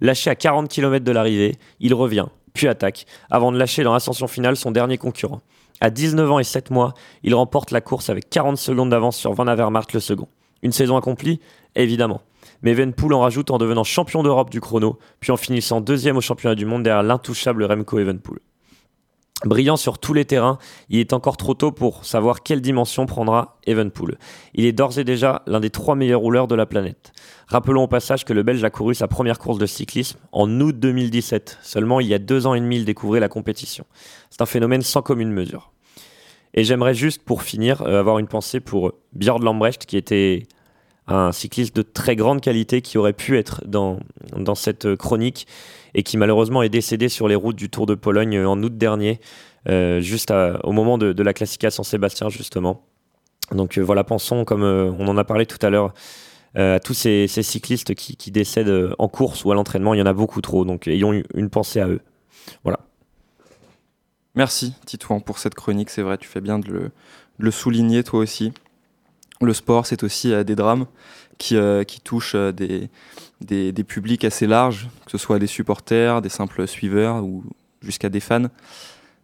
Lâché 0.00 0.30
à 0.30 0.34
40 0.34 0.68
km 0.68 1.04
de 1.04 1.12
l'arrivée, 1.12 1.54
il 1.78 1.94
revient, 1.94 2.26
puis 2.54 2.66
attaque, 2.66 3.06
avant 3.30 3.52
de 3.52 3.56
lâcher 3.56 3.84
dans 3.84 3.92
l'ascension 3.92 4.26
finale 4.26 4.56
son 4.56 4.72
dernier 4.72 4.98
concurrent. 4.98 5.42
À 5.80 5.90
19 5.90 6.30
ans 6.30 6.38
et 6.38 6.44
7 6.44 6.70
mois, 6.70 6.94
il 7.22 7.34
remporte 7.34 7.70
la 7.70 7.80
course 7.80 8.10
avec 8.10 8.30
40 8.30 8.56
secondes 8.56 8.90
d'avance 8.90 9.16
sur 9.16 9.32
Van 9.32 9.46
Avermaet 9.46 9.92
le 9.92 10.00
second. 10.00 10.28
Une 10.62 10.72
saison 10.72 10.96
accomplie 10.96 11.40
Évidemment. 11.76 12.22
Mais 12.62 12.70
Evenpool 12.70 13.12
en 13.14 13.20
rajoute 13.20 13.50
en 13.50 13.58
devenant 13.58 13.84
champion 13.84 14.22
d'Europe 14.22 14.50
du 14.50 14.60
chrono, 14.60 14.98
puis 15.20 15.32
en 15.32 15.36
finissant 15.36 15.80
deuxième 15.80 16.16
au 16.16 16.20
championnat 16.20 16.54
du 16.54 16.66
monde 16.66 16.82
derrière 16.82 17.02
l'intouchable 17.02 17.64
Remco 17.64 17.98
Evenpool. 17.98 18.40
Brillant 19.42 19.76
sur 19.76 19.98
tous 19.98 20.14
les 20.14 20.24
terrains, 20.24 20.58
il 20.88 21.00
est 21.00 21.12
encore 21.12 21.36
trop 21.36 21.54
tôt 21.54 21.72
pour 21.72 22.04
savoir 22.04 22.42
quelle 22.42 22.60
dimension 22.60 23.04
prendra 23.04 23.58
Evenpool. 23.66 24.16
Il 24.54 24.64
est 24.64 24.72
d'ores 24.72 24.98
et 24.98 25.04
déjà 25.04 25.42
l'un 25.46 25.60
des 25.60 25.70
trois 25.70 25.96
meilleurs 25.96 26.20
rouleurs 26.20 26.46
de 26.46 26.54
la 26.54 26.66
planète. 26.66 27.12
Rappelons 27.48 27.82
au 27.82 27.88
passage 27.88 28.24
que 28.24 28.32
le 28.32 28.42
Belge 28.42 28.62
a 28.62 28.70
couru 28.70 28.94
sa 28.94 29.08
première 29.08 29.38
course 29.38 29.58
de 29.58 29.66
cyclisme 29.66 30.18
en 30.32 30.48
août 30.60 30.78
2017. 30.78 31.58
Seulement 31.62 32.00
il 32.00 32.06
y 32.06 32.14
a 32.14 32.18
deux 32.18 32.46
ans 32.46 32.54
et 32.54 32.60
demi, 32.60 32.76
il 32.76 32.84
découvrait 32.84 33.20
la 33.20 33.28
compétition. 33.28 33.84
C'est 34.30 34.40
un 34.40 34.46
phénomène 34.46 34.82
sans 34.82 35.02
commune 35.02 35.32
mesure. 35.32 35.72
Et 36.54 36.62
j'aimerais 36.62 36.94
juste, 36.94 37.22
pour 37.22 37.42
finir, 37.42 37.82
euh, 37.82 37.98
avoir 37.98 38.20
une 38.20 38.28
pensée 38.28 38.60
pour 38.60 38.92
Björn 39.12 39.42
Lambrecht, 39.42 39.84
qui 39.84 39.96
était 39.96 40.44
un 41.08 41.32
cycliste 41.32 41.74
de 41.74 41.82
très 41.82 42.14
grande 42.14 42.40
qualité, 42.40 42.80
qui 42.80 42.96
aurait 42.96 43.12
pu 43.12 43.36
être 43.36 43.62
dans, 43.66 43.98
dans 44.36 44.54
cette 44.54 44.94
chronique 44.94 45.48
et 45.94 46.02
qui 46.02 46.16
malheureusement 46.16 46.62
est 46.62 46.68
décédé 46.68 47.08
sur 47.08 47.28
les 47.28 47.34
routes 47.34 47.56
du 47.56 47.70
Tour 47.70 47.86
de 47.86 47.94
Pologne 47.94 48.38
en 48.44 48.62
août 48.62 48.76
dernier, 48.76 49.20
euh, 49.68 50.00
juste 50.00 50.32
au 50.62 50.72
moment 50.72 50.98
de, 50.98 51.22
la 51.22 51.32
Classica 51.32 51.70
San-Sébastien, 51.70 52.28
justement. 52.28 52.82
Donc 53.52 53.78
euh, 53.78 53.82
voilà, 53.82 54.04
pensons, 54.04 54.44
comme 54.44 54.62
on 54.62 55.06
en 55.08 55.16
a 55.16 55.24
parlé 55.24 55.46
tout 55.46 55.64
à 55.64 55.70
l'heure, 55.70 55.94
à 56.56 56.78
tous 56.78 56.94
ces, 56.94 57.26
cyclistes 57.26 57.94
qui, 57.94 58.30
décèdent 58.30 58.94
en 58.98 59.08
course 59.08 59.44
ou 59.44 59.52
à 59.52 59.54
l'entraînement. 59.54 59.94
Il 59.94 59.98
y 59.98 60.02
en 60.02 60.06
a 60.06 60.12
beaucoup 60.12 60.40
trop, 60.40 60.64
donc 60.64 60.86
ayons 60.86 61.22
une 61.34 61.50
pensée 61.50 61.80
à 61.80 61.88
eux. 61.88 62.00
Voilà. 62.62 62.78
Merci 64.36 64.74
Titouan 64.84 65.20
pour 65.20 65.38
cette 65.38 65.54
chronique, 65.54 65.90
c'est 65.90 66.02
vrai, 66.02 66.18
tu 66.18 66.28
fais 66.28 66.40
bien 66.40 66.58
de 66.58 66.90
le, 67.38 67.50
souligner 67.52 68.02
toi 68.02 68.18
aussi. 68.18 68.52
Le 69.40 69.52
sport, 69.52 69.86
c'est 69.86 70.02
aussi 70.02 70.32
euh, 70.32 70.42
des 70.42 70.56
drames 70.56 70.86
qui, 71.38 71.56
euh, 71.56 71.84
touchent 72.02 72.34
euh, 72.34 72.50
des, 72.50 72.88
des, 73.44 73.84
publics 73.84 74.24
assez 74.24 74.46
larges, 74.46 74.88
que 75.04 75.10
ce 75.10 75.18
soit 75.18 75.38
des 75.38 75.46
supporters, 75.46 76.22
des 76.22 76.28
simples 76.28 76.66
suiveurs 76.66 77.24
ou 77.24 77.44
jusqu'à 77.82 78.08
des 78.08 78.20
fans. 78.20 78.48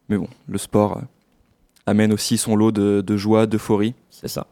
Mais 0.08 0.16
bon, 0.16 0.28
le 0.48 0.58
sport 0.58 1.02
amène 1.86 2.12
aussi 2.12 2.38
son 2.38 2.56
lot 2.56 2.72
de, 2.72 3.00
de 3.00 3.16
joie, 3.16 3.46
d'euphorie. 3.46 3.94
C'est 4.10 4.28
ça. 4.28 4.46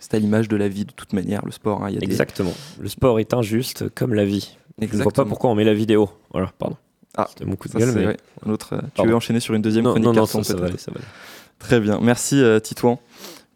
C'est 0.00 0.14
à 0.14 0.18
l'image 0.18 0.48
de 0.48 0.56
la 0.56 0.68
vie 0.68 0.84
de 0.84 0.92
toute 0.92 1.12
manière, 1.12 1.44
le 1.44 1.52
sport. 1.52 1.82
Hein. 1.82 1.90
Il 1.90 1.94
y 1.94 1.98
a 1.98 2.02
Exactement. 2.02 2.52
Le 2.78 2.88
sport 2.88 3.20
est 3.20 3.32
injuste 3.32 3.88
comme 3.94 4.12
la 4.12 4.24
vie. 4.24 4.56
Exactement. 4.78 4.90
Je 4.90 4.96
ne 4.96 5.02
vois 5.02 5.12
pas 5.12 5.24
pourquoi 5.24 5.50
on 5.50 5.54
met 5.54 5.64
la 5.64 5.74
vidéo. 5.74 6.10
Voilà, 6.30 6.52
pardon. 6.58 6.76
Ah, 7.16 7.26
c'était 7.30 7.44
mon 7.44 7.56
coup 7.56 7.68
de 7.68 7.74
gueule. 7.74 7.92
Mais... 7.94 8.16
Un 8.44 8.50
autre, 8.50 8.74
euh, 8.74 8.80
tu 8.94 9.06
veux 9.06 9.14
enchaîner 9.14 9.40
sur 9.40 9.54
une 9.54 9.62
deuxième 9.62 9.84
chronique 9.84 10.04
Non, 10.04 10.12
non, 10.12 10.26
ça, 10.26 10.42
ça, 10.42 10.56
va 10.56 10.66
aller, 10.66 10.78
ça 10.78 10.90
va 10.90 10.98
aller. 10.98 11.06
Très 11.58 11.80
bien. 11.80 12.00
Merci 12.02 12.42
euh, 12.42 12.58
Titouan 12.58 12.98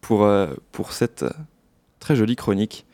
pour, 0.01 0.25
euh, 0.25 0.47
pour 0.73 0.93
cette 0.93 1.25
très 1.99 2.15
jolie 2.17 2.37
chronique. 2.37 2.87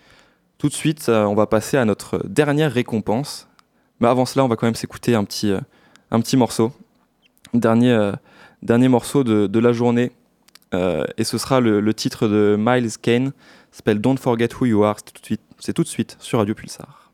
Tout 0.64 0.70
de 0.70 0.74
suite, 0.74 1.10
on 1.10 1.34
va 1.34 1.46
passer 1.46 1.76
à 1.76 1.84
notre 1.84 2.26
dernière 2.26 2.72
récompense. 2.72 3.50
Mais 4.00 4.08
avant 4.08 4.24
cela, 4.24 4.46
on 4.46 4.48
va 4.48 4.56
quand 4.56 4.66
même 4.66 4.74
s'écouter 4.74 5.14
un 5.14 5.22
petit, 5.22 5.52
un 6.10 6.20
petit 6.22 6.38
morceau. 6.38 6.72
Dernier, 7.52 8.12
dernier 8.62 8.88
morceau 8.88 9.24
de, 9.24 9.46
de 9.46 9.58
la 9.58 9.74
journée. 9.74 10.10
et 10.72 11.24
ce 11.24 11.36
sera 11.36 11.60
le, 11.60 11.92
titre 11.92 12.28
de 12.28 12.56
Miles 12.58 12.96
Kane. 12.96 13.32
s'appelle 13.72 14.00
Don't 14.00 14.16
Forget 14.16 14.48
Who 14.58 14.64
You 14.64 14.84
Are. 14.84 14.96
C'est 15.58 15.74
tout, 15.74 15.82
tout 15.82 15.82
de 15.82 15.88
suite 15.88 16.16
sur 16.18 16.38
Radio 16.38 16.54
Pulsar. 16.54 17.12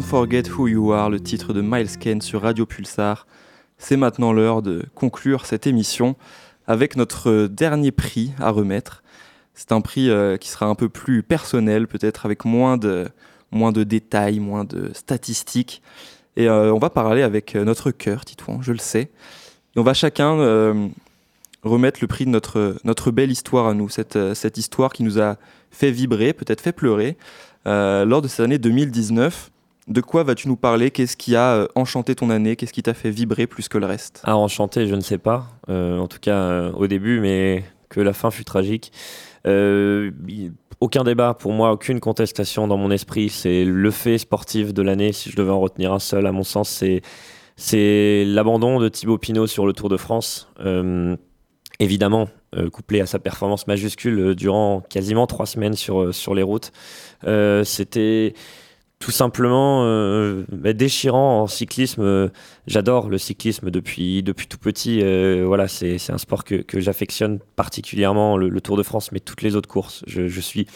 Don't 0.00 0.06
Forget 0.06 0.44
Who 0.56 0.66
You 0.66 0.92
Are, 0.92 1.10
le 1.10 1.20
titre 1.20 1.52
de 1.52 1.60
Miles 1.60 1.98
Kane 1.98 2.22
sur 2.22 2.40
Radio 2.40 2.64
Pulsar. 2.64 3.26
C'est 3.76 3.98
maintenant 3.98 4.32
l'heure 4.32 4.62
de 4.62 4.86
conclure 4.94 5.44
cette 5.44 5.66
émission 5.66 6.16
avec 6.66 6.96
notre 6.96 7.48
dernier 7.48 7.90
prix 7.90 8.32
à 8.38 8.50
remettre. 8.50 9.02
C'est 9.52 9.72
un 9.72 9.82
prix 9.82 10.08
euh, 10.08 10.38
qui 10.38 10.48
sera 10.48 10.64
un 10.64 10.74
peu 10.74 10.88
plus 10.88 11.22
personnel, 11.22 11.86
peut-être 11.86 12.24
avec 12.24 12.46
moins 12.46 12.78
de, 12.78 13.08
moins 13.50 13.72
de 13.72 13.84
détails, 13.84 14.40
moins 14.40 14.64
de 14.64 14.90
statistiques. 14.94 15.82
Et 16.34 16.48
euh, 16.48 16.72
on 16.72 16.78
va 16.78 16.88
parler 16.88 17.20
avec 17.20 17.54
notre 17.54 17.90
cœur, 17.90 18.24
Titouan, 18.24 18.62
je 18.62 18.72
le 18.72 18.78
sais. 18.78 19.10
On 19.76 19.82
va 19.82 19.92
chacun 19.92 20.38
euh, 20.38 20.88
remettre 21.62 21.98
le 22.00 22.06
prix 22.06 22.24
de 22.24 22.30
notre, 22.30 22.76
notre 22.84 23.10
belle 23.10 23.30
histoire 23.30 23.66
à 23.66 23.74
nous, 23.74 23.90
cette, 23.90 24.32
cette 24.32 24.56
histoire 24.56 24.94
qui 24.94 25.02
nous 25.02 25.20
a 25.20 25.36
fait 25.70 25.90
vibrer, 25.90 26.32
peut-être 26.32 26.62
fait 26.62 26.72
pleurer, 26.72 27.18
lors 27.66 28.22
de 28.22 28.28
cette 28.28 28.40
année 28.40 28.58
2019. 28.58 29.50
De 29.88 30.00
quoi 30.00 30.22
vas-tu 30.22 30.48
nous 30.48 30.56
parler? 30.56 30.90
Qu'est-ce 30.90 31.16
qui 31.16 31.36
a 31.36 31.66
enchanté 31.74 32.14
ton 32.14 32.30
année? 32.30 32.56
Qu'est-ce 32.56 32.72
qui 32.72 32.82
t'a 32.82 32.94
fait 32.94 33.10
vibrer 33.10 33.46
plus 33.46 33.68
que 33.68 33.78
le 33.78 33.86
reste? 33.86 34.20
Ah, 34.24 34.36
enchanté, 34.36 34.86
je 34.86 34.94
ne 34.94 35.00
sais 35.00 35.18
pas. 35.18 35.48
en 35.68 36.06
tout 36.06 36.18
cas, 36.20 36.70
au 36.70 36.86
début, 36.86 37.20
mais 37.20 37.64
que 37.90 38.00
la 38.00 38.14
fin 38.14 38.30
fut 38.30 38.44
tragique. 38.44 38.92
Euh, 39.46 40.10
aucun 40.80 41.04
débat 41.04 41.34
pour 41.34 41.52
moi, 41.52 41.72
aucune 41.72 42.00
contestation 42.00 42.66
dans 42.66 42.78
mon 42.78 42.90
esprit. 42.90 43.28
C'est 43.28 43.64
le 43.64 43.90
fait 43.90 44.16
sportif 44.16 44.72
de 44.72 44.80
l'année. 44.80 45.12
Si 45.12 45.30
je 45.30 45.36
devais 45.36 45.50
en 45.50 45.60
retenir 45.60 45.92
un 45.92 45.98
seul, 45.98 46.26
à 46.26 46.32
mon 46.32 46.44
sens, 46.44 46.70
c'est 46.70 47.02
c'est 47.56 48.24
l'abandon 48.26 48.80
de 48.80 48.88
Thibaut 48.88 49.18
Pinot 49.18 49.46
sur 49.46 49.66
le 49.66 49.74
Tour 49.74 49.90
de 49.90 49.98
France. 49.98 50.48
Euh, 50.60 51.14
évidemment, 51.78 52.30
euh, 52.56 52.70
couplé 52.70 53.02
à 53.02 53.06
sa 53.06 53.18
performance 53.18 53.66
majuscule 53.66 54.34
durant 54.34 54.80
quasiment 54.88 55.26
trois 55.26 55.44
semaines 55.44 55.74
sur, 55.74 56.14
sur 56.14 56.34
les 56.34 56.42
routes. 56.42 56.72
C'était 57.64 58.32
tout 59.00 59.10
simplement 59.10 59.82
euh, 59.84 60.44
bah, 60.52 60.74
déchirant 60.74 61.40
en 61.42 61.46
cyclisme. 61.46 62.02
Euh, 62.02 62.28
j'adore 62.66 63.08
le 63.08 63.18
cyclisme 63.18 63.70
depuis, 63.70 64.22
depuis 64.22 64.46
tout 64.46 64.58
petit. 64.58 65.00
Euh, 65.02 65.44
voilà, 65.46 65.66
c'est 65.68 65.98
un 66.10 66.18
sport 66.18 66.44
que, 66.44 66.56
que 66.56 66.80
j'affectionne 66.80 67.40
particulièrement, 67.56 68.36
le, 68.36 68.60
Tour 68.60 68.76
de 68.76 68.82
France, 68.82 69.10
mais 69.10 69.18
toutes 69.18 69.40
les 69.40 69.56
autres 69.56 69.68
courses. 69.68 70.04
Je, 70.06 70.28
je, 70.28 70.40
suis 70.40 70.66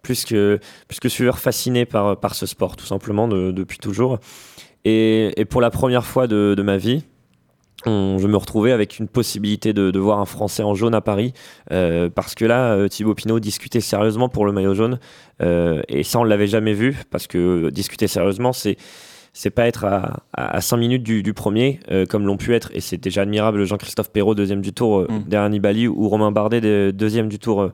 plus 0.00 0.24
que, 0.24 0.60
plus 0.86 1.00
que 1.00 1.08
suiveur 1.08 1.40
fasciné 1.40 1.84
par, 1.84 2.18
par 2.20 2.36
ce 2.36 2.46
sport, 2.46 2.76
tout 2.76 2.86
simplement, 2.86 3.26
depuis 3.26 3.78
toujours. 3.78 4.20
Et, 4.84 5.32
et, 5.40 5.44
pour 5.44 5.60
la 5.60 5.70
première 5.70 6.06
fois 6.06 6.28
de, 6.28 6.54
de 6.56 6.62
ma 6.62 6.76
vie, 6.76 7.04
je 7.86 8.26
me 8.26 8.36
retrouvais 8.36 8.72
avec 8.72 8.98
une 8.98 9.08
possibilité 9.08 9.72
de, 9.72 9.90
de, 9.90 9.98
voir 9.98 10.18
un 10.18 10.24
Français 10.24 10.62
en 10.62 10.74
jaune 10.74 10.94
à 10.94 11.00
Paris, 11.00 11.32
euh, 11.70 12.08
parce 12.08 12.34
que 12.34 12.44
là, 12.44 12.74
euh, 12.74 12.88
Thibaut 12.88 13.14
Pinot 13.14 13.40
discutait 13.40 13.80
sérieusement 13.80 14.28
pour 14.28 14.46
le 14.46 14.52
maillot 14.52 14.74
jaune, 14.74 14.98
euh, 15.42 15.82
et 15.88 16.02
ça 16.02 16.18
on 16.20 16.24
l'avait 16.24 16.46
jamais 16.46 16.74
vu, 16.74 16.96
parce 17.10 17.26
que 17.26 17.70
discuter 17.70 18.08
sérieusement, 18.08 18.52
c'est 18.52 18.76
c'est 19.34 19.50
pas 19.50 19.66
être 19.66 19.86
à, 19.86 20.24
à 20.34 20.60
5 20.60 20.76
minutes 20.76 21.02
du, 21.02 21.22
du 21.22 21.32
premier, 21.32 21.80
euh, 21.90 22.04
comme 22.04 22.26
l'ont 22.26 22.36
pu 22.36 22.54
être, 22.54 22.70
et 22.74 22.80
c'est 22.80 22.98
déjà 22.98 23.22
admirable 23.22 23.64
Jean-Christophe 23.64 24.12
Perrault, 24.12 24.34
deuxième 24.34 24.60
du 24.60 24.74
tour, 24.74 25.00
euh, 25.00 25.06
mm. 25.08 25.24
derrière 25.26 25.48
Nibali, 25.48 25.88
ou 25.88 26.06
Romain 26.06 26.32
Bardet, 26.32 26.92
deuxième 26.92 27.28
du 27.28 27.38
tour 27.38 27.70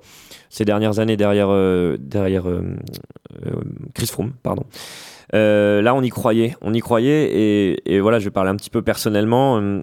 ces 0.50 0.64
dernières 0.64 1.00
années 1.00 1.16
derrière, 1.16 1.48
derrière 1.98 2.44
Chris 3.92 4.06
Froome, 4.06 4.34
pardon. 4.44 4.62
là, 5.32 5.94
on 5.96 6.02
y 6.02 6.10
croyait, 6.10 6.54
on 6.62 6.72
y 6.72 6.80
croyait, 6.80 7.24
et, 7.24 7.92
et, 7.92 7.98
voilà, 7.98 8.20
je 8.20 8.26
vais 8.26 8.30
parler 8.30 8.50
un 8.50 8.56
petit 8.56 8.70
peu 8.70 8.82
personnellement 8.82 9.82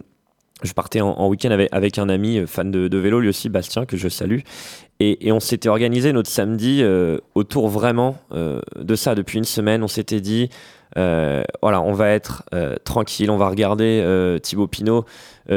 je 0.63 0.73
partais 0.73 1.01
en, 1.01 1.27
week-end 1.27 1.51
avec, 1.71 1.97
un 1.99 2.07
ami 2.07 2.39
euh, 2.39 2.47
fan 2.47 2.71
de, 2.71 2.97
vélo, 2.97 3.19
lui 3.19 3.29
aussi, 3.29 3.49
Bastien, 3.49 3.85
que 3.85 3.97
je 3.97 4.07
salue. 4.07 4.39
Et, 5.01 5.31
on 5.31 5.41
s'était 5.41 5.67
organisé 5.67 6.13
notre 6.13 6.29
samedi 6.29 6.79
euh, 6.81 7.17
autour 7.35 7.67
vraiment 7.67 8.17
euh, 8.33 8.61
de 8.79 8.95
ça. 8.95 9.15
Depuis 9.15 9.37
une 9.37 9.43
semaine, 9.43 9.83
on 9.83 9.89
s'était 9.89 10.21
dit, 10.21 10.49
voilà, 10.95 11.81
on 11.81 11.91
va 11.91 12.09
être 12.11 12.45
tranquille, 12.85 13.29
on 13.29 13.35
va 13.35 13.49
regarder 13.49 14.39
Thibaut 14.41 14.67
Pinot 14.67 15.03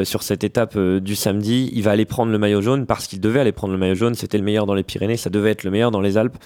sur 0.03 0.25
cette 0.25 0.43
étape 0.43 0.77
du 0.77 1.15
samedi. 1.15 1.71
Il 1.73 1.85
va 1.85 1.93
aller 1.93 2.07
prendre 2.07 2.33
le 2.33 2.39
maillot 2.39 2.61
jaune 2.61 2.87
parce 2.87 3.07
qu'il 3.07 3.21
devait 3.21 3.39
aller 3.39 3.53
prendre 3.53 3.73
le 3.73 3.79
maillot 3.79 3.95
jaune. 3.95 4.17
C'était 4.17 4.39
le 4.39 4.43
meilleur 4.43 4.67
dans 4.67 4.75
les 4.75 4.83
Pyrénées, 4.83 5.17
ça 5.17 5.31
devait 5.31 5.53
être 5.53 5.63
le 5.63 5.71
meilleur 5.71 5.93
dans 5.93 6.01
les 6.01 6.19
Alpes 6.19 6.37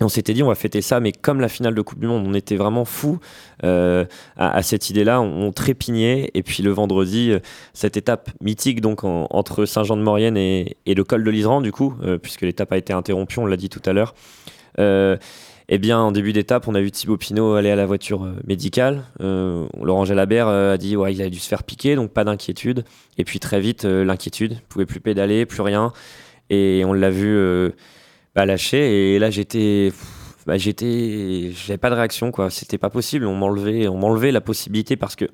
on 0.00 0.08
s'était 0.08 0.32
dit, 0.32 0.42
on 0.42 0.48
va 0.48 0.54
fêter 0.54 0.82
ça, 0.82 1.00
mais 1.00 1.12
comme 1.12 1.40
la 1.40 1.48
finale 1.48 1.74
de 1.74 1.82
Coupe 1.82 2.00
du 2.00 2.06
Monde, 2.06 2.24
on 2.26 2.34
était 2.34 2.56
vraiment 2.56 2.84
fou 2.84 3.18
euh, 3.64 4.04
à, 4.36 4.62
cette 4.62 4.90
idée-là, 4.90 5.20
on, 5.20 5.52
trépignait. 5.52 6.30
Et 6.34 6.42
puis 6.42 6.62
le 6.62 6.70
vendredi, 6.70 7.30
euh, 7.30 7.38
cette 7.74 7.96
étape 7.96 8.30
mythique 8.40 8.80
donc 8.80 9.04
entre 9.04 9.64
Saint-Jean-de-Maurienne 9.64 10.36
et, 10.36 10.76
le 10.86 11.04
col 11.04 11.24
de 11.24 11.30
l'Isran, 11.30 11.60
du 11.60 11.72
coup, 11.72 11.94
euh, 12.02 12.18
puisque 12.18 12.42
l'étape 12.42 12.72
a 12.72 12.78
été 12.78 12.92
interrompue, 12.92 13.38
on 13.38 13.46
l'a 13.46 13.56
dit 13.56 13.68
tout 13.68 13.82
à 13.84 13.92
l'heure. 13.92 14.14
eh 14.78 15.78
bien, 15.78 15.98
en 15.98 16.10
début 16.10 16.32
d'étape, 16.32 16.68
on 16.68 16.74
a 16.74 16.80
vu 16.80 16.90
Thibaut 16.90 17.16
Pinot 17.16 17.54
aller 17.54 17.70
à 17.70 17.76
la 17.76 17.86
voiture 17.86 18.26
médicale. 18.46 19.04
Laurent 19.20 20.04
Jalabert 20.04 20.48
a 20.48 20.76
dit 20.78 20.96
ouais, 20.96 21.14
il 21.14 21.22
a 21.22 21.28
dû 21.28 21.38
se 21.38 21.48
faire 21.48 21.64
piquer, 21.64 21.96
donc 21.96 22.10
pas 22.12 22.24
d'inquiétude. 22.24 22.84
Et 23.18 23.24
puis 23.24 23.40
très 23.40 23.60
vite, 23.60 23.84
l'inquiétude, 23.84 24.58
pouvait 24.68 24.86
plus 24.86 25.00
pédaler, 25.00 25.46
plus 25.46 25.62
rien. 25.62 25.92
Et 26.50 26.82
on 26.84 26.92
l'a 26.92 27.10
vu 27.10 27.72
bah, 28.34 28.46
lâché. 28.46 29.14
Et 29.14 29.18
là, 29.18 29.30
j'étais. 29.30 29.92
Bah, 30.46 30.58
j'étais. 30.58 31.50
J'avais 31.52 31.78
pas 31.78 31.90
de 31.90 31.94
réaction, 31.94 32.30
quoi. 32.30 32.50
C'était 32.50 32.78
pas 32.78 32.90
possible. 32.90 33.26
On 33.26 33.34
m'enlevait, 33.34 33.88
on 33.88 33.96
m'enlevait 33.96 34.32
la 34.32 34.40
possibilité 34.40 34.96
parce 34.96 35.16
que 35.16 35.26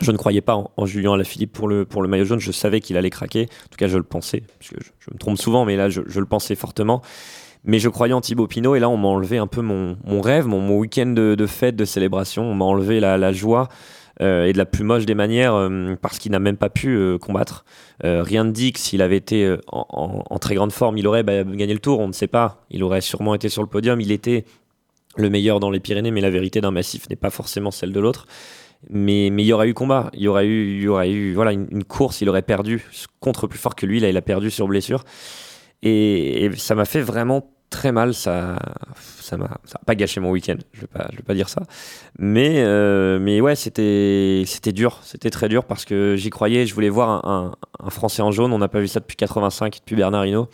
je 0.00 0.12
ne 0.12 0.16
croyais 0.16 0.42
pas 0.42 0.62
en, 0.76 0.86
Julien 0.86 1.14
Alaphilippe 1.14 1.52
pour 1.52 1.68
le, 1.68 1.84
pour 1.84 2.02
le 2.02 2.08
maillot 2.08 2.24
jaune. 2.24 2.40
Je 2.40 2.52
savais 2.52 2.80
qu'il 2.80 2.96
allait 2.96 3.10
craquer. 3.10 3.42
En 3.42 3.68
tout 3.70 3.78
cas, 3.78 3.88
je 3.88 3.96
le 3.96 4.04
pensais. 4.04 4.42
Parce 4.58 4.70
que 4.70 4.76
je, 4.80 5.12
me 5.12 5.18
trompe 5.18 5.38
souvent, 5.38 5.64
mais 5.64 5.76
là, 5.76 5.88
je, 5.88 6.00
le 6.00 6.26
pensais 6.26 6.54
fortement. 6.54 7.00
Mais 7.64 7.78
je 7.78 7.88
croyais 7.88 8.12
en 8.12 8.20
Thibaut 8.20 8.46
Pinot. 8.46 8.76
Et 8.76 8.80
là, 8.80 8.88
on 8.88 8.96
m'a 8.96 9.08
enlevé 9.08 9.38
un 9.38 9.46
peu 9.46 9.62
mon, 9.62 9.96
mon 10.04 10.20
rêve, 10.20 10.46
mon, 10.46 10.60
mon 10.60 10.78
week-end 10.78 11.06
de, 11.06 11.34
de, 11.34 11.46
fête, 11.46 11.76
de 11.76 11.84
célébration. 11.84 12.44
On 12.44 12.54
m'a 12.54 12.64
enlevé 12.64 13.00
la, 13.00 13.16
la 13.16 13.32
joie. 13.32 13.68
Euh, 14.22 14.46
et 14.46 14.52
de 14.54 14.58
la 14.58 14.64
plus 14.64 14.82
moche 14.82 15.04
des 15.04 15.14
manières 15.14 15.54
euh, 15.54 15.94
parce 16.00 16.18
qu'il 16.18 16.32
n'a 16.32 16.38
même 16.38 16.56
pas 16.56 16.70
pu 16.70 16.96
euh, 16.96 17.18
combattre. 17.18 17.66
rien 18.02 18.44
ne 18.44 18.50
dit 18.50 18.72
que 18.72 18.78
s'il 18.78 19.02
avait 19.02 19.16
été 19.16 19.56
en, 19.68 20.38
très 20.38 20.54
grande 20.54 20.72
forme, 20.72 20.96
il 20.98 21.06
aurait 21.06 21.22
bah, 21.22 21.44
gagné 21.44 21.74
le 21.74 21.80
tour, 21.80 22.00
on 22.00 22.08
ne 22.08 22.12
sait 22.12 22.26
pas. 22.26 22.64
Il 22.70 22.82
aurait 22.82 23.00
sûrement 23.00 23.34
été 23.34 23.48
sur 23.48 23.62
le 23.62 23.68
podium, 23.68 24.00
il 24.00 24.12
était 24.12 24.44
le 25.16 25.30
meilleur 25.30 25.60
dans 25.60 25.70
les 25.70 25.80
Pyrénées, 25.80 26.10
mais 26.10 26.20
la 26.20 26.30
vérité 26.30 26.60
d'un 26.60 26.70
massif 26.70 27.08
n'est 27.08 27.16
pas 27.16 27.30
forcément 27.30 27.70
celle 27.70 27.92
de 27.92 28.00
l'autre. 28.00 28.26
Mais, 28.90 29.28
il 29.28 29.40
y 29.40 29.52
aurait 29.52 29.68
eu 29.68 29.74
combat, 29.74 30.10
il 30.12 30.22
y 30.22 30.28
aurait 30.28 30.46
eu, 30.46 30.76
il 30.76 30.82
y 30.82 30.88
aurait 30.88 31.10
eu 31.10 31.34
voilà, 31.34 31.52
une, 31.52 31.84
course, 31.84 32.20
il 32.20 32.28
aurait 32.28 32.42
perdu 32.42 32.84
contre 33.20 33.46
plus 33.46 33.58
fort 33.58 33.74
que 33.74 33.86
lui, 33.86 33.98
là 34.00 34.08
il 34.08 34.16
a 34.16 34.22
perdu 34.22 34.50
sur 34.50 34.68
blessure. 34.68 35.04
et 35.82 36.50
ça 36.56 36.74
m'a 36.74 36.84
fait 36.84 37.00
vraiment 37.00 37.55
très 37.70 37.92
mal. 37.92 38.14
Ça, 38.14 38.58
ça 38.96 39.36
m'a, 39.36 39.58
pas 39.84 39.94
gâché 39.94 40.20
mon 40.20 40.30
week-end. 40.30 40.56
Je 40.72 40.82
vais 40.82 40.86
pas, 40.86 41.08
je 41.10 41.16
vais 41.16 41.22
pas 41.22 41.34
dire 41.34 41.48
ça. 41.48 41.62
Mais, 42.18 42.62
euh, 42.64 43.18
mais 43.20 43.40
ouais, 43.40 43.54
c'était, 43.54 44.44
c'était 44.46 44.72
dur. 44.72 45.00
C'était 45.02 45.30
très 45.30 45.48
dur 45.48 45.64
parce 45.64 45.84
que 45.84 46.16
j'y 46.16 46.30
croyais. 46.30 46.66
Je 46.66 46.74
voulais 46.74 46.88
voir 46.88 47.26
un, 47.26 47.52
Français 47.90 48.22
en 48.22 48.30
jaune. 48.30 48.52
On 48.52 48.58
n'a 48.58 48.68
pas 48.68 48.80
vu 48.80 48.88
ça 48.88 49.00
depuis 49.00 49.16
85, 49.16 49.78
depuis 49.78 49.96
Bernardino. 49.96 50.48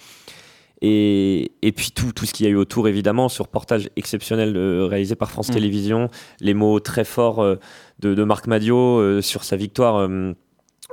Et, 0.85 1.53
et 1.63 1.71
puis 1.71 1.93
tout, 1.93 2.13
tout 2.13 2.27
ce 2.27 2.33
qu'il 2.33 2.45
y 2.45 2.49
a 2.49 2.53
eu 2.53 2.57
autour, 2.57 2.89
évidemment, 2.89 3.29
ce 3.29 3.41
reportage 3.41 3.89
exceptionnel 3.95 4.57
euh, 4.57 4.87
réalisé 4.87 5.15
par 5.15 5.31
France 5.31 5.49
mm. 5.49 5.55
Télévisions, 5.55 6.09
les 6.41 6.55
mots 6.55 6.81
très 6.81 7.05
forts 7.05 7.41
euh, 7.41 7.57
de, 8.01 8.15
de, 8.15 8.25
Marc 8.25 8.49
Madio 8.49 9.21
sur 9.23 9.45
sa 9.45 9.55
victoire 9.55 10.09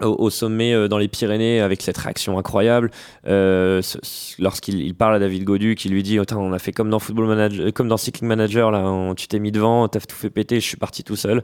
au, 0.01 0.29
sommet 0.29 0.73
euh, 0.73 0.87
dans 0.87 0.97
les 0.97 1.07
Pyrénées 1.07 1.61
avec 1.61 1.81
cette 1.81 1.97
réaction 1.97 2.37
incroyable. 2.37 2.91
Euh, 3.27 3.81
lorsqu'il 4.39 4.95
parle 4.95 5.15
à 5.15 5.19
David 5.19 5.43
Godu 5.43 5.75
qui 5.75 5.89
lui 5.89 6.03
dit 6.03 6.19
on 6.19 6.53
a 6.53 6.59
fait 6.59 6.71
comme 6.71 6.89
dans 6.89 6.99
Football 6.99 7.27
Manager 7.27 7.67
euh, 7.67 7.71
comme 7.71 7.87
dans 7.87 7.97
Cycling 7.97 8.27
Manager 8.27 8.71
là 8.71 9.13
tu 9.15 9.27
t'es 9.27 9.39
mis 9.39 9.51
devant 9.51 9.87
t'as 9.87 9.99
tout 9.99 10.15
fait 10.15 10.29
péter 10.29 10.59
je 10.59 10.65
suis 10.65 10.77
parti 10.77 11.03
tout 11.03 11.15
seul. 11.15 11.41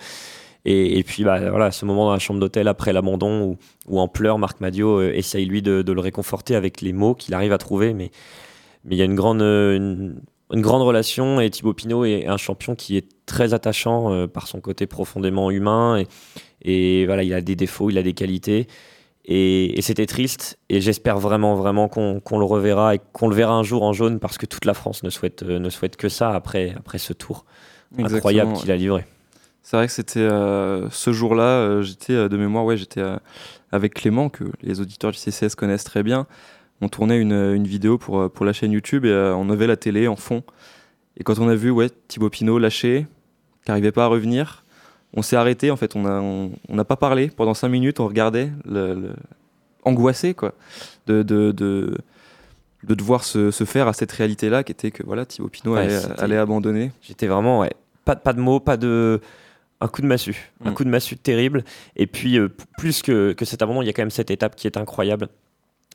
Et, 0.67 1.03
puis 1.03 1.23
bah, 1.23 1.51
voilà 1.51 1.69
ce 1.69 1.85
moment 1.85 2.05
dans 2.05 2.13
la 2.13 2.17
chambre 2.17 2.39
d'hôtel 2.39 2.67
après 2.67 2.91
l'abandon 2.91 3.55
où, 3.85 3.99
en 3.99 4.07
pleurs 4.07 4.39
Marc 4.39 4.61
Madio 4.61 4.99
essaye 5.03 5.45
lui 5.45 5.61
de, 5.61 5.83
le 5.87 6.01
réconforter 6.01 6.55
avec 6.55 6.81
les 6.81 6.91
mots 6.91 7.13
qu'il 7.13 7.35
arrive 7.35 7.53
à 7.53 7.59
trouver. 7.59 7.93
Mais 7.93 8.09
mais 8.83 8.95
il 8.95 8.97
y 8.97 9.01
a 9.03 9.05
une 9.05 9.15
grande 9.15 9.43
grande 10.51 10.83
relation 10.83 11.39
et 11.41 11.49
Thibaut 11.49 11.73
Pinot 11.73 12.05
est 12.05 12.27
un 12.27 12.37
champion 12.37 12.75
qui 12.75 12.97
est 12.97 13.07
très 13.25 13.53
attachant 13.53 14.27
par 14.27 14.47
son 14.47 14.61
côté 14.61 14.85
profondément 14.85 15.49
humain 15.49 15.97
et, 15.97 16.07
et 16.61 17.05
voilà, 17.05 17.23
il 17.23 17.33
a 17.33 17.41
des 17.41 17.55
défauts, 17.55 17.89
il 17.89 17.97
a 17.97 18.03
des 18.03 18.13
qualités. 18.13 18.67
Et, 19.27 19.81
c'était 19.81 20.05
triste. 20.05 20.57
Et 20.69 20.81
j'espère 20.81 21.19
vraiment, 21.19 21.55
vraiment 21.55 21.87
qu'on 21.87 22.39
le 22.39 22.45
reverra 22.45 22.95
et 22.95 22.99
qu'on 23.13 23.27
le 23.27 23.35
verra 23.35 23.53
un 23.53 23.63
jour 23.63 23.83
en 23.83 23.93
jaune 23.93 24.19
parce 24.19 24.37
que 24.37 24.45
toute 24.45 24.65
la 24.65 24.73
France 24.73 25.03
ne 25.03 25.09
souhaite, 25.09 25.43
euh, 25.43 25.59
ne 25.59 25.69
souhaite 25.69 25.95
que 25.95 26.09
ça 26.09 26.31
après, 26.31 26.75
après 26.77 26.97
ce 26.97 27.13
tour 27.13 27.45
incroyable 27.97 28.53
qu'il 28.53 28.71
a 28.71 28.75
livré. 28.75 29.05
C'est 29.63 29.77
vrai 29.77 29.87
que 29.87 29.93
c'était 29.93 30.19
euh, 30.19 30.89
ce 30.91 31.11
jour-là, 31.11 31.43
euh, 31.43 31.81
j'étais 31.81 32.29
de 32.29 32.37
mémoire, 32.37 32.65
ouais, 32.65 32.77
j'étais 32.77 33.01
avec 33.71 33.95
Clément, 33.95 34.29
que 34.29 34.43
les 34.61 34.79
auditeurs 34.79 35.11
du 35.11 35.17
CCS 35.17 35.55
connaissent 35.55 35.83
très 35.83 36.03
bien. 36.03 36.27
On 36.81 36.89
tournait 36.89 37.19
une, 37.19 37.33
une 37.33 37.65
vidéo 37.67 37.97
pour, 37.97 38.29
pour 38.31 38.45
la 38.45 38.53
chaîne 38.53 38.71
YouTube 38.71 39.05
et 39.05 39.33
on 39.35 39.49
avait 39.49 39.67
la 39.67 39.77
télé 39.77 40.07
en 40.07 40.15
fond. 40.15 40.43
Et 41.17 41.23
quand 41.23 41.39
on 41.39 41.47
a 41.47 41.55
vu 41.55 41.69
ouais, 41.71 41.89
Thibaut 42.07 42.29
Pinot 42.29 42.59
lâché, 42.59 43.07
qui 43.63 43.71
n'arrivait 43.71 43.91
pas 43.91 44.05
à 44.05 44.07
revenir, 44.07 44.63
on 45.13 45.21
s'est 45.21 45.37
arrêté, 45.37 45.71
en 45.71 45.77
fait, 45.77 45.95
on 45.95 46.01
n'a 46.01 46.21
on, 46.21 46.83
pas 46.83 46.97
parlé 46.97 47.29
pendant 47.29 47.53
cinq 47.53 47.69
minutes, 47.69 47.99
on 47.99 48.07
regardait, 48.07 48.51
le, 48.65 49.13
angoissé, 49.83 50.33
quoi, 50.33 50.53
de, 51.07 51.23
de, 51.23 51.51
de, 51.51 51.95
devoir 52.83 53.23
se, 53.23 53.51
faire 53.51 53.87
à 53.87 53.93
cette 53.93 54.11
réalité-là 54.11 54.63
qui 54.63 54.73
était 54.73 54.91
que 54.91 55.03
voilà, 55.03 55.25
Thibaut 55.25 55.47
Pinot 55.47 55.75
allait, 55.75 56.37
abandonner. 56.37 56.91
J'étais 57.01 57.27
vraiment, 57.27 57.61
ouais, 57.61 57.71
pas, 58.03 58.15
pas 58.15 58.33
de 58.33 58.41
mots, 58.41 58.59
pas 58.59 58.77
de 58.77 59.21
un 59.81 59.87
coup 59.87 60.01
de 60.01 60.07
massue, 60.07 60.51
un 60.63 60.71
Mm. 60.71 60.73
coup 60.73 60.83
de 60.83 60.89
massue 60.89 61.17
terrible. 61.17 61.63
Et 61.95 62.07
puis, 62.07 62.37
euh, 62.39 62.49
plus 62.77 63.01
que, 63.01 63.33
que 63.33 63.45
cet 63.45 63.61
abandon, 63.61 63.81
il 63.81 63.85
y 63.85 63.89
a 63.89 63.93
quand 63.93 64.01
même 64.01 64.09
cette 64.09 64.31
étape 64.31 64.55
qui 64.55 64.67
est 64.67 64.77
incroyable. 64.77 65.27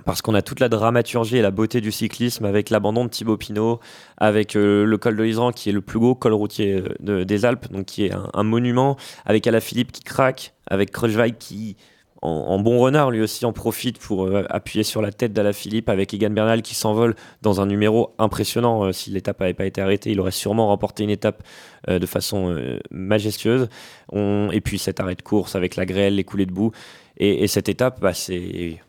Parce 0.04 0.22
qu'on 0.22 0.34
a 0.34 0.42
toute 0.42 0.60
la 0.60 0.68
dramaturgie 0.68 1.36
et 1.36 1.42
la 1.42 1.50
beauté 1.50 1.80
du 1.80 1.92
cyclisme 1.92 2.44
avec 2.44 2.70
l'abandon 2.70 3.04
de 3.04 3.10
Thibaut 3.10 3.36
Pinot, 3.36 3.80
avec 4.16 4.56
euh, 4.56 4.84
le 4.84 4.98
col 4.98 5.16
de 5.16 5.22
l'Isran 5.22 5.52
qui 5.52 5.68
est 5.68 5.72
le 5.72 5.80
plus 5.80 5.98
gros 5.98 6.14
col 6.14 6.32
routier 6.32 6.74
euh, 6.74 6.88
de- 7.00 7.24
des 7.24 7.44
Alpes, 7.44 7.70
donc 7.70 7.86
qui 7.86 8.06
est 8.06 8.12
un, 8.34 8.42
monument, 8.42 8.96
avec 9.26 9.46
Alaphilippe 9.46 9.92
qui 9.92 10.02
craque, 10.02 10.54
avec 10.66 10.90
Kreuzweig 10.90 11.36
qui, 11.38 11.76
en, 12.22 12.58
bon 12.58 12.78
renard, 12.78 13.10
lui 13.10 13.22
aussi 13.22 13.44
en 13.46 13.52
profite 13.52 13.98
pour 13.98 14.26
euh, 14.26 14.44
appuyer 14.50 14.84
sur 14.84 15.00
la 15.02 15.10
tête 15.12 15.32
d'Alaphilippe, 15.32 15.88
avec 15.88 16.12
Egan 16.12 16.30
Bernal 16.30 16.62
qui 16.62 16.74
s'envole 16.74 17.14
dans 17.42 17.60
un 17.60 17.66
numéro 17.66 18.14
impressionnant. 18.18 18.92
Si 18.92 19.10
l'étape 19.10 19.40
n'avait 19.40 19.54
pas 19.54 19.66
été 19.66 19.80
arrêtée, 19.80 20.10
il 20.10 20.20
aurait 20.20 20.30
sûrement 20.30 20.68
remporté 20.68 21.02
une 21.04 21.10
étape 21.10 21.42
de 21.88 22.04
façon 22.06 22.54
majestueuse. 22.90 23.68
Et 24.14 24.60
puis 24.60 24.78
cet 24.78 25.00
arrêt 25.00 25.14
de 25.14 25.22
course 25.22 25.54
avec 25.56 25.76
la 25.76 25.86
grêle, 25.86 26.16
les 26.16 26.24
coulées 26.24 26.44
de 26.46 26.52
boue. 26.52 26.72
Et, 27.16 27.42
et 27.42 27.46
cette 27.48 27.70
étape, 27.70 28.00
bah, 28.00 28.12
c'est 28.12 28.80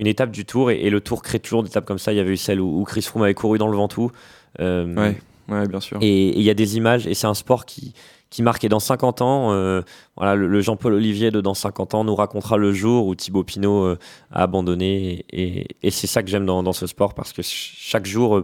une 0.00 0.06
étape 0.08 0.30
du 0.32 0.44
tour. 0.44 0.70
Et, 0.72 0.80
et 0.80 0.90
le 0.90 1.00
tour 1.00 1.22
crée 1.22 1.38
toujours 1.38 1.62
des 1.62 1.68
étapes 1.70 1.84
comme 1.86 1.98
ça. 1.98 2.12
Il 2.12 2.16
y 2.16 2.20
avait 2.20 2.32
eu 2.32 2.36
celle 2.36 2.60
où, 2.60 2.80
où 2.80 2.84
Chris 2.84 3.02
Froome 3.02 3.22
avait 3.22 3.34
couru 3.34 3.58
dans 3.58 3.68
le 3.68 3.76
Ventoux. 3.76 4.10
Euh, 4.58 4.94
Ouais, 4.96 5.16
ouais, 5.48 5.68
bien 5.68 5.80
sûr. 5.80 5.98
et 6.00 6.28
il 6.36 6.42
y 6.42 6.50
a 6.50 6.54
des 6.54 6.76
images, 6.76 7.06
et 7.06 7.14
c'est 7.14 7.26
un 7.26 7.34
sport 7.34 7.64
qui, 7.66 7.92
qui 8.30 8.42
marque. 8.42 8.62
Et 8.64 8.68
dans 8.68 8.78
50 8.80 9.20
ans, 9.22 9.52
euh, 9.52 9.82
voilà, 10.16 10.34
le, 10.36 10.46
le 10.48 10.60
Jean-Paul 10.60 10.94
Olivier 10.94 11.30
de 11.30 11.40
dans 11.40 11.54
50 11.54 11.94
ans 11.94 12.04
nous 12.04 12.14
racontera 12.14 12.56
le 12.56 12.72
jour 12.72 13.06
où 13.06 13.14
Thibaut 13.14 13.44
Pinot 13.44 13.84
euh, 13.84 13.98
a 14.32 14.42
abandonné. 14.44 15.24
Et, 15.30 15.66
et 15.82 15.90
c'est 15.90 16.06
ça 16.06 16.22
que 16.22 16.28
j'aime 16.30 16.46
dans, 16.46 16.62
dans 16.62 16.72
ce 16.72 16.86
sport, 16.86 17.14
parce 17.14 17.32
que 17.32 17.42
ch- 17.42 17.74
chaque 17.78 18.06
jour 18.06 18.42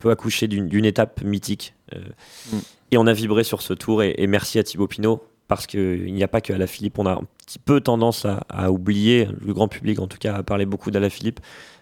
peut 0.00 0.10
accoucher 0.10 0.46
d'une 0.48 0.84
étape 0.84 1.22
mythique. 1.24 1.74
Mm. 2.52 2.56
Et 2.90 2.96
on 2.98 3.06
a 3.06 3.12
vibré 3.12 3.44
sur 3.44 3.62
ce 3.62 3.74
tour, 3.74 4.02
et, 4.02 4.14
et 4.18 4.26
merci 4.26 4.58
à 4.58 4.62
Thibaut 4.62 4.86
Pinot, 4.86 5.22
parce 5.46 5.66
qu'il 5.66 6.12
n'y 6.12 6.22
a 6.22 6.28
pas 6.28 6.40
que 6.40 6.52
à 6.52 6.58
la 6.58 6.66
Philippe. 6.66 6.98
On 6.98 7.06
a 7.06 7.20
petit 7.48 7.58
peu 7.58 7.80
tendance 7.80 8.26
à, 8.26 8.44
à 8.50 8.70
oublier, 8.70 9.26
le 9.40 9.54
grand 9.54 9.68
public 9.68 10.00
en 10.00 10.06
tout 10.06 10.18
cas, 10.18 10.34
à 10.34 10.42
parler 10.42 10.66
beaucoup 10.66 10.90
d'Ala 10.90 11.08
Philippe. 11.08 11.40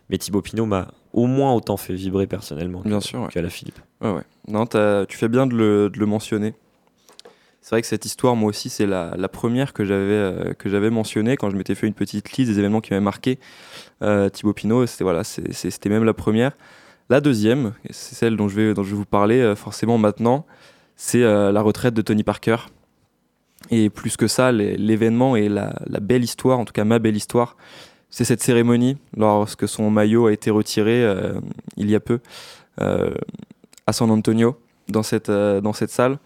Mais 0.09 0.19
Thibaut 0.19 0.41
Pinot 0.41 0.67
m'a 0.67 0.93
au 1.13 1.27
moins 1.27 1.53
autant 1.53 1.77
fait 1.77 1.95
vibrer 1.95 2.29
personnellement 2.29 2.83
Bien 2.85 3.01
sûr, 3.01 3.23
ouais. 3.23 3.29
qu'à 3.29 3.43
la 3.43 3.51
Philippe. 3.51 3.81
Ouais, 4.01 4.13
ouais. 4.13 4.23
Non, 4.47 4.67
tu 4.67 5.19
fais 5.19 5.29
bien 5.29 5.49
de 5.49 5.55
le, 5.57 5.91
de 5.91 5.99
le 5.99 6.07
mentionner. 6.07 6.55
C'est 7.61 7.71
vrai 7.71 7.83
que 7.83 7.89
cette 7.89 8.05
histoire, 8.05 8.37
moi 8.37 8.51
aussi, 8.51 8.69
c'est 8.69 8.87
la, 8.87 9.15
la 9.17 9.29
première 9.29 9.73
que 9.73 9.85
j'avais 9.85 10.13
euh, 10.13 10.53
que 10.55 10.69
j'avais 10.69 10.91
mentionnée 10.91 11.37
quand 11.37 11.51
je 11.51 11.57
m'étais 11.57 11.75
fait 11.75 11.89
une 11.89 11.95
petite 11.95 12.31
liste 12.35 12.53
des 12.53 12.61
événements 12.61 12.81
qui 12.81 12.93
m'avaient 12.93 13.05
marqué. 13.05 13.41
Euh, 14.03 14.29
Thibaut 14.29 14.53
Pinot, 14.53 14.87
c'était 14.87 15.03
voilà, 15.03 15.25
c'était 15.25 15.89
même 15.89 16.05
la 16.05 16.15
première. 16.15 16.53
La 17.11 17.21
deuxième, 17.21 17.73
c'est 17.91 18.15
celle 18.15 18.37
dont 18.37 18.47
je 18.47 18.55
vais 18.55 18.75
dont 18.75 18.85
je 18.85 18.91
vais 18.91 18.97
vous 18.97 19.05
parler 19.05 19.41
euh, 19.41 19.57
forcément 19.57 19.99
maintenant, 19.99 20.47
c'est 20.95 21.23
la 21.23 21.61
retraite 21.61 21.95
de 21.95 22.03
Tony 22.03 22.23
Parker. 22.23 22.57
Et 23.71 23.91
plus 23.91 24.17
que 24.17 24.27
ça, 24.27 24.53
l'événement 24.53 25.37
et 25.37 25.49
la, 25.49 25.73
belle 26.01 26.25
histoire, 26.25 26.59
en 26.59 26.65
tout 26.65 26.73
cas 26.73 26.85
ma 26.85 26.99
belle 26.99 27.17
histoire, 27.17 27.57
c'est 28.11 28.25
cette 28.25 28.43
cérémonie 28.43 28.97
lorsque 29.17 29.69
son 29.69 29.91
maillot 29.91 30.27
a 30.27 30.33
été 30.33 30.51
retiré 30.51 31.03
euh, 31.03 31.35
il 31.77 31.91
y 31.91 31.95
a 31.95 32.01
peu 32.01 32.21
euh, 32.81 33.11
à 33.87 33.93
San 33.93 34.11
Antonio 34.11 34.57
dans 34.89 35.03
cette, 35.03 35.29
euh, 35.29 35.61
dans 35.61 35.73
cette 35.73 35.91
salle. 35.91 36.19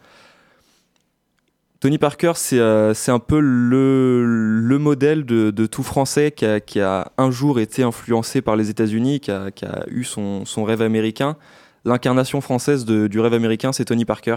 Tony 1.80 1.96
Parker, 1.96 2.32
c'est 2.34 2.60
un 2.60 3.18
peu 3.18 3.40
le, 3.40 4.22
le 4.60 4.78
modèle 4.78 5.24
de, 5.24 5.66
tout 5.66 5.82
Français 5.82 6.30
qui 6.30 6.80
a, 6.80 7.12
un 7.16 7.30
jour 7.30 7.58
été 7.58 7.82
influencé 7.82 8.42
par 8.42 8.54
les 8.54 8.68
États-Unis, 8.68 9.20
qui 9.20 9.30
a, 9.30 9.50
qui 9.50 9.64
a 9.64 9.86
eu 9.88 10.04
son, 10.04 10.44
son 10.44 10.64
rêve 10.64 10.82
américain. 10.82 11.38
L'incarnation 11.86 12.42
française 12.42 12.84
du 12.84 13.18
rêve 13.18 13.32
américain, 13.32 13.72
c'est 13.72 13.86
Tony 13.86 14.04
Parker. 14.04 14.36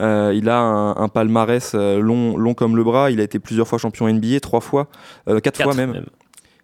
Euh, 0.00 0.32
il 0.34 0.48
a 0.48 0.58
un, 0.58 0.96
un 0.96 1.08
palmarès 1.08 1.72
euh, 1.74 2.00
long, 2.00 2.36
long 2.36 2.54
comme 2.54 2.76
le 2.76 2.84
bras. 2.84 3.10
Il 3.10 3.20
a 3.20 3.22
été 3.22 3.38
plusieurs 3.38 3.66
fois 3.66 3.78
champion 3.78 4.08
NBA, 4.12 4.40
trois 4.40 4.60
fois, 4.60 4.88
euh, 5.28 5.40
quatre, 5.40 5.62
fois 5.62 5.74
même. 5.74 6.04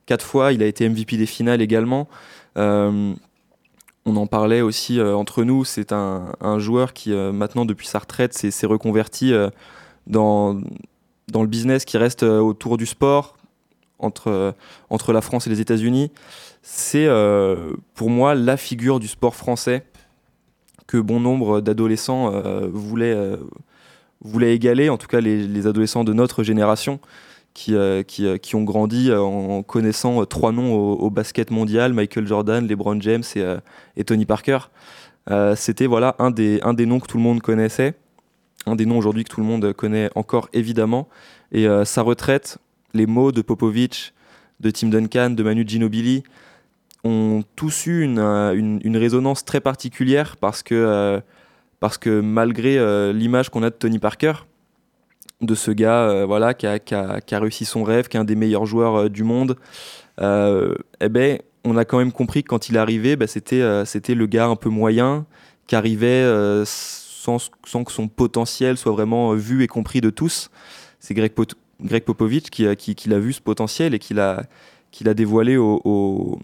Quatre 0.07 0.25
fois, 0.25 0.53
il 0.53 0.63
a 0.63 0.67
été 0.67 0.89
MVP 0.89 1.17
des 1.17 1.27
finales 1.27 1.63
également. 1.63 2.09
On 4.07 4.17
en 4.17 4.27
parlait 4.27 4.61
aussi 4.61 5.01
entre 5.01 5.45
nous. 5.45 5.65
C'est 5.65 5.91
un, 5.93 6.33
un 6.43 6.59
joueur 6.59 6.93
qui, 6.93 7.11
maintenant, 7.11 7.65
depuis 7.65 7.87
sa 7.87 8.01
retraite, 8.01 8.35
s'est 8.35 8.67
reconverti 8.67 9.33
dans, 10.07 10.61
dans 11.29 11.41
le 11.41 11.49
business 11.49 11.87
qui 11.87 11.97
reste 11.97 12.23
autour 12.23 12.77
du 12.77 12.85
sport, 12.85 13.39
entre, 13.99 14.55
entre 14.91 15.15
la 15.15 15.23
France 15.23 15.47
et 15.47 15.51
les 15.51 15.63
États-Unis. 15.63 16.11
C'est 16.67 17.07
euh, 17.07 17.75
pour 17.95 18.09
moi 18.09 18.35
la 18.35 18.57
figure 18.57 18.99
du 18.99 19.07
sport 19.07 19.37
français 19.37 19.85
que 20.87 20.99
bon 20.99 21.21
nombre 21.21 21.61
d'adolescents 21.61 22.33
euh, 22.33 22.69
voulaient, 22.71 23.15
euh, 23.15 23.37
voulaient 24.21 24.55
égaler, 24.55 24.89
en 24.89 24.97
tout 24.97 25.07
cas 25.07 25.21
les, 25.21 25.47
les 25.47 25.67
adolescents 25.67 26.05
de 26.05 26.13
notre 26.13 26.43
génération 26.43 27.01
qui, 27.55 27.75
euh, 27.75 28.03
qui, 28.03 28.27
qui 28.41 28.57
ont 28.57 28.65
grandi 28.65 29.13
en 29.13 29.63
connaissant 29.63 30.25
trois 30.27 30.53
noms 30.53 30.75
au, 30.75 31.11
basket 31.11 31.51
mondial, 31.51 31.93
Michael 31.93 32.27
Jordan, 32.27 32.67
LeBron 32.67 33.01
James 33.01 33.23
et, 33.97 34.05
Tony 34.05 34.27
Parker. 34.27 34.59
C'était 35.55 35.87
voilà, 35.87 36.17
un, 36.19 36.31
des, 36.31 36.61
un 36.63 36.75
des 36.75 36.85
noms 36.85 36.99
que 36.99 37.07
tout 37.07 37.17
le 37.17 37.23
monde 37.23 37.41
connaissait, 37.41 37.95
un 38.67 38.75
des 38.75 38.87
noms 38.87 38.99
aujourd'hui 38.99 39.23
que 39.23 39.31
tout 39.31 39.41
le 39.41 39.47
monde 39.47 39.73
connaît 39.73 40.11
encore 40.17 40.49
évidemment. 40.53 41.09
Et 41.53 41.69
sa 41.85 42.03
retraite, 42.03 42.59
les 42.93 43.07
mots 43.07 43.31
de 43.31 43.41
Popovic, 43.41 44.13
de 44.59 44.71
Tim 44.71 44.89
Duncan, 44.89 45.31
de 45.31 45.43
Manu 45.45 45.65
Ginobili, 45.65 46.25
ont 47.05 47.45
tous 47.55 47.87
eu 47.87 48.03
une, 48.03 48.19
euh, 48.19 48.55
une, 48.55 48.97
résonance 48.97 49.45
très 49.45 49.61
particulière 49.61 50.37
parce 50.37 50.63
que, 50.63 50.75
euh, 50.75 51.21
malgré 52.23 52.79
euh, 52.79 53.13
l'image 53.13 53.51
qu'on 53.51 53.63
a 53.63 53.71
de 53.71 53.75
Tony 53.75 53.99
Parker, 53.99 54.33
de 55.41 55.55
ce 55.55 55.71
gars 55.71 56.25
voilà, 56.25 56.55
qui 56.55 56.67
a, 56.67 56.79
réussi 57.33 57.67
son 57.67 57.83
rêve, 57.83 58.09
qui 58.09 58.17
est 58.17 58.21
un 58.21 58.25
des 58.25 58.37
meilleurs 58.37 58.65
joueurs 58.65 59.11
du 59.11 59.25
monde, 59.25 59.57
eh 60.19 61.09
ben, 61.11 61.39
on 61.65 61.77
a 61.77 61.85
quand 61.85 61.99
même 61.99 62.13
compris 62.13 62.43
que 62.43 62.49
quand 62.49 62.71
il 62.71 62.79
arrivé, 62.79 63.17
bah, 63.17 63.27
c'était 63.27 64.15
le 64.15 64.27
gars 64.27 64.47
un 64.47 64.57
peu 64.57 64.71
moyen 64.71 65.27
qui 65.67 65.77
arrivait 65.77 66.25
sans, 66.65 67.51
que 67.85 67.93
son 67.93 68.09
potentiel 68.09 68.79
soit 68.79 68.93
vraiment 68.93 69.35
vu 69.35 69.63
et 69.63 69.67
compris 69.67 70.01
de 70.01 70.09
tous. 70.09 70.51
C'est 70.99 71.13
Greg, 71.13 71.33
Greg 71.83 72.05
Popovich 72.05 72.49
qui, 72.49 73.09
l'a 73.09 73.19
vu 73.19 73.35
ce 73.35 73.43
potentiel 73.43 73.93
et 73.93 73.99
qui 73.99 74.15
l'a 74.15 74.47
dévoilé 75.15 75.59
au- 75.59 76.39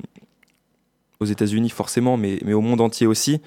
aux 1.21 1.27
États-Unis 1.27 1.71
forcément, 1.71 2.17
mais, 2.17 2.39
mais 2.45 2.55
au 2.55 2.61
monde 2.61 2.81
entier 2.81 3.07
aussi. 3.07 3.41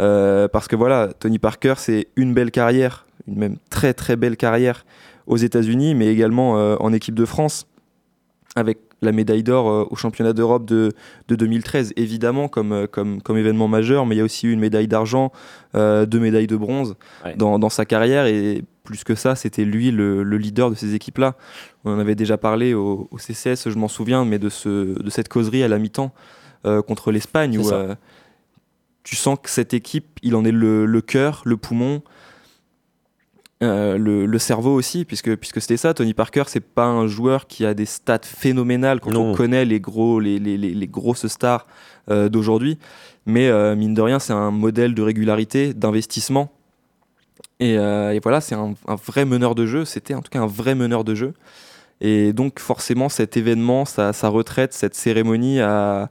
Euh, 0.00 0.46
parce 0.48 0.68
que 0.68 0.76
voilà, 0.76 1.08
Tony 1.18 1.38
Parker, 1.38 1.74
c'est 1.76 2.08
une 2.16 2.32
belle 2.34 2.50
carrière, 2.50 3.06
une 3.26 3.36
même 3.36 3.56
très 3.70 3.94
très 3.94 4.14
belle 4.16 4.36
carrière 4.36 4.84
aux 5.26 5.36
États-Unis, 5.36 5.94
mais 5.94 6.06
également 6.06 6.56
euh, 6.58 6.76
en 6.78 6.92
équipe 6.92 7.14
de 7.16 7.24
France, 7.24 7.66
avec 8.54 8.78
la 9.02 9.10
médaille 9.12 9.42
d'or 9.42 9.68
euh, 9.68 9.84
au 9.90 9.96
championnat 9.96 10.32
d'Europe 10.32 10.64
de, 10.66 10.92
de 11.28 11.34
2013, 11.34 11.94
évidemment, 11.96 12.46
comme, 12.48 12.72
euh, 12.72 12.86
comme, 12.86 13.20
comme 13.20 13.36
événement 13.36 13.66
majeur, 13.68 14.06
mais 14.06 14.14
il 14.14 14.18
y 14.18 14.20
a 14.20 14.24
aussi 14.24 14.46
eu 14.46 14.52
une 14.52 14.60
médaille 14.60 14.88
d'argent, 14.88 15.32
deux 15.74 16.20
médailles 16.20 16.46
de 16.46 16.56
bronze 16.56 16.94
Ouais. 17.24 17.34
dans, 17.36 17.58
dans 17.58 17.68
sa 17.70 17.84
carrière, 17.84 18.26
et 18.26 18.62
plus 18.84 19.02
que 19.02 19.16
ça, 19.16 19.34
c'était 19.34 19.64
lui 19.64 19.90
le, 19.90 20.22
le 20.22 20.38
leader 20.38 20.70
de 20.70 20.76
ces 20.76 20.94
équipes-là. 20.94 21.34
On 21.84 21.92
en 21.94 21.98
avait 21.98 22.14
déjà 22.14 22.38
parlé 22.38 22.72
au, 22.72 23.08
au 23.10 23.18
CCS, 23.18 23.68
je 23.68 23.76
m'en 23.78 23.88
souviens, 23.88 24.24
mais 24.24 24.38
de, 24.38 24.48
ce, 24.48 24.96
de 25.02 25.10
cette 25.10 25.28
causerie 25.28 25.64
à 25.64 25.68
la 25.68 25.78
mi-temps 25.78 26.12
euh, 26.66 26.82
contre 26.82 27.12
l'Espagne, 27.12 27.58
où 27.58 27.70
euh, 27.70 27.94
tu 29.02 29.16
sens 29.16 29.38
que 29.42 29.50
cette 29.50 29.72
équipe, 29.74 30.18
il 30.22 30.34
en 30.34 30.44
est 30.44 30.52
le, 30.52 30.86
le 30.86 31.00
cœur, 31.00 31.42
le 31.44 31.56
poumon, 31.56 32.02
euh, 33.62 33.96
le, 33.96 34.26
le 34.26 34.38
cerveau 34.38 34.74
aussi, 34.74 35.04
puisque, 35.04 35.34
puisque 35.36 35.60
c'était 35.62 35.76
ça. 35.78 35.94
Tony 35.94 36.12
Parker, 36.12 36.44
c'est 36.46 36.60
pas 36.60 36.86
un 36.86 37.06
joueur 37.06 37.46
qui 37.46 37.64
a 37.64 37.72
des 37.72 37.86
stats 37.86 38.18
phénoménales 38.22 39.00
quand 39.00 39.12
Non. 39.12 39.30
on 39.30 39.34
connaît 39.34 39.64
les, 39.64 39.80
gros, 39.80 40.20
les, 40.20 40.38
les, 40.38 40.58
les, 40.58 40.74
les 40.74 40.86
grosses 40.86 41.26
stars 41.26 41.66
euh, 42.10 42.28
d'aujourd'hui. 42.28 42.78
Mais 43.24 43.48
euh, 43.48 43.74
mine 43.74 43.94
de 43.94 44.02
rien, 44.02 44.18
c'est 44.18 44.34
un 44.34 44.50
modèle 44.50 44.94
de 44.94 45.02
régularité, 45.02 45.72
d'investissement. 45.72 46.52
Et, 47.58 47.72
et 47.74 48.20
voilà, 48.22 48.42
c'est 48.42 48.54
un, 48.54 48.74
un 48.86 48.94
vrai 48.96 49.24
meneur 49.24 49.54
de 49.54 49.64
jeu. 49.64 49.86
C'était 49.86 50.12
en 50.12 50.20
tout 50.20 50.30
cas 50.30 50.40
un 50.40 50.46
vrai 50.46 50.74
meneur 50.74 51.04
de 51.04 51.14
jeu. 51.14 51.32
Et 52.02 52.34
donc, 52.34 52.58
forcément, 52.60 53.08
cet 53.08 53.38
événement, 53.38 53.86
sa, 53.86 54.12
sa 54.12 54.28
retraite, 54.28 54.74
cette 54.74 54.94
cérémonie 54.94 55.60
a, 55.60 56.10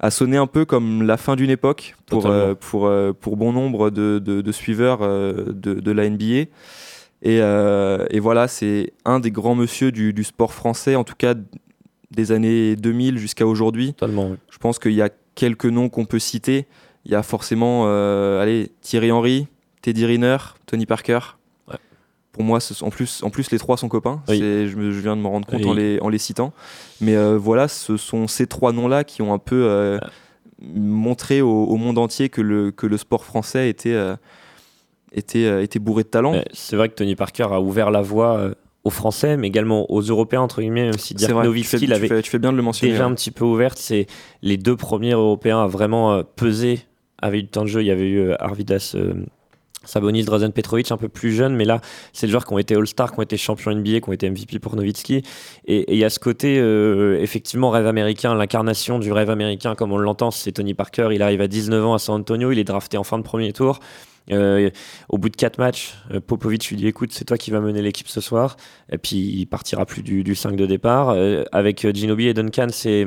a 0.00 0.10
sonné 0.10 0.36
un 0.36 0.46
peu 0.46 0.64
comme 0.64 1.02
la 1.02 1.16
fin 1.16 1.36
d'une 1.36 1.50
époque 1.50 1.94
pour, 2.06 2.26
euh, 2.26 2.54
pour, 2.54 2.86
euh, 2.86 3.12
pour 3.12 3.36
bon 3.36 3.52
nombre 3.52 3.90
de, 3.90 4.18
de, 4.18 4.40
de 4.40 4.52
suiveurs 4.52 5.00
euh, 5.02 5.44
de, 5.52 5.74
de 5.74 5.90
la 5.92 6.08
NBA. 6.08 6.50
Et, 7.22 7.38
et 7.38 8.20
voilà, 8.20 8.48
c'est 8.48 8.92
un 9.06 9.18
des 9.18 9.30
grands 9.30 9.54
monsieur 9.54 9.90
du, 9.92 10.12
du 10.12 10.24
sport 10.24 10.52
français, 10.52 10.94
en 10.94 11.04
tout 11.04 11.14
cas 11.16 11.34
des 12.10 12.32
années 12.32 12.76
2000 12.76 13.16
jusqu'à 13.16 13.46
aujourd'hui. 13.46 13.94
Totalement. 13.94 14.28
oui. 14.30 14.36
Je 14.50 14.58
pense 14.58 14.78
qu'il 14.78 14.92
y 14.92 15.00
a 15.00 15.08
quelques 15.34 15.64
noms 15.64 15.88
qu'on 15.88 16.04
peut 16.04 16.18
citer. 16.18 16.66
Il 17.06 17.12
y 17.12 17.14
a 17.14 17.22
forcément 17.22 17.86
allez, 18.38 18.72
Thierry 18.82 19.10
Henry, 19.10 19.46
Teddy 19.80 20.04
Riner, 20.04 20.36
Tony 20.66 20.84
Parker. 20.84 21.20
Pour 22.34 22.42
moi, 22.44 22.60
ce 22.60 22.74
sont- 22.74 22.86
en, 22.86 22.90
plus, 22.90 23.22
en 23.22 23.30
plus, 23.30 23.50
les 23.50 23.58
trois 23.58 23.76
sont 23.78 23.88
copains. 23.88 24.20
Oui. 24.28 24.38
Je, 24.40 24.76
me- 24.76 24.90
je 24.90 25.00
viens 25.00 25.16
de 25.16 25.22
me 25.22 25.28
rendre 25.28 25.46
compte 25.46 25.60
Oui. 25.62 25.70
en, 25.70 25.72
les, 25.72 25.98
en 26.00 26.08
les 26.10 26.18
citant. 26.18 26.52
Mais 27.00 27.16
euh, 27.16 27.38
voilà, 27.38 27.66
ce 27.68 27.96
sont 27.96 28.26
ces 28.28 28.46
trois 28.46 28.72
noms-là 28.72 29.04
qui 29.04 29.22
ont 29.22 29.32
un 29.32 29.38
peu 29.38 29.64
euh, 29.66 29.98
montré 30.60 31.40
au, 31.40 31.48
au 31.64 31.76
monde 31.76 31.96
entier 31.96 32.28
que 32.28 32.40
le, 32.40 32.70
que 32.72 32.86
le 32.86 32.96
sport 32.96 33.24
français 33.24 33.68
était, 33.70 33.92
euh, 33.94 34.16
était, 35.12 35.62
était 35.62 35.78
bourré 35.78 36.02
de 36.02 36.08
talent. 36.08 36.34
C'est 36.52 36.76
vrai 36.76 36.88
que 36.88 36.94
Tony 36.94 37.14
Parker 37.16 37.46
a 37.50 37.60
ouvert 37.60 37.90
la 37.90 38.02
voie 38.02 38.50
aux 38.82 38.90
Français, 38.90 39.36
mais 39.36 39.46
également 39.46 39.90
aux 39.90 40.02
Européens, 40.02 40.42
entre 40.42 40.60
guillemets, 40.60 40.84
même 40.84 40.98
si 40.98 41.14
Dirk 41.14 41.32
Nowitzki 41.32 41.86
l'avait 41.86 42.20
tu 42.20 42.30
fais 42.30 42.38
bien 42.38 42.52
de 42.52 42.56
le 42.56 42.62
mentionner, 42.62 42.92
déjà 42.92 43.06
un 43.06 43.14
petit 43.14 43.30
peu 43.30 43.44
ouverte. 43.44 43.78
C'est 43.78 44.06
les 44.42 44.56
deux 44.58 44.76
premiers 44.76 45.12
Européens 45.12 45.62
à 45.62 45.66
vraiment 45.66 46.22
peser 46.36 46.80
avec 47.22 47.42
du 47.44 47.48
temps 47.48 47.62
de 47.62 47.68
jeu. 47.68 47.80
Il 47.80 47.86
y 47.86 47.90
avait 47.90 48.08
eu 48.08 48.32
Arvidas 48.32 48.94
Sabonis, 49.84 50.24
Drazen 50.24 50.52
Petrovic, 50.52 50.90
un 50.90 50.96
peu 50.96 51.08
plus 51.08 51.32
jeune, 51.32 51.54
mais 51.54 51.64
là, 51.64 51.80
c'est 52.12 52.26
le 52.26 52.30
joueur 52.30 52.44
qui 52.44 52.52
ont 52.52 52.58
été 52.58 52.74
All-Star, 52.74 53.12
qui 53.12 53.18
ont 53.18 53.22
été 53.22 53.36
champions 53.36 53.72
NBA, 53.72 54.00
qui 54.00 54.08
ont 54.08 54.12
été 54.12 54.28
MVP 54.30 54.58
pour 54.58 54.76
Nowitzki. 54.76 55.22
Et 55.66 55.92
il 55.92 55.98
y 55.98 56.04
a 56.04 56.10
ce 56.10 56.18
côté, 56.18 56.58
euh, 56.58 57.20
effectivement, 57.20 57.70
rêve 57.70 57.86
américain, 57.86 58.34
l'incarnation 58.34 58.98
du 58.98 59.12
rêve 59.12 59.30
américain, 59.30 59.74
comme 59.74 59.92
on 59.92 59.98
l'entend, 59.98 60.30
c'est 60.30 60.52
Tony 60.52 60.74
Parker. 60.74 61.08
Il 61.12 61.22
arrive 61.22 61.40
à 61.40 61.48
19 61.48 61.84
ans 61.84 61.94
à 61.94 61.98
San 61.98 62.20
Antonio, 62.20 62.52
il 62.52 62.58
est 62.58 62.64
drafté 62.64 62.96
en 62.96 63.04
fin 63.04 63.18
de 63.18 63.24
premier 63.24 63.52
tour. 63.52 63.80
Euh, 64.32 64.70
au 65.10 65.18
bout 65.18 65.28
de 65.28 65.36
4 65.36 65.58
matchs, 65.58 65.94
euh, 66.10 66.18
Popovic 66.18 66.66
lui 66.70 66.76
dit 66.76 66.86
écoute, 66.86 67.12
c'est 67.12 67.26
toi 67.26 67.36
qui 67.36 67.50
vas 67.50 67.60
mener 67.60 67.82
l'équipe 67.82 68.08
ce 68.08 68.20
soir. 68.20 68.56
Et 68.90 68.96
puis 68.96 69.16
il 69.16 69.46
partira 69.46 69.84
plus 69.84 70.02
du, 70.02 70.24
du 70.24 70.34
5 70.34 70.56
de 70.56 70.66
départ. 70.66 71.14
avec 71.52 71.86
Ginobili 71.94 72.30
et 72.30 72.34
Duncan, 72.34 72.68
c'est 72.70 73.04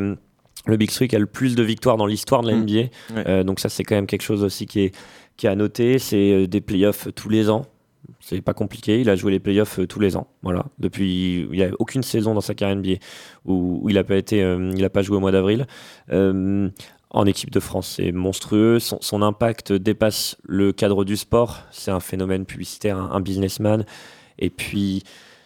le 0.67 0.77
Big 0.77 0.91
Three 0.91 1.07
qui 1.07 1.15
a 1.15 1.19
le 1.19 1.25
plus 1.25 1.55
de 1.55 1.63
victoires 1.63 1.97
dans 1.97 2.05
l'histoire 2.05 2.43
de 2.43 2.51
la 2.51 2.57
NBA. 2.57 2.89
Mmh. 3.09 3.43
donc 3.43 3.59
ça, 3.59 3.69
c'est 3.69 3.83
quand 3.83 3.95
même 3.95 4.07
quelque 4.07 4.21
chose 4.21 4.43
aussi 4.43 4.65
qui 4.67 4.81
est 4.81 4.95
qui 5.37 5.47
a 5.47 5.55
noté, 5.55 5.99
c'est 5.99 6.31
euh, 6.31 6.47
des 6.47 6.61
playoffs 6.61 7.07
tous 7.15 7.29
les 7.29 7.49
ans. 7.49 7.65
C'est 8.19 8.41
pas 8.41 8.53
compliqué, 8.53 8.99
il 8.99 9.09
a 9.09 9.15
joué 9.15 9.31
les 9.31 9.39
playoffs 9.39 9.79
euh, 9.79 9.87
tous 9.87 9.99
les 9.99 10.17
ans. 10.17 10.27
Voilà. 10.41 10.65
Depuis, 10.79 11.47
il 11.51 11.57
n'y 11.57 11.63
a 11.63 11.69
aucune 11.79 12.03
saison 12.03 12.33
dans 12.33 12.41
sa 12.41 12.55
carrière 12.55 12.77
NBA 12.77 12.95
où, 13.45 13.87
il 13.89 13.95
n'a 13.95 14.03
pas 14.03 14.15
euh, 14.33 14.89
pas 14.89 15.01
joué 15.03 15.17
au 15.17 15.19
mois 15.19 15.31
d'avril. 15.31 15.67
en 16.09 17.25
équipe 17.25 17.51
de 17.51 17.59
France, 17.59 17.93
c'est 17.97 18.11
monstrueux. 18.11 18.79
Son, 18.79 19.21
impact 19.21 19.71
dépasse 19.71 20.37
le 20.43 20.73
cadre 20.73 21.05
du 21.05 21.15
sport. 21.15 21.61
C'est 21.71 21.91
un 21.91 21.99
phénomène 21.99 22.45
publicitaire, 22.45 22.97
un, 22.97 23.21
businessman. 23.21 23.85
Et 24.39 24.49
puis, 24.49 25.03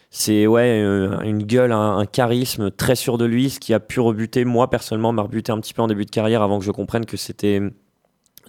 c'est 0.10 0.48
ouais, 0.48 0.80
une 0.80 1.44
gueule, 1.44 1.72
un, 1.72 1.98
un, 1.98 2.06
charisme 2.06 2.72
très 2.72 2.96
sûr 2.96 3.18
de 3.18 3.26
lui, 3.26 3.50
ce 3.50 3.60
qui 3.60 3.74
a 3.74 3.80
pu 3.80 4.00
rebuter, 4.00 4.44
moi 4.44 4.70
personnellement, 4.70 5.14
m'a 5.14 5.22
rebuté 5.22 5.52
un 5.52 5.60
petit 5.60 5.74
peu 5.74 5.82
en 5.82 5.88
début 5.88 6.06
de 6.06 6.12
carrière 6.12 6.42
avant 6.42 6.60
que 6.60 6.66
je 6.66 6.72
comprenne 6.72 7.06
que 7.06 7.16
c'était 7.16 7.62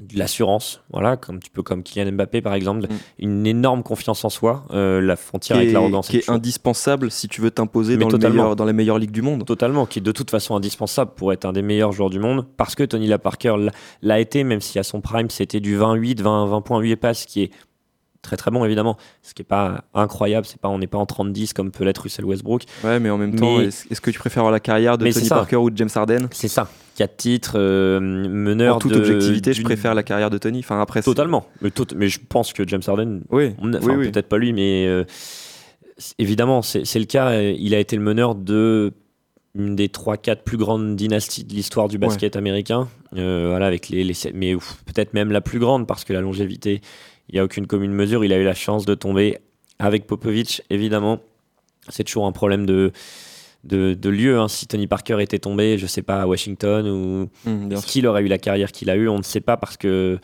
de 0.08 0.18
l'assurance, 0.18 0.82
voilà, 0.90 1.16
comme 1.16 1.40
tu 1.40 1.50
peux 1.50 1.62
comme 1.62 1.82
Kylian 1.82 2.12
Mbappé 2.12 2.40
par 2.40 2.54
exemple, 2.54 2.82
mm. 2.82 2.96
une 3.18 3.46
énorme 3.46 3.82
confiance 3.82 4.24
en 4.24 4.30
soi, 4.30 4.64
euh, 4.72 5.00
la 5.00 5.16
frontière 5.16 5.58
avec 5.58 5.72
l'arrogance 5.72 6.08
qui 6.08 6.18
est 6.18 6.30
indispensable 6.30 7.10
si 7.10 7.28
tu 7.28 7.40
veux 7.40 7.50
t'imposer 7.50 7.96
dans, 7.96 8.54
dans 8.54 8.64
les 8.64 8.72
meilleures 8.72 8.98
ligues 8.98 9.10
du 9.10 9.22
monde. 9.22 9.44
Totalement, 9.44 9.86
qui 9.86 9.98
est 9.98 10.02
de 10.02 10.12
toute 10.12 10.30
façon 10.30 10.56
indispensable 10.56 11.12
pour 11.14 11.32
être 11.32 11.44
un 11.44 11.52
des 11.52 11.62
meilleurs 11.62 11.92
joueurs 11.92 12.10
du 12.10 12.18
monde, 12.18 12.46
parce 12.56 12.74
que 12.74 12.82
Tony 12.82 13.10
Parker 13.18 13.54
l'a 14.02 14.20
été, 14.20 14.44
même 14.44 14.60
si 14.60 14.78
à 14.78 14.82
son 14.82 15.00
prime 15.00 15.30
c'était 15.30 15.60
du 15.60 15.76
28, 15.76 16.20
20, 16.20 16.46
20 16.46 16.60
points 16.62 16.80
8 16.80 16.96
passes, 16.96 17.26
qui 17.26 17.42
est 17.42 17.50
très 18.22 18.36
très 18.36 18.50
bon 18.50 18.64
évidemment, 18.64 18.96
ce 19.22 19.34
qui 19.34 19.42
est 19.42 19.44
pas 19.44 19.84
incroyable, 19.94 20.46
c'est 20.46 20.60
pas 20.60 20.68
on 20.68 20.78
n'est 20.78 20.86
pas 20.86 20.98
en 20.98 21.04
30-10 21.04 21.52
comme 21.52 21.70
peut 21.70 21.84
l'être 21.84 22.02
Russell 22.02 22.24
Westbrook. 22.24 22.62
Ouais, 22.84 23.00
mais 23.00 23.10
en 23.10 23.18
même 23.18 23.34
temps, 23.34 23.60
est-ce 23.60 24.00
que 24.00 24.10
tu 24.10 24.18
préfères 24.18 24.50
la 24.50 24.60
carrière 24.60 24.96
de 24.96 25.10
Tony 25.10 25.28
Parker 25.28 25.56
ou 25.56 25.70
de 25.70 25.76
James 25.76 25.90
Harden? 25.94 26.28
C'est 26.30 26.48
ça. 26.48 26.68
Quatre 26.94 27.16
titres, 27.16 27.54
euh, 27.56 28.00
meneur 28.00 28.76
en 28.76 28.78
toute 28.78 28.94
objectivité, 28.94 29.54
je 29.54 29.62
préfère 29.62 29.94
la 29.94 30.02
carrière 30.02 30.30
de 30.30 30.38
Tony. 30.38 30.60
Enfin 30.60 30.80
après, 30.80 31.02
totalement. 31.02 31.46
Mais, 31.62 31.70
mais, 31.96 32.08
je 32.08 32.20
pense 32.26 32.52
que 32.52 32.66
James 32.68 32.82
Harden, 32.86 33.22
oui, 33.30 33.50
peut-être 33.50 34.28
pas 34.28 34.38
lui, 34.38 34.52
mais 34.52 34.86
euh, 34.86 35.04
évidemment, 36.18 36.62
c'est 36.62 36.98
le 36.98 37.04
cas. 37.06 37.40
Il 37.40 37.74
a 37.74 37.78
été 37.78 37.96
le 37.96 38.02
meneur 38.02 38.34
de 38.34 38.92
une 39.54 39.76
des 39.76 39.88
3-4 39.88 40.42
plus 40.44 40.56
grandes 40.56 40.96
dynasties 40.96 41.44
de 41.44 41.52
l'histoire 41.52 41.88
du 41.88 41.98
basket 41.98 42.36
américain. 42.36 42.88
Euh, 43.16 43.48
voilà, 43.50 43.66
avec 43.66 43.90
les, 43.90 44.02
les 44.02 44.14
mais 44.32 44.54
peut-être 44.54 45.12
même 45.12 45.30
la 45.30 45.42
plus 45.42 45.58
grande 45.58 45.86
parce 45.86 46.04
que 46.04 46.14
la 46.14 46.22
longévité 46.22 46.80
il 47.28 47.34
n'y 47.34 47.38
a 47.38 47.44
aucune 47.44 47.66
commune 47.66 47.92
mesure. 47.92 48.24
Il 48.24 48.32
a 48.32 48.38
eu 48.38 48.44
la 48.44 48.54
chance 48.54 48.84
de 48.84 48.94
tomber 48.94 49.38
avec 49.78 50.06
Popovic, 50.06 50.62
évidemment. 50.70 51.20
C'est 51.88 52.04
toujours 52.04 52.26
un 52.26 52.32
problème 52.32 52.66
de, 52.66 52.92
de, 53.64 54.08
lieu. 54.08 54.38
Hein. 54.38 54.48
Si 54.48 54.66
Tony 54.66 54.86
Parker 54.86 55.18
était 55.20 55.38
tombé, 55.38 55.78
je 55.78 55.84
ne 55.84 55.88
sais 55.88 56.02
pas, 56.02 56.22
à 56.22 56.26
Washington, 56.26 56.86
ou 56.88 57.28
mmh, 57.48 57.74
qu'il 57.86 58.06
aurait 58.06 58.22
eu 58.22 58.28
la 58.28 58.38
carrière 58.38 58.72
qu'il 58.72 58.90
a 58.90 58.96
eue, 58.96 59.08
on 59.08 59.18
ne 59.18 59.22
sait 59.22 59.40
pas 59.40 59.56
parce 59.56 59.76
que. 59.76 60.18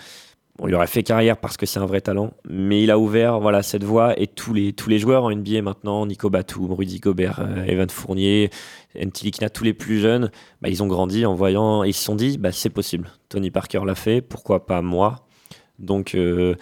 il 0.66 0.74
aurait 0.74 0.86
fait 0.86 1.02
carrière 1.02 1.36
parce 1.36 1.56
que 1.56 1.66
c'est 1.66 1.78
un 1.78 1.86
vrai 1.86 2.00
talent, 2.00 2.32
mais 2.48 2.82
il 2.82 2.90
a 2.90 2.98
ouvert 2.98 3.38
voilà 3.38 3.62
cette 3.62 3.84
voie 3.84 4.18
et 4.18 4.26
tous 4.26 4.52
les 4.52 4.72
tous 4.72 4.90
les 4.90 4.98
joueurs 4.98 5.24
en 5.24 5.30
NBA 5.30 5.62
maintenant, 5.62 6.04
Nico 6.06 6.30
Batum, 6.30 6.72
Rudy 6.72 6.98
Gobert, 6.98 7.40
euh, 7.40 7.64
Evan 7.64 7.88
Fournier, 7.88 8.50
Ntilikina, 8.96 9.50
tous 9.50 9.64
les 9.64 9.74
plus 9.74 10.00
jeunes, 10.00 10.30
bah, 10.60 10.68
ils 10.68 10.82
ont 10.82 10.88
grandi 10.88 11.24
en 11.26 11.34
voyant 11.34 11.84
et 11.84 11.90
ils 11.90 11.94
se 11.94 12.04
sont 12.04 12.16
dit 12.16 12.38
bah, 12.38 12.52
c'est 12.52 12.70
possible. 12.70 13.10
Tony 13.28 13.50
Parker 13.50 13.82
l'a 13.86 13.94
fait, 13.94 14.20
pourquoi 14.20 14.66
pas 14.66 14.82
moi? 14.82 15.26
Donc 15.78 16.16
euh, 16.16 16.56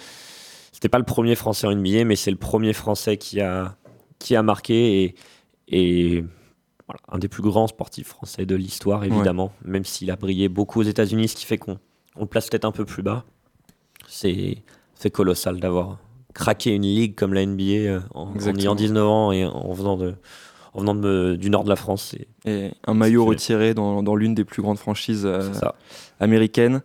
c'était 0.76 0.90
pas 0.90 0.98
le 0.98 1.04
premier 1.04 1.36
Français 1.36 1.66
en 1.66 1.74
NBA, 1.74 2.04
mais 2.04 2.16
c'est 2.16 2.30
le 2.30 2.36
premier 2.36 2.74
Français 2.74 3.16
qui 3.16 3.40
a, 3.40 3.78
qui 4.18 4.36
a 4.36 4.42
marqué 4.42 5.04
et, 5.04 5.14
et 5.68 6.22
voilà, 6.86 7.00
un 7.08 7.18
des 7.18 7.28
plus 7.28 7.42
grands 7.42 7.66
sportifs 7.66 8.08
français 8.08 8.44
de 8.44 8.54
l'histoire, 8.54 9.02
évidemment, 9.02 9.52
même 9.64 9.86
s'il 9.86 10.10
a 10.10 10.16
brillé 10.16 10.50
beaucoup 10.50 10.80
aux 10.80 10.82
États-Unis, 10.82 11.28
ce 11.28 11.36
qui 11.36 11.46
fait 11.46 11.56
qu'on 11.56 11.78
on 12.14 12.20
le 12.20 12.26
place 12.26 12.50
peut-être 12.50 12.66
un 12.66 12.72
peu 12.72 12.84
plus 12.84 13.02
bas. 13.02 13.24
C'est 14.06 14.64
colossal 15.14 15.60
d'avoir 15.60 15.96
craqué 16.34 16.74
une 16.74 16.82
ligue 16.82 17.14
comme 17.14 17.32
la 17.32 17.46
NBA 17.46 17.62
euh, 17.62 18.00
en, 18.12 18.34
ayant 18.38 18.74
19 18.74 19.08
ans 19.08 19.32
et 19.32 19.46
en 19.46 19.72
venant 19.72 19.96
de, 19.96 20.14
en 20.74 20.80
venant 20.80 20.94
de, 20.94 21.36
du 21.36 21.48
nord 21.48 21.64
de 21.64 21.70
la 21.70 21.76
France. 21.76 22.14
Et 22.44 22.72
un 22.86 22.92
maillot 22.92 23.24
retiré 23.24 23.72
dans, 23.72 24.02
dans 24.02 24.14
l'une 24.14 24.34
des 24.34 24.44
plus 24.44 24.60
grandes 24.60 24.78
franchises 24.78 25.24
euh, 25.24 25.50
américaines 26.20 26.82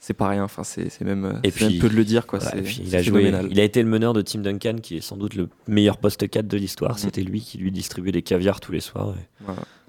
c'est 0.00 0.14
pas 0.14 0.28
rien. 0.28 0.44
Enfin, 0.44 0.64
c'est 0.64 1.00
même, 1.02 1.40
et 1.44 1.50
puis, 1.50 1.78
peu 1.78 1.88
de 1.88 1.94
le 1.94 2.04
dire. 2.04 2.26
Quoi. 2.26 2.40
il, 2.82 2.96
a 2.96 3.02
joué, 3.02 3.32
il 3.50 3.60
a 3.60 3.64
été 3.64 3.82
le 3.82 3.88
meneur 3.88 4.14
de 4.14 4.22
Tim 4.22 4.40
Duncan, 4.40 4.76
qui 4.82 4.96
est 4.96 5.00
sans 5.00 5.16
doute 5.16 5.34
le 5.34 5.48
meilleur 5.68 5.98
poste 5.98 6.28
4 6.28 6.48
de 6.48 6.56
l'histoire. 6.56 6.94
Mm. 6.94 6.98
C'était 6.98 7.22
lui 7.22 7.42
qui 7.42 7.58
lui 7.58 7.70
distribuait 7.70 8.12
des 8.12 8.22
caviars 8.22 8.60
tous 8.60 8.72
les 8.72 8.80
soirs. 8.80 9.14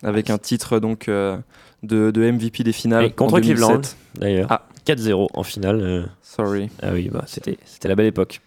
Avec 0.04 0.30
un 0.30 0.38
titre 0.38 0.80
donc 0.80 1.08
euh, 1.08 1.38
de, 1.84 2.12
de, 2.12 2.30
MVP 2.30 2.64
des 2.64 2.74
finales. 2.74 3.14
contre 3.16 3.40
Cleveland, 3.40 3.82
d'ailleurs. 4.16 4.48
Ah. 4.52 4.68
4-0 4.86 5.28
en 5.34 5.44
finale. 5.44 5.80
Euh. 5.82 6.04
Sorry. 6.22 6.70
Ah 6.82 6.92
oui, 6.92 7.10
bah, 7.10 7.24
c'était 7.28 7.88
la 7.88 7.96
belle 7.96 8.08
époque. 8.08 8.42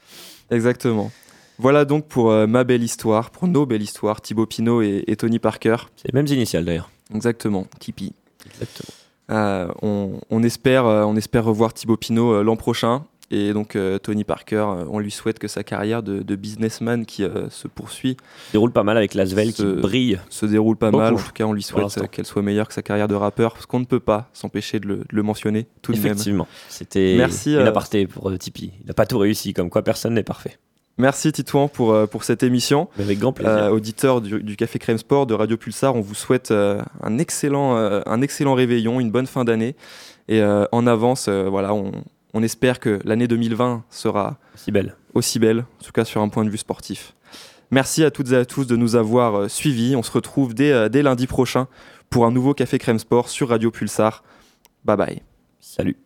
Exactement. 0.50 1.10
Voilà 1.58 1.84
donc 1.84 2.08
pour 2.08 2.32
euh, 2.32 2.48
ma 2.48 2.64
belle 2.64 2.82
histoire, 2.82 3.30
pour 3.30 3.46
nos 3.46 3.64
belles 3.64 3.82
histoires, 3.82 4.20
Thibaut 4.20 4.46
Pinot 4.46 4.82
et, 4.82 5.04
et 5.06 5.16
Tony 5.16 5.38
Parker. 5.38 5.76
C'est 5.96 6.12
les 6.12 6.16
mêmes 6.16 6.26
initiales 6.26 6.64
d'ailleurs. 6.64 6.90
Exactement, 7.14 7.66
Tipeee. 7.78 8.12
Exactement. 8.46 9.03
Euh, 9.30 9.68
on, 9.82 10.42
espère, 10.42 10.86
euh, 10.86 11.04
on 11.04 11.16
espère 11.16 11.44
revoir 11.44 11.72
Thibaut 11.72 11.96
Pinot 11.96 12.34
euh, 12.34 12.42
l'an 12.42 12.56
prochain. 12.56 13.04
Et 13.30 13.52
donc 13.52 13.76
Tony 14.02 14.22
Parker, 14.22 14.64
on 14.88 15.00
lui 15.00 15.10
souhaite 15.10 15.40
que 15.40 15.48
sa 15.48 15.64
carrière 15.64 16.04
de, 16.04 16.36
businessman 16.36 17.04
qui 17.04 17.24
se 17.48 17.66
poursuit 17.66 18.16
se 18.48 18.52
déroule 18.52 18.70
pas 18.70 18.84
mal 18.84 18.96
avec 18.96 19.14
Lasvel 19.14 19.52
qui 19.52 19.64
brille. 19.64 20.20
Se 20.28 20.46
déroule 20.46 20.76
pas 20.76 20.92
mal. 20.92 21.14
En 21.14 21.16
tout 21.16 21.32
cas, 21.32 21.44
on 21.44 21.52
lui 21.52 21.62
souhaite 21.62 22.10
qu'elle 22.10 22.26
soit 22.26 22.42
meilleure 22.42 22.68
que 22.68 22.74
sa 22.74 22.82
carrière 22.82 23.08
de 23.08 23.14
rappeur, 23.14 23.54
parce 23.54 23.66
qu'on 23.66 23.80
ne 23.80 23.86
peut 23.86 23.98
pas 23.98 24.28
s'empêcher 24.34 24.78
de, 24.78 25.04
le, 25.08 25.22
mentionner 25.22 25.66
tout 25.82 25.92
de 25.92 25.96
même. 25.96 26.12
Effectivement, 26.12 26.46
c'était 26.68 27.16
une 27.16 27.66
aparté 27.66 28.06
pour 28.06 28.30
Tipeee. 28.38 28.72
Il 28.82 28.86
n'a 28.86 28.94
pas 28.94 29.06
tout 29.06 29.18
réussi, 29.18 29.52
comme 29.52 29.70
quoi 29.70 29.82
personne 29.82 30.14
n'est 30.14 30.22
parfait. 30.22 30.58
Merci 30.96 31.32
Titouan 31.32 31.68
pour, 31.68 31.92
euh, 31.92 32.06
pour 32.06 32.24
cette 32.24 32.42
émission. 32.42 32.88
Avec 32.98 33.18
grand 33.18 33.32
plaisir. 33.32 33.52
Euh, 33.52 33.70
auditeur 33.70 34.20
du, 34.20 34.56
Café 34.56 34.78
Crème 34.78 34.98
Sport, 34.98 35.26
de 35.26 35.34
Radio 35.34 35.56
Pulsar, 35.56 35.96
on 35.96 36.00
vous 36.00 36.14
souhaite 36.14 36.50
euh, 36.50 36.80
un, 37.02 37.18
excellent, 37.18 37.76
un 37.76 38.22
excellent 38.22 38.54
réveillon, 38.54 39.00
une 39.00 39.10
bonne 39.10 39.26
fin 39.26 39.44
d'année. 39.44 39.74
Et 40.28 40.42
en 40.42 40.86
avance, 40.86 41.28
voilà, 41.28 41.74
on, 41.74 41.92
on, 42.32 42.42
espère 42.42 42.80
que 42.80 42.98
l'année 43.04 43.28
2020 43.28 43.84
sera 43.90 44.38
aussi 44.54 44.72
belle. 44.72 44.96
aussi 45.12 45.38
belle, 45.38 45.60
en 45.60 45.84
tout 45.84 45.92
cas 45.92 46.06
sur 46.06 46.22
un 46.22 46.30
point 46.30 46.46
de 46.46 46.50
vue 46.50 46.56
sportif. 46.56 47.14
Merci 47.70 48.04
à 48.04 48.10
toutes 48.10 48.32
et 48.32 48.36
à 48.36 48.46
tous 48.46 48.66
de 48.66 48.76
nous 48.76 48.96
avoir 48.96 49.50
suivis. 49.50 49.96
On 49.96 50.02
se 50.02 50.12
retrouve 50.12 50.54
dès, 50.54 50.88
dès 50.88 51.02
lundi 51.02 51.26
prochain 51.26 51.66
pour 52.08 52.24
un 52.24 52.30
nouveau 52.30 52.54
Café 52.54 52.78
Crème 52.78 52.98
Sport 52.98 53.28
sur 53.28 53.50
Radio 53.50 53.70
Pulsar. 53.70 54.24
Bye 54.84 54.96
bye. 54.96 55.22
Salut. 55.60 56.04